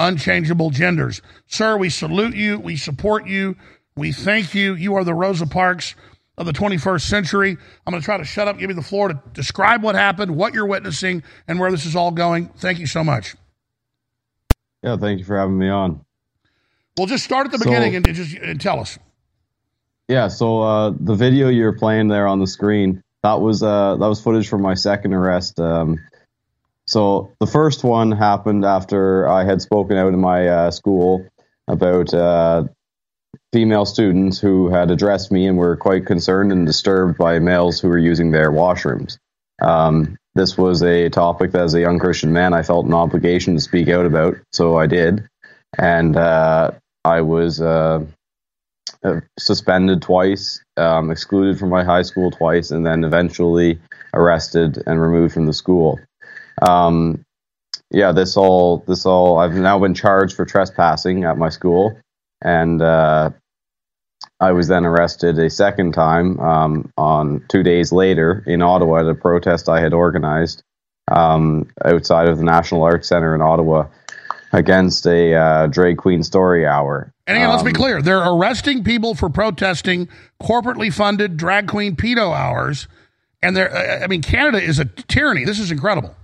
unchangeable 0.00 0.70
genders. 0.70 1.22
Sir, 1.46 1.76
we 1.76 1.90
salute 1.90 2.34
you. 2.34 2.58
We 2.58 2.76
support 2.76 3.26
you. 3.26 3.56
We 3.96 4.12
thank 4.12 4.54
you. 4.54 4.74
You 4.74 4.94
are 4.96 5.04
the 5.04 5.14
Rosa 5.14 5.46
Parks 5.46 5.94
of 6.38 6.46
the 6.46 6.52
21st 6.52 7.02
century. 7.02 7.56
I'm 7.86 7.90
going 7.92 8.00
to 8.00 8.04
try 8.04 8.16
to 8.16 8.24
shut 8.24 8.48
up, 8.48 8.58
give 8.58 8.70
you 8.70 8.76
the 8.76 8.82
floor 8.82 9.08
to 9.08 9.22
describe 9.34 9.82
what 9.82 9.94
happened, 9.94 10.34
what 10.34 10.54
you're 10.54 10.66
witnessing, 10.66 11.22
and 11.46 11.60
where 11.60 11.70
this 11.70 11.84
is 11.86 11.94
all 11.94 12.10
going. 12.10 12.48
Thank 12.56 12.78
you 12.78 12.86
so 12.86 13.04
much. 13.04 13.36
Yeah, 14.82 14.96
thank 14.96 15.18
you 15.18 15.24
for 15.24 15.38
having 15.38 15.58
me 15.58 15.68
on. 15.68 16.04
Well, 16.96 17.06
just 17.06 17.24
start 17.24 17.46
at 17.46 17.52
the 17.52 17.58
So- 17.58 17.64
beginning 17.64 17.94
and 17.96 18.04
just 18.14 18.34
and 18.36 18.60
tell 18.60 18.80
us. 18.80 18.98
Yeah, 20.08 20.26
so 20.26 20.62
uh, 20.62 20.92
the 20.98 21.14
video 21.14 21.48
you're 21.48 21.78
playing 21.78 22.08
there 22.08 22.26
on 22.26 22.40
the 22.40 22.46
screen 22.46 23.00
that 23.22 23.40
was 23.40 23.62
uh, 23.62 23.96
that 23.96 24.06
was 24.08 24.20
footage 24.20 24.48
from 24.48 24.62
my 24.62 24.74
second 24.74 25.12
arrest. 25.14 25.60
Um, 25.60 25.98
so 26.90 27.30
the 27.38 27.46
first 27.46 27.84
one 27.84 28.10
happened 28.10 28.64
after 28.64 29.28
I 29.28 29.44
had 29.44 29.62
spoken 29.62 29.96
out 29.96 30.12
in 30.12 30.18
my 30.18 30.48
uh, 30.48 30.70
school 30.72 31.24
about 31.68 32.12
uh, 32.12 32.64
female 33.52 33.86
students 33.86 34.40
who 34.40 34.70
had 34.70 34.90
addressed 34.90 35.30
me 35.30 35.46
and 35.46 35.56
were 35.56 35.76
quite 35.76 36.04
concerned 36.04 36.50
and 36.50 36.66
disturbed 36.66 37.16
by 37.16 37.38
males 37.38 37.80
who 37.80 37.86
were 37.86 37.96
using 37.96 38.32
their 38.32 38.50
washrooms. 38.50 39.18
Um, 39.62 40.18
this 40.34 40.58
was 40.58 40.82
a 40.82 41.08
topic 41.10 41.52
that, 41.52 41.62
as 41.62 41.74
a 41.74 41.80
young 41.80 42.00
Christian 42.00 42.32
man, 42.32 42.54
I 42.54 42.64
felt 42.64 42.86
an 42.86 42.94
obligation 42.94 43.54
to 43.54 43.60
speak 43.60 43.88
out 43.88 44.04
about, 44.04 44.38
so 44.52 44.76
I 44.76 44.88
did, 44.88 45.28
and 45.78 46.16
uh, 46.16 46.72
I 47.04 47.20
was. 47.20 47.60
Uh, 47.60 48.04
uh, 49.02 49.20
suspended 49.38 50.02
twice, 50.02 50.62
um, 50.76 51.10
excluded 51.10 51.58
from 51.58 51.70
my 51.70 51.82
high 51.82 52.02
school 52.02 52.30
twice, 52.30 52.70
and 52.70 52.84
then 52.84 53.02
eventually 53.02 53.80
arrested 54.12 54.82
and 54.86 55.00
removed 55.00 55.32
from 55.32 55.46
the 55.46 55.54
school. 55.54 55.98
Um, 56.60 57.24
yeah, 57.90 58.12
this 58.12 58.36
all 58.36 58.84
this 58.86 59.06
all 59.06 59.38
I've 59.38 59.54
now 59.54 59.78
been 59.78 59.94
charged 59.94 60.36
for 60.36 60.44
trespassing 60.44 61.24
at 61.24 61.36
my 61.38 61.48
school, 61.48 61.98
and 62.42 62.80
uh, 62.80 63.30
I 64.38 64.52
was 64.52 64.68
then 64.68 64.84
arrested 64.86 65.38
a 65.38 65.50
second 65.50 65.92
time 65.92 66.38
um, 66.40 66.92
on 66.96 67.44
two 67.48 67.62
days 67.62 67.92
later 67.92 68.44
in 68.46 68.62
Ottawa 68.62 69.00
at 69.00 69.06
a 69.06 69.14
protest 69.14 69.68
I 69.68 69.80
had 69.80 69.92
organized 69.92 70.62
um, 71.10 71.68
outside 71.84 72.28
of 72.28 72.38
the 72.38 72.44
National 72.44 72.84
Arts 72.84 73.08
Center 73.08 73.34
in 73.34 73.40
Ottawa 73.42 73.86
against 74.52 75.06
a 75.06 75.34
uh, 75.34 75.66
drag 75.66 75.96
queen 75.96 76.22
story 76.22 76.66
hour. 76.66 77.12
And 77.26 77.36
again, 77.36 77.50
let's 77.50 77.62
be 77.62 77.70
Um, 77.70 77.74
clear: 77.74 78.02
they're 78.02 78.28
arresting 78.28 78.84
people 78.84 79.14
for 79.14 79.28
protesting 79.28 80.08
corporately 80.42 80.92
funded 80.92 81.36
drag 81.36 81.66
queen 81.68 81.96
pedo 81.96 82.36
hours, 82.36 82.88
and 83.42 83.56
they're. 83.56 83.74
uh, 83.74 84.04
I 84.04 84.06
mean, 84.06 84.22
Canada 84.22 84.62
is 84.62 84.78
a 84.78 84.84
tyranny. 84.84 85.44
This 85.44 85.58
is 85.58 85.70
incredible. 85.70 86.14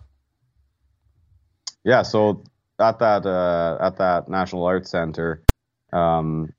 Yeah, 1.87 2.03
so 2.03 2.43
at 2.81 2.99
that 2.99 3.25
uh, 3.25 3.79
at 3.81 3.97
that 3.99 4.29
National 4.29 4.65
Arts 4.65 4.91
Center, 4.91 5.45
um, 5.93 6.53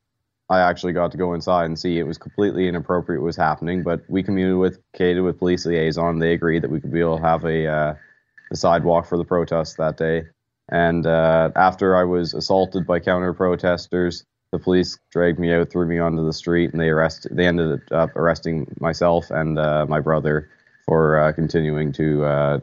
I 0.49 0.61
actually 0.61 0.93
got 0.93 1.11
to 1.11 1.17
go 1.17 1.33
inside 1.33 1.65
and 1.65 1.77
see 1.77 1.99
it 1.99 2.07
was 2.07 2.17
completely 2.17 2.69
inappropriate 2.69 3.21
what 3.21 3.25
was 3.25 3.35
happening. 3.35 3.83
But 3.83 4.03
we 4.07 4.23
communicated 4.23 5.19
with 5.19 5.37
police 5.37 5.65
liaison; 5.65 6.19
they 6.19 6.31
agreed 6.31 6.63
that 6.63 6.71
we 6.71 6.79
could 6.79 6.93
be 6.93 7.01
able 7.01 7.17
to 7.17 7.23
have 7.23 7.43
a 7.43 7.67
uh, 7.67 7.93
a 8.51 8.55
sidewalk 8.55 9.05
for 9.05 9.17
the 9.17 9.25
protest 9.25 9.75
that 9.77 9.97
day. 9.97 10.23
And 10.69 11.05
uh, 11.05 11.51
after 11.57 11.97
I 11.97 12.05
was 12.05 12.33
assaulted 12.33 12.87
by 12.87 13.01
counter 13.01 13.33
protesters, 13.33 14.23
the 14.53 14.59
police 14.59 14.97
dragged 15.11 15.39
me 15.39 15.51
out, 15.51 15.69
threw 15.69 15.85
me 15.85 15.99
onto 15.99 16.25
the 16.25 16.31
street, 16.31 16.71
and 16.71 16.79
they 16.79 16.87
arrested. 16.87 17.35
They 17.35 17.47
ended 17.47 17.81
up 17.91 18.15
arresting 18.15 18.73
myself 18.79 19.29
and 19.29 19.59
uh, 19.59 19.85
my 19.89 19.99
brother 19.99 20.49
for 20.85 21.19
uh, 21.19 21.33
continuing 21.33 21.91
to 21.93 22.61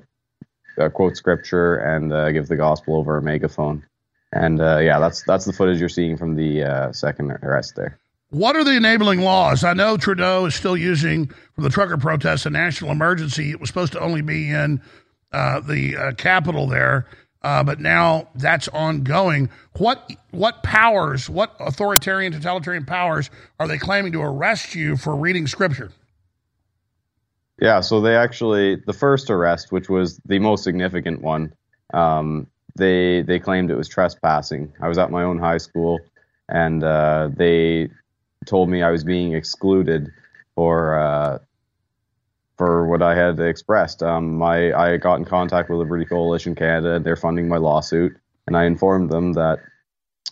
uh, 0.78 0.88
quote 0.88 1.16
scripture 1.16 1.76
and 1.76 2.12
uh, 2.12 2.30
give 2.32 2.48
the 2.48 2.56
gospel 2.56 2.96
over 2.96 3.16
a 3.16 3.22
megaphone. 3.22 3.84
And 4.32 4.60
uh, 4.60 4.78
yeah, 4.78 4.98
that's 4.98 5.22
that's 5.22 5.44
the 5.44 5.52
footage 5.52 5.78
you're 5.78 5.88
seeing 5.88 6.16
from 6.16 6.34
the 6.34 6.64
uh, 6.64 6.92
second 6.92 7.30
arrest 7.30 7.76
there. 7.76 7.98
What 8.30 8.56
are 8.56 8.64
the 8.64 8.76
enabling 8.76 9.20
laws? 9.20 9.62
I 9.62 9.74
know 9.74 9.96
Trudeau 9.96 10.46
is 10.46 10.56
still 10.56 10.76
using 10.76 11.26
for 11.54 11.60
the 11.60 11.68
trucker 11.68 11.96
protests 11.96 12.46
a 12.46 12.50
national 12.50 12.90
emergency. 12.90 13.50
It 13.50 13.60
was 13.60 13.68
supposed 13.68 13.92
to 13.92 14.00
only 14.00 14.22
be 14.22 14.50
in 14.50 14.82
uh, 15.32 15.60
the 15.60 15.96
uh, 15.96 16.12
capital 16.12 16.66
there, 16.66 17.06
but 17.42 17.78
now 17.78 18.28
that's 18.34 18.66
ongoing. 18.68 19.50
What 19.76 20.10
what 20.32 20.64
powers, 20.64 21.30
what 21.30 21.54
authoritarian, 21.60 22.32
totalitarian 22.32 22.86
powers 22.86 23.30
are 23.60 23.68
they 23.68 23.78
claiming 23.78 24.10
to 24.12 24.22
arrest 24.22 24.74
you 24.74 24.96
for 24.96 25.14
reading 25.14 25.46
scripture? 25.46 25.92
Yeah, 27.60 27.80
so 27.80 28.00
they 28.00 28.16
actually 28.16 28.76
the 28.76 28.92
first 28.92 29.30
arrest, 29.30 29.70
which 29.70 29.88
was 29.88 30.18
the 30.26 30.38
most 30.38 30.64
significant 30.64 31.22
one, 31.22 31.52
um, 31.92 32.48
they 32.76 33.22
they 33.22 33.38
claimed 33.38 33.70
it 33.70 33.76
was 33.76 33.88
trespassing. 33.88 34.72
I 34.80 34.88
was 34.88 34.98
at 34.98 35.10
my 35.10 35.22
own 35.22 35.38
high 35.38 35.58
school, 35.58 36.00
and 36.48 36.82
uh, 36.82 37.30
they 37.36 37.90
told 38.46 38.68
me 38.68 38.82
I 38.82 38.90
was 38.90 39.04
being 39.04 39.34
excluded 39.34 40.10
for 40.56 40.98
uh, 40.98 41.38
for 42.56 42.86
what 42.86 43.02
I 43.02 43.14
had 43.14 43.38
expressed. 43.38 44.02
Um, 44.02 44.36
my 44.36 44.72
I 44.72 44.96
got 44.96 45.20
in 45.20 45.24
contact 45.24 45.70
with 45.70 45.78
Liberty 45.78 46.04
Coalition 46.04 46.56
Canada. 46.56 46.98
They're 46.98 47.16
funding 47.16 47.46
my 47.46 47.58
lawsuit, 47.58 48.16
and 48.48 48.56
I 48.56 48.64
informed 48.64 49.10
them 49.10 49.32
that 49.34 49.60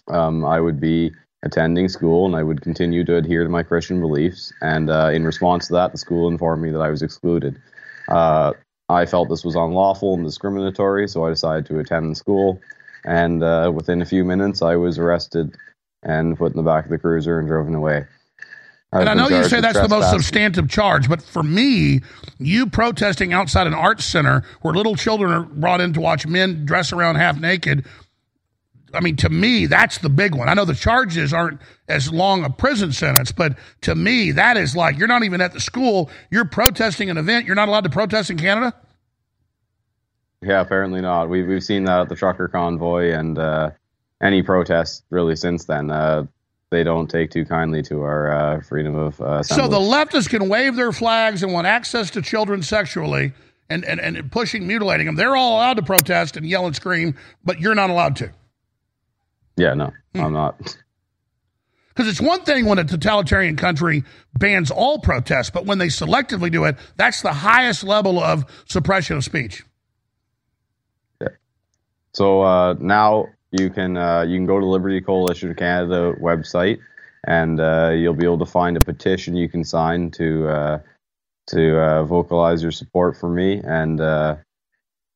um, 0.08 0.44
I 0.44 0.58
would 0.60 0.80
be 0.80 1.12
attending 1.43 1.88
school 1.88 2.26
and 2.26 2.36
I 2.36 2.43
would 2.43 2.61
continue 2.61 3.05
to 3.05 3.16
adhere 3.16 3.43
to 3.43 3.49
my 3.49 3.62
Christian 3.62 4.01
beliefs. 4.01 4.53
And 4.61 4.90
uh, 4.90 5.11
in 5.12 5.24
response 5.24 5.66
to 5.68 5.72
that, 5.74 5.93
the 5.93 5.99
school 5.99 6.28
informed 6.28 6.62
me 6.62 6.70
that 6.70 6.80
I 6.80 6.90
was 6.90 7.03
excluded. 7.03 7.61
Uh, 8.09 8.53
I 8.88 9.07
felt 9.07 9.28
this 9.28 9.45
was 9.45 9.55
unlawful 9.55 10.14
and 10.14 10.24
discriminatory, 10.24 11.09
so 11.09 11.24
I 11.24 11.30
decided 11.30 11.66
to 11.66 11.78
attend 11.78 12.16
school. 12.16 12.61
And 13.05 13.43
uh, 13.43 13.72
within 13.74 14.03
a 14.03 14.07
few 14.07 14.24
minutes, 14.24 14.62
I 14.62 14.76
was 14.76 14.99
arrested 14.99 15.57
and 16.03 16.36
put 16.36 16.53
in 16.53 16.57
the 16.57 16.62
back 16.62 16.84
of 16.84 16.90
the 16.90 16.99
cruiser 16.99 17.38
and 17.38 17.49
driven 17.49 17.74
away. 17.74 18.07
I've 18.93 19.01
and 19.01 19.09
I 19.09 19.14
know 19.14 19.28
you 19.28 19.45
say 19.45 19.61
that's 19.61 19.80
the 19.80 19.88
most 19.88 20.11
substantive 20.11 20.68
charge, 20.68 21.09
but 21.09 21.22
for 21.22 21.43
me, 21.43 22.03
you 22.38 22.66
protesting 22.66 23.32
outside 23.32 23.66
an 23.66 23.72
arts 23.72 24.05
center 24.05 24.45
where 24.61 24.74
little 24.74 24.97
children 24.97 25.32
are 25.32 25.45
brought 25.45 25.80
in 25.80 25.95
to 25.95 26.01
watch 26.01 26.26
men 26.26 26.66
dress 26.66 26.93
around 26.93 27.14
half 27.14 27.40
naked, 27.40 27.86
I 28.95 29.01
mean, 29.01 29.16
to 29.16 29.28
me, 29.28 29.66
that's 29.66 29.99
the 29.99 30.09
big 30.09 30.34
one. 30.34 30.49
I 30.49 30.55
know 30.55 30.64
the 30.64 30.74
charges 30.74 31.32
aren't 31.32 31.61
as 31.88 32.12
long 32.12 32.45
a 32.45 32.51
prison 32.51 32.93
sentence, 32.93 33.32
but 33.32 33.57
to 33.82 33.95
me, 33.95 34.32
that 34.32 34.57
is 34.57 34.76
like 34.76 34.99
you're 34.99 35.09
not 35.09 35.24
even 35.24 35.40
at 35.40 35.53
the 35.53 35.61
school, 35.61 36.11
you're 36.30 36.45
protesting 36.45 37.11
an 37.11 37.18
event 37.18 37.47
you're 37.47 37.57
not 37.57 37.68
allowed 37.68 37.84
to 37.84 37.90
protest 37.90 38.30
in 38.30 38.38
Canada. 38.38 38.74
Yeah, 40.43 40.61
apparently 40.61 41.01
not. 41.01 41.28
We've 41.28 41.47
we've 41.47 41.62
seen 41.62 41.84
that 41.84 42.01
at 42.01 42.09
the 42.09 42.16
trucker 42.16 42.49
convoy 42.49 43.12
and 43.12 43.38
uh, 43.38 43.70
any 44.20 44.43
protests 44.43 45.03
really 45.11 45.36
since 45.36 45.64
then. 45.64 45.90
Uh, 45.90 46.26
they 46.70 46.82
don't 46.82 47.09
take 47.09 47.30
too 47.30 47.45
kindly 47.45 47.82
to 47.82 48.01
our 48.01 48.32
uh, 48.32 48.61
freedom 48.62 48.97
of 48.97 49.20
uh, 49.20 49.43
So 49.43 49.68
the 49.68 49.78
leftists 49.78 50.28
can 50.28 50.49
wave 50.49 50.74
their 50.74 50.90
flags 50.90 51.43
and 51.43 51.53
want 51.53 51.66
access 51.66 52.11
to 52.12 52.22
children 52.22 52.62
sexually 52.62 53.32
and, 53.68 53.84
and, 53.84 54.01
and 54.01 54.32
pushing, 54.32 54.66
mutilating 54.66 55.07
them. 55.07 55.14
They're 55.14 55.36
all 55.36 55.57
allowed 55.57 55.74
to 55.74 55.82
protest 55.82 56.36
and 56.36 56.47
yell 56.47 56.66
and 56.66 56.74
scream, 56.74 57.14
but 57.45 57.61
you're 57.61 57.74
not 57.74 57.90
allowed 57.90 58.16
to. 58.16 58.32
Yeah, 59.57 59.74
no, 59.74 59.92
Hmm. 60.14 60.20
I'm 60.22 60.32
not. 60.32 60.76
Because 61.94 62.09
it's 62.09 62.20
one 62.22 62.42
thing 62.42 62.64
when 62.66 62.78
a 62.78 62.84
totalitarian 62.84 63.57
country 63.57 64.05
bans 64.38 64.70
all 64.70 64.98
protests, 64.98 65.50
but 65.50 65.66
when 65.66 65.78
they 65.78 65.88
selectively 65.88 66.50
do 66.50 66.64
it, 66.64 66.76
that's 66.96 67.20
the 67.20 67.34
highest 67.34 67.84
level 67.84 68.18
of 68.18 68.46
suppression 68.66 69.16
of 69.16 69.24
speech. 69.24 69.62
Yeah. 71.20 71.28
So 72.14 72.42
uh, 72.42 72.74
now 72.80 73.26
you 73.50 73.70
can 73.70 73.96
uh, 73.96 74.22
you 74.22 74.38
can 74.38 74.46
go 74.46 74.59
to 74.59 74.66
Liberty 74.66 75.00
Coalition 75.03 75.55
Canada 75.55 76.14
website, 76.20 76.78
and 77.26 77.61
uh, 77.61 77.90
you'll 77.94 78.14
be 78.14 78.24
able 78.24 78.38
to 78.38 78.46
find 78.46 78.76
a 78.76 78.80
petition 78.80 79.36
you 79.36 79.48
can 79.48 79.64
sign 79.64 80.11
to 80.12 80.48
uh, 80.48 80.78
to 81.48 81.78
uh, 81.80 82.05
vocalize 82.05 82.62
your 82.62 82.72
support 82.72 83.16
for 83.18 83.28
me. 83.28 83.61
And 83.64 84.00
uh, 84.00 84.36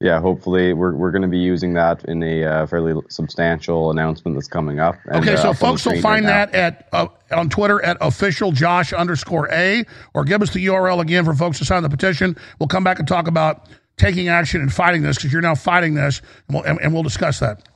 yeah, 0.01 0.21
hopefully 0.21 0.75
we're 0.75 0.95
we're 0.95 1.11
going 1.11 1.23
to 1.23 1.29
be 1.29 1.39
using 1.39 1.73
that 1.75 2.05
in 2.05 2.23
a 2.23 2.45
uh, 2.45 2.67
fairly 2.67 3.01
substantial 3.09 3.91
announcement 3.91 4.37
that's 4.37 4.49
coming 4.49 4.79
up. 4.79 4.97
And, 5.07 5.17
Okay, 5.17 5.35
uh, 5.35 5.43
so 5.43 5.49
the 5.49 5.55
folks 5.55 5.87
will 5.87 6.01
find 6.01 6.27
right 6.27 6.53
that 6.53 6.55
at 6.55 6.89
uh, 6.93 7.09
on 7.31 7.49
Twitter 7.49 7.83
at 7.83 7.97
official 8.03 8.53
Josh 8.53 8.93
underscore 8.93 9.49
A, 9.53 9.85
or 10.13 10.25
give 10.25 10.43
us 10.43 10.53
the 10.53 10.65
URL 10.67 11.01
again 11.01 11.25
for 11.25 11.35
folks 11.35 11.59
to 11.59 11.65
sign 11.65 11.83
the 11.83 11.89
petition. 11.89 12.37
We'll 12.59 12.69
come 12.69 12.85
back 12.85 12.99
and 12.99 13.09
talk 13.09 13.27
about 13.27 13.69
taking 13.97 14.29
action 14.29 14.61
and 14.61 14.71
fighting 14.71 15.01
this 15.01 15.17
because 15.17 15.33
you're 15.33 15.41
now 15.41 15.55
fighting 15.55 15.95
this, 15.95 16.21
and 16.49 16.57
we'll, 16.57 16.65
and, 16.65 16.79
and 16.81 16.93
we'll 16.93 17.03
discuss 17.03 17.41
that. 17.41 17.67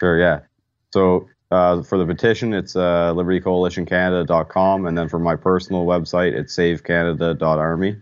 Sure, 0.00 0.18
yeah. 0.18 0.40
So 0.92 1.28
uh, 1.52 1.82
for 1.82 1.96
the 1.96 2.06
petition, 2.06 2.52
it's 2.52 2.74
uh, 2.74 3.14
libertycoalitioncanada.com, 3.14 4.86
and 4.86 4.98
then 4.98 5.08
for 5.08 5.20
my 5.20 5.36
personal 5.36 5.86
website, 5.86 6.32
it's 6.32 6.56
savecanada.army. 6.56 7.96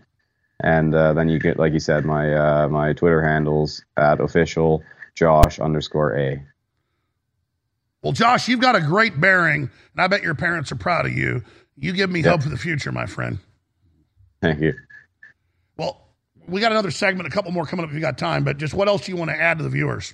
And 0.63 0.95
uh, 0.95 1.13
then 1.13 1.27
you 1.27 1.39
get, 1.39 1.59
like 1.59 1.73
you 1.73 1.79
said, 1.79 2.05
my 2.05 2.33
uh, 2.33 2.67
my 2.69 2.93
Twitter 2.93 3.21
handles 3.21 3.83
at 3.97 4.21
official 4.21 4.81
Josh 5.13 5.59
underscore 5.59 6.17
A. 6.17 6.41
Well, 8.01 8.13
Josh, 8.13 8.47
you've 8.47 8.61
got 8.61 8.75
a 8.75 8.81
great 8.81 9.19
bearing, 9.19 9.69
and 9.93 10.01
I 10.01 10.07
bet 10.07 10.23
your 10.23 10.35
parents 10.35 10.71
are 10.71 10.75
proud 10.75 11.05
of 11.05 11.13
you. 11.13 11.43
You 11.77 11.91
give 11.93 12.09
me 12.09 12.21
hope 12.21 12.43
for 12.43 12.49
the 12.49 12.57
future, 12.57 12.91
my 12.91 13.05
friend. 13.05 13.39
Thank 14.41 14.61
you. 14.61 14.73
Well, 15.77 16.01
we 16.47 16.61
got 16.61 16.71
another 16.71 16.91
segment, 16.91 17.27
a 17.27 17.31
couple 17.31 17.51
more 17.51 17.65
coming 17.65 17.83
up 17.83 17.89
if 17.89 17.95
you 17.95 18.01
got 18.01 18.17
time, 18.17 18.43
but 18.43 18.57
just 18.57 18.73
what 18.73 18.87
else 18.87 19.05
do 19.05 19.11
you 19.11 19.17
want 19.17 19.31
to 19.31 19.39
add 19.39 19.57
to 19.57 19.63
the 19.63 19.69
viewers? 19.69 20.13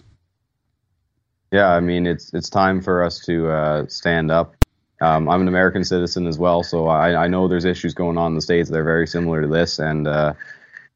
Yeah, 1.51 1.69
I 1.69 1.79
mean, 1.79 2.05
it's 2.05 2.33
it's 2.33 2.49
time 2.49 2.81
for 2.81 3.03
us 3.03 3.19
to 3.25 3.49
uh, 3.49 3.85
stand 3.87 4.31
up. 4.31 4.55
Um, 5.01 5.29
I'm 5.29 5.41
an 5.41 5.47
American 5.47 5.83
citizen 5.83 6.27
as 6.27 6.37
well, 6.37 6.63
so 6.63 6.87
I, 6.87 7.23
I 7.23 7.27
know 7.27 7.47
there's 7.47 7.65
issues 7.65 7.93
going 7.93 8.17
on 8.17 8.31
in 8.31 8.35
the 8.35 8.41
states 8.41 8.69
that 8.69 8.77
are 8.77 8.83
very 8.83 9.07
similar 9.07 9.41
to 9.41 9.47
this, 9.47 9.79
and 9.79 10.07
uh, 10.07 10.33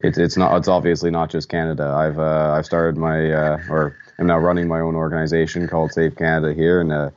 it's 0.00 0.18
it's 0.18 0.36
not 0.36 0.56
it's 0.56 0.68
obviously 0.68 1.10
not 1.10 1.30
just 1.30 1.48
Canada. 1.48 1.84
I've 1.84 2.18
uh, 2.18 2.52
I've 2.56 2.66
started 2.66 2.98
my 2.98 3.32
uh, 3.32 3.58
or 3.70 3.96
I'm 4.18 4.26
now 4.26 4.38
running 4.38 4.68
my 4.68 4.80
own 4.80 4.94
organization 4.94 5.66
called 5.66 5.92
Save 5.92 6.16
Canada 6.16 6.52
here, 6.52 6.80
and 6.80 6.92
uh, 6.92 7.10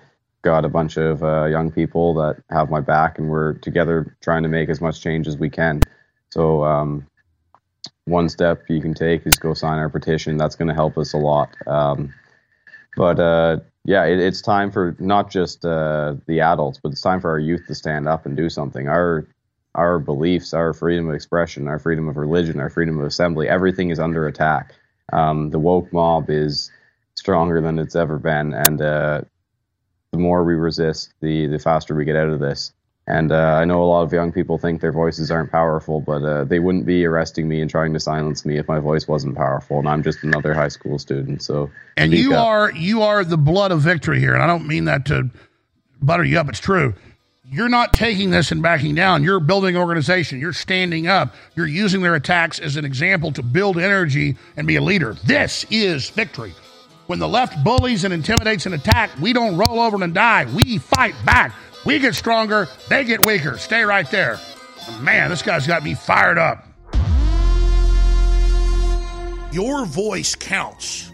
got 0.44 0.64
a 0.64 0.70
bunch 0.70 0.98
of 0.98 1.24
uh, 1.24 1.46
young 1.46 1.72
people 1.72 2.14
that 2.16 2.42
have 2.50 2.70
my 2.70 2.80
back, 2.80 3.20
and 3.20 3.30
we're 3.30 3.54
together 3.56 4.16
trying 4.22 4.44
to 4.44 4.50
make 4.50 4.70
as 4.70 4.80
much 4.80 5.02
change 5.02 5.28
as 5.28 5.38
we 5.38 5.50
can. 5.50 5.82
So 6.30 6.64
um, 6.64 7.06
one 8.06 8.30
step 8.30 8.64
you 8.70 8.82
can 8.82 8.94
take 8.94 9.28
is 9.28 9.38
go 9.38 9.54
sign 9.54 9.78
our 9.78 9.90
petition. 9.90 10.38
That's 10.38 10.56
going 10.56 10.70
to 10.70 10.74
help 10.74 10.98
us 10.98 11.14
a 11.14 11.18
lot. 11.18 11.50
Um, 11.68 12.14
but 12.96 13.20
uh, 13.20 13.58
yeah, 13.88 14.04
it, 14.04 14.20
it's 14.20 14.42
time 14.42 14.70
for 14.70 14.96
not 15.00 15.32
just 15.32 15.66
uh, 15.66 16.16
the 16.28 16.42
adults, 16.42 16.78
but 16.84 16.92
it's 16.92 17.02
time 17.02 17.22
for 17.22 17.30
our 17.32 17.40
youth 17.40 17.66
to 17.68 17.74
stand 17.74 18.08
up 18.08 18.26
and 18.26 18.36
do 18.36 18.50
something. 18.50 18.88
Our 18.90 19.26
our 19.76 19.98
beliefs, 19.98 20.54
our 20.54 20.74
freedom 20.74 21.08
of 21.08 21.16
expression, 21.16 21.68
our 21.68 21.80
freedom 21.80 22.10
of 22.10 22.18
religion, 22.18 22.60
our 22.60 22.70
freedom 22.70 23.00
of 23.00 23.06
assembly, 23.06 23.48
everything 23.48 23.90
is 23.90 24.00
under 24.00 24.28
attack. 24.28 24.74
Um, 25.14 25.52
the 25.52 25.60
woke 25.60 25.94
mob 25.94 26.30
is 26.30 26.70
stronger 27.16 27.62
than 27.62 27.80
it's 27.80 27.96
ever 27.96 28.20
been, 28.20 28.54
and 28.54 28.82
uh, 28.82 29.22
the 30.12 30.18
more 30.18 30.44
we 30.44 30.56
resist, 30.56 31.14
the 31.22 31.48
the 31.48 31.60
faster 31.60 31.96
we 31.96 32.04
get 32.04 32.18
out 32.18 32.30
of 32.30 32.42
this. 32.42 32.74
And 33.08 33.32
uh, 33.32 33.36
I 33.36 33.64
know 33.64 33.82
a 33.82 33.86
lot 33.86 34.04
of 34.04 34.12
young 34.12 34.34
people 34.34 34.58
think 34.58 34.82
their 34.82 34.92
voices 34.92 35.32
aren't 35.32 35.50
powerful, 35.50 36.02
but 36.02 36.24
uh, 36.24 36.44
they 36.44 36.60
wouldn't 36.60 36.86
be 36.86 37.06
arresting 37.06 37.48
me 37.48 37.62
and 37.62 37.70
trying 37.70 37.94
to 37.94 38.02
silence 38.02 38.46
me 38.46 38.58
if 38.58 38.68
my 38.68 38.80
voice 38.80 39.08
wasn't 39.08 39.36
powerful. 39.36 39.80
And 39.80 39.88
I'm 39.88 40.04
just 40.04 40.24
another 40.24 40.54
high 40.54 40.68
school 40.68 41.00
student. 41.00 41.42
So 41.42 41.72
And 41.96 42.12
you 42.12 42.34
up. 42.34 42.46
are 42.46 42.72
you 42.74 43.04
are 43.04 43.24
the 43.24 43.38
blood 43.38 43.72
of 43.72 43.80
victory 43.80 44.20
here, 44.20 44.34
and 44.34 44.44
I 44.44 44.48
don't 44.48 44.68
mean 44.68 44.86
that 44.86 45.06
to 45.06 45.30
butter 46.02 46.26
you 46.26 46.38
up. 46.38 46.50
It's 46.50 46.60
true. 46.60 46.94
You're 47.50 47.70
not 47.70 47.94
taking 47.94 48.30
this 48.30 48.52
and 48.52 48.62
backing 48.62 48.94
down. 48.94 49.24
You're 49.24 49.40
building 49.40 49.78
an 49.78 49.82
organization. 49.82 50.38
You're 50.42 50.52
standing 50.52 51.08
up. 51.08 51.34
You're 51.56 51.66
using 51.66 52.02
their 52.02 52.16
attacks 52.16 52.60
as 52.60 52.76
an 52.76 52.84
example 52.84 53.32
to 53.32 53.42
build 53.42 53.78
energy 53.78 54.36
and 54.58 54.68
be 54.68 54.76
a 54.76 54.82
leader. 54.82 55.16
This 55.24 55.66
is 55.72 56.10
victory. 56.10 56.54
When 57.06 57.20
the 57.20 57.30
left 57.30 57.64
bullies 57.64 58.04
and 58.04 58.14
intimidates 58.14 58.66
and 58.66 58.76
attack, 58.76 59.12
we 59.22 59.32
don't 59.32 59.56
roll 59.58 59.80
over 59.80 60.04
and 60.04 60.14
die. 60.14 60.46
We 60.54 60.78
fight 60.78 61.16
back. 61.26 61.54
We 61.88 62.00
get 62.00 62.16
stronger. 62.16 62.68
They 62.90 63.06
get 63.06 63.24
weaker. 63.24 63.58
Stay 63.58 63.84
right 63.84 64.12
there. 64.12 64.42
Man, 65.00 65.30
this 65.30 65.42
guy's 65.42 65.66
got 65.66 65.84
me 65.84 65.94
fired 65.94 66.38
up. 66.38 66.68
Your 69.54 69.86
voice 69.86 70.36
counts. 70.36 71.10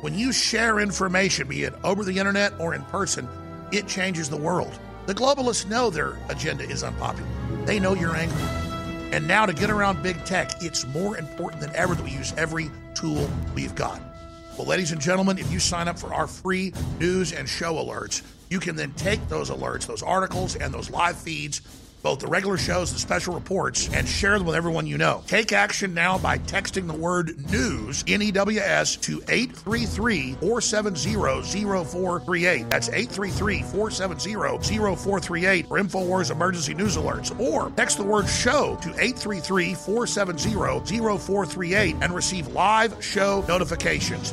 When 0.00 0.18
you 0.18 0.32
share 0.32 0.80
information, 0.80 1.46
be 1.46 1.62
it 1.62 1.74
over 1.84 2.02
the 2.02 2.18
internet 2.18 2.52
or 2.58 2.74
in 2.74 2.82
person, 2.86 3.28
it 3.70 3.86
changes 3.86 4.28
the 4.28 4.36
world. 4.36 4.76
The 5.06 5.14
globalists 5.14 5.68
know 5.68 5.90
their 5.90 6.18
agenda 6.28 6.64
is 6.64 6.82
unpopular. 6.82 7.28
They 7.64 7.78
know 7.78 7.94
you're 7.94 8.16
angry. 8.16 8.42
And 9.12 9.28
now 9.28 9.46
to 9.46 9.52
get 9.52 9.70
around 9.70 10.02
big 10.02 10.24
tech, 10.24 10.60
it's 10.60 10.84
more 10.88 11.16
important 11.16 11.60
than 11.60 11.72
ever 11.76 11.94
that 11.94 12.02
we 12.02 12.10
use 12.10 12.34
every 12.36 12.68
tool 12.96 13.30
we've 13.54 13.76
got. 13.76 14.02
Well, 14.58 14.66
ladies 14.66 14.90
and 14.90 15.00
gentlemen, 15.00 15.38
if 15.38 15.52
you 15.52 15.60
sign 15.60 15.86
up 15.86 16.00
for 16.00 16.12
our 16.12 16.26
free 16.26 16.72
news 16.98 17.32
and 17.32 17.48
show 17.48 17.74
alerts, 17.74 18.22
you 18.50 18.60
can 18.60 18.76
then 18.76 18.92
take 18.92 19.28
those 19.28 19.50
alerts, 19.50 19.86
those 19.86 20.02
articles, 20.02 20.56
and 20.56 20.72
those 20.72 20.90
live 20.90 21.16
feeds, 21.16 21.60
both 22.02 22.20
the 22.20 22.26
regular 22.28 22.56
shows, 22.56 22.92
the 22.92 22.98
special 23.00 23.34
reports, 23.34 23.92
and 23.92 24.06
share 24.06 24.38
them 24.38 24.46
with 24.46 24.54
everyone 24.54 24.86
you 24.86 24.96
know. 24.96 25.24
Take 25.26 25.52
action 25.52 25.92
now 25.92 26.18
by 26.18 26.38
texting 26.38 26.86
the 26.86 26.96
word 26.96 27.50
news, 27.50 28.04
N 28.06 28.22
E 28.22 28.30
W 28.30 28.60
S, 28.60 28.94
to 28.96 29.20
833 29.28 30.34
470 30.34 31.14
0438. 31.14 32.70
That's 32.70 32.88
833 32.88 33.62
470 33.62 34.34
0438 34.34 35.66
for 35.66 35.80
InfoWars 35.80 36.30
emergency 36.30 36.74
news 36.74 36.96
alerts. 36.96 37.36
Or 37.40 37.70
text 37.70 37.98
the 37.98 38.04
word 38.04 38.28
show 38.28 38.78
to 38.82 38.90
833 38.90 39.74
470 39.74 40.50
0438 41.18 41.96
and 42.02 42.14
receive 42.14 42.46
live 42.48 43.02
show 43.02 43.44
notifications. 43.48 44.32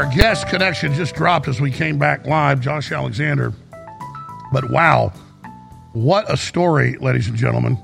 Our 0.00 0.10
guest 0.14 0.48
connection 0.48 0.94
just 0.94 1.14
dropped 1.14 1.46
as 1.46 1.60
we 1.60 1.70
came 1.70 1.98
back 1.98 2.26
live, 2.26 2.62
Josh 2.62 2.90
Alexander. 2.90 3.52
But 4.50 4.70
wow, 4.70 5.12
what 5.92 6.24
a 6.32 6.38
story, 6.38 6.96
ladies 6.96 7.28
and 7.28 7.36
gentlemen. 7.36 7.76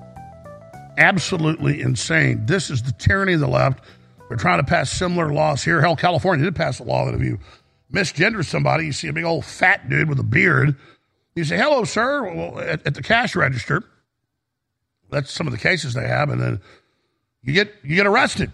Absolutely 0.97 1.83
insane. 1.83 2.47
This 2.47 2.71
is 2.71 2.83
the 2.83 2.93
tyranny 2.93 3.35
of 3.35 3.41
the 3.41 3.47
left. 3.47 3.85
They're 4.29 4.39
trying 4.39 4.61
to 4.61 4.65
pass 4.65 4.91
similar 4.91 5.31
laws 5.31 5.63
here. 5.63 5.83
Hell, 5.83 5.95
California 5.95 6.43
did 6.43 6.57
pass 6.57 6.79
a 6.79 6.85
law 6.85 7.05
that 7.05 7.15
if 7.15 7.21
you 7.21 7.39
misgender 7.93 8.43
somebody, 8.43 8.87
you 8.87 8.93
see 8.93 9.09
a 9.09 9.13
big 9.13 9.25
old 9.25 9.45
fat 9.45 9.87
dude 9.91 10.09
with 10.09 10.19
a 10.19 10.25
beard, 10.25 10.75
you 11.35 11.45
say, 11.45 11.59
hello, 11.59 11.85
sir, 11.85 12.35
well, 12.35 12.59
at, 12.61 12.87
at 12.87 12.95
the 12.95 13.03
cash 13.03 13.37
register. 13.37 13.85
That's 15.11 15.31
some 15.31 15.47
of 15.47 15.53
the 15.53 15.59
cases 15.59 15.93
they 15.93 16.09
have. 16.09 16.31
And 16.31 16.41
then 16.41 16.61
you 17.43 17.53
get, 17.53 17.75
you 17.83 17.95
get 17.95 18.07
arrested. 18.07 18.53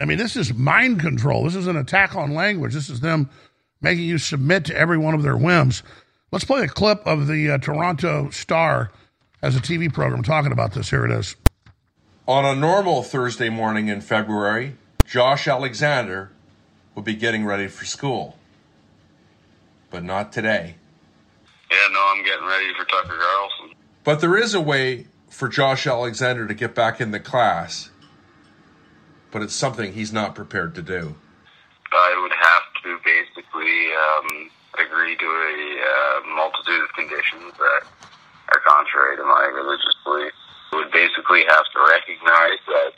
I 0.00 0.06
mean, 0.06 0.18
this 0.18 0.34
is 0.34 0.54
mind 0.54 1.00
control. 1.00 1.44
This 1.44 1.54
is 1.54 1.66
an 1.66 1.76
attack 1.76 2.16
on 2.16 2.34
language. 2.34 2.72
This 2.72 2.88
is 2.88 3.00
them 3.00 3.28
making 3.82 4.04
you 4.04 4.18
submit 4.18 4.64
to 4.66 4.76
every 4.76 4.98
one 4.98 5.14
of 5.14 5.22
their 5.22 5.36
whims. 5.36 5.82
Let's 6.32 6.44
play 6.44 6.62
a 6.62 6.68
clip 6.68 7.06
of 7.06 7.26
the 7.26 7.50
uh, 7.50 7.58
Toronto 7.58 8.30
Star 8.30 8.90
as 9.42 9.56
a 9.56 9.60
TV 9.60 9.92
program 9.92 10.22
talking 10.22 10.52
about 10.52 10.72
this. 10.72 10.90
Here 10.90 11.04
it 11.04 11.10
is. 11.10 11.36
On 12.26 12.44
a 12.44 12.54
normal 12.54 13.02
Thursday 13.02 13.48
morning 13.48 13.88
in 13.88 14.00
February, 14.00 14.76
Josh 15.04 15.48
Alexander 15.48 16.30
would 16.94 17.04
be 17.04 17.14
getting 17.14 17.44
ready 17.44 17.66
for 17.66 17.84
school. 17.84 18.36
But 19.90 20.04
not 20.04 20.32
today. 20.32 20.76
Yeah, 21.70 21.88
no, 21.92 22.12
I'm 22.14 22.24
getting 22.24 22.46
ready 22.46 22.72
for 22.78 22.84
Tucker 22.84 23.18
Carlson. 23.18 23.76
But 24.04 24.20
there 24.20 24.36
is 24.36 24.54
a 24.54 24.60
way 24.60 25.06
for 25.28 25.48
Josh 25.48 25.86
Alexander 25.86 26.46
to 26.46 26.54
get 26.54 26.74
back 26.74 27.00
in 27.00 27.10
the 27.10 27.20
class, 27.20 27.89
but 29.30 29.42
it's 29.42 29.54
something 29.54 29.92
he's 29.92 30.12
not 30.12 30.34
prepared 30.34 30.74
to 30.74 30.82
do. 30.82 31.14
I 31.92 32.18
would 32.22 32.32
have 32.32 32.62
to 32.84 32.98
basically 33.04 33.90
um, 33.94 34.50
agree 34.78 35.16
to 35.16 35.26
a 35.26 35.54
uh, 35.82 36.34
multitude 36.34 36.82
of 36.82 36.90
conditions 36.94 37.52
that 37.58 37.82
are 38.52 38.60
contrary 38.66 39.16
to 39.16 39.24
my 39.24 39.50
religious 39.52 39.94
beliefs. 40.04 40.36
I 40.72 40.76
would 40.76 40.92
basically 40.92 41.42
have 41.48 41.66
to 41.74 41.78
recognize 41.90 42.62
that 42.66 42.92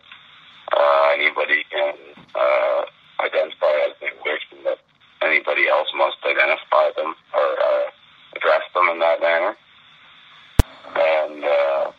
uh, 0.76 1.06
anybody 1.14 1.64
can 1.70 1.94
uh, 2.34 2.84
identify 3.24 3.72
as 3.88 3.96
they 4.00 4.12
wish 4.24 4.44
and 4.52 4.66
that 4.66 4.78
anybody 5.22 5.68
else 5.68 5.88
must 5.96 6.16
identify 6.24 6.90
them 6.96 7.14
or 7.32 7.48
uh, 7.56 7.86
address 8.36 8.62
them 8.74 8.88
in 8.92 8.98
that 9.00 9.20
manner. 9.20 9.56
And 10.94 11.44
uh, 11.44 11.92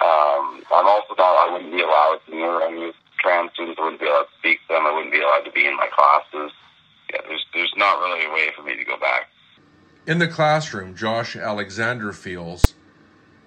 um, 0.00 0.62
I'm 0.72 0.86
also 0.86 1.14
not, 1.16 1.48
I 1.48 1.52
wouldn't 1.52 1.72
be 1.72 1.82
allowed 1.82 2.20
to 2.26 2.34
near 2.34 2.62
any 2.62 2.92
trans 3.20 3.50
students. 3.54 3.78
I 3.80 3.84
wouldn't 3.84 4.00
be 4.00 4.06
allowed 4.06 4.30
to 4.30 4.38
speak 4.38 4.58
to 4.68 4.74
them. 4.74 4.86
I 4.86 4.94
wouldn't 4.94 5.12
be 5.12 5.20
allowed 5.20 5.44
to 5.44 5.52
be 5.52 5.66
in 5.66 5.76
my 5.76 5.88
classes. 5.88 6.52
Yeah, 7.12 7.20
there's, 7.26 7.44
there's 7.52 7.72
not 7.76 7.98
really 7.98 8.26
a 8.26 8.32
way 8.32 8.50
for 8.54 8.62
me 8.62 8.76
to 8.76 8.84
go 8.84 8.96
back. 8.98 9.28
In 10.06 10.18
the 10.18 10.28
classroom, 10.28 10.94
Josh 10.94 11.36
Alexander 11.36 12.12
feels 12.12 12.74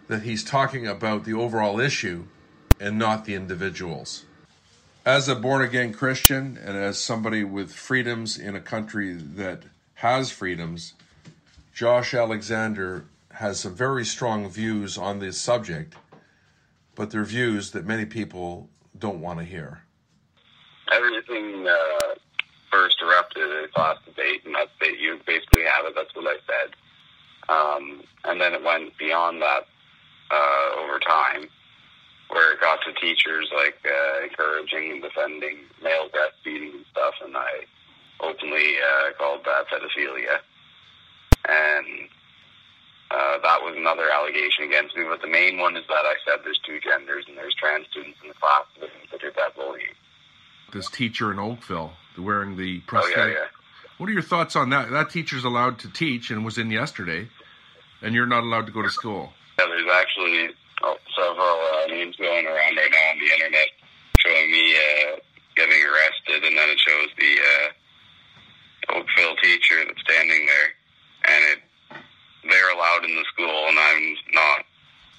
that 0.08 0.24
he's 0.24 0.44
talking 0.44 0.86
about 0.86 1.24
the 1.24 1.34
overall 1.34 1.80
issue 1.80 2.26
and 2.80 3.00
not 3.00 3.26
the 3.26 3.34
individuals. 3.34 4.26
As 5.06 5.30
a 5.30 5.36
born 5.36 5.62
again 5.64 5.94
Christian 5.94 6.60
and 6.64 6.78
as 6.78 7.00
somebody 7.00 7.44
with 7.44 7.74
freedoms 7.74 8.38
in 8.38 8.56
a 8.56 8.60
country 8.60 9.14
that 9.14 9.64
has 9.96 10.32
freedoms, 10.32 10.94
Josh 11.74 12.14
Alexander 12.14 13.06
has 13.32 13.62
some 13.62 13.74
very 13.74 14.06
strong 14.06 14.50
views 14.50 14.98
on 14.98 15.20
this 15.20 15.40
subject, 15.40 15.96
but 16.96 17.12
they're 17.12 17.24
views 17.24 17.72
that 17.72 17.86
many 17.86 18.06
people 18.06 18.70
don't 18.98 19.22
want 19.22 19.40
to 19.40 19.46
hear. 19.46 19.84
Everything 20.92 21.68
uh, 21.68 22.16
first 22.72 23.02
erupted 23.02 23.44
a 23.44 23.68
class 23.70 23.98
debate, 24.06 24.42
and 24.46 24.56
that's 24.56 24.72
it. 24.82 25.00
You 25.00 25.20
basically 25.26 25.64
have 25.64 25.86
it. 25.86 25.94
That's 25.96 26.14
what 26.16 26.28
I 26.28 26.38
said. 26.46 26.76
Um, 27.50 28.04
and 28.26 28.40
then 28.40 28.54
it 28.54 28.64
went 28.64 28.98
beyond 28.98 29.42
that 29.42 29.68
uh, 30.32 30.84
over 30.84 31.00
time, 31.00 31.50
where 32.30 32.54
it 32.54 32.62
got 32.62 32.80
to 32.86 32.94
teachers 32.94 33.50
like 33.56 33.78
uh, 33.86 34.24
encouraging 34.24 34.92
and 34.92 35.02
defending 35.02 35.58
male 35.84 36.10
breastfeeding 36.10 36.76
and 36.76 36.86
stuff, 36.92 37.16
and 37.24 37.36
I 37.36 37.66
openly 38.22 38.76
uh, 38.78 39.12
called 39.18 39.42
that 39.46 39.68
pedophilia. 39.68 40.40
And 41.50 42.10
uh, 43.14 43.38
that 43.44 43.62
was 43.62 43.76
another 43.78 44.08
allegation 44.10 44.64
against 44.66 44.96
me. 44.96 45.04
But 45.08 45.22
the 45.22 45.28
main 45.28 45.58
one 45.60 45.76
is 45.76 45.84
that 45.88 46.06
I 46.06 46.16
said 46.26 46.40
there's 46.44 46.60
two 46.66 46.80
genders 46.80 47.26
and 47.28 47.38
there's 47.38 47.54
trans 47.56 47.88
students 47.92 48.18
in 48.24 48.30
the 48.30 48.34
class 48.36 48.66
that 48.80 48.86
are 48.90 49.00
considered 49.00 49.34
that 49.36 49.56
bullying. 49.56 49.94
This 50.74 50.90
teacher 50.90 51.32
in 51.32 51.40
Oakville 51.40 51.92
wearing 52.18 52.56
the 52.58 52.80
Oh, 52.80 52.88
prosthetic. 52.88 53.34
yeah, 53.36 53.40
yeah. 53.42 53.48
What 53.98 54.10
are 54.10 54.14
your 54.14 54.22
thoughts 54.22 54.56
on 54.56 54.70
that? 54.72 54.90
That 54.90 55.10
teacher's 55.12 55.44
allowed 55.44 55.80
to 55.80 55.90
teach 55.92 56.32
and 56.32 56.44
was 56.46 56.58
in 56.58 56.72
yesterday, 56.72 57.28
and 58.02 58.16
you're 58.16 58.26
not 58.26 58.44
allowed 58.44 58.66
to 58.66 58.72
go 58.72 58.82
to 58.82 58.90
school. 58.90 59.34
Yeah, 59.60 59.66
there's 59.68 59.92
actually 59.94 60.50
oh, 60.82 60.98
several 61.16 61.38
uh, 61.46 61.88
memes 61.94 62.16
going 62.16 62.46
around 62.48 62.78
right 62.78 62.90
now 62.92 63.12
on 63.12 63.20
the 63.20 63.32
internet 63.34 63.68
showing 64.18 64.52
me 64.52 64.74
uh, 64.74 65.16
getting 65.56 65.82
arrested, 65.84 66.44
and 66.48 66.58
then 66.58 66.70
it 66.70 66.80
shows 66.80 67.10
the 67.20 67.38
uh, 67.38 68.98
Oakville 68.98 69.36
teacher 69.44 69.84
that's 69.86 70.02
standing 70.02 70.46
there, 70.48 70.70
and 71.36 71.44
it 71.54 71.60
they're 72.50 72.72
allowed 72.74 73.06
in 73.06 73.16
the 73.16 73.26
school, 73.34 73.68
and 73.70 73.78
I'm 73.78 74.16
not. 74.34 74.66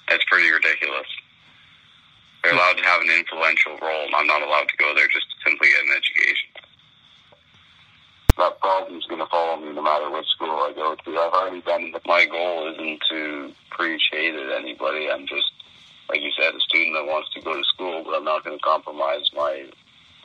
That's 0.09 0.23
pretty 0.25 0.51
ridiculous. 0.51 1.07
They're 2.43 2.53
allowed 2.53 2.75
to 2.77 2.83
have 2.83 3.01
an 3.01 3.09
influential 3.09 3.77
role, 3.81 4.05
and 4.05 4.15
I'm 4.15 4.27
not 4.27 4.41
allowed 4.41 4.67
to 4.67 4.77
go 4.77 4.93
there 4.95 5.07
just 5.07 5.27
to 5.31 5.49
simply 5.49 5.69
get 5.69 5.83
an 5.83 5.95
education. 5.95 6.49
That 8.37 8.59
problem's 8.59 9.05
going 9.05 9.21
to 9.21 9.27
follow 9.27 9.61
me 9.61 9.71
no 9.71 9.81
matter 9.81 10.09
which 10.09 10.27
school 10.27 10.49
I 10.49 10.73
go 10.75 10.95
to. 10.95 11.19
I've 11.19 11.33
already 11.33 11.61
done. 11.61 11.93
My 12.05 12.25
goal 12.25 12.73
isn't 12.73 12.99
to 13.11 13.53
preach 13.69 14.01
hate 14.11 14.35
at 14.35 14.51
anybody. 14.59 15.09
I'm 15.09 15.27
just, 15.27 15.51
like 16.09 16.21
you 16.21 16.31
said, 16.37 16.53
a 16.53 16.59
student 16.59 16.95
that 16.95 17.05
wants 17.05 17.31
to 17.33 17.41
go 17.41 17.55
to 17.55 17.63
school, 17.63 18.03
but 18.03 18.15
I'm 18.15 18.25
not 18.25 18.43
going 18.43 18.57
to 18.57 18.63
compromise 18.63 19.29
my 19.33 19.65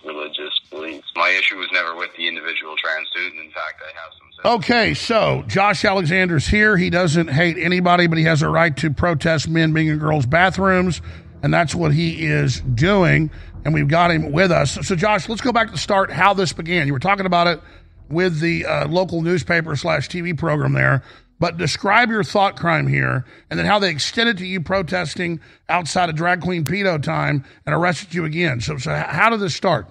religious 0.05 0.59
beliefs. 0.71 1.11
My 1.17 1.31
issue 1.31 1.57
was 1.57 1.69
never 1.73 1.95
with 1.97 2.11
the 2.17 2.29
individual 2.29 2.77
trans 2.77 3.09
student. 3.09 3.45
In 3.45 3.51
fact, 3.51 3.83
I 3.83 3.89
have 3.99 4.13
some. 4.19 4.29
Okay, 4.45 4.95
so 4.95 5.43
Josh 5.49 5.85
Alexander's 5.85 6.47
here. 6.47 6.77
He 6.77 6.91
doesn't 6.91 7.29
hate 7.29 7.59
anybody, 7.59 8.07
but 8.07 8.19
he 8.19 8.25
has 8.25 8.41
a 8.43 8.49
right 8.49 8.77
to 8.77 8.91
protest 8.91 9.49
men 9.49 9.73
being 9.73 9.89
in 9.89 9.99
girls' 9.99 10.27
bathrooms, 10.27 11.03
and 11.43 11.53
that's 11.53 11.75
what 11.75 11.93
he 11.93 12.25
is 12.25 12.61
doing. 12.61 13.31
And 13.65 13.75
we've 13.75 13.89
got 13.89 14.13
him 14.13 14.31
with 14.31 14.53
us. 14.53 14.79
So, 14.87 14.95
Josh, 14.95 15.29
let's 15.29 15.41
go 15.41 15.51
back 15.51 15.67
to 15.67 15.73
the 15.73 15.79
start. 15.79 16.13
How 16.13 16.35
this 16.35 16.53
began? 16.53 16.87
You 16.87 16.93
were 16.93 17.01
talking 17.01 17.27
about 17.27 17.49
it 17.49 17.61
with 18.09 18.39
the 18.39 18.65
uh, 18.65 18.89
local 18.89 19.23
newspaper 19.23 19.75
slash 19.75 20.09
TV 20.09 20.39
program 20.39 20.73
there, 20.73 21.03
but 21.39 21.57
describe 21.57 22.11
your 22.11 22.25
thought 22.25 22.57
crime 22.57 22.87
here, 22.87 23.25
and 23.51 23.59
then 23.59 23.67
how 23.67 23.79
they 23.79 23.91
extended 23.91 24.39
to 24.39 24.47
you 24.47 24.61
protesting 24.61 25.41
outside 25.69 26.09
of 26.09 26.17
drag 26.17 26.41
queen 26.41 26.65
pedo 26.65 27.01
time 27.03 27.45
and 27.65 27.75
arrested 27.75 28.15
you 28.15 28.25
again. 28.25 28.61
So, 28.61 28.79
so 28.79 28.95
how 28.95 29.31
did 29.31 29.41
this 29.41 29.55
start? 29.55 29.89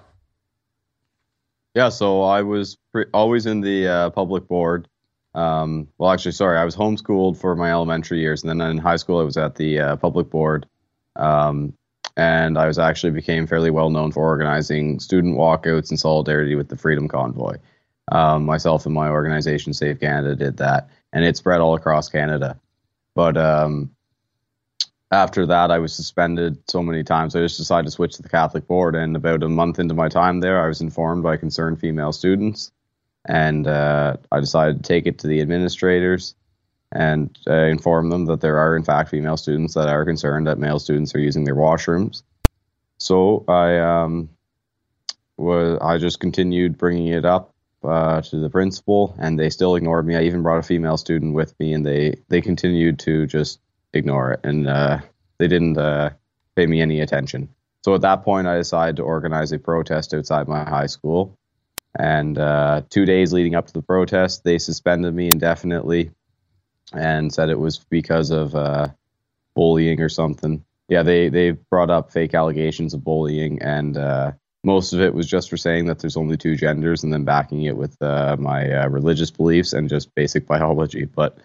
Yeah, 1.74 1.90
so 1.90 2.22
I 2.22 2.42
was 2.42 2.76
pre- 2.92 3.06
always 3.14 3.46
in 3.46 3.60
the 3.60 3.88
uh, 3.88 4.10
public 4.10 4.48
board. 4.48 4.88
Um, 5.34 5.88
well, 5.98 6.10
actually, 6.10 6.32
sorry, 6.32 6.58
I 6.58 6.64
was 6.64 6.74
homeschooled 6.74 7.38
for 7.38 7.54
my 7.54 7.70
elementary 7.70 8.20
years, 8.20 8.42
and 8.42 8.50
then 8.50 8.70
in 8.70 8.78
high 8.78 8.96
school 8.96 9.20
I 9.20 9.24
was 9.24 9.36
at 9.36 9.54
the 9.54 9.78
uh, 9.78 9.96
public 9.96 10.30
board. 10.30 10.66
Um, 11.16 11.74
and 12.16 12.58
I 12.58 12.66
was 12.66 12.78
actually 12.78 13.12
became 13.12 13.46
fairly 13.46 13.70
well 13.70 13.90
known 13.90 14.10
for 14.10 14.24
organizing 14.24 14.98
student 14.98 15.36
walkouts 15.36 15.92
in 15.92 15.96
solidarity 15.96 16.56
with 16.56 16.68
the 16.68 16.76
Freedom 16.76 17.06
Convoy. 17.06 17.56
Um, 18.10 18.44
myself 18.44 18.86
and 18.86 18.94
my 18.94 19.08
organization, 19.08 19.72
Save 19.72 20.00
Canada, 20.00 20.34
did 20.34 20.56
that, 20.56 20.88
and 21.18 21.26
it 21.26 21.36
spread 21.36 21.60
all 21.60 21.74
across 21.74 22.08
Canada. 22.08 22.56
But 23.12 23.36
um, 23.36 23.90
after 25.10 25.46
that, 25.46 25.72
I 25.72 25.80
was 25.80 25.92
suspended 25.92 26.58
so 26.70 26.80
many 26.80 27.02
times. 27.02 27.34
I 27.34 27.40
just 27.40 27.56
decided 27.56 27.86
to 27.86 27.90
switch 27.90 28.14
to 28.14 28.22
the 28.22 28.28
Catholic 28.28 28.68
board. 28.68 28.94
And 28.94 29.16
about 29.16 29.42
a 29.42 29.48
month 29.48 29.80
into 29.80 29.94
my 29.94 30.08
time 30.08 30.38
there, 30.38 30.62
I 30.62 30.68
was 30.68 30.80
informed 30.80 31.24
by 31.24 31.36
concerned 31.36 31.80
female 31.80 32.12
students, 32.12 32.70
and 33.24 33.66
uh, 33.66 34.16
I 34.30 34.38
decided 34.38 34.76
to 34.76 34.82
take 34.84 35.06
it 35.06 35.18
to 35.18 35.26
the 35.26 35.40
administrators 35.40 36.36
and 36.92 37.36
uh, 37.48 37.64
inform 37.64 38.10
them 38.10 38.26
that 38.26 38.40
there 38.40 38.56
are, 38.56 38.76
in 38.76 38.84
fact, 38.84 39.10
female 39.10 39.36
students 39.36 39.74
that 39.74 39.88
are 39.88 40.04
concerned 40.04 40.46
that 40.46 40.58
male 40.58 40.78
students 40.78 41.16
are 41.16 41.18
using 41.18 41.42
their 41.42 41.56
washrooms. 41.56 42.22
So 42.98 43.44
I 43.48 43.76
um, 43.78 44.28
was 45.36 45.80
I 45.82 45.98
just 45.98 46.20
continued 46.20 46.78
bringing 46.78 47.08
it 47.08 47.24
up 47.24 47.56
uh, 47.84 48.20
to 48.20 48.36
the 48.40 48.50
principal, 48.50 49.14
and 49.18 49.38
they 49.38 49.50
still 49.50 49.76
ignored 49.76 50.06
me. 50.06 50.16
I 50.16 50.22
even 50.22 50.42
brought 50.42 50.58
a 50.58 50.62
female 50.62 50.96
student 50.96 51.34
with 51.34 51.58
me, 51.58 51.72
and 51.72 51.84
they 51.84 52.14
they 52.28 52.40
continued 52.40 52.98
to 53.00 53.26
just 53.26 53.60
ignore 53.92 54.32
it, 54.32 54.40
and 54.44 54.68
uh, 54.68 54.98
they 55.38 55.48
didn't 55.48 55.78
uh, 55.78 56.10
pay 56.56 56.66
me 56.66 56.80
any 56.80 57.00
attention. 57.00 57.48
So 57.84 57.94
at 57.94 58.00
that 58.02 58.24
point, 58.24 58.46
I 58.46 58.56
decided 58.56 58.96
to 58.96 59.02
organize 59.02 59.52
a 59.52 59.58
protest 59.58 60.12
outside 60.12 60.48
my 60.48 60.64
high 60.64 60.86
school. 60.86 61.38
And 61.98 62.38
uh, 62.38 62.82
two 62.90 63.06
days 63.06 63.32
leading 63.32 63.54
up 63.54 63.66
to 63.66 63.72
the 63.72 63.82
protest, 63.82 64.44
they 64.44 64.58
suspended 64.58 65.14
me 65.14 65.30
indefinitely 65.30 66.10
and 66.92 67.32
said 67.32 67.50
it 67.50 67.58
was 67.58 67.78
because 67.78 68.30
of 68.30 68.54
uh, 68.54 68.88
bullying 69.54 70.00
or 70.00 70.08
something. 70.08 70.64
Yeah, 70.88 71.02
they 71.02 71.28
they 71.28 71.50
brought 71.52 71.90
up 71.90 72.12
fake 72.12 72.34
allegations 72.34 72.94
of 72.94 73.04
bullying, 73.04 73.60
and 73.62 73.96
uh, 73.96 74.32
most 74.68 74.92
of 74.92 75.00
it 75.00 75.14
was 75.14 75.26
just 75.26 75.48
for 75.48 75.56
saying 75.56 75.86
that 75.86 75.98
there's 75.98 76.16
only 76.16 76.36
two 76.36 76.54
genders, 76.54 77.02
and 77.02 77.10
then 77.10 77.24
backing 77.24 77.62
it 77.62 77.76
with 77.76 77.96
uh, 78.02 78.36
my 78.38 78.70
uh, 78.70 78.88
religious 78.88 79.30
beliefs 79.30 79.72
and 79.72 79.88
just 79.88 80.14
basic 80.14 80.46
biology. 80.46 81.06
But 81.06 81.38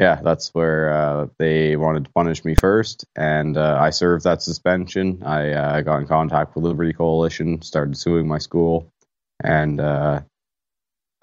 yeah, 0.00 0.20
that's 0.22 0.48
where 0.52 0.92
uh, 0.92 1.26
they 1.38 1.76
wanted 1.76 2.04
to 2.04 2.10
punish 2.10 2.44
me 2.44 2.56
first, 2.56 3.06
and 3.14 3.56
uh, 3.56 3.78
I 3.80 3.90
served 3.90 4.24
that 4.24 4.42
suspension. 4.42 5.22
I 5.24 5.52
uh, 5.52 5.80
got 5.82 6.00
in 6.00 6.08
contact 6.08 6.56
with 6.56 6.64
Liberty 6.64 6.92
Coalition, 6.92 7.62
started 7.62 7.96
suing 7.96 8.26
my 8.26 8.38
school, 8.38 8.90
and 9.42 9.80
uh, 9.80 10.22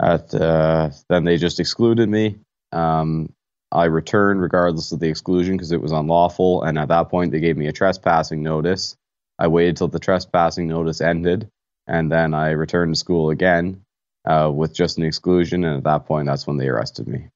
at 0.00 0.30
then 0.30 1.24
they 1.24 1.36
just 1.36 1.60
excluded 1.60 2.08
me. 2.08 2.38
Um, 2.72 3.30
I 3.70 3.84
returned 3.84 4.40
regardless 4.40 4.92
of 4.92 5.00
the 5.00 5.08
exclusion 5.08 5.56
because 5.56 5.72
it 5.72 5.82
was 5.82 5.92
unlawful, 5.92 6.62
and 6.62 6.78
at 6.78 6.88
that 6.88 7.10
point 7.10 7.32
they 7.32 7.40
gave 7.40 7.58
me 7.58 7.66
a 7.66 7.72
trespassing 7.72 8.42
notice. 8.42 8.96
I 9.38 9.48
waited 9.48 9.76
till 9.76 9.88
the 9.88 9.98
trespassing 9.98 10.68
notice 10.68 11.00
ended, 11.00 11.48
and 11.86 12.10
then 12.10 12.34
I 12.34 12.50
returned 12.50 12.94
to 12.94 12.98
school 12.98 13.30
again 13.30 13.82
uh, 14.24 14.50
with 14.54 14.74
just 14.74 14.98
an 14.98 15.04
exclusion, 15.04 15.64
and 15.64 15.76
at 15.78 15.84
that 15.84 16.06
point 16.06 16.26
that's 16.26 16.46
when 16.46 16.56
they 16.56 16.68
arrested 16.68 17.08
me. 17.08 17.28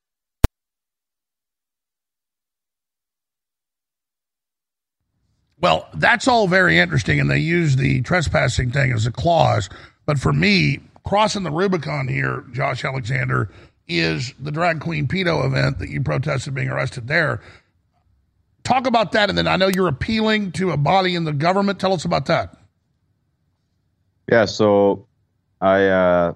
Well, 5.61 5.89
that's 5.95 6.29
all 6.29 6.47
very 6.47 6.79
interesting, 6.79 7.19
and 7.19 7.29
they 7.29 7.39
use 7.39 7.77
the 7.77 8.01
trespassing 8.03 8.70
thing 8.70 8.93
as 8.93 9.07
a 9.07 9.12
clause. 9.12 9.69
But 10.07 10.20
for 10.20 10.33
me, 10.33 10.79
crossing 11.05 11.43
the 11.43 11.51
Rubicon 11.51 12.07
here, 12.07 12.45
Josh 12.53 12.85
Alexander, 12.85 13.51
is 13.89 14.35
the 14.39 14.53
drag 14.53 14.81
queen 14.81 15.09
pedo 15.09 15.45
event 15.45 15.79
that 15.81 15.89
you 15.89 16.03
protested 16.03 16.55
being 16.55 16.69
arrested 16.69 17.09
there. 17.09 17.41
Talk 18.69 18.86
about 18.86 19.12
that, 19.12 19.31
and 19.31 19.39
then 19.39 19.47
I 19.47 19.57
know 19.57 19.69
you're 19.69 19.89
appealing 19.89 20.53
to 20.53 20.73
a 20.73 20.77
body 20.77 21.15
in 21.15 21.24
the 21.24 21.32
government. 21.32 21.81
Tell 21.81 21.95
us 21.95 22.05
about 22.05 22.27
that. 22.27 22.55
Yeah, 24.31 24.45
so 24.45 25.07
I 25.59 25.86
uh, 25.86 26.35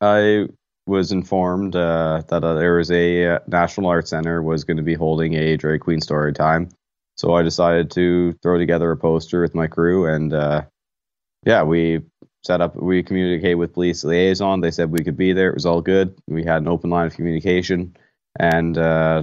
I 0.00 0.48
was 0.88 1.12
informed 1.12 1.76
uh, 1.76 2.24
that 2.26 2.42
uh, 2.42 2.54
there 2.54 2.78
was 2.78 2.90
a 2.90 3.24
uh, 3.24 3.38
National 3.46 3.86
Art 3.86 4.08
Center 4.08 4.42
was 4.42 4.64
going 4.64 4.78
to 4.78 4.82
be 4.82 4.94
holding 4.94 5.34
a 5.34 5.56
drag 5.56 5.82
queen 5.82 6.00
story 6.00 6.32
time, 6.32 6.70
so 7.16 7.34
I 7.34 7.44
decided 7.44 7.92
to 7.92 8.32
throw 8.42 8.58
together 8.58 8.90
a 8.90 8.96
poster 8.96 9.40
with 9.40 9.54
my 9.54 9.68
crew, 9.68 10.06
and 10.06 10.34
uh, 10.34 10.62
yeah, 11.44 11.62
we 11.62 12.00
set 12.44 12.60
up. 12.60 12.74
We 12.74 13.04
communicated 13.04 13.54
with 13.54 13.74
police 13.74 14.02
liaison. 14.02 14.60
They 14.60 14.72
said 14.72 14.90
we 14.90 15.04
could 15.04 15.16
be 15.16 15.32
there. 15.32 15.50
It 15.50 15.54
was 15.54 15.66
all 15.66 15.82
good. 15.82 16.18
We 16.26 16.42
had 16.42 16.62
an 16.62 16.68
open 16.68 16.90
line 16.90 17.06
of 17.06 17.14
communication, 17.14 17.96
and 18.40 18.76
uh, 18.76 19.22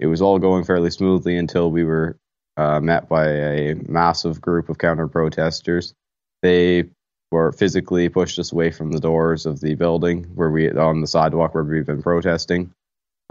it 0.00 0.06
was 0.06 0.22
all 0.22 0.38
going 0.38 0.64
fairly 0.64 0.90
smoothly 0.90 1.36
until 1.36 1.70
we 1.70 1.84
were 1.84 2.18
uh, 2.56 2.80
met 2.80 3.08
by 3.08 3.28
a 3.28 3.74
massive 3.74 4.40
group 4.40 4.68
of 4.68 4.78
counter 4.78 5.06
protesters. 5.06 5.94
They 6.42 6.86
were 7.30 7.52
physically 7.52 8.08
pushed 8.08 8.38
us 8.38 8.50
away 8.50 8.70
from 8.70 8.90
the 8.90 8.98
doors 8.98 9.46
of 9.46 9.60
the 9.60 9.74
building 9.74 10.24
where 10.34 10.50
we 10.50 10.70
on 10.70 11.00
the 11.02 11.06
sidewalk 11.06 11.54
where 11.54 11.62
we've 11.62 11.86
been 11.86 12.02
protesting, 12.02 12.72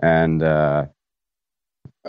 and 0.02 0.42
uh, 0.44 0.86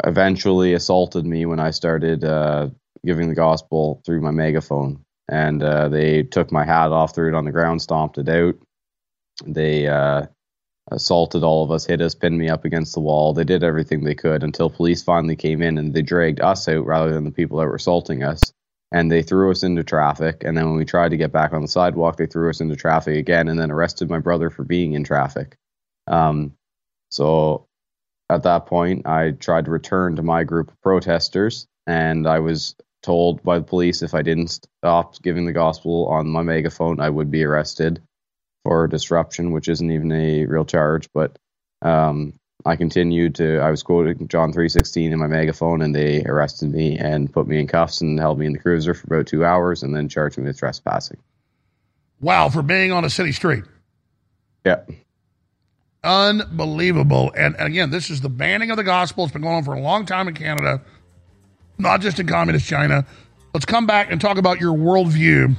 eventually 0.04 0.74
assaulted 0.74 1.24
me 1.24 1.46
when 1.46 1.58
I 1.58 1.70
started 1.70 2.22
uh, 2.22 2.68
giving 3.04 3.28
the 3.28 3.34
gospel 3.34 4.02
through 4.04 4.20
my 4.20 4.30
megaphone. 4.30 5.04
And 5.28 5.62
uh, 5.62 5.88
they 5.88 6.24
took 6.24 6.52
my 6.52 6.64
hat 6.64 6.90
off, 6.90 7.14
threw 7.14 7.28
it 7.28 7.36
on 7.36 7.44
the 7.44 7.52
ground, 7.52 7.80
stomped 7.80 8.18
it 8.18 8.28
out. 8.28 8.56
They 9.46 9.86
uh, 9.86 10.26
assaulted 10.90 11.42
all 11.42 11.62
of 11.64 11.70
us, 11.70 11.86
hit 11.86 12.00
us, 12.00 12.14
pinned 12.14 12.38
me 12.38 12.48
up 12.48 12.64
against 12.64 12.94
the 12.94 13.00
wall. 13.00 13.32
They 13.32 13.44
did 13.44 13.62
everything 13.62 14.04
they 14.04 14.14
could 14.14 14.42
until 14.42 14.70
police 14.70 15.02
finally 15.02 15.36
came 15.36 15.62
in 15.62 15.78
and 15.78 15.94
they 15.94 16.02
dragged 16.02 16.40
us 16.40 16.68
out 16.68 16.84
rather 16.84 17.12
than 17.12 17.24
the 17.24 17.30
people 17.30 17.58
that 17.58 17.66
were 17.66 17.76
assaulting 17.76 18.22
us. 18.22 18.52
And 18.92 19.10
they 19.10 19.22
threw 19.22 19.52
us 19.52 19.62
into 19.62 19.84
traffic. 19.84 20.42
And 20.44 20.56
then 20.56 20.66
when 20.66 20.76
we 20.76 20.84
tried 20.84 21.10
to 21.10 21.16
get 21.16 21.30
back 21.30 21.52
on 21.52 21.62
the 21.62 21.68
sidewalk, 21.68 22.16
they 22.16 22.26
threw 22.26 22.50
us 22.50 22.60
into 22.60 22.74
traffic 22.74 23.16
again 23.16 23.48
and 23.48 23.58
then 23.58 23.70
arrested 23.70 24.10
my 24.10 24.18
brother 24.18 24.50
for 24.50 24.64
being 24.64 24.94
in 24.94 25.04
traffic. 25.04 25.56
Um, 26.08 26.54
so 27.10 27.68
at 28.28 28.42
that 28.42 28.66
point, 28.66 29.06
I 29.06 29.32
tried 29.32 29.66
to 29.66 29.70
return 29.70 30.16
to 30.16 30.22
my 30.22 30.44
group 30.44 30.70
of 30.70 30.80
protesters, 30.82 31.66
and 31.86 32.26
I 32.26 32.38
was 32.38 32.76
told 33.02 33.42
by 33.42 33.58
the 33.58 33.64
police 33.64 34.02
if 34.02 34.14
I 34.14 34.22
didn't 34.22 34.48
stop 34.48 35.20
giving 35.22 35.46
the 35.46 35.52
gospel 35.52 36.06
on 36.06 36.28
my 36.28 36.42
megaphone, 36.42 37.00
I 37.00 37.10
would 37.10 37.30
be 37.30 37.44
arrested 37.44 38.02
for 38.62 38.86
disruption, 38.88 39.52
which 39.52 39.68
isn't 39.68 39.90
even 39.90 40.12
a 40.12 40.46
real 40.46 40.64
charge. 40.64 41.08
But 41.12 41.38
um, 41.82 42.34
I 42.64 42.76
continued 42.76 43.34
to. 43.36 43.58
I 43.58 43.70
was 43.70 43.82
quoting 43.82 44.28
John 44.28 44.52
three 44.52 44.68
sixteen 44.68 45.12
in 45.12 45.18
my 45.18 45.26
megaphone, 45.26 45.82
and 45.82 45.94
they 45.94 46.22
arrested 46.24 46.70
me 46.70 46.98
and 46.98 47.32
put 47.32 47.46
me 47.46 47.58
in 47.58 47.66
cuffs 47.66 48.00
and 48.00 48.18
held 48.18 48.38
me 48.38 48.46
in 48.46 48.52
the 48.52 48.58
cruiser 48.58 48.94
for 48.94 49.14
about 49.14 49.26
two 49.26 49.44
hours, 49.44 49.82
and 49.82 49.94
then 49.94 50.08
charged 50.08 50.38
me 50.38 50.44
with 50.44 50.58
trespassing. 50.58 51.18
Wow, 52.20 52.50
for 52.50 52.62
being 52.62 52.92
on 52.92 53.04
a 53.04 53.10
city 53.10 53.32
street. 53.32 53.64
Yeah. 54.66 54.82
Unbelievable. 56.04 57.32
And, 57.36 57.54
and 57.56 57.66
again, 57.66 57.90
this 57.90 58.08
is 58.08 58.20
the 58.22 58.28
banning 58.30 58.70
of 58.70 58.76
the 58.76 58.84
gospel. 58.84 59.24
It's 59.24 59.32
been 59.32 59.42
going 59.42 59.56
on 59.56 59.64
for 59.64 59.74
a 59.74 59.80
long 59.80 60.06
time 60.06 60.28
in 60.28 60.34
Canada, 60.34 60.82
not 61.78 62.00
just 62.00 62.18
in 62.18 62.26
communist 62.26 62.66
China. 62.66 63.06
Let's 63.52 63.66
come 63.66 63.86
back 63.86 64.10
and 64.10 64.20
talk 64.20 64.38
about 64.38 64.60
your 64.60 64.74
worldview 64.74 65.56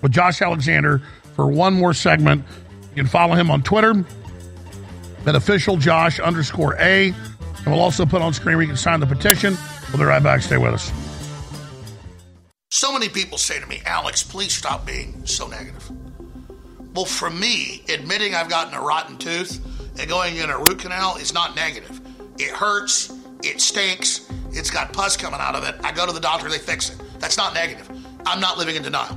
with 0.00 0.12
Josh 0.12 0.40
Alexander 0.40 1.02
for 1.38 1.46
one 1.46 1.72
more 1.72 1.94
segment. 1.94 2.44
You 2.90 2.96
can 2.96 3.06
follow 3.06 3.36
him 3.36 3.48
on 3.48 3.62
Twitter 3.62 4.04
at 5.24 5.36
official 5.36 5.76
Josh 5.76 6.18
underscore 6.18 6.74
A. 6.80 7.14
And 7.58 7.66
we'll 7.66 7.78
also 7.78 8.04
put 8.04 8.22
on 8.22 8.34
screen 8.34 8.56
where 8.56 8.62
you 8.62 8.68
can 8.68 8.76
sign 8.76 8.98
the 8.98 9.06
petition. 9.06 9.56
We'll 9.88 9.98
be 9.98 10.04
right 10.04 10.20
back. 10.20 10.42
Stay 10.42 10.58
with 10.58 10.74
us. 10.74 10.92
So 12.72 12.92
many 12.92 13.08
people 13.08 13.38
say 13.38 13.60
to 13.60 13.66
me, 13.68 13.82
Alex, 13.86 14.24
please 14.24 14.52
stop 14.52 14.84
being 14.84 15.24
so 15.26 15.46
negative. 15.46 15.88
Well, 16.92 17.04
for 17.04 17.30
me, 17.30 17.84
admitting 17.88 18.34
I've 18.34 18.48
gotten 18.48 18.74
a 18.74 18.80
rotten 18.80 19.16
tooth 19.16 19.64
and 19.96 20.08
going 20.08 20.38
in 20.38 20.50
a 20.50 20.58
root 20.58 20.80
canal 20.80 21.18
is 21.18 21.32
not 21.32 21.54
negative. 21.54 22.00
It 22.40 22.50
hurts, 22.50 23.12
it 23.44 23.60
stinks, 23.60 24.28
it's 24.50 24.72
got 24.72 24.92
pus 24.92 25.16
coming 25.16 25.38
out 25.38 25.54
of 25.54 25.62
it. 25.62 25.76
I 25.84 25.92
go 25.92 26.04
to 26.04 26.12
the 26.12 26.18
doctor, 26.18 26.48
they 26.48 26.58
fix 26.58 26.90
it. 26.90 27.00
That's 27.20 27.36
not 27.36 27.54
negative. 27.54 27.88
I'm 28.26 28.40
not 28.40 28.58
living 28.58 28.74
in 28.74 28.82
denial. 28.82 29.16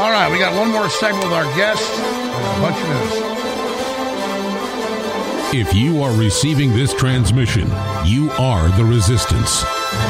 All 0.00 0.10
right, 0.10 0.32
we 0.32 0.38
got 0.38 0.56
one 0.56 0.70
more 0.70 0.88
segment 0.88 1.24
with 1.24 1.34
our 1.34 1.44
guest 1.54 1.82
and 1.92 2.56
a 2.56 2.60
bunch 2.62 2.76
of 2.80 2.88
news. 2.88 3.12
If 5.52 5.74
you 5.74 6.02
are 6.02 6.10
receiving 6.16 6.72
this 6.72 6.94
transmission, 6.94 7.70
you 8.06 8.30
are 8.38 8.70
the 8.78 8.84
resistance. 8.86 9.62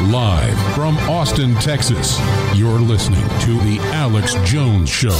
Live 0.02 0.56
from 0.76 0.96
Austin, 1.10 1.56
Texas, 1.56 2.20
you're 2.54 2.78
listening 2.78 3.28
to 3.40 3.58
The 3.64 3.80
Alex 3.92 4.34
Jones 4.48 4.88
Show. 4.88 5.10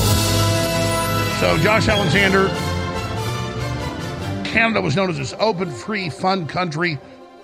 So, 1.41 1.59
Josh 1.59 1.89
Alexander, 1.89 2.47
Canada 4.49 4.81
was 4.81 4.95
known 4.95 5.11
as 5.11 5.19
this 5.19 5.35
open, 5.41 5.69
free, 5.73 6.09
fun 6.11 6.47
country. 6.47 6.97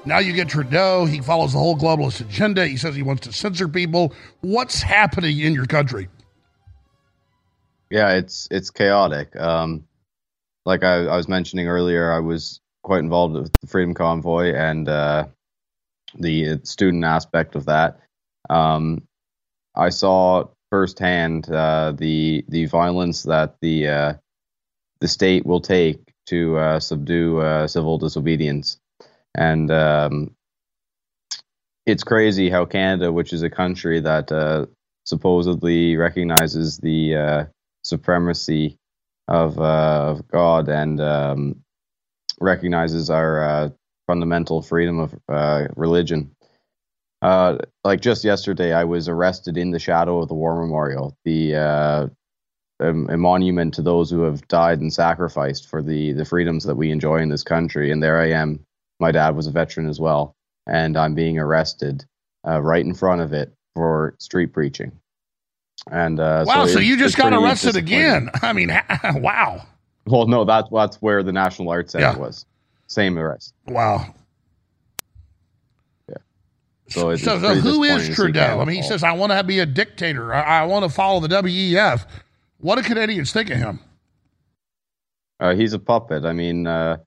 Now 0.04 0.20
you 0.20 0.32
get 0.32 0.48
Trudeau. 0.48 1.06
He 1.06 1.20
follows 1.20 1.54
the 1.54 1.58
whole 1.58 1.76
globalist 1.76 2.20
agenda. 2.20 2.68
He 2.68 2.76
says 2.76 2.94
he 2.94 3.02
wants 3.02 3.26
to 3.26 3.32
censor 3.32 3.66
people. 3.66 4.12
What's 4.42 4.80
happening 4.80 5.40
in 5.40 5.54
your 5.54 5.66
country? 5.66 6.08
Yeah, 7.90 8.12
it's 8.14 8.48
it's 8.50 8.70
chaotic. 8.70 9.36
Um, 9.36 9.84
like 10.64 10.82
I, 10.82 11.06
I 11.06 11.16
was 11.16 11.28
mentioning 11.28 11.68
earlier, 11.68 12.10
I 12.10 12.18
was 12.18 12.60
quite 12.82 13.00
involved 13.00 13.34
with 13.34 13.52
the 13.60 13.66
Freedom 13.66 13.94
Convoy 13.94 14.54
and 14.54 14.88
uh, 14.88 15.26
the 16.18 16.60
student 16.64 17.04
aspect 17.04 17.54
of 17.54 17.66
that. 17.66 18.00
Um, 18.50 19.02
I 19.74 19.90
saw 19.90 20.48
firsthand 20.70 21.48
uh, 21.50 21.92
the 21.96 22.44
the 22.48 22.66
violence 22.66 23.22
that 23.24 23.56
the 23.60 23.88
uh, 23.88 24.14
the 25.00 25.08
state 25.08 25.46
will 25.46 25.60
take 25.60 26.00
to 26.26 26.56
uh, 26.58 26.80
subdue 26.80 27.38
uh, 27.38 27.68
civil 27.68 27.98
disobedience, 27.98 28.78
and 29.34 29.70
um, 29.70 30.34
it's 31.86 32.02
crazy 32.02 32.50
how 32.50 32.64
Canada, 32.64 33.12
which 33.12 33.32
is 33.32 33.42
a 33.42 33.50
country 33.50 34.00
that 34.00 34.32
uh, 34.32 34.66
supposedly 35.04 35.96
recognizes 35.96 36.78
the 36.78 37.46
supremacy 37.86 38.78
of, 39.28 39.58
uh, 39.58 40.10
of 40.10 40.28
God 40.28 40.68
and 40.68 41.00
um, 41.00 41.62
recognizes 42.40 43.10
our 43.10 43.42
uh, 43.42 43.68
fundamental 44.06 44.62
freedom 44.62 44.98
of 44.98 45.14
uh, 45.28 45.68
religion. 45.76 46.32
Uh, 47.22 47.58
like 47.82 48.00
just 48.00 48.24
yesterday, 48.24 48.72
I 48.72 48.84
was 48.84 49.08
arrested 49.08 49.56
in 49.56 49.70
the 49.70 49.78
shadow 49.78 50.20
of 50.20 50.28
the 50.28 50.34
War 50.34 50.60
Memorial, 50.60 51.16
the 51.24 51.56
uh, 51.56 52.06
a, 52.78 52.88
a 52.88 53.16
monument 53.16 53.74
to 53.74 53.82
those 53.82 54.10
who 54.10 54.22
have 54.22 54.46
died 54.48 54.80
and 54.80 54.92
sacrificed 54.92 55.68
for 55.68 55.82
the 55.82 56.12
the 56.12 56.24
freedoms 56.24 56.64
that 56.64 56.76
we 56.76 56.90
enjoy 56.90 57.20
in 57.20 57.30
this 57.30 57.42
country. 57.42 57.90
And 57.90 58.02
there 58.02 58.20
I 58.20 58.30
am. 58.30 58.60
My 59.00 59.12
dad 59.12 59.34
was 59.34 59.46
a 59.46 59.50
veteran 59.50 59.88
as 59.88 59.98
well, 59.98 60.34
and 60.66 60.96
I'm 60.96 61.14
being 61.14 61.38
arrested 61.38 62.04
uh, 62.46 62.60
right 62.60 62.84
in 62.84 62.94
front 62.94 63.22
of 63.22 63.32
it 63.32 63.52
for 63.74 64.14
street 64.18 64.52
preaching. 64.52 64.92
And 65.90 66.18
uh, 66.18 66.44
Wow, 66.46 66.66
so, 66.66 66.70
it's- 66.72 66.84
you 66.84 66.96
just 66.96 67.16
got 67.16 67.32
arrested 67.32 67.76
again. 67.76 68.30
I 68.42 68.52
mean, 68.52 68.70
wow. 69.04 69.62
Well, 70.06 70.26
no, 70.26 70.44
that's 70.44 70.68
that's 70.70 70.96
where 71.02 71.22
the 71.22 71.32
National 71.32 71.68
Arts 71.70 71.92
Center 71.92 72.04
Yeah. 72.06 72.16
was. 72.16 72.46
Same 72.86 73.18
arrest. 73.18 73.54
Wow. 73.66 74.14
So, 76.88 77.10
it's, 77.10 77.22
So, 77.24 77.32
it's 77.34 77.42
so 77.42 77.48
pretty 77.52 77.60
who 77.62 77.82
is 77.82 78.14
Trudeau? 78.14 78.60
I 78.60 78.64
mean, 78.64 78.76
he 78.76 78.82
says, 78.82 79.02
I 79.02 79.10
want 79.12 79.32
to 79.32 79.42
be 79.42 79.58
a 79.58 79.66
dictator. 79.66 80.32
I, 80.32 80.60
I 80.60 80.64
want 80.66 80.84
to 80.84 80.88
follow 80.88 81.18
the 81.18 81.26
WEF. 81.28 82.06
What 82.58 82.76
do 82.76 82.82
Canadians 82.82 83.32
think 83.32 83.50
of 83.50 83.56
him? 83.58 83.80
Uh, 85.40 85.54
he's 85.56 85.72
a 85.72 85.80
puppet. 85.80 86.24
I 86.24 86.32
mean, 86.32 86.66
uh, 86.68 86.98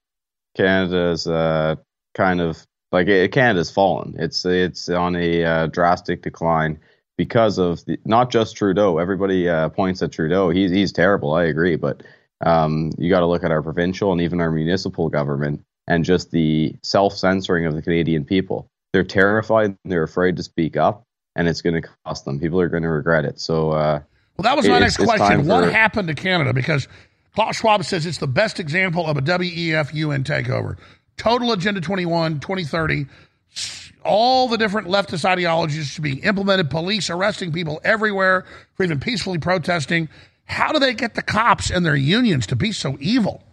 Canada's 0.58 1.28
uh, 1.28 1.76
kind 2.14 2.42
of 2.42 2.66
like 2.92 3.08
Canada's 3.32 3.72
fallen. 3.72 4.16
It's 4.20 4.46
it's 4.46 4.90
on 4.90 5.16
a 5.16 5.44
uh, 5.46 5.68
drastic 5.68 6.24
decline 6.24 6.78
because 7.20 7.58
of 7.58 7.84
the, 7.84 8.00
not 8.06 8.32
just 8.32 8.56
Trudeau. 8.56 8.98
Everybody 8.98 9.50
uh, 9.50 9.68
points 9.68 10.02
at 10.02 10.14
Trudeau. 10.14 10.50
He's 10.52 10.72
he's 10.72 10.94
terrible. 10.94 11.34
I 11.34 11.44
agree, 11.44 11.76
but 11.76 12.02
um, 12.46 12.94
you 12.98 13.10
got 13.10 13.20
to 13.20 13.26
look 13.26 13.44
at 13.44 13.52
our 13.52 13.62
provincial 13.62 14.14
and 14.14 14.22
even 14.22 14.40
our 14.40 14.50
municipal 14.50 15.10
government 15.10 15.62
and 15.86 16.06
just 16.06 16.32
the 16.32 16.74
self 16.82 17.14
censoring 17.18 17.66
of 17.66 17.76
the 17.76 17.82
Canadian 17.82 18.24
people. 18.24 18.68
They're 18.94 19.04
terrified. 19.04 19.76
They're 19.84 20.04
afraid 20.04 20.38
to 20.38 20.44
speak 20.44 20.78
up, 20.78 21.04
and 21.36 21.50
it's 21.50 21.62
going 21.62 21.82
to 21.82 21.90
cost 22.06 22.24
them. 22.24 22.40
People 22.40 22.62
are 22.62 22.70
going 22.70 22.84
to 22.84 22.90
regret 22.90 23.26
it. 23.26 23.42
So. 23.42 23.72
Uh, 23.72 24.00
Well, 24.38 24.44
that 24.44 24.56
was 24.56 24.66
my 24.70 24.80
next 24.80 24.96
question. 24.96 25.46
What 25.46 25.66
for- 25.66 25.72
happened 25.72 26.08
to 26.08 26.16
Canada? 26.16 26.54
Because 26.54 26.88
Klaus 27.36 27.58
Schwab 27.58 27.84
says 27.84 28.06
it's 28.06 28.18
the 28.20 28.28
best 28.28 28.62
example 28.62 29.06
of 29.06 29.18
a 29.18 29.22
WEF 29.22 29.94
UN 29.94 30.24
takeover. 30.24 30.78
Total 31.18 31.52
Agenda 31.52 31.82
21, 31.82 32.40
2030, 32.40 33.08
s- 33.54 33.89
all 34.10 34.48
the 34.48 34.58
different 34.58 34.88
leftist 34.88 35.24
ideologies 35.24 35.96
to 35.96 36.02
be 36.02 36.20
implemented, 36.20 36.70
police 36.70 37.10
arresting 37.10 37.52
people 37.52 37.80
everywhere 37.84 38.46
for 38.74 38.84
even 38.84 39.00
peacefully 39.00 39.38
protesting. 39.38 40.10
How 40.46 40.72
do 40.72 40.80
they 40.80 40.94
get 40.94 41.14
the 41.14 41.22
cops 41.22 41.70
and 41.70 41.86
their 41.86 41.96
unions 41.96 42.48
to 42.48 42.56
be 42.56 42.72
so 42.72 42.98
evil? 43.00 43.44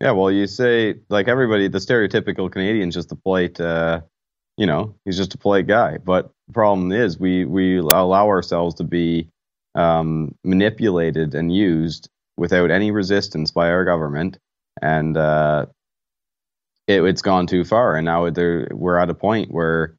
Yeah, 0.00 0.10
well, 0.10 0.30
you 0.30 0.46
say 0.46 0.96
like 1.08 1.28
everybody, 1.28 1.68
the 1.68 1.78
stereotypical 1.78 2.50
Canadian's 2.50 2.94
just 2.94 3.12
a 3.12 3.16
polite, 3.16 3.58
uh, 3.60 4.00
you 4.56 4.66
know, 4.66 4.94
he's 5.04 5.16
just 5.16 5.34
a 5.34 5.38
polite 5.38 5.66
guy. 5.66 5.98
But 5.98 6.30
the 6.48 6.52
problem 6.52 6.92
is, 6.92 7.18
we 7.18 7.44
we 7.44 7.78
allow 7.78 8.26
ourselves 8.26 8.74
to 8.76 8.84
be 8.84 9.30
um, 9.74 10.34
manipulated 10.44 11.34
and 11.34 11.54
used 11.54 12.10
without 12.36 12.70
any 12.70 12.90
resistance 12.90 13.50
by 13.52 13.70
our 13.70 13.84
government, 13.84 14.38
and 14.82 15.16
uh, 15.16 15.66
it, 16.86 17.02
it's 17.02 17.22
gone 17.22 17.46
too 17.46 17.64
far. 17.64 17.96
And 17.96 18.04
now 18.04 18.22
we're 18.24 18.98
at 18.98 19.10
a 19.10 19.14
point 19.14 19.50
where 19.50 19.96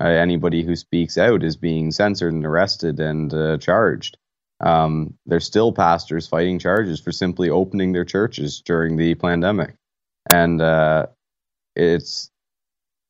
uh, 0.00 0.04
anybody 0.04 0.62
who 0.62 0.76
speaks 0.76 1.18
out 1.18 1.42
is 1.42 1.56
being 1.56 1.90
censored 1.90 2.32
and 2.32 2.46
arrested 2.46 3.00
and 3.00 3.32
uh, 3.32 3.58
charged. 3.58 4.16
Um, 4.60 5.14
there's 5.26 5.46
still 5.46 5.72
pastors 5.72 6.26
fighting 6.26 6.58
charges 6.58 7.00
for 7.00 7.12
simply 7.12 7.48
opening 7.48 7.92
their 7.92 8.04
churches 8.04 8.60
during 8.60 8.96
the 8.96 9.14
pandemic, 9.14 9.74
and 10.28 10.60
uh, 10.60 11.06
it's 11.74 12.30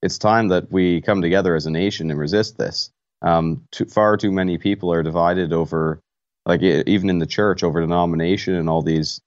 it's 0.01 0.17
time 0.17 0.49
that 0.49 0.71
we 0.71 1.01
come 1.01 1.23
together 1.23 1.57
as 1.57 1.67
a 1.67 1.71
nation 1.71 2.11
and 2.11 2.21
resist 2.21 2.57
this. 2.57 2.91
Um, 3.23 3.65
too, 3.73 3.85
far 3.85 4.17
too 4.17 4.31
many 4.31 4.59
people 4.59 4.93
are 4.93 5.03
divided 5.03 5.53
over, 5.53 6.01
like 6.47 6.63
even 6.63 7.11
in 7.11 7.19
the 7.19 7.27
church, 7.27 7.65
over 7.65 7.81
denomination 7.81 8.55
and 8.55 8.69
all 8.69 8.83
these 8.83 9.21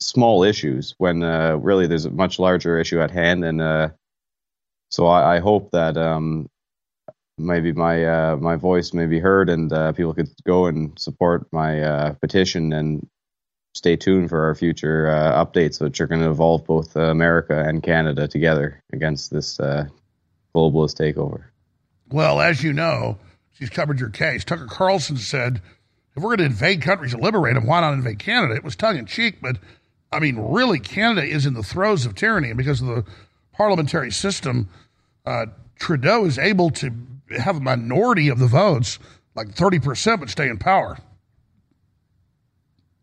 small 0.00 0.44
issues. 0.44 0.94
When 0.98 1.22
uh, 1.22 1.56
really 1.56 1.86
there's 1.86 2.04
a 2.04 2.10
much 2.10 2.38
larger 2.38 2.78
issue 2.78 3.00
at 3.00 3.10
hand, 3.10 3.44
and 3.44 3.60
uh, 3.60 3.88
so 4.90 5.06
I, 5.06 5.36
I 5.36 5.38
hope 5.40 5.70
that 5.72 5.96
um, 5.96 6.48
maybe 7.36 7.72
my 7.72 8.04
uh, 8.04 8.36
my 8.36 8.56
voice 8.56 8.92
may 8.92 9.06
be 9.06 9.18
heard 9.20 9.48
and 9.48 9.72
uh, 9.72 9.92
people 9.92 10.14
could 10.14 10.30
go 10.44 10.66
and 10.66 10.98
support 10.98 11.46
my 11.52 11.82
uh, 11.82 12.12
petition 12.14 12.72
and 12.72 13.06
stay 13.74 13.96
tuned 13.96 14.28
for 14.28 14.44
our 14.44 14.54
future 14.54 15.08
uh, 15.08 15.44
updates, 15.44 15.80
which 15.80 16.00
are 16.00 16.06
going 16.06 16.20
to 16.20 16.28
involve 16.28 16.64
both 16.64 16.96
America 16.96 17.62
and 17.66 17.82
Canada 17.82 18.26
together 18.26 18.82
against 18.92 19.30
this 19.30 19.58
globalist 19.58 20.96
takeover. 20.96 21.44
Well, 22.10 22.40
as 22.40 22.64
you 22.64 22.72
know, 22.72 23.18
she's 23.52 23.70
covered 23.70 24.00
your 24.00 24.08
case. 24.08 24.44
Tucker 24.44 24.66
Carlson 24.66 25.18
said, 25.18 25.60
if 26.16 26.22
we're 26.22 26.36
going 26.36 26.38
to 26.38 26.46
invade 26.46 26.82
countries 26.82 27.12
and 27.12 27.22
liberate 27.22 27.54
them, 27.54 27.66
why 27.66 27.80
not 27.80 27.92
invade 27.92 28.18
Canada? 28.18 28.54
It 28.54 28.64
was 28.64 28.74
tongue 28.74 28.96
in 28.96 29.06
cheek, 29.06 29.40
but 29.40 29.58
I 30.10 30.20
mean, 30.20 30.36
really, 30.36 30.80
Canada 30.80 31.26
is 31.26 31.46
in 31.46 31.54
the 31.54 31.62
throes 31.62 32.06
of 32.06 32.14
tyranny. 32.14 32.48
And 32.48 32.56
because 32.56 32.80
of 32.80 32.86
the 32.86 33.04
parliamentary 33.52 34.10
system, 34.10 34.68
uh, 35.26 35.46
Trudeau 35.78 36.24
is 36.24 36.38
able 36.38 36.70
to 36.70 36.92
have 37.38 37.56
a 37.56 37.60
minority 37.60 38.28
of 38.28 38.38
the 38.38 38.46
votes, 38.46 38.98
like 39.34 39.48
30%, 39.48 40.20
but 40.20 40.30
stay 40.30 40.48
in 40.48 40.58
power. 40.58 40.98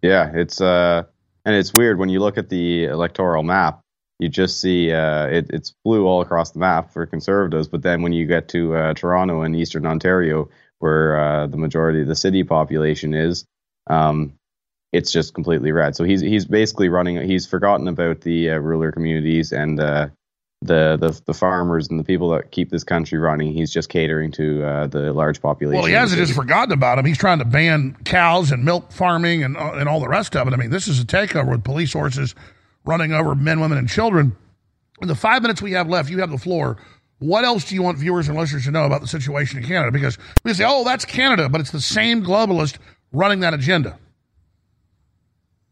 Yeah, 0.02 0.32
it's 0.34 0.62
uh, 0.62 1.04
and 1.46 1.56
it's 1.56 1.74
weird 1.74 1.98
when 1.98 2.10
you 2.10 2.20
look 2.20 2.38
at 2.38 2.50
the 2.50 2.86
electoral 2.86 3.44
map. 3.44 3.82
You 4.20 4.30
just 4.30 4.62
see 4.62 4.92
uh, 4.92 5.28
it, 5.28 5.48
it's 5.50 5.74
blue 5.84 6.06
all 6.06 6.22
across 6.22 6.52
the 6.52 6.60
map 6.60 6.92
for 6.92 7.06
conservatives, 7.06 7.68
but 7.68 7.82
then 7.82 8.02
when 8.02 8.14
you 8.14 8.26
get 8.26 8.48
to 8.50 8.76
uh, 8.76 8.94
Toronto 8.94 9.42
and 9.42 9.56
Eastern 9.56 9.86
Ontario, 9.86 10.50
where 10.80 11.20
uh, 11.20 11.48
the 11.48 11.58
majority 11.58 12.02
of 12.02 12.08
the 12.08 12.16
city 12.16 12.44
population 12.44 13.14
is, 13.14 13.46
um, 13.88 14.34
it's 14.92 15.12
just 15.12 15.34
completely 15.34 15.72
red. 15.72 15.96
So 15.96 16.04
he's 16.04 16.22
he's 16.22 16.46
basically 16.46 16.90
running. 16.90 17.22
He's 17.28 17.46
forgotten 17.46 17.88
about 17.88 18.22
the 18.22 18.52
uh, 18.52 18.58
rural 18.58 18.92
communities 18.92 19.52
and 19.52 19.80
uh, 19.80 20.08
the, 20.62 20.98
the 21.00 21.22
the 21.26 21.34
farmers 21.34 21.90
and 21.90 22.00
the 22.00 22.04
people 22.04 22.30
that 22.30 22.52
keep 22.52 22.70
this 22.70 22.84
country 22.84 23.18
running. 23.18 23.52
He's 23.54 23.72
just 23.72 23.90
catering 23.90 24.32
to 24.34 24.64
uh, 24.64 24.88
the 24.88 25.14
large 25.14 25.42
population. 25.42 25.80
Well, 25.80 25.88
he 25.88 25.94
hasn't 25.94 26.20
just 26.20 26.34
forgotten 26.34 26.72
about 26.72 26.98
him. 26.98 27.06
He's 27.06 27.18
trying 27.18 27.40
to 27.40 27.46
ban 27.46 27.98
cows 28.06 28.52
and 28.52 28.64
milk 28.64 28.92
farming 28.92 29.44
and, 29.44 29.58
uh, 29.58 29.74
and 29.74 29.90
all 29.90 30.00
the 30.00 30.08
rest 30.08 30.36
of 30.36 30.48
it. 30.48 30.54
I 30.54 30.58
mean, 30.58 30.70
this 30.70 30.88
is 30.88 31.00
a 31.00 31.06
takeover 31.06 31.52
with 31.52 31.64
police 31.64 31.94
horses 31.94 32.36
running 32.86 33.12
over 33.12 33.36
men, 33.36 33.60
women, 33.60 33.78
and 33.78 33.90
children. 33.90 34.36
In 35.02 35.08
the 35.08 35.16
five 35.16 35.42
minutes 35.42 35.62
we 35.62 35.74
have 35.74 35.90
left, 35.90 36.10
you 36.10 36.20
have 36.20 36.32
the 36.32 36.38
floor. 36.38 36.78
What 37.20 37.44
else 37.44 37.66
do 37.66 37.76
you 37.76 37.82
want 37.82 37.98
viewers 37.98 38.28
and 38.28 38.38
listeners 38.38 38.66
to 38.66 38.72
know 38.72 38.86
about 38.86 39.02
the 39.02 39.08
situation 39.08 39.60
in 39.60 39.66
Canada? 39.66 39.92
Because 39.92 40.18
we 40.44 40.54
say, 40.54 40.66
oh, 40.68 40.84
that's 40.84 41.06
Canada, 41.06 41.50
but 41.50 41.62
it's 41.62 41.72
the 41.72 41.82
same 41.82 42.24
globalist 42.24 42.78
running 43.12 43.40
that 43.42 43.54
agenda. 43.54 43.98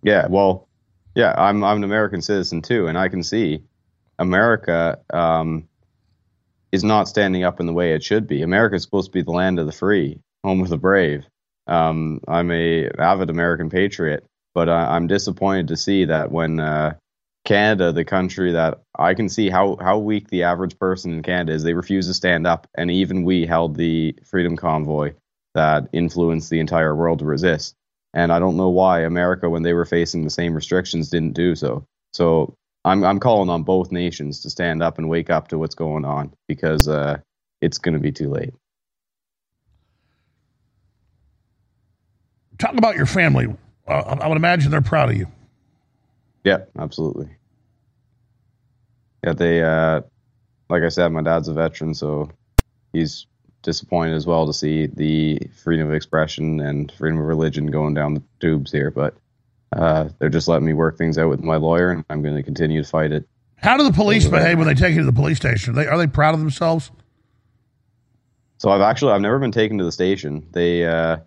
Yeah, 0.04 0.28
well, 0.28 0.68
yeah, 1.16 1.34
I'm 1.38 1.64
I'm 1.64 1.78
an 1.78 1.84
American 1.84 2.22
citizen 2.22 2.62
too, 2.62 2.88
and 2.88 2.98
I 2.98 3.10
can 3.10 3.24
see 3.24 3.64
America 4.20 5.00
um, 5.14 5.68
is 6.72 6.84
not 6.84 7.08
standing 7.08 7.44
up 7.44 7.60
in 7.60 7.66
the 7.66 7.74
way 7.74 7.94
it 7.94 8.04
should 8.04 8.28
be. 8.28 8.42
America 8.42 8.76
is 8.76 8.84
supposed 8.84 9.08
to 9.12 9.18
be 9.18 9.24
the 9.24 9.32
land 9.32 9.60
of 9.60 9.66
the 9.66 9.72
free, 9.72 10.20
home 10.44 10.62
of 10.62 10.70
the 10.70 10.78
brave. 10.78 11.26
Um, 11.68 12.20
I'm 12.28 12.52
a 12.52 12.90
avid 13.00 13.30
American 13.30 13.70
patriot, 13.70 14.26
but 14.54 14.70
I, 14.70 14.96
I'm 14.96 15.08
disappointed 15.08 15.70
to 15.70 15.78
see 15.78 16.06
that 16.06 16.32
when 16.32 16.60
uh, 16.60 16.96
Canada, 17.46 17.94
the 17.94 18.06
country 18.06 18.54
that 18.54 18.82
I 18.98 19.14
can 19.14 19.30
see 19.30 19.50
how 19.50 19.78
how 19.80 20.00
weak 20.00 20.30
the 20.30 20.44
average 20.44 20.78
person 20.80 21.14
in 21.14 21.24
Canada 21.24 21.54
is, 21.54 21.64
they 21.64 21.74
refuse 21.74 22.08
to 22.08 22.14
stand 22.14 22.48
up, 22.48 22.68
and 22.76 22.92
even 22.92 23.24
we 23.24 23.46
held 23.46 23.76
the 23.78 24.18
freedom 24.26 24.58
convoy 24.58 25.14
that 25.54 25.90
influenced 25.94 26.50
the 26.50 26.60
entire 26.60 26.96
world 26.96 27.20
to 27.20 27.26
resist. 27.26 27.76
And 28.14 28.32
I 28.32 28.40
don't 28.40 28.58
know 28.58 28.70
why 28.70 29.02
America, 29.02 29.50
when 29.50 29.64
they 29.64 29.74
were 29.74 29.86
facing 29.86 30.24
the 30.24 30.30
same 30.30 30.54
restrictions, 30.54 31.10
didn't 31.10 31.34
do 31.34 31.56
so. 31.56 31.86
So 32.14 32.56
I'm 32.86 33.04
I'm 33.04 33.20
calling 33.20 33.50
on 33.50 33.64
both 33.64 33.92
nations 33.92 34.42
to 34.42 34.50
stand 34.50 34.84
up 34.84 34.98
and 34.98 35.10
wake 35.10 35.30
up 35.30 35.48
to 35.50 35.58
what's 35.58 35.76
going 35.76 36.06
on 36.06 36.34
because 36.48 36.88
uh, 36.88 37.18
it's 37.62 37.78
going 37.78 37.94
to 37.94 38.00
be 38.00 38.12
too 38.12 38.30
late. 38.30 38.54
Talk 42.60 42.78
about 42.78 42.96
your 42.96 43.06
family. 43.06 43.48
Uh, 43.88 44.18
I 44.22 44.28
would 44.28 44.38
imagine 44.38 44.70
they're 44.70 44.82
proud 44.82 45.10
of 45.10 45.18
you. 45.18 45.28
Yeah, 46.44 46.60
absolutely. 46.78 47.30
Yeah, 49.24 49.34
they 49.34 49.64
uh, 49.64 50.02
like 50.70 50.84
I 50.84 50.90
said, 50.90 51.08
my 51.10 51.22
dad's 51.22 51.48
a 51.48 51.54
veteran, 51.54 51.94
so 51.94 52.30
he's 52.92 53.26
disappointed 53.64 54.16
as 54.16 54.28
well 54.28 54.46
to 54.46 54.54
see 54.54 54.86
the 54.86 55.40
freedom 55.64 55.88
of 55.88 55.94
expression 55.94 56.60
and 56.60 56.92
freedom 56.92 57.20
of 57.20 57.26
religion 57.26 57.68
going 57.68 57.94
down 57.94 58.14
the 58.14 58.24
tubes 58.40 58.72
here. 58.72 58.92
But 58.92 59.16
uh, 59.76 60.10
they're 60.20 60.30
just 60.30 60.48
letting 60.48 60.66
me 60.66 60.74
work 60.74 60.98
things 60.98 61.18
out 61.18 61.30
with 61.30 61.42
my 61.42 61.56
lawyer, 61.56 61.90
and 61.90 62.06
I'm 62.10 62.22
going 62.22 62.36
to 62.36 62.44
continue 62.44 62.84
to 62.84 62.88
fight 62.88 63.12
it. 63.12 63.28
How 63.56 63.78
do 63.78 63.84
the 63.84 63.94
police 63.94 64.28
behave 64.28 64.58
when 64.58 64.68
they 64.68 64.74
take 64.74 64.94
you 64.94 65.00
to 65.00 65.06
the 65.06 65.14
police 65.14 65.38
station? 65.38 65.74
Are 65.74 65.76
they, 65.76 65.88
are 65.88 65.98
they 65.98 66.08
proud 66.08 66.34
of 66.34 66.42
themselves? 66.42 66.92
So 68.58 68.70
I've 68.70 68.82
actually 68.82 69.14
I've 69.14 69.22
never 69.22 69.40
been 69.40 69.52
taken 69.52 69.78
to 69.80 69.84
the 69.84 69.92
station. 69.92 70.48
They 70.52 70.86
uh, 70.86 71.18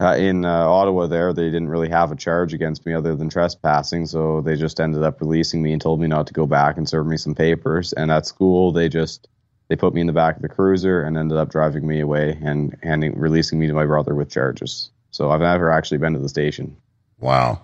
uh, 0.00 0.16
in 0.16 0.44
uh, 0.44 0.50
Ottawa 0.50 1.06
there 1.06 1.32
they 1.32 1.44
didn't 1.44 1.68
really 1.68 1.88
have 1.88 2.12
a 2.12 2.16
charge 2.16 2.52
against 2.52 2.84
me 2.84 2.92
other 2.92 3.14
than 3.14 3.30
trespassing, 3.30 4.06
so 4.06 4.42
they 4.42 4.56
just 4.56 4.80
ended 4.80 5.02
up 5.02 5.20
releasing 5.20 5.62
me 5.62 5.72
and 5.72 5.80
told 5.80 6.00
me 6.00 6.06
not 6.06 6.26
to 6.26 6.34
go 6.34 6.46
back 6.46 6.76
and 6.76 6.88
serve 6.88 7.06
me 7.06 7.16
some 7.16 7.34
papers. 7.34 7.92
And 7.94 8.10
at 8.10 8.26
school 8.26 8.72
they 8.72 8.88
just 8.88 9.28
they 9.68 9.76
put 9.76 9.94
me 9.94 10.00
in 10.00 10.06
the 10.06 10.12
back 10.12 10.36
of 10.36 10.42
the 10.42 10.48
cruiser 10.48 11.02
and 11.02 11.16
ended 11.16 11.38
up 11.38 11.50
driving 11.50 11.86
me 11.86 12.00
away 12.00 12.38
and 12.42 12.76
handing 12.82 13.18
releasing 13.18 13.58
me 13.58 13.66
to 13.66 13.72
my 13.72 13.86
brother 13.86 14.14
with 14.14 14.30
charges. 14.30 14.90
So 15.10 15.30
I've 15.30 15.40
never 15.40 15.70
actually 15.70 15.98
been 15.98 16.12
to 16.12 16.18
the 16.18 16.28
station. 16.28 16.76
Wow. 17.18 17.62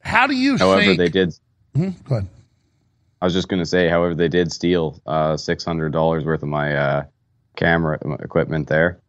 How 0.00 0.26
do 0.26 0.34
you 0.34 0.56
However, 0.56 0.82
think? 0.82 0.98
they 0.98 1.08
did. 1.08 1.34
Hmm, 1.74 1.90
go 2.04 2.16
ahead. 2.16 2.28
I 3.22 3.26
was 3.26 3.34
just 3.34 3.48
going 3.48 3.60
to 3.60 3.66
say, 3.66 3.88
however, 3.88 4.14
they 4.14 4.28
did 4.28 4.50
steal 4.52 5.00
uh, 5.06 5.36
six 5.36 5.64
hundred 5.64 5.92
dollars 5.92 6.24
worth 6.24 6.42
of 6.42 6.48
my 6.48 6.74
uh, 6.74 7.04
camera 7.56 7.98
equipment 8.20 8.68
there. 8.68 9.00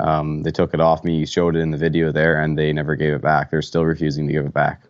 Um, 0.00 0.42
they 0.42 0.50
took 0.52 0.74
it 0.74 0.80
off 0.80 1.04
me, 1.04 1.26
showed 1.26 1.56
it 1.56 1.60
in 1.60 1.70
the 1.70 1.76
video 1.76 2.12
there, 2.12 2.40
and 2.40 2.56
they 2.56 2.72
never 2.72 2.94
gave 2.96 3.12
it 3.14 3.20
back. 3.22 3.50
They're 3.50 3.62
still 3.62 3.84
refusing 3.84 4.26
to 4.26 4.32
give 4.32 4.46
it 4.46 4.54
back. 4.54 4.82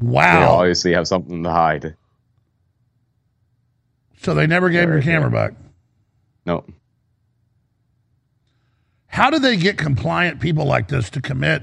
Wow. 0.00 0.40
They 0.40 0.46
obviously 0.46 0.92
have 0.92 1.06
something 1.06 1.42
to 1.44 1.50
hide. 1.50 1.94
So 4.20 4.34
they 4.34 4.46
never 4.46 4.68
gave 4.68 4.86
your 4.86 5.00
camera 5.00 5.30
back. 5.30 5.54
No. 6.44 6.64
How 9.06 9.30
do 9.30 9.38
they 9.38 9.56
get 9.56 9.78
compliant 9.78 10.40
people 10.40 10.66
like 10.66 10.88
this 10.88 11.08
to 11.10 11.22
commit? 11.22 11.62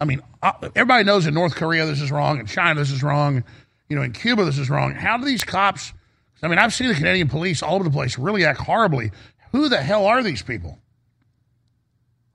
I 0.00 0.04
mean, 0.04 0.20
uh, 0.42 0.52
everybody 0.74 1.04
knows 1.04 1.26
in 1.26 1.34
North 1.34 1.54
Korea 1.54 1.86
this 1.86 2.00
is 2.00 2.10
wrong, 2.10 2.40
in 2.40 2.46
China 2.46 2.80
this 2.80 2.90
is 2.90 3.04
wrong, 3.04 3.44
you 3.88 3.94
know, 3.94 4.02
in 4.02 4.12
Cuba 4.12 4.44
this 4.44 4.58
is 4.58 4.68
wrong. 4.68 4.92
How 4.92 5.16
do 5.16 5.24
these 5.24 5.44
cops? 5.44 5.92
I 6.42 6.48
mean, 6.48 6.58
I've 6.58 6.74
seen 6.74 6.88
the 6.88 6.94
Canadian 6.94 7.28
police 7.28 7.62
all 7.62 7.76
over 7.76 7.84
the 7.84 7.90
place 7.90 8.18
really 8.18 8.44
act 8.44 8.60
horribly. 8.60 9.12
Who 9.52 9.68
the 9.68 9.80
hell 9.80 10.04
are 10.04 10.20
these 10.22 10.42
people? 10.42 10.80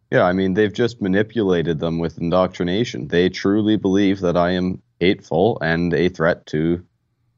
Yeah, 0.10 0.23
I 0.23 0.31
mean, 0.31 0.53
they've 0.53 0.73
just 0.73 1.02
manipulated 1.02 1.80
them 1.80 1.99
with 1.99 2.18
indoctrination. 2.18 3.10
They 3.10 3.27
truly 3.27 3.76
believe 3.76 4.22
that 4.22 4.38
I 4.38 4.52
am 4.52 4.81
hateful 5.02 5.60
and 5.61 5.94
a 5.94 6.07
threat 6.07 6.45
to 6.48 6.84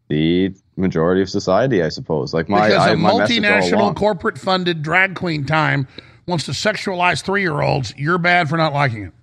the 0.07 0.53
majority 0.76 1.22
of 1.22 1.30
society, 1.30 1.84
I 1.84 1.89
suppose. 1.89 2.34
Like 2.34 2.49
my, 2.49 2.68
because 2.68 2.88
I, 2.88 2.91
a 2.91 2.95
my 2.95 3.11
multinational 3.11 3.95
corporate 3.95 4.38
funded 4.38 4.81
drag 4.81 5.15
queen 5.15 5.45
time 5.45 5.88
wants 6.26 6.45
to 6.45 6.52
sexualize 6.52 7.23
three 7.23 7.41
year 7.41 7.61
olds, 7.61 7.93
you're 7.98 8.18
bad 8.18 8.49
for 8.49 8.57
not 8.57 8.73
liking 8.73 9.03
it. 9.03 9.14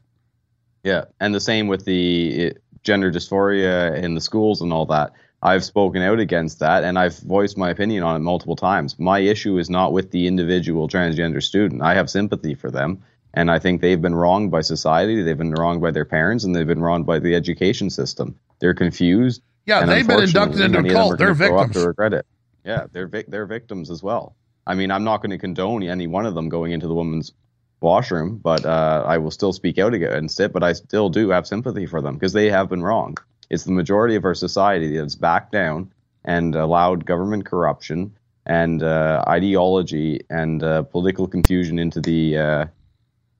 Yeah, 0.84 1.04
and 1.20 1.34
the 1.34 1.40
same 1.40 1.66
with 1.66 1.84
the 1.84 2.52
uh, 2.54 2.58
gender 2.82 3.10
dysphoria 3.10 3.96
in 4.02 4.14
the 4.14 4.20
schools 4.20 4.62
and 4.62 4.72
all 4.72 4.86
that. 4.86 5.12
I've 5.42 5.64
spoken 5.64 6.02
out 6.02 6.18
against 6.18 6.58
that 6.60 6.82
and 6.82 6.98
I've 6.98 7.16
voiced 7.18 7.56
my 7.56 7.70
opinion 7.70 8.02
on 8.02 8.16
it 8.16 8.20
multiple 8.20 8.56
times. 8.56 8.98
My 8.98 9.20
issue 9.20 9.58
is 9.58 9.70
not 9.70 9.92
with 9.92 10.10
the 10.10 10.26
individual 10.26 10.88
transgender 10.88 11.42
student. 11.42 11.80
I 11.80 11.94
have 11.94 12.10
sympathy 12.10 12.54
for 12.54 12.70
them 12.70 13.02
and 13.34 13.50
I 13.50 13.58
think 13.58 13.80
they've 13.80 14.00
been 14.00 14.16
wronged 14.16 14.50
by 14.50 14.62
society, 14.62 15.22
they've 15.22 15.38
been 15.38 15.54
wronged 15.54 15.80
by 15.80 15.92
their 15.92 16.04
parents 16.04 16.42
and 16.42 16.56
they've 16.56 16.66
been 16.66 16.82
wronged 16.82 17.06
by 17.06 17.20
the 17.20 17.36
education 17.36 17.88
system. 17.88 18.34
They're 18.58 18.74
confused. 18.74 19.42
Yeah, 19.68 19.80
and 19.80 19.90
they've 19.90 20.06
been 20.08 20.20
inducted 20.20 20.60
into 20.62 20.78
a 20.78 20.90
cult. 20.90 21.18
They're 21.18 21.34
victims. 21.34 21.74
To 21.74 21.86
regret 21.88 22.14
it. 22.14 22.26
Yeah, 22.64 22.86
they're 22.90 23.06
vic- 23.06 23.26
they're 23.28 23.46
victims 23.46 23.90
as 23.90 24.02
well. 24.02 24.34
I 24.66 24.74
mean, 24.74 24.90
I'm 24.90 25.04
not 25.04 25.18
going 25.18 25.30
to 25.30 25.38
condone 25.38 25.82
any 25.82 26.06
one 26.06 26.24
of 26.24 26.34
them 26.34 26.48
going 26.48 26.72
into 26.72 26.86
the 26.86 26.94
women's 26.94 27.32
washroom, 27.80 28.38
but 28.38 28.64
uh, 28.64 29.04
I 29.06 29.18
will 29.18 29.30
still 29.30 29.52
speak 29.52 29.78
out 29.78 29.92
against 29.92 30.40
it. 30.40 30.52
But 30.54 30.62
I 30.62 30.72
still 30.72 31.10
do 31.10 31.28
have 31.30 31.46
sympathy 31.46 31.84
for 31.84 32.00
them 32.00 32.14
because 32.14 32.32
they 32.32 32.50
have 32.50 32.70
been 32.70 32.82
wrong. 32.82 33.16
It's 33.50 33.64
the 33.64 33.72
majority 33.72 34.14
of 34.14 34.24
our 34.24 34.34
society 34.34 34.96
that's 34.96 35.14
backed 35.14 35.52
down 35.52 35.92
and 36.24 36.54
allowed 36.54 37.04
government 37.04 37.44
corruption 37.44 38.14
and 38.46 38.82
uh, 38.82 39.22
ideology 39.28 40.20
and 40.30 40.62
uh, 40.62 40.82
political 40.82 41.26
confusion 41.26 41.78
into 41.78 42.00
the 42.00 42.38
uh, 42.38 42.64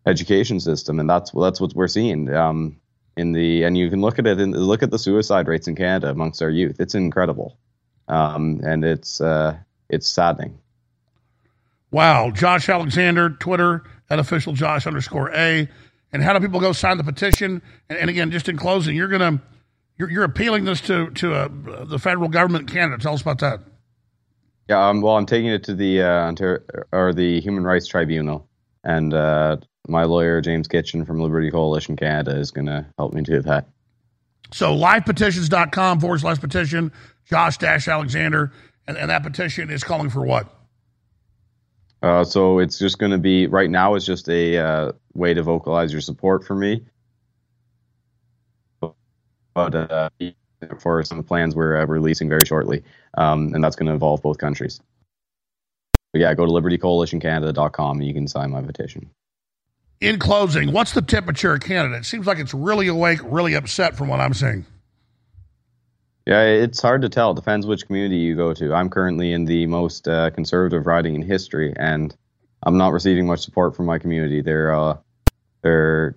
education 0.06 0.60
system, 0.60 1.00
and 1.00 1.08
that's 1.08 1.30
that's 1.30 1.60
what 1.60 1.74
we're 1.74 1.88
seeing. 1.88 2.32
Um, 2.34 2.76
in 3.18 3.32
the 3.32 3.64
and 3.64 3.76
you 3.76 3.90
can 3.90 4.00
look 4.00 4.18
at 4.18 4.26
it 4.26 4.38
and 4.38 4.56
look 4.56 4.82
at 4.82 4.90
the 4.90 4.98
suicide 4.98 5.48
rates 5.48 5.68
in 5.68 5.76
Canada 5.76 6.10
amongst 6.10 6.40
our 6.40 6.50
youth. 6.50 6.80
It's 6.80 6.94
incredible, 6.94 7.58
um, 8.06 8.60
and 8.64 8.84
it's 8.84 9.20
uh, 9.20 9.56
it's 9.88 10.08
saddening. 10.08 10.58
Wow. 11.90 12.30
Josh 12.30 12.68
Alexander, 12.68 13.30
Twitter 13.30 13.82
at 14.10 14.18
official 14.18 14.52
Josh 14.52 14.86
underscore 14.86 15.30
A. 15.34 15.68
And 16.12 16.22
how 16.22 16.32
do 16.32 16.40
people 16.40 16.60
go 16.60 16.72
sign 16.72 16.96
the 16.96 17.04
petition? 17.04 17.62
And, 17.88 17.98
and 17.98 18.10
again, 18.10 18.30
just 18.30 18.48
in 18.48 18.56
closing, 18.56 18.96
you're 18.96 19.08
gonna 19.08 19.42
you're, 19.98 20.10
you're 20.10 20.24
appealing 20.24 20.64
this 20.64 20.80
to 20.82 21.10
to 21.10 21.34
uh, 21.34 21.48
the 21.84 21.98
federal 21.98 22.28
government 22.28 22.70
in 22.70 22.74
Canada. 22.74 23.02
Tell 23.02 23.14
us 23.14 23.22
about 23.22 23.40
that. 23.40 23.60
Yeah, 24.68 24.88
um, 24.88 25.00
well, 25.00 25.16
I'm 25.16 25.26
taking 25.26 25.48
it 25.48 25.64
to 25.64 25.74
the 25.74 26.02
uh, 26.02 26.08
Ontario, 26.08 26.60
or 26.92 27.14
the 27.14 27.40
Human 27.40 27.64
Rights 27.64 27.86
Tribunal, 27.86 28.47
and 28.84 29.14
uh, 29.14 29.56
my 29.88 30.04
lawyer 30.04 30.40
James 30.40 30.68
Kitchen 30.68 31.04
from 31.04 31.20
Liberty 31.20 31.50
Coalition 31.50 31.96
Canada 31.96 32.36
is 32.38 32.50
going 32.50 32.66
to 32.66 32.86
help 32.98 33.12
me 33.12 33.22
do 33.22 33.40
that. 33.42 33.66
So 34.52 34.74
livepetitions.com 34.74 36.00
forward 36.00 36.20
slash 36.20 36.38
petition, 36.38 36.92
Josh 37.24 37.58
dash 37.58 37.88
Alexander, 37.88 38.52
and, 38.86 38.96
and 38.96 39.10
that 39.10 39.22
petition 39.22 39.70
is 39.70 39.84
calling 39.84 40.10
for 40.10 40.24
what? 40.24 40.54
Uh, 42.02 42.24
so 42.24 42.58
it's 42.58 42.78
just 42.78 42.98
going 42.98 43.12
to 43.12 43.18
be 43.18 43.46
right 43.46 43.70
now. 43.70 43.94
It's 43.94 44.06
just 44.06 44.28
a 44.28 44.58
uh, 44.58 44.92
way 45.14 45.34
to 45.34 45.42
vocalize 45.42 45.92
your 45.92 46.00
support 46.00 46.46
for 46.46 46.54
me. 46.54 46.84
But 49.54 49.74
uh, 49.74 50.08
for 50.78 51.02
some 51.02 51.24
plans 51.24 51.56
we're 51.56 51.78
uh, 51.78 51.86
releasing 51.86 52.28
very 52.28 52.46
shortly, 52.46 52.84
um, 53.16 53.52
and 53.54 53.62
that's 53.62 53.74
going 53.74 53.88
to 53.88 53.92
involve 53.92 54.22
both 54.22 54.38
countries. 54.38 54.80
But 56.12 56.20
yeah, 56.20 56.34
go 56.34 56.46
to 56.46 56.52
libertycoalitioncanada.com 56.52 57.98
and 57.98 58.06
you 58.06 58.14
can 58.14 58.28
sign 58.28 58.50
my 58.50 58.62
petition. 58.62 59.10
In 60.00 60.18
closing, 60.18 60.72
what's 60.72 60.92
the 60.92 61.02
temperature 61.02 61.54
of 61.54 61.60
Canada? 61.60 61.96
It 61.96 62.04
seems 62.04 62.26
like 62.26 62.38
it's 62.38 62.54
really 62.54 62.86
awake, 62.86 63.18
really 63.24 63.54
upset 63.54 63.96
from 63.96 64.08
what 64.08 64.20
I'm 64.20 64.32
seeing. 64.32 64.64
Yeah, 66.24 66.42
it's 66.42 66.80
hard 66.80 67.02
to 67.02 67.08
tell. 67.08 67.32
It 67.32 67.36
depends 67.36 67.66
which 67.66 67.86
community 67.86 68.16
you 68.16 68.36
go 68.36 68.52
to. 68.52 68.74
I'm 68.74 68.90
currently 68.90 69.32
in 69.32 69.46
the 69.46 69.66
most 69.66 70.06
uh, 70.06 70.30
conservative 70.30 70.86
riding 70.86 71.14
in 71.14 71.22
history, 71.22 71.72
and 71.74 72.14
I'm 72.62 72.76
not 72.76 72.92
receiving 72.92 73.26
much 73.26 73.40
support 73.40 73.74
from 73.74 73.86
my 73.86 73.98
community. 73.98 74.42
They're 74.42 74.74
uh, 74.74 74.98
they're 75.62 76.16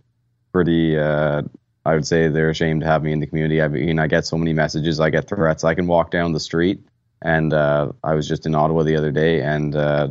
pretty. 0.52 0.98
Uh, 0.98 1.44
I 1.86 1.94
would 1.94 2.06
say 2.06 2.28
they're 2.28 2.50
ashamed 2.50 2.82
to 2.82 2.88
have 2.88 3.04
me 3.04 3.14
in 3.14 3.22
the 3.22 3.26
community. 3.26 3.62
I 3.62 3.70
mean, 3.70 4.00
I 4.00 4.08
get 4.08 4.26
so 4.26 4.38
many 4.38 4.54
messages. 4.54 5.00
I 5.00 5.10
get 5.10 5.30
threats. 5.30 5.64
I 5.64 5.76
can 5.76 5.88
walk 5.88 6.12
down 6.12 6.34
the 6.34 6.40
street, 6.42 6.82
and 7.22 7.54
uh, 7.54 7.92
I 8.04 8.14
was 8.14 8.28
just 8.28 8.46
in 8.46 8.56
Ottawa 8.56 8.84
the 8.84 8.96
other 8.96 9.12
day, 9.12 9.42
and 9.42 9.76
uh, 9.76 10.10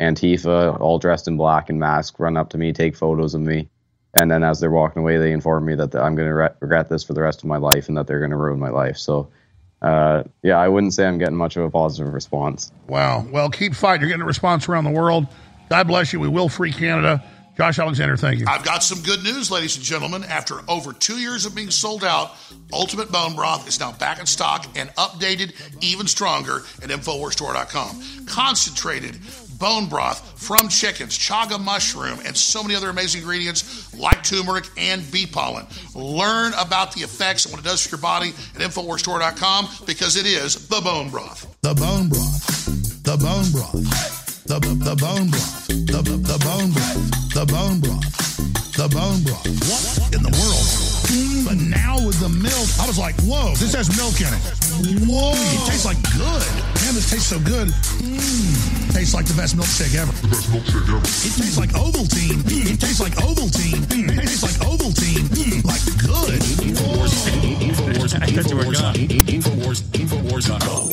Antifa, 0.00 0.78
all 0.80 0.98
dressed 0.98 1.28
in 1.28 1.36
black 1.36 1.70
and 1.70 1.78
mask, 1.78 2.18
run 2.18 2.36
up 2.36 2.50
to 2.50 2.58
me, 2.58 2.72
take 2.72 2.96
photos 2.96 3.34
of 3.34 3.40
me. 3.40 3.68
And 4.20 4.30
then 4.30 4.44
as 4.44 4.60
they're 4.60 4.70
walking 4.70 5.02
away, 5.02 5.18
they 5.18 5.32
inform 5.32 5.66
me 5.66 5.74
that 5.74 5.94
I'm 5.94 6.14
going 6.14 6.28
to 6.28 6.34
re- 6.34 6.50
regret 6.60 6.88
this 6.88 7.02
for 7.02 7.14
the 7.14 7.22
rest 7.22 7.40
of 7.40 7.46
my 7.46 7.56
life 7.56 7.88
and 7.88 7.96
that 7.96 8.06
they're 8.06 8.20
going 8.20 8.30
to 8.30 8.36
ruin 8.36 8.60
my 8.60 8.68
life. 8.68 8.96
So, 8.96 9.28
uh, 9.82 10.22
yeah, 10.42 10.56
I 10.56 10.68
wouldn't 10.68 10.94
say 10.94 11.04
I'm 11.06 11.18
getting 11.18 11.36
much 11.36 11.56
of 11.56 11.64
a 11.64 11.70
positive 11.70 12.12
response. 12.12 12.70
Wow. 12.86 13.26
Well, 13.32 13.50
keep 13.50 13.74
fighting. 13.74 14.02
You're 14.02 14.10
getting 14.10 14.22
a 14.22 14.26
response 14.26 14.68
around 14.68 14.84
the 14.84 14.90
world. 14.90 15.26
God 15.68 15.88
bless 15.88 16.12
you. 16.12 16.20
We 16.20 16.28
will 16.28 16.48
free 16.48 16.72
Canada. 16.72 17.24
Josh 17.56 17.78
Alexander, 17.78 18.16
thank 18.16 18.40
you. 18.40 18.46
I've 18.48 18.64
got 18.64 18.82
some 18.82 19.00
good 19.02 19.22
news, 19.22 19.50
ladies 19.50 19.76
and 19.76 19.84
gentlemen. 19.84 20.24
After 20.24 20.60
over 20.68 20.92
two 20.92 21.18
years 21.18 21.46
of 21.46 21.54
being 21.54 21.70
sold 21.70 22.02
out, 22.02 22.32
Ultimate 22.72 23.12
Bone 23.12 23.36
Broth 23.36 23.68
is 23.68 23.78
now 23.78 23.92
back 23.92 24.18
in 24.18 24.26
stock 24.26 24.66
and 24.74 24.90
updated 24.90 25.54
even 25.80 26.06
stronger 26.06 26.56
at 26.82 26.90
InfoWarsStore.com. 26.90 28.26
Concentrated 28.26 29.18
bone 29.58 29.86
broth 29.86 30.42
from 30.42 30.68
chickens, 30.68 31.16
chaga 31.16 31.62
mushroom, 31.62 32.18
and 32.26 32.36
so 32.36 32.62
many 32.62 32.74
other 32.74 32.90
amazing 32.90 33.20
ingredients 33.20 33.94
like 33.94 34.22
turmeric 34.24 34.64
and 34.76 35.08
bee 35.12 35.26
pollen. 35.26 35.66
Learn 35.94 36.52
about 36.58 36.92
the 36.92 37.02
effects 37.02 37.44
and 37.44 37.52
what 37.54 37.60
it 37.60 37.64
does 37.64 37.86
for 37.86 37.96
your 37.96 38.02
body 38.02 38.30
at 38.30 38.60
InfoWarsStore.com 38.60 39.68
because 39.86 40.16
it 40.16 40.26
is 40.26 40.68
the 40.68 40.80
bone 40.80 41.08
broth. 41.08 41.56
The 41.62 41.74
bone 41.74 42.08
broth. 42.08 43.02
The 43.04 43.16
bone 43.16 43.50
broth. 43.52 44.23
The, 44.46 44.60
the, 44.60 44.74
the 44.76 44.96
bone 44.96 45.30
broth. 45.30 45.66
The, 45.68 46.00
the, 46.04 46.16
the 46.20 46.36
bone 46.44 46.70
broth. 46.72 47.00
The 47.32 47.44
bone 47.48 47.80
broth. 47.80 48.04
The 48.76 48.88
bone 48.92 49.22
broth. 49.24 49.46
What 49.64 50.12
in 50.12 50.20
the 50.20 50.28
world? 50.36 50.68
Mm, 51.08 51.48
But 51.48 51.56
now 51.64 51.96
with 52.04 52.20
the 52.20 52.28
milk, 52.28 52.68
I 52.76 52.84
was 52.86 52.98
like, 52.98 53.16
whoa, 53.24 53.54
this 53.56 53.72
has 53.72 53.88
milk 53.96 54.20
in 54.20 54.28
it. 54.28 54.42
Whoa. 55.08 55.32
It 55.32 55.64
tastes 55.64 55.86
like 55.88 55.96
good. 56.12 56.44
Man, 56.84 56.92
this 56.92 57.08
tastes 57.08 57.32
so 57.32 57.40
good. 57.40 57.68
Mm. 58.04 58.92
Tastes 58.92 59.14
like 59.16 59.24
the 59.24 59.32
best 59.34 59.56
milkshake 59.56 59.96
ever. 59.96 60.12
The 60.20 60.28
best 60.28 60.52
milkshake 60.52 60.92
ever. 60.92 61.00
It 61.00 61.32
tastes 61.40 61.56
like 61.56 61.72
Ovaltine. 61.72 62.44
It 62.44 62.76
tastes 62.80 63.00
like 63.00 63.16
Ovaltine. 63.24 63.80
It 63.88 64.28
tastes 64.28 64.44
like 64.44 64.58
Ovaltine. 64.60 65.24
Like 65.64 65.80
good. 66.04 66.40
Infowars. 66.60 67.24
Infowars. 67.64 68.12
Infowars. 69.24 69.80
Infowars.com. 69.96 70.92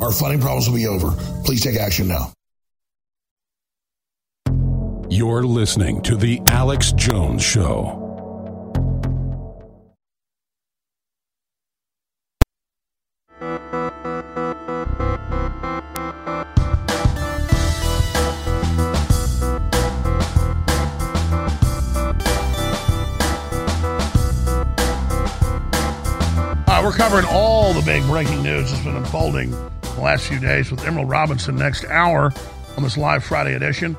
our 0.00 0.12
funding 0.12 0.40
problems 0.40 0.68
will 0.68 0.76
be 0.76 0.86
over. 0.86 1.10
Please 1.44 1.62
take 1.62 1.76
action 1.76 2.08
now. 2.08 2.32
You're 5.08 5.44
listening 5.44 6.02
to 6.02 6.16
The 6.16 6.40
Alex 6.48 6.92
Jones 6.92 7.42
Show. 7.42 8.02
We're 26.86 26.92
covering 26.92 27.26
all 27.28 27.72
the 27.72 27.82
big 27.82 28.04
breaking 28.04 28.44
news 28.44 28.70
that's 28.70 28.84
been 28.84 28.94
unfolding 28.94 29.52
the 29.96 30.02
last 30.02 30.26
few 30.26 30.38
days 30.38 30.70
with 30.70 30.84
Emerald 30.84 31.08
Robinson 31.08 31.56
next 31.56 31.86
hour 31.86 32.30
on 32.76 32.82
this 32.82 32.98
live 32.98 33.24
Friday 33.24 33.54
edition. 33.54 33.96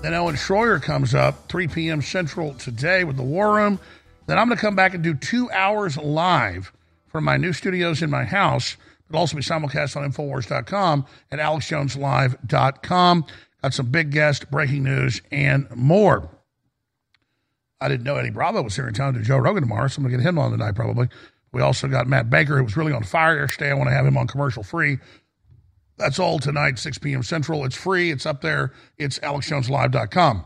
Then 0.00 0.14
Owen 0.14 0.36
Shroyer 0.36 0.80
comes 0.80 1.12
up 1.12 1.48
3 1.48 1.66
p.m. 1.66 2.02
Central 2.02 2.54
today 2.54 3.02
with 3.02 3.16
the 3.16 3.24
War 3.24 3.56
Room. 3.56 3.80
Then 4.26 4.38
I'm 4.38 4.46
going 4.46 4.56
to 4.56 4.60
come 4.60 4.76
back 4.76 4.94
and 4.94 5.02
do 5.02 5.12
two 5.12 5.50
hours 5.50 5.98
live 5.98 6.72
from 7.08 7.24
my 7.24 7.36
new 7.36 7.52
studios 7.52 8.00
in 8.00 8.10
my 8.10 8.24
house. 8.24 8.76
It'll 9.08 9.18
also 9.18 9.34
be 9.34 9.42
simulcast 9.42 9.96
on 9.96 10.08
Infowars.com 10.08 11.04
and 11.32 11.40
AlexJonesLive.com. 11.40 13.24
Got 13.62 13.74
some 13.74 13.86
big 13.86 14.12
guests, 14.12 14.44
breaking 14.44 14.84
news, 14.84 15.20
and 15.32 15.68
more. 15.74 16.28
I 17.80 17.88
didn't 17.88 18.04
know 18.04 18.16
Eddie 18.16 18.30
Bravo 18.30 18.62
was 18.62 18.76
here 18.76 18.86
in 18.86 18.94
town 18.94 19.14
to 19.14 19.20
Joe 19.20 19.38
Rogan 19.38 19.64
tomorrow, 19.64 19.88
so 19.88 19.98
I'm 19.98 20.04
going 20.04 20.12
to 20.12 20.18
get 20.18 20.28
him 20.28 20.38
on 20.38 20.52
tonight 20.52 20.76
probably. 20.76 21.08
We 21.52 21.60
also 21.62 21.86
got 21.86 22.06
Matt 22.06 22.30
Baker, 22.30 22.56
who 22.56 22.64
was 22.64 22.76
really 22.76 22.92
on 22.92 23.04
fire 23.04 23.40
yesterday. 23.40 23.70
I 23.70 23.74
want 23.74 23.88
to 23.88 23.94
have 23.94 24.06
him 24.06 24.16
on 24.16 24.26
commercial 24.26 24.62
free. 24.62 24.98
That's 25.96 26.18
all 26.18 26.38
tonight, 26.38 26.78
6 26.78 26.98
p.m. 26.98 27.22
Central. 27.22 27.64
It's 27.64 27.76
free. 27.76 28.10
It's 28.10 28.26
up 28.26 28.40
there. 28.40 28.72
It's 28.98 29.18
AlexJonesLive.com. 29.20 30.44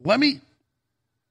Let 0.00 0.20
me 0.20 0.40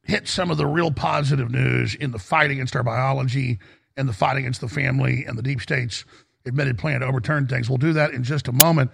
hit 0.03 0.27
some 0.27 0.51
of 0.51 0.57
the 0.57 0.65
real 0.65 0.91
positive 0.91 1.49
news 1.49 1.95
in 1.95 2.11
the 2.11 2.19
fight 2.19 2.51
against 2.51 2.75
our 2.75 2.83
biology 2.83 3.59
and 3.95 4.07
the 4.07 4.13
fight 4.13 4.37
against 4.37 4.61
the 4.61 4.67
family 4.67 5.25
and 5.27 5.37
the 5.37 5.43
deep 5.43 5.61
state's 5.61 6.05
admitted 6.45 6.77
plan 6.77 6.99
to 6.99 7.05
overturn 7.05 7.47
things. 7.47 7.69
We'll 7.69 7.77
do 7.77 7.93
that 7.93 8.11
in 8.11 8.23
just 8.23 8.47
a 8.47 8.51
moment. 8.51 8.91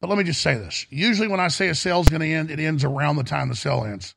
But 0.00 0.08
let 0.08 0.16
me 0.16 0.24
just 0.24 0.40
say 0.40 0.54
this. 0.54 0.86
Usually, 0.88 1.28
when 1.28 1.40
I 1.40 1.48
say 1.48 1.68
a 1.68 1.74
sale's 1.74 2.08
going 2.08 2.22
to 2.22 2.32
end, 2.32 2.50
it 2.50 2.58
ends 2.58 2.84
around 2.84 3.16
the 3.16 3.24
time 3.24 3.48
the 3.48 3.54
sale 3.54 3.84
ends. 3.84 4.14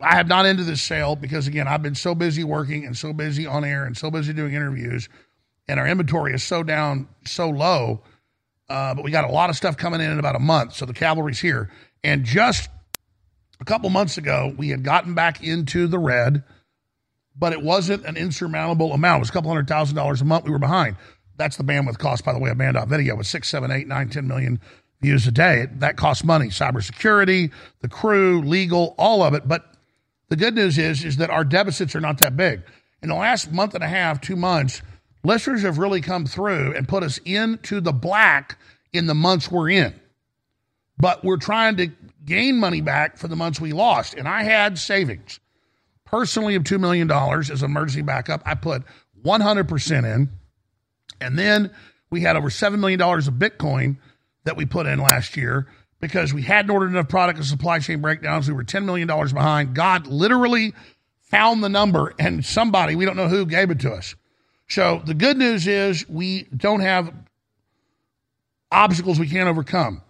I 0.00 0.16
have 0.16 0.28
not 0.28 0.46
ended 0.46 0.66
this 0.66 0.82
sale 0.82 1.16
because, 1.16 1.46
again, 1.46 1.66
I've 1.66 1.82
been 1.82 1.94
so 1.94 2.14
busy 2.14 2.44
working 2.44 2.84
and 2.84 2.96
so 2.96 3.12
busy 3.12 3.46
on 3.46 3.64
air 3.64 3.84
and 3.84 3.96
so 3.96 4.10
busy 4.10 4.32
doing 4.32 4.54
interviews, 4.54 5.08
and 5.68 5.78
our 5.78 5.86
inventory 5.86 6.34
is 6.34 6.42
so 6.42 6.62
down, 6.62 7.08
so 7.26 7.48
low. 7.50 8.02
Uh, 8.68 8.94
but 8.94 9.04
we 9.04 9.10
got 9.10 9.24
a 9.24 9.32
lot 9.32 9.50
of 9.50 9.56
stuff 9.56 9.76
coming 9.76 10.00
in 10.00 10.10
in 10.10 10.18
about 10.18 10.36
a 10.36 10.40
month. 10.40 10.74
So 10.74 10.86
the 10.86 10.92
cavalry's 10.92 11.40
here. 11.40 11.70
And 12.04 12.24
just 12.24 12.68
a 13.60 13.64
couple 13.64 13.90
months 13.90 14.18
ago, 14.18 14.54
we 14.56 14.68
had 14.68 14.82
gotten 14.82 15.14
back 15.14 15.42
into 15.42 15.86
the 15.86 15.98
red, 15.98 16.44
but 17.36 17.52
it 17.52 17.62
wasn't 17.62 18.04
an 18.04 18.16
insurmountable 18.16 18.92
amount. 18.92 19.18
It 19.18 19.20
was 19.20 19.30
a 19.30 19.32
couple 19.32 19.50
hundred 19.50 19.68
thousand 19.68 19.96
dollars 19.96 20.20
a 20.20 20.24
month 20.24 20.44
we 20.44 20.50
were 20.50 20.58
behind. 20.58 20.96
That's 21.36 21.56
the 21.56 21.64
bandwidth 21.64 21.98
cost, 21.98 22.24
by 22.24 22.32
the 22.32 22.38
way, 22.38 22.50
of 22.50 22.58
Banned.video 22.58 23.16
with 23.16 23.26
six, 23.26 23.48
seven, 23.48 23.70
eight, 23.70 23.86
nine, 23.86 24.08
ten 24.08 24.26
million 24.26 24.60
views 25.00 25.26
a 25.26 25.32
day. 25.32 25.66
That 25.76 25.96
costs 25.96 26.24
money. 26.24 26.48
Cybersecurity, 26.48 27.52
the 27.80 27.88
crew, 27.88 28.42
legal, 28.42 28.94
all 28.98 29.22
of 29.22 29.34
it. 29.34 29.46
But 29.46 29.72
the 30.28 30.36
good 30.36 30.54
news 30.54 30.78
is, 30.78 31.04
is 31.04 31.16
that 31.18 31.30
our 31.30 31.44
deficits 31.44 31.94
are 31.94 32.00
not 32.00 32.18
that 32.18 32.36
big. 32.36 32.62
In 33.02 33.08
the 33.08 33.14
last 33.14 33.52
month 33.52 33.74
and 33.74 33.84
a 33.84 33.88
half, 33.88 34.20
two 34.20 34.36
months, 34.36 34.82
listeners 35.24 35.62
have 35.62 35.78
really 35.78 36.00
come 36.00 36.26
through 36.26 36.74
and 36.74 36.88
put 36.88 37.02
us 37.02 37.18
into 37.24 37.80
the 37.80 37.92
black 37.92 38.58
in 38.92 39.06
the 39.06 39.14
months 39.14 39.50
we're 39.50 39.70
in. 39.70 39.98
But 40.98 41.24
we're 41.24 41.36
trying 41.36 41.76
to 41.76 41.90
gain 42.24 42.58
money 42.58 42.80
back 42.80 43.16
for 43.16 43.28
the 43.28 43.36
months 43.36 43.60
we 43.60 43.72
lost. 43.72 44.14
And 44.14 44.28
I 44.28 44.42
had 44.42 44.78
savings 44.78 45.40
personally 46.04 46.54
of 46.54 46.64
$2 46.64 46.80
million 46.80 47.10
as 47.10 47.62
emergency 47.62 48.02
backup. 48.02 48.42
I 48.44 48.54
put 48.54 48.82
100% 49.24 50.14
in. 50.14 50.30
And 51.20 51.38
then 51.38 51.70
we 52.10 52.22
had 52.22 52.36
over 52.36 52.48
$7 52.48 52.78
million 52.78 53.00
of 53.00 53.34
Bitcoin 53.34 53.98
that 54.44 54.56
we 54.56 54.66
put 54.66 54.86
in 54.86 54.98
last 55.00 55.36
year 55.36 55.66
because 56.00 56.32
we 56.32 56.42
hadn't 56.42 56.70
ordered 56.70 56.90
enough 56.90 57.08
product 57.08 57.38
and 57.38 57.46
supply 57.46 57.78
chain 57.80 58.00
breakdowns. 58.00 58.48
We 58.48 58.54
were 58.54 58.64
$10 58.64 58.84
million 58.84 59.06
behind. 59.06 59.74
God 59.74 60.06
literally 60.06 60.74
found 61.20 61.62
the 61.62 61.68
number 61.68 62.14
and 62.18 62.44
somebody, 62.44 62.94
we 62.94 63.04
don't 63.04 63.16
know 63.16 63.28
who, 63.28 63.44
gave 63.44 63.70
it 63.70 63.80
to 63.80 63.92
us. 63.92 64.14
So 64.68 65.02
the 65.04 65.14
good 65.14 65.36
news 65.36 65.66
is 65.66 66.08
we 66.08 66.44
don't 66.54 66.80
have 66.80 67.12
obstacles 68.70 69.18
we 69.18 69.28
can't 69.28 69.48
overcome. 69.48 70.02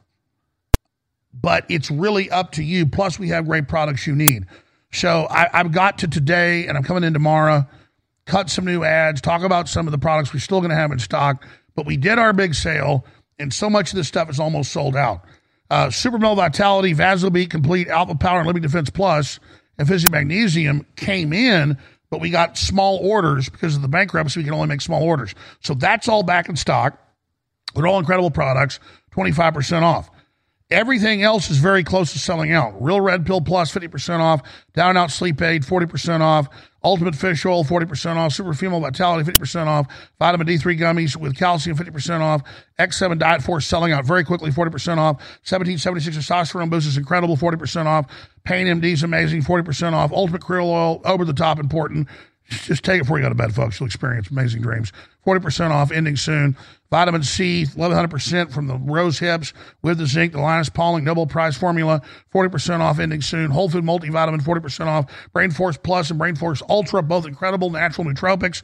But 1.33 1.67
it's 1.69 1.91
really 1.91 2.31
up 2.31 2.53
to 2.53 2.63
you. 2.63 2.87
Plus, 2.87 3.19
we 3.19 3.29
have 3.29 3.47
great 3.47 3.69
products 3.69 4.07
you 4.07 4.17
need. 4.17 4.47
So 4.91 5.27
I, 5.31 5.49
I've 5.53 5.73
got 5.73 5.99
to 5.99 6.09
today, 6.09 6.67
and 6.67 6.77
I'm 6.77 6.83
coming 6.83 7.05
in 7.05 7.13
tomorrow, 7.13 7.67
cut 8.25 8.51
some 8.51 8.65
new 8.65 8.83
ads, 8.83 9.21
talk 9.21 9.43
about 9.43 9.69
some 9.69 9.87
of 9.87 9.93
the 9.93 9.99
products 9.99 10.33
we're 10.33 10.41
still 10.41 10.61
going 10.61 10.71
to 10.71 10.77
have 10.77 10.91
in 10.91 10.99
stock. 10.99 11.47
But 11.77 11.87
we 11.87 11.97
did 11.97 12.19
our 12.19 12.33
big 12.33 12.55
sale, 12.55 13.05
and 13.39 13.53
so 13.55 13.71
much 13.71 13.93
of 13.93 13.97
this 13.97 14.09
stuff 14.09 14.29
is 14.29 14.41
almost 14.41 14.73
sold 14.73 14.97
out. 14.97 15.25
Uh, 15.71 15.91
Super 15.91 16.19
Male 16.19 16.35
Vitality, 16.35 16.95
Vasobeet 16.95 17.51
Complete, 17.51 17.89
Alpha 17.89 18.17
Power, 18.17 18.39
and 18.39 18.47
Living 18.47 18.63
Defense 18.63 18.91
Plus, 18.91 19.39
and 19.77 19.87
Fizzy 19.87 20.09
Magnesium 20.09 20.85
came 20.97 21.33
in, 21.33 21.79
but 22.11 22.21
we 22.21 22.31
got 22.31 22.57
small 22.57 22.99
orders 22.99 23.49
because 23.49 23.77
of 23.77 23.83
the 23.83 23.89
bankruptcy. 23.89 24.41
We 24.41 24.45
can 24.45 24.55
only 24.55 24.69
make 24.69 24.81
small 24.81 25.03
orders. 25.03 25.35
So 25.61 25.75
that's 25.75 26.09
all 26.09 26.23
back 26.23 26.49
in 26.49 26.57
stock. 26.57 26.99
They're 27.75 27.87
all 27.87 27.99
incredible 27.99 28.31
products, 28.31 28.81
25% 29.15 29.83
off. 29.83 30.11
Everything 30.71 31.23
else 31.23 31.51
is 31.51 31.59
very 31.59 31.83
close 31.83 32.13
to 32.13 32.19
selling 32.19 32.53
out. 32.53 32.83
Real 32.83 33.01
Red 33.01 33.25
Pill 33.25 33.41
Plus, 33.41 33.73
50% 33.73 34.21
off. 34.21 34.43
Down 34.75 34.97
Out 34.97 35.11
Sleep 35.11 35.41
Aid, 35.41 35.63
40% 35.63 36.21
off. 36.21 36.49
Ultimate 36.85 37.15
Fish 37.15 37.45
Oil, 37.45 37.65
40% 37.65 38.17
off. 38.17 38.33
Super 38.33 38.55
Female 38.55 38.81
Vitality, 38.81 39.31
50% 39.31 39.67
off. 39.67 39.87
Vitamin 40.19 40.47
D3 40.47 40.79
gummies 40.79 41.17
with 41.17 41.37
calcium, 41.37 41.77
50% 41.77 42.21
off. 42.21 42.43
X7 42.79 43.19
Diet 43.19 43.43
Force 43.43 43.67
selling 43.67 43.93
out 43.93 44.05
very 44.05 44.25
quickly, 44.25 44.51
40% 44.51 44.99
off. 44.99 45.17
1776 45.47 46.17
Testosterone 46.17 46.71
Boost 46.71 46.87
is 46.87 46.97
incredible, 46.97 47.37
40% 47.37 47.87
off. 47.87 48.07
Pain 48.45 48.67
MD 48.67 48.93
is 48.93 49.03
amazing, 49.03 49.43
40% 49.43 49.93
off. 49.93 50.13
Ultimate 50.13 50.43
Krill 50.43 50.67
Oil, 50.67 51.01
over 51.05 51.25
the 51.25 51.33
top 51.33 51.59
important. 51.59 52.09
Just 52.49 52.83
take 52.83 53.01
it 53.01 53.03
before 53.03 53.19
you 53.19 53.25
go 53.25 53.29
to 53.29 53.35
bed, 53.35 53.55
folks. 53.55 53.79
You'll 53.79 53.89
experience 53.89 54.31
amazing 54.31 54.63
dreams. 54.63 54.93
40% 55.27 55.71
off, 55.71 55.91
ending 55.91 56.17
soon. 56.17 56.57
Vitamin 56.91 57.23
C, 57.23 57.65
1100% 57.65 58.51
from 58.51 58.67
the 58.67 58.77
rose 58.77 59.19
hips 59.19 59.53
with 59.83 59.99
the 59.99 60.07
zinc, 60.07 60.33
the 60.33 60.41
Linus 60.41 60.71
Pauling 60.71 61.05
Nobel 61.05 61.27
Prize 61.27 61.57
formula, 61.57 62.01
40% 62.33 62.81
off, 62.81 62.99
ending 62.99 63.21
soon. 63.21 63.51
Whole 63.51 63.69
Food 63.69 63.85
Multivitamin, 63.85 64.41
40% 64.41 64.87
off. 64.87 65.31
Brain 65.33 65.51
Force 65.51 65.77
Plus 65.77 66.11
and 66.11 66.19
Brain 66.19 66.35
Force 66.35 66.63
Ultra, 66.69 67.03
both 67.03 67.27
incredible 67.27 67.71
natural 67.71 68.07
nootropics. 68.07 68.63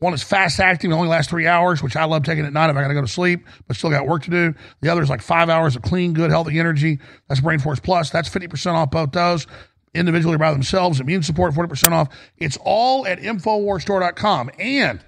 One 0.00 0.14
is 0.14 0.22
fast 0.24 0.58
acting, 0.58 0.90
it 0.90 0.94
only 0.94 1.06
lasts 1.06 1.30
three 1.30 1.46
hours, 1.46 1.80
which 1.80 1.94
I 1.94 2.04
love 2.06 2.24
taking 2.24 2.44
at 2.44 2.52
night 2.52 2.70
if 2.70 2.76
I 2.76 2.82
got 2.82 2.88
to 2.88 2.94
go 2.94 3.02
to 3.02 3.06
sleep, 3.06 3.46
but 3.68 3.76
still 3.76 3.90
got 3.90 4.08
work 4.08 4.24
to 4.24 4.30
do. 4.30 4.54
The 4.80 4.88
other 4.88 5.00
is 5.00 5.08
like 5.08 5.22
five 5.22 5.48
hours 5.48 5.76
of 5.76 5.82
clean, 5.82 6.12
good, 6.12 6.30
healthy 6.30 6.58
energy. 6.58 6.98
That's 7.28 7.40
Brain 7.40 7.60
Force 7.60 7.78
Plus. 7.78 8.10
That's 8.10 8.28
50% 8.28 8.74
off 8.74 8.90
both 8.90 9.12
those 9.12 9.46
individually 9.94 10.38
by 10.38 10.50
themselves. 10.52 10.98
Immune 10.98 11.22
support, 11.22 11.54
40% 11.54 11.92
off. 11.92 12.08
It's 12.36 12.58
all 12.64 13.06
at 13.06 13.20
InfoWarsStore.com. 13.20 14.50
And 14.58 15.04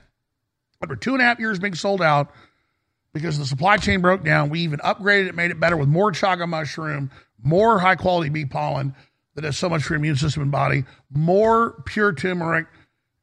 after 0.84 0.96
two 0.96 1.12
and 1.12 1.20
a 1.20 1.24
half 1.24 1.40
years 1.40 1.58
being 1.58 1.74
sold 1.74 2.00
out 2.00 2.30
because 3.12 3.38
the 3.38 3.46
supply 3.46 3.76
chain 3.76 4.00
broke 4.00 4.24
down, 4.24 4.50
we 4.50 4.60
even 4.60 4.78
upgraded 4.80 5.28
it, 5.28 5.34
made 5.34 5.50
it 5.50 5.58
better 5.58 5.76
with 5.76 5.88
more 5.88 6.12
chaga 6.12 6.48
mushroom, 6.48 7.10
more 7.42 7.78
high 7.78 7.96
quality 7.96 8.30
bee 8.30 8.44
pollen 8.44 8.94
that 9.34 9.42
does 9.42 9.56
so 9.56 9.68
much 9.68 9.82
for 9.82 9.94
your 9.94 9.98
immune 9.98 10.16
system 10.16 10.42
and 10.42 10.52
body, 10.52 10.84
more 11.10 11.82
pure 11.86 12.12
turmeric 12.12 12.66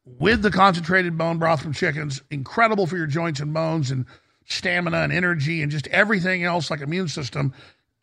with 0.05 0.41
the 0.41 0.51
concentrated 0.51 1.17
bone 1.17 1.37
broth 1.37 1.61
from 1.61 1.73
chickens, 1.73 2.21
incredible 2.31 2.87
for 2.87 2.97
your 2.97 3.07
joints 3.07 3.39
and 3.39 3.53
bones 3.53 3.91
and 3.91 4.05
stamina 4.45 4.97
and 4.97 5.13
energy 5.13 5.61
and 5.61 5.71
just 5.71 5.87
everything 5.87 6.43
else 6.43 6.71
like 6.71 6.81
immune 6.81 7.07
system. 7.07 7.53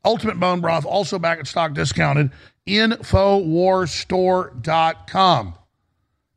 Ultimate 0.04 0.38
Bone 0.38 0.60
Broth, 0.60 0.86
also 0.86 1.18
back 1.18 1.40
at 1.40 1.46
stock 1.46 1.72
discounted. 1.74 2.30
Infowarstore.com. 2.66 5.54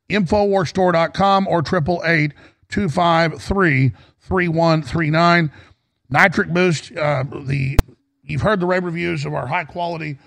Infowarstore.com 0.09 1.47
or 1.47 1.59
888 1.59 2.33
253 2.71 3.91
3139. 4.19 5.51
Nitric 6.09 6.49
Boost, 6.49 6.95
uh, 6.97 7.23
the 7.45 7.79
you've 8.23 8.41
heard 8.41 8.59
the 8.59 8.65
rave 8.65 8.83
reviews 8.83 9.25
of 9.25 9.33
our 9.33 9.47
high 9.47 9.63
quality, 9.63 10.17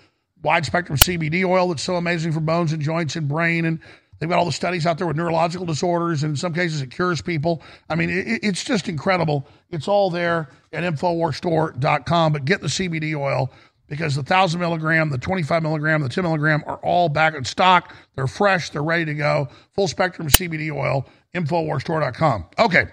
wide 0.42 0.64
spectrum 0.64 0.96
CBD 0.96 1.44
oil 1.44 1.68
that's 1.68 1.82
so 1.82 1.96
amazing 1.96 2.32
for 2.32 2.40
bones 2.40 2.72
and 2.72 2.82
joints 2.82 3.16
and 3.16 3.28
brain. 3.28 3.64
And 3.64 3.80
they've 4.18 4.28
got 4.28 4.38
all 4.38 4.44
the 4.44 4.52
studies 4.52 4.86
out 4.86 4.98
there 4.98 5.06
with 5.06 5.16
neurological 5.16 5.66
disorders. 5.66 6.22
And 6.22 6.30
in 6.32 6.36
some 6.36 6.54
cases, 6.54 6.82
it 6.82 6.90
cures 6.90 7.20
people. 7.20 7.62
I 7.88 7.94
mean, 7.94 8.10
it, 8.10 8.40
it's 8.42 8.64
just 8.64 8.88
incredible. 8.88 9.46
It's 9.70 9.88
all 9.88 10.10
there 10.10 10.48
at 10.72 10.84
Infowarstore.com. 10.84 12.32
But 12.32 12.44
get 12.44 12.60
the 12.60 12.68
CBD 12.68 13.14
oil 13.14 13.50
because 13.88 14.14
the 14.14 14.22
1,000 14.22 14.60
milligram, 14.60 15.10
the 15.10 15.18
25 15.18 15.62
milligram, 15.62 16.02
the 16.02 16.08
10 16.08 16.24
milligram 16.24 16.64
are 16.66 16.78
all 16.78 17.08
back 17.08 17.34
in 17.34 17.44
stock. 17.44 17.94
They're 18.14 18.26
fresh, 18.26 18.70
they're 18.70 18.82
ready 18.82 19.04
to 19.04 19.14
go. 19.14 19.48
Full 19.72 19.88
spectrum 19.88 20.28
CBD 20.28 20.74
oil, 20.74 21.06
InfoWarsStore.com. 21.35 22.47
Okay. 22.59 22.86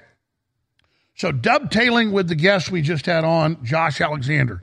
So, 1.16 1.32
dovetailing 1.32 2.12
with 2.12 2.28
the 2.28 2.36
guest 2.36 2.72
we 2.72 2.82
just 2.82 3.06
had 3.06 3.24
on, 3.24 3.64
Josh 3.64 4.02
Alexander, 4.02 4.62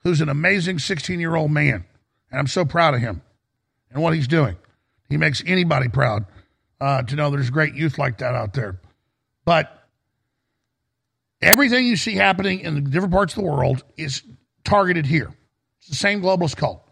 who's 0.00 0.20
an 0.20 0.28
amazing 0.28 0.78
16 0.78 1.18
year 1.18 1.34
old 1.34 1.50
man. 1.50 1.84
And 2.30 2.40
I'm 2.40 2.46
so 2.46 2.64
proud 2.64 2.94
of 2.94 3.00
him 3.00 3.22
and 3.90 4.02
what 4.02 4.14
he's 4.14 4.28
doing. 4.28 4.56
He 5.08 5.16
makes 5.16 5.42
anybody 5.46 5.88
proud 5.88 6.26
uh, 6.80 7.02
to 7.02 7.16
know 7.16 7.30
there's 7.30 7.50
great 7.50 7.74
youth 7.74 7.98
like 7.98 8.18
that 8.18 8.34
out 8.34 8.52
there. 8.52 8.80
But 9.44 9.86
everything 11.40 11.86
you 11.86 11.96
see 11.96 12.14
happening 12.14 12.60
in 12.60 12.74
the 12.74 12.80
different 12.80 13.12
parts 13.12 13.36
of 13.36 13.42
the 13.42 13.50
world 13.50 13.84
is 13.96 14.22
targeted 14.64 15.06
here. 15.06 15.32
It's 15.78 15.88
the 15.88 15.94
same 15.94 16.20
globalist 16.20 16.56
cult. 16.56 16.82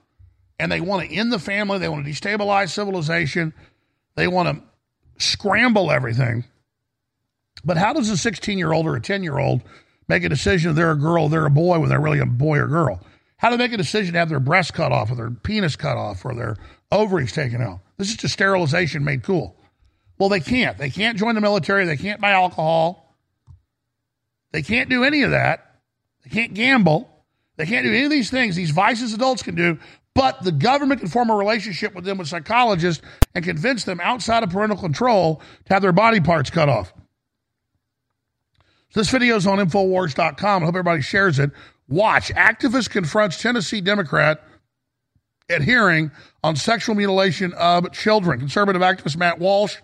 And 0.58 0.70
they 0.70 0.80
want 0.80 1.08
to 1.08 1.14
end 1.14 1.32
the 1.32 1.38
family, 1.38 1.78
they 1.78 1.88
want 1.88 2.04
to 2.04 2.10
destabilize 2.10 2.70
civilization, 2.70 3.52
they 4.14 4.28
want 4.28 4.48
to 4.48 4.64
scramble 5.18 5.90
everything. 5.90 6.44
But 7.64 7.76
how 7.76 7.92
does 7.92 8.08
a 8.08 8.16
16 8.16 8.58
year 8.58 8.72
old 8.72 8.86
or 8.86 8.96
a 8.96 9.00
10 9.00 9.22
year 9.22 9.38
old 9.38 9.62
make 10.08 10.24
a 10.24 10.28
decision 10.28 10.74
they're 10.74 10.90
a 10.90 10.98
girl, 10.98 11.28
they're 11.28 11.46
a 11.46 11.50
boy 11.50 11.78
when 11.78 11.88
they're 11.88 12.00
really 12.00 12.18
a 12.18 12.26
boy 12.26 12.58
or 12.58 12.66
girl? 12.66 13.00
How 13.36 13.50
do 13.50 13.56
they 13.56 13.64
make 13.64 13.72
a 13.72 13.76
decision 13.76 14.12
to 14.12 14.18
have 14.18 14.28
their 14.28 14.40
breast 14.40 14.72
cut 14.74 14.92
off 14.92 15.10
or 15.10 15.16
their 15.16 15.30
penis 15.30 15.76
cut 15.76 15.96
off 15.96 16.24
or 16.24 16.34
their 16.34 16.56
ovaries 16.90 17.32
taken 17.32 17.60
out? 17.60 17.80
This 17.96 18.10
is 18.10 18.16
just 18.16 18.34
sterilization 18.34 19.04
made 19.04 19.22
cool. 19.22 19.56
Well, 20.18 20.28
they 20.28 20.40
can't. 20.40 20.78
They 20.78 20.90
can't 20.90 21.18
join 21.18 21.34
the 21.34 21.40
military. 21.40 21.84
They 21.84 21.96
can't 21.96 22.20
buy 22.20 22.30
alcohol. 22.30 23.16
They 24.52 24.62
can't 24.62 24.88
do 24.88 25.02
any 25.02 25.22
of 25.22 25.32
that. 25.32 25.80
They 26.22 26.30
can't 26.30 26.54
gamble. 26.54 27.08
They 27.56 27.66
can't 27.66 27.84
do 27.84 27.92
any 27.92 28.04
of 28.04 28.10
these 28.10 28.30
things. 28.30 28.54
These 28.54 28.70
vices 28.70 29.12
adults 29.12 29.42
can 29.42 29.54
do, 29.54 29.78
but 30.14 30.42
the 30.42 30.52
government 30.52 31.00
can 31.00 31.08
form 31.08 31.30
a 31.30 31.36
relationship 31.36 31.94
with 31.94 32.04
them 32.04 32.18
with 32.18 32.28
psychologists 32.28 33.02
and 33.34 33.44
convince 33.44 33.84
them 33.84 34.00
outside 34.00 34.42
of 34.42 34.50
parental 34.50 34.76
control 34.76 35.40
to 35.66 35.72
have 35.72 35.82
their 35.82 35.92
body 35.92 36.20
parts 36.20 36.50
cut 36.50 36.68
off. 36.68 36.92
So 38.90 39.00
this 39.00 39.10
video 39.10 39.36
is 39.36 39.46
on 39.46 39.58
Infowars.com. 39.58 40.62
I 40.62 40.66
hope 40.66 40.74
everybody 40.74 41.00
shares 41.00 41.38
it. 41.38 41.50
Watch. 41.88 42.30
Activist 42.34 42.90
confronts 42.90 43.40
Tennessee 43.40 43.80
Democrat 43.80 44.42
at 45.48 45.62
hearing 45.62 46.10
on 46.44 46.56
sexual 46.56 46.94
mutilation 46.94 47.54
of 47.54 47.90
children. 47.92 48.38
Conservative 48.38 48.82
activist 48.82 49.16
Matt 49.16 49.38
Walsh, 49.38 49.76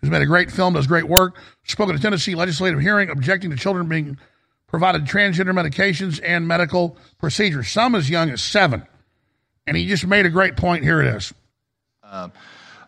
who's 0.00 0.10
made 0.10 0.22
a 0.22 0.26
great 0.26 0.52
film, 0.52 0.74
does 0.74 0.86
great 0.86 1.08
work, 1.08 1.36
spoke 1.64 1.88
at 1.88 1.96
a 1.96 1.98
Tennessee 1.98 2.36
legislative 2.36 2.80
hearing 2.80 3.10
objecting 3.10 3.50
to 3.50 3.56
children 3.56 3.88
being 3.88 4.18
provided 4.68 5.06
transgender 5.06 5.52
medications 5.52 6.20
and 6.22 6.46
medical 6.46 6.96
procedures, 7.18 7.68
some 7.68 7.94
as 7.94 8.08
young 8.08 8.30
as 8.30 8.40
seven. 8.40 8.86
And 9.66 9.76
he 9.76 9.86
just 9.86 10.06
made 10.06 10.24
a 10.24 10.30
great 10.30 10.56
point. 10.56 10.84
Here 10.84 11.00
it 11.00 11.14
is. 11.14 11.34
Um, 12.04 12.32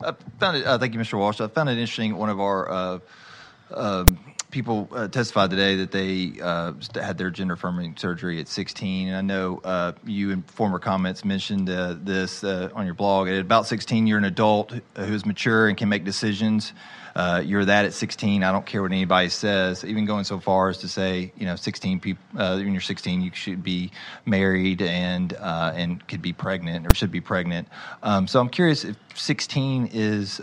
I 0.02 0.14
found 0.38 0.56
it. 0.58 0.66
Uh, 0.66 0.78
thank 0.78 0.94
you, 0.94 1.00
Mr. 1.00 1.18
Walsh. 1.18 1.40
I 1.40 1.48
found 1.48 1.68
it 1.68 1.72
interesting. 1.72 2.16
One 2.16 2.30
of 2.30 2.40
our 2.40 2.70
uh, 2.70 2.98
um, 3.74 4.18
people 4.50 4.88
uh, 4.92 5.08
testified 5.08 5.50
today 5.50 5.76
that 5.76 5.90
they 5.90 6.40
uh, 6.40 6.72
had 6.94 7.18
their 7.18 7.30
gender 7.30 7.54
affirming 7.54 7.96
surgery 7.96 8.40
at 8.40 8.48
16. 8.48 9.08
And 9.08 9.16
I 9.16 9.20
know 9.20 9.60
uh, 9.62 9.92
you 10.06 10.30
in 10.30 10.42
former 10.42 10.78
comments 10.78 11.24
mentioned 11.24 11.68
uh, 11.68 11.96
this 12.00 12.42
on 12.44 12.86
your 12.86 12.94
blog. 12.94 13.28
At 13.28 13.40
about 13.40 13.66
16, 13.66 14.06
you're 14.06 14.18
an 14.18 14.24
adult 14.24 14.72
who's 14.96 15.26
mature 15.26 15.68
and 15.68 15.76
can 15.76 15.88
make 15.88 16.04
decisions. 16.04 16.72
Uh, 17.14 17.42
you're 17.44 17.64
that 17.64 17.84
at 17.84 17.92
16. 17.92 18.42
I 18.42 18.52
don't 18.52 18.66
care 18.66 18.82
what 18.82 18.92
anybody 18.92 19.28
says. 19.28 19.84
Even 19.84 20.04
going 20.04 20.24
so 20.24 20.38
far 20.38 20.68
as 20.68 20.78
to 20.78 20.88
say, 20.88 21.32
you 21.36 21.46
know, 21.46 21.56
16 21.56 22.00
people. 22.00 22.22
when 22.34 22.72
you're 22.72 22.80
16, 22.80 23.22
you 23.22 23.30
should 23.34 23.62
be 23.62 23.90
married 24.26 24.82
and 24.82 25.32
and 25.32 26.06
could 26.08 26.22
be 26.22 26.32
pregnant 26.32 26.86
or 26.86 26.94
should 26.94 27.10
be 27.10 27.20
pregnant. 27.20 27.68
Um, 28.02 28.26
so 28.26 28.40
I'm 28.40 28.48
curious 28.48 28.84
if 28.84 28.96
16 29.14 29.90
is 29.92 30.40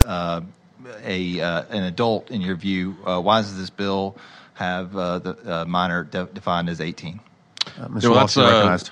a 1.03 1.41
uh, 1.41 1.63
an 1.69 1.83
adult 1.83 2.31
in 2.31 2.41
your 2.41 2.55
view, 2.55 2.95
uh, 3.05 3.19
why 3.19 3.41
does 3.41 3.57
this 3.57 3.69
bill 3.69 4.17
have 4.53 4.95
uh, 4.95 5.19
the 5.19 5.65
minor 5.67 6.03
de- 6.03 6.25
defined 6.25 6.69
as 6.69 6.81
18? 6.81 7.19
Mr. 7.65 8.03
Yeah, 8.03 8.09
well, 8.09 8.19
Walsh, 8.19 8.37
recognized. 8.37 8.91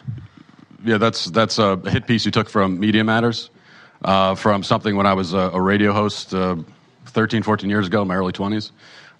Yeah, 0.83 0.97
that's 0.97 1.25
that's 1.25 1.57
a 1.57 1.77
hit 1.89 2.05
piece 2.07 2.25
you 2.25 2.31
took 2.31 2.49
from 2.49 2.79
Media 2.79 3.03
Matters, 3.03 3.49
from 4.03 4.63
something 4.63 4.95
when 4.95 5.07
I 5.07 5.13
was 5.13 5.33
a, 5.33 5.49
a 5.53 5.61
radio 5.61 5.93
host 5.93 6.33
13, 7.05 7.43
14 7.43 7.69
years 7.69 7.87
ago, 7.87 8.01
in 8.01 8.07
my 8.07 8.15
early 8.15 8.33
20s. 8.33 8.71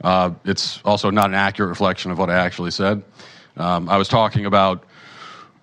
Uh, 0.04 0.32
it's 0.44 0.82
also 0.84 1.10
not 1.10 1.26
an 1.26 1.36
accurate 1.36 1.70
reflection 1.70 2.12
of 2.12 2.18
what 2.18 2.30
I 2.30 2.36
actually 2.36 2.72
said. 2.72 3.04
Um, 3.58 3.90
I 3.90 3.98
was 3.98 4.08
talking 4.08 4.46
about 4.46 4.84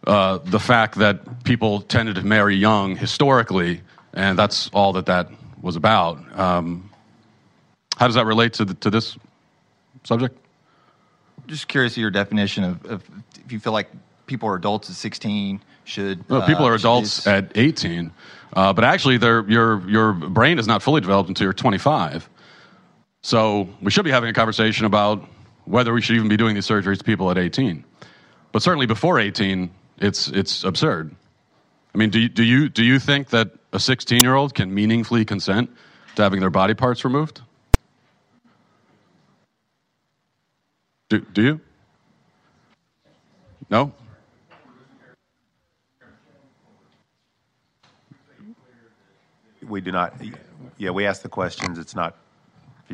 uh, 0.07 0.39
the 0.39 0.59
fact 0.59 0.97
that 0.97 1.45
people 1.45 1.81
tended 1.81 2.17
to 2.17 2.23
marry 2.23 2.57
young 2.57 2.97
historically, 2.97 3.83
and 4.15 4.39
that's 4.39 4.71
all 4.73 4.95
that 4.95 5.07
that 5.07 5.29
was 5.61 5.77
about. 5.77 6.19
Um, 6.39 6.91
how 7.97 8.07
does 8.07 8.17
that 8.17 8.27
relate 8.27 8.55
to 8.55 8.65
the, 8.65 8.75
to 8.75 8.91
this 8.91 9.17
subject? 10.05 10.37
Just 11.47 11.69
curious 11.69 11.93
of 11.93 11.99
your 11.99 12.11
definition 12.11 12.65
of, 12.65 12.85
of 12.87 13.11
if 13.45 13.53
you 13.53 13.61
feel 13.61 13.73
like 13.73 13.89
people 14.27 14.49
are 14.49 14.57
adults 14.57 14.89
at 14.89 14.97
16 14.97 15.61
should. 15.85 16.29
Well, 16.29 16.47
people 16.47 16.65
uh, 16.65 16.71
are 16.71 16.75
adults 16.75 17.27
at 17.27 17.53
18, 17.55 18.11
uh, 18.53 18.73
but 18.73 18.85
actually, 18.85 19.17
your 19.19 19.89
your 19.89 20.13
brain 20.13 20.59
is 20.59 20.67
not 20.67 20.83
fully 20.83 21.01
developed 21.01 21.29
until 21.29 21.45
you're 21.45 21.53
25. 21.53 22.29
So 23.23 23.69
we 23.81 23.91
should 23.91 24.05
be 24.05 24.11
having 24.11 24.29
a 24.29 24.33
conversation 24.33 24.85
about 24.85 25.27
whether 25.65 25.93
we 25.93 26.03
should 26.03 26.17
even 26.17 26.29
be 26.29 26.37
doing 26.37 26.55
these 26.55 26.67
surgeries 26.67 26.99
to 26.99 27.05
people 27.05 27.31
at 27.31 27.39
18. 27.39 27.85
But 28.51 28.63
certainly 28.63 28.87
before 28.87 29.19
18, 29.19 29.71
it's 29.99 30.29
it's 30.29 30.65
absurd. 30.65 31.15
I 31.95 31.99
mean, 31.99 32.11
do 32.11 32.19
you, 32.21 32.29
do 32.29 32.43
you 32.43 32.69
do 32.69 32.85
you 32.85 32.99
think 32.99 33.31
that 33.31 33.53
a 33.73 33.79
16 33.79 34.23
year 34.23 34.35
old 34.35 34.55
can 34.55 34.75
meaningfully 34.75 35.25
consent 35.25 35.71
to 36.17 36.23
having 36.23 36.41
their 36.41 36.51
body 36.51 36.75
parts 36.75 37.05
removed? 37.05 37.41
Do, 41.09 41.21
do 41.21 41.43
you? 41.43 41.61
No? 43.71 43.93
We 49.73 49.81
do 49.81 49.91
not. 49.91 50.15
Yeah, 50.77 50.91
we 50.91 51.07
ask 51.07 51.23
the 51.23 51.31
questions. 51.31 51.79
It's 51.79 51.95
not 51.95 52.15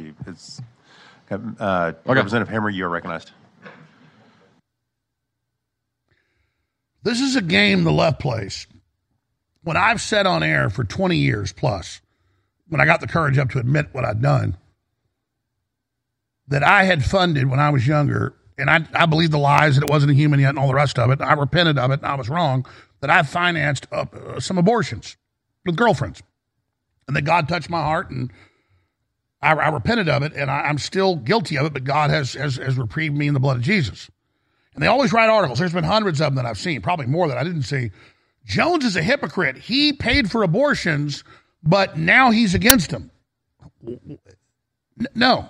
you. 0.00 0.14
It's 0.28 0.62
uh, 1.28 1.34
okay. 1.34 1.96
Representative 2.06 2.48
Hammer. 2.48 2.70
You 2.70 2.86
are 2.86 2.88
recognized. 2.88 3.32
This 7.02 7.20
is 7.20 7.34
a 7.34 7.42
game 7.42 7.82
the 7.82 7.90
left 7.90 8.20
plays. 8.20 8.68
When 9.64 9.76
I've 9.76 10.00
said 10.00 10.24
on 10.24 10.44
air 10.44 10.70
for 10.70 10.84
20 10.84 11.16
years 11.16 11.52
plus, 11.52 12.00
when 12.68 12.80
I 12.80 12.84
got 12.84 13.00
the 13.00 13.08
courage 13.08 13.38
up 13.38 13.50
to 13.50 13.58
admit 13.58 13.88
what 13.90 14.04
I'd 14.04 14.22
done, 14.22 14.56
that 16.46 16.62
I 16.62 16.84
had 16.84 17.04
funded 17.04 17.50
when 17.50 17.58
I 17.58 17.70
was 17.70 17.88
younger, 17.88 18.36
and 18.56 18.70
I, 18.70 18.86
I 18.94 19.06
believed 19.06 19.32
the 19.32 19.38
lies 19.38 19.74
that 19.74 19.82
it 19.82 19.90
wasn't 19.90 20.12
a 20.12 20.14
human 20.14 20.38
yet 20.38 20.50
and 20.50 20.60
all 20.60 20.68
the 20.68 20.74
rest 20.74 20.96
of 20.96 21.10
it. 21.10 21.20
I 21.20 21.32
repented 21.32 21.76
of 21.76 21.90
it 21.90 22.00
and 22.02 22.06
I 22.06 22.14
was 22.14 22.28
wrong, 22.28 22.64
that 23.00 23.10
I 23.10 23.24
financed 23.24 23.88
uh, 23.90 24.38
some 24.38 24.58
abortions 24.58 25.16
with 25.66 25.74
girlfriends. 25.74 26.22
And 27.08 27.16
that 27.16 27.22
God 27.22 27.48
touched 27.48 27.70
my 27.70 27.82
heart 27.82 28.10
and 28.10 28.30
I, 29.42 29.52
I 29.54 29.68
repented 29.70 30.08
of 30.08 30.22
it 30.22 30.34
and 30.34 30.50
I, 30.50 30.68
am 30.68 30.78
still 30.78 31.16
guilty 31.16 31.58
of 31.58 31.66
it, 31.66 31.72
but 31.72 31.84
God 31.84 32.10
has, 32.10 32.34
has, 32.34 32.56
has 32.56 32.78
reprieved 32.78 33.16
me 33.16 33.26
in 33.26 33.34
the 33.34 33.40
blood 33.40 33.56
of 33.56 33.62
Jesus. 33.62 34.10
And 34.74 34.82
they 34.82 34.86
always 34.86 35.12
write 35.12 35.28
articles. 35.28 35.58
There's 35.58 35.72
been 35.72 35.84
hundreds 35.84 36.20
of 36.20 36.26
them 36.26 36.36
that 36.36 36.46
I've 36.46 36.58
seen, 36.58 36.82
probably 36.82 37.06
more 37.06 37.26
that 37.26 37.38
I 37.38 37.42
didn't 37.42 37.62
see. 37.62 37.90
Jones 38.44 38.84
is 38.84 38.94
a 38.94 39.02
hypocrite. 39.02 39.56
He 39.56 39.92
paid 39.92 40.30
for 40.30 40.42
abortions, 40.42 41.24
but 41.62 41.98
now 41.98 42.30
he's 42.30 42.54
against 42.54 42.90
them. 42.90 43.10
No, 45.14 45.48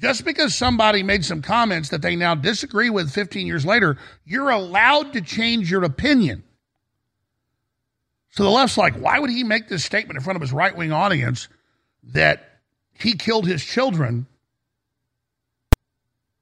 just 0.00 0.24
because 0.24 0.54
somebody 0.54 1.02
made 1.02 1.24
some 1.24 1.42
comments 1.42 1.88
that 1.88 2.02
they 2.02 2.14
now 2.14 2.34
disagree 2.34 2.90
with 2.90 3.10
15 3.10 3.46
years 3.46 3.66
later, 3.66 3.96
you're 4.24 4.50
allowed 4.50 5.12
to 5.12 5.20
change 5.20 5.70
your 5.70 5.84
opinion. 5.84 6.44
So 8.30 8.42
the 8.42 8.50
left's 8.50 8.76
like, 8.76 8.94
why 8.94 9.18
would 9.18 9.30
he 9.30 9.44
make 9.44 9.68
this 9.68 9.84
statement 9.84 10.16
in 10.16 10.22
front 10.22 10.36
of 10.36 10.42
his 10.42 10.52
right 10.52 10.76
wing 10.76 10.92
audience 10.92 11.48
that 12.12 12.60
he 12.92 13.14
killed 13.14 13.46
his 13.46 13.64
children? 13.64 14.26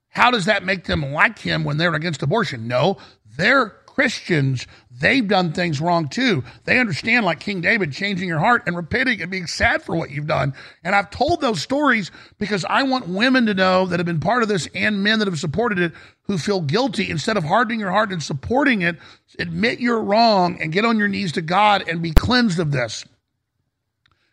How 0.08 0.30
does 0.30 0.46
that 0.46 0.64
make 0.64 0.84
them 0.84 1.12
like 1.12 1.38
him 1.38 1.64
when 1.64 1.76
they're 1.76 1.94
against 1.94 2.22
abortion? 2.22 2.68
No, 2.68 2.96
they're 3.36 3.76
Christians, 3.97 4.66
they've 4.90 5.27
done 5.27 5.55
things 5.55 5.81
wrong 5.81 6.09
too. 6.10 6.44
They 6.64 6.78
understand, 6.78 7.24
like 7.24 7.40
King 7.40 7.62
David, 7.62 7.93
changing 7.93 8.28
your 8.28 8.39
heart 8.39 8.64
and 8.66 8.77
repenting 8.77 9.23
and 9.23 9.31
being 9.31 9.47
sad 9.47 9.82
for 9.82 9.97
what 9.97 10.10
you've 10.10 10.27
done. 10.27 10.52
And 10.85 10.94
I've 10.94 11.09
told 11.09 11.40
those 11.40 11.62
stories 11.62 12.10
because 12.39 12.66
I 12.68 12.82
want 12.82 13.09
women 13.09 13.47
to 13.47 13.55
know 13.55 13.86
that 13.86 13.98
have 13.98 14.05
been 14.05 14.20
part 14.20 14.43
of 14.43 14.51
this 14.51 14.68
and 14.74 15.02
men 15.02 15.18
that 15.20 15.28
have 15.28 15.39
supported 15.39 15.78
it 15.78 15.93
who 16.24 16.36
feel 16.36 16.60
guilty. 16.60 17.09
Instead 17.09 17.39
of 17.39 17.44
hardening 17.44 17.81
your 17.81 17.90
heart 17.90 18.12
and 18.12 18.23
supporting 18.23 18.82
it, 18.82 18.98
admit 19.39 19.81
you're 19.81 20.02
wrong 20.02 20.60
and 20.60 20.73
get 20.73 20.85
on 20.85 20.98
your 20.98 21.09
knees 21.09 21.32
to 21.32 21.40
God 21.40 21.89
and 21.89 22.02
be 22.02 22.12
cleansed 22.12 22.59
of 22.59 22.73
this. 22.73 23.02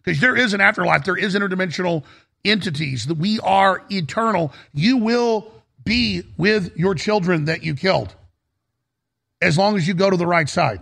Because 0.04 0.20
there 0.20 0.36
is 0.36 0.54
an 0.54 0.60
afterlife, 0.60 1.06
there 1.06 1.16
is 1.16 1.36
interdimensional 1.36 2.04
entities, 2.44 3.06
that 3.06 3.18
we 3.18 3.40
are 3.40 3.82
eternal. 3.90 4.52
You 4.74 4.98
will 4.98 5.54
be 5.86 6.24
with 6.36 6.76
your 6.76 6.96
children 6.96 7.46
that 7.46 7.64
you 7.64 7.76
killed 7.76 8.14
as 9.44 9.58
long 9.58 9.76
as 9.76 9.88
you 9.88 9.94
go 9.94 10.10
to 10.10 10.18
the 10.18 10.28
right 10.28 10.50
side. 10.50 10.82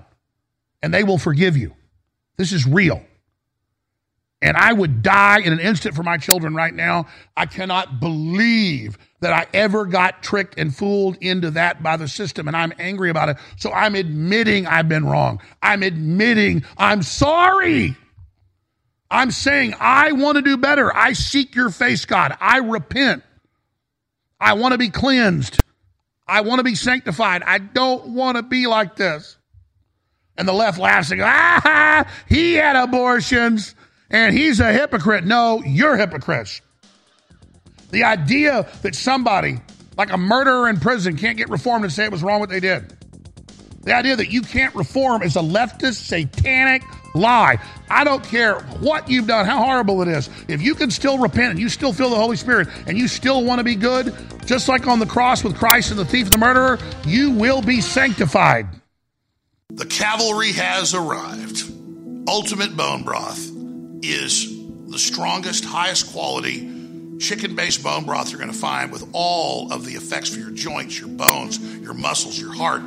And 0.81 0.93
they 0.93 1.03
will 1.03 1.17
forgive 1.17 1.57
you. 1.57 1.75
This 2.37 2.51
is 2.51 2.65
real. 2.65 3.03
And 4.41 4.57
I 4.57 4.73
would 4.73 5.03
die 5.03 5.39
in 5.39 5.53
an 5.53 5.59
instant 5.59 5.95
for 5.95 6.01
my 6.01 6.17
children 6.17 6.55
right 6.55 6.73
now. 6.73 7.05
I 7.37 7.45
cannot 7.45 7.99
believe 7.99 8.97
that 9.19 9.33
I 9.33 9.45
ever 9.53 9.85
got 9.85 10.23
tricked 10.23 10.57
and 10.57 10.75
fooled 10.75 11.17
into 11.21 11.51
that 11.51 11.83
by 11.83 11.97
the 11.97 12.07
system, 12.07 12.47
and 12.47 12.57
I'm 12.57 12.73
angry 12.79 13.11
about 13.11 13.29
it. 13.29 13.37
So 13.57 13.71
I'm 13.71 13.93
admitting 13.93 14.65
I've 14.65 14.89
been 14.89 15.05
wrong. 15.05 15.41
I'm 15.61 15.83
admitting 15.83 16.63
I'm 16.75 17.03
sorry. 17.03 17.95
I'm 19.11 19.29
saying 19.29 19.75
I 19.79 20.13
want 20.13 20.37
to 20.37 20.41
do 20.41 20.57
better. 20.57 20.95
I 20.95 21.13
seek 21.13 21.53
your 21.53 21.69
face, 21.69 22.05
God. 22.05 22.35
I 22.39 22.59
repent. 22.59 23.23
I 24.39 24.53
want 24.53 24.71
to 24.71 24.79
be 24.79 24.89
cleansed. 24.89 25.61
I 26.31 26.41
want 26.41 26.59
to 26.59 26.63
be 26.63 26.75
sanctified. 26.75 27.43
I 27.43 27.57
don't 27.57 28.07
want 28.13 28.37
to 28.37 28.43
be 28.43 28.65
like 28.65 28.95
this. 28.95 29.35
And 30.37 30.47
the 30.47 30.53
left 30.53 30.79
laughs 30.79 31.11
and 31.11 31.19
goes, 31.19 31.29
ah, 31.29 32.09
he 32.29 32.53
had 32.53 32.77
abortions 32.77 33.75
and 34.09 34.35
he's 34.35 34.61
a 34.61 34.71
hypocrite. 34.71 35.25
No, 35.25 35.61
you're 35.65 35.97
hypocrites. 35.97 36.61
The 37.91 38.05
idea 38.05 38.65
that 38.81 38.95
somebody, 38.95 39.59
like 39.97 40.13
a 40.13 40.17
murderer 40.17 40.69
in 40.69 40.79
prison, 40.79 41.17
can't 41.17 41.35
get 41.35 41.49
reformed 41.49 41.83
and 41.83 41.91
say 41.91 42.05
it 42.05 42.11
was 42.13 42.23
wrong 42.23 42.39
what 42.39 42.49
they 42.49 42.61
did. 42.61 42.95
The 43.83 43.95
idea 43.95 44.15
that 44.15 44.31
you 44.31 44.41
can't 44.41 44.73
reform 44.75 45.23
is 45.23 45.35
a 45.35 45.41
leftist, 45.41 46.05
satanic 46.05 46.83
lie. 47.15 47.59
I 47.89 48.03
don't 48.03 48.23
care 48.23 48.59
what 48.79 49.09
you've 49.09 49.27
done, 49.27 49.45
how 49.45 49.63
horrible 49.63 50.01
it 50.01 50.07
is. 50.07 50.29
If 50.47 50.61
you 50.61 50.75
can 50.75 50.91
still 50.91 51.17
repent 51.17 51.51
and 51.51 51.59
you 51.59 51.67
still 51.67 51.91
feel 51.91 52.09
the 52.09 52.15
Holy 52.15 52.37
Spirit 52.37 52.67
and 52.85 52.97
you 52.97 53.07
still 53.07 53.43
want 53.43 53.59
to 53.59 53.63
be 53.63 53.75
good, 53.75 54.15
just 54.45 54.67
like 54.67 54.87
on 54.87 54.99
the 54.99 55.05
cross 55.05 55.43
with 55.43 55.57
Christ 55.57 55.89
and 55.89 55.99
the 55.99 56.05
thief 56.05 56.25
and 56.25 56.33
the 56.33 56.37
murderer, 56.37 56.77
you 57.05 57.31
will 57.31 57.61
be 57.61 57.81
sanctified. 57.81 58.67
The 59.71 59.85
cavalry 59.85 60.51
has 60.51 60.93
arrived. 60.93 61.63
Ultimate 62.27 62.77
Bone 62.77 63.03
Broth 63.03 63.49
is 64.03 64.47
the 64.89 64.99
strongest, 64.99 65.65
highest 65.65 66.11
quality 66.13 66.71
chicken 67.21 67.55
based 67.55 67.83
bone 67.83 68.03
broth 68.03 68.31
you're 68.31 68.39
going 68.39 68.51
to 68.51 68.57
find 68.57 68.91
with 68.91 69.07
all 69.13 69.71
of 69.71 69.85
the 69.85 69.93
effects 69.93 70.29
for 70.29 70.39
your 70.39 70.49
joints, 70.51 70.99
your 70.99 71.07
bones, 71.07 71.59
your 71.79 71.93
muscles, 71.93 72.39
your 72.39 72.53
heart, 72.53 72.81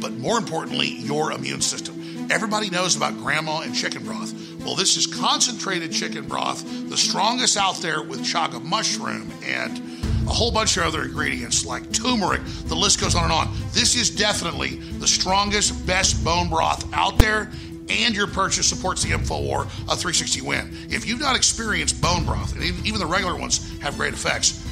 but 0.00 0.12
more 0.12 0.38
importantly, 0.38 0.88
your 0.88 1.32
immune 1.32 1.60
system. 1.60 2.28
Everybody 2.30 2.70
knows 2.70 2.96
about 2.96 3.16
grandma 3.18 3.60
and 3.60 3.74
chicken 3.74 4.04
broth. 4.04 4.32
Well, 4.64 4.76
this 4.76 4.96
is 4.96 5.06
concentrated 5.06 5.92
chicken 5.92 6.28
broth, 6.28 6.64
the 6.88 6.96
strongest 6.96 7.56
out 7.56 7.76
there 7.76 8.02
with 8.02 8.20
chaga 8.20 8.62
mushroom 8.62 9.30
and 9.44 9.78
a 10.26 10.32
whole 10.32 10.52
bunch 10.52 10.76
of 10.76 10.84
other 10.84 11.02
ingredients 11.02 11.66
like 11.66 11.90
turmeric. 11.92 12.42
The 12.66 12.76
list 12.76 13.00
goes 13.00 13.14
on 13.14 13.24
and 13.24 13.32
on. 13.32 13.54
This 13.72 13.96
is 13.96 14.10
definitely 14.10 14.76
the 14.76 15.08
strongest, 15.08 15.86
best 15.86 16.22
bone 16.24 16.48
broth 16.48 16.88
out 16.92 17.18
there 17.18 17.50
and 17.90 18.14
your 18.14 18.28
purchase 18.28 18.68
supports 18.68 19.02
the 19.02 19.10
InfoWar 19.10 19.62
a 19.62 19.96
360 19.96 20.40
win. 20.42 20.70
If 20.88 21.06
you've 21.06 21.20
not 21.20 21.36
experienced 21.36 22.00
bone 22.00 22.24
broth, 22.24 22.54
and 22.54 22.62
even, 22.62 22.86
even 22.86 23.00
the 23.00 23.06
regular 23.06 23.36
ones 23.36 23.78
have 23.80 23.96
great 23.96 24.14
effects, 24.14 24.64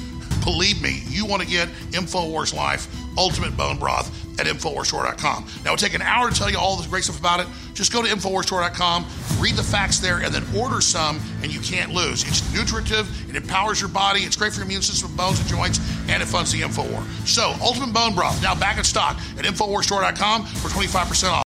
believe 0.45 0.83
me, 0.83 1.03
you 1.09 1.27
want 1.27 1.43
to 1.43 1.49
get 1.49 1.69
InfoWars 1.91 2.55
Life 2.55 2.89
Ultimate 3.17 3.57
Bone 3.57 3.79
Broth 3.79 4.09
at 4.39 4.47
InfoWarsStore.com. 4.47 5.45
Now, 5.65 5.73
it'll 5.73 5.77
take 5.77 5.95
an 5.95 6.03
hour 6.03 6.31
to 6.31 6.35
tell 6.35 6.51
you 6.51 6.59
all 6.59 6.77
the 6.77 6.89
great 6.89 7.05
stuff 7.05 7.19
about 7.19 7.41
it. 7.41 7.47
Just 7.75 7.93
go 7.93 8.03
to 8.03 8.09
InfoWarsStore.com, 8.09 9.07
read 9.41 9.57
the 9.57 9.63
facts 9.63 9.99
there, 9.99 10.19
and 10.19 10.33
then 10.33 10.45
order 10.57 10.81
some, 10.81 11.21
and 11.43 11.53
you 11.53 11.61
can't 11.61 11.93
lose. 11.93 12.23
It's 12.23 12.53
nutritive, 12.55 13.09
it 13.29 13.37
empowers 13.37 13.81
your 13.81 13.91
body, 13.91 14.21
it's 14.21 14.37
great 14.37 14.53
for 14.53 14.59
your 14.59 14.67
immune 14.67 14.83
system, 14.83 15.15
bones, 15.17 15.41
and 15.41 15.49
joints, 15.49 15.81
and 16.09 16.23
it 16.23 16.27
funds 16.27 16.53
the 16.53 16.61
InfoWar. 16.61 17.03
So, 17.27 17.55
Ultimate 17.61 17.93
Bone 17.93 18.15
Broth, 18.15 18.41
now 18.43 18.55
back 18.55 18.79
in 18.79 18.85
stock 18.85 19.17
at 19.37 19.45
InfoWarsStore.com 19.45 20.47
for 20.47 20.69
25% 20.69 21.31
off. 21.31 21.37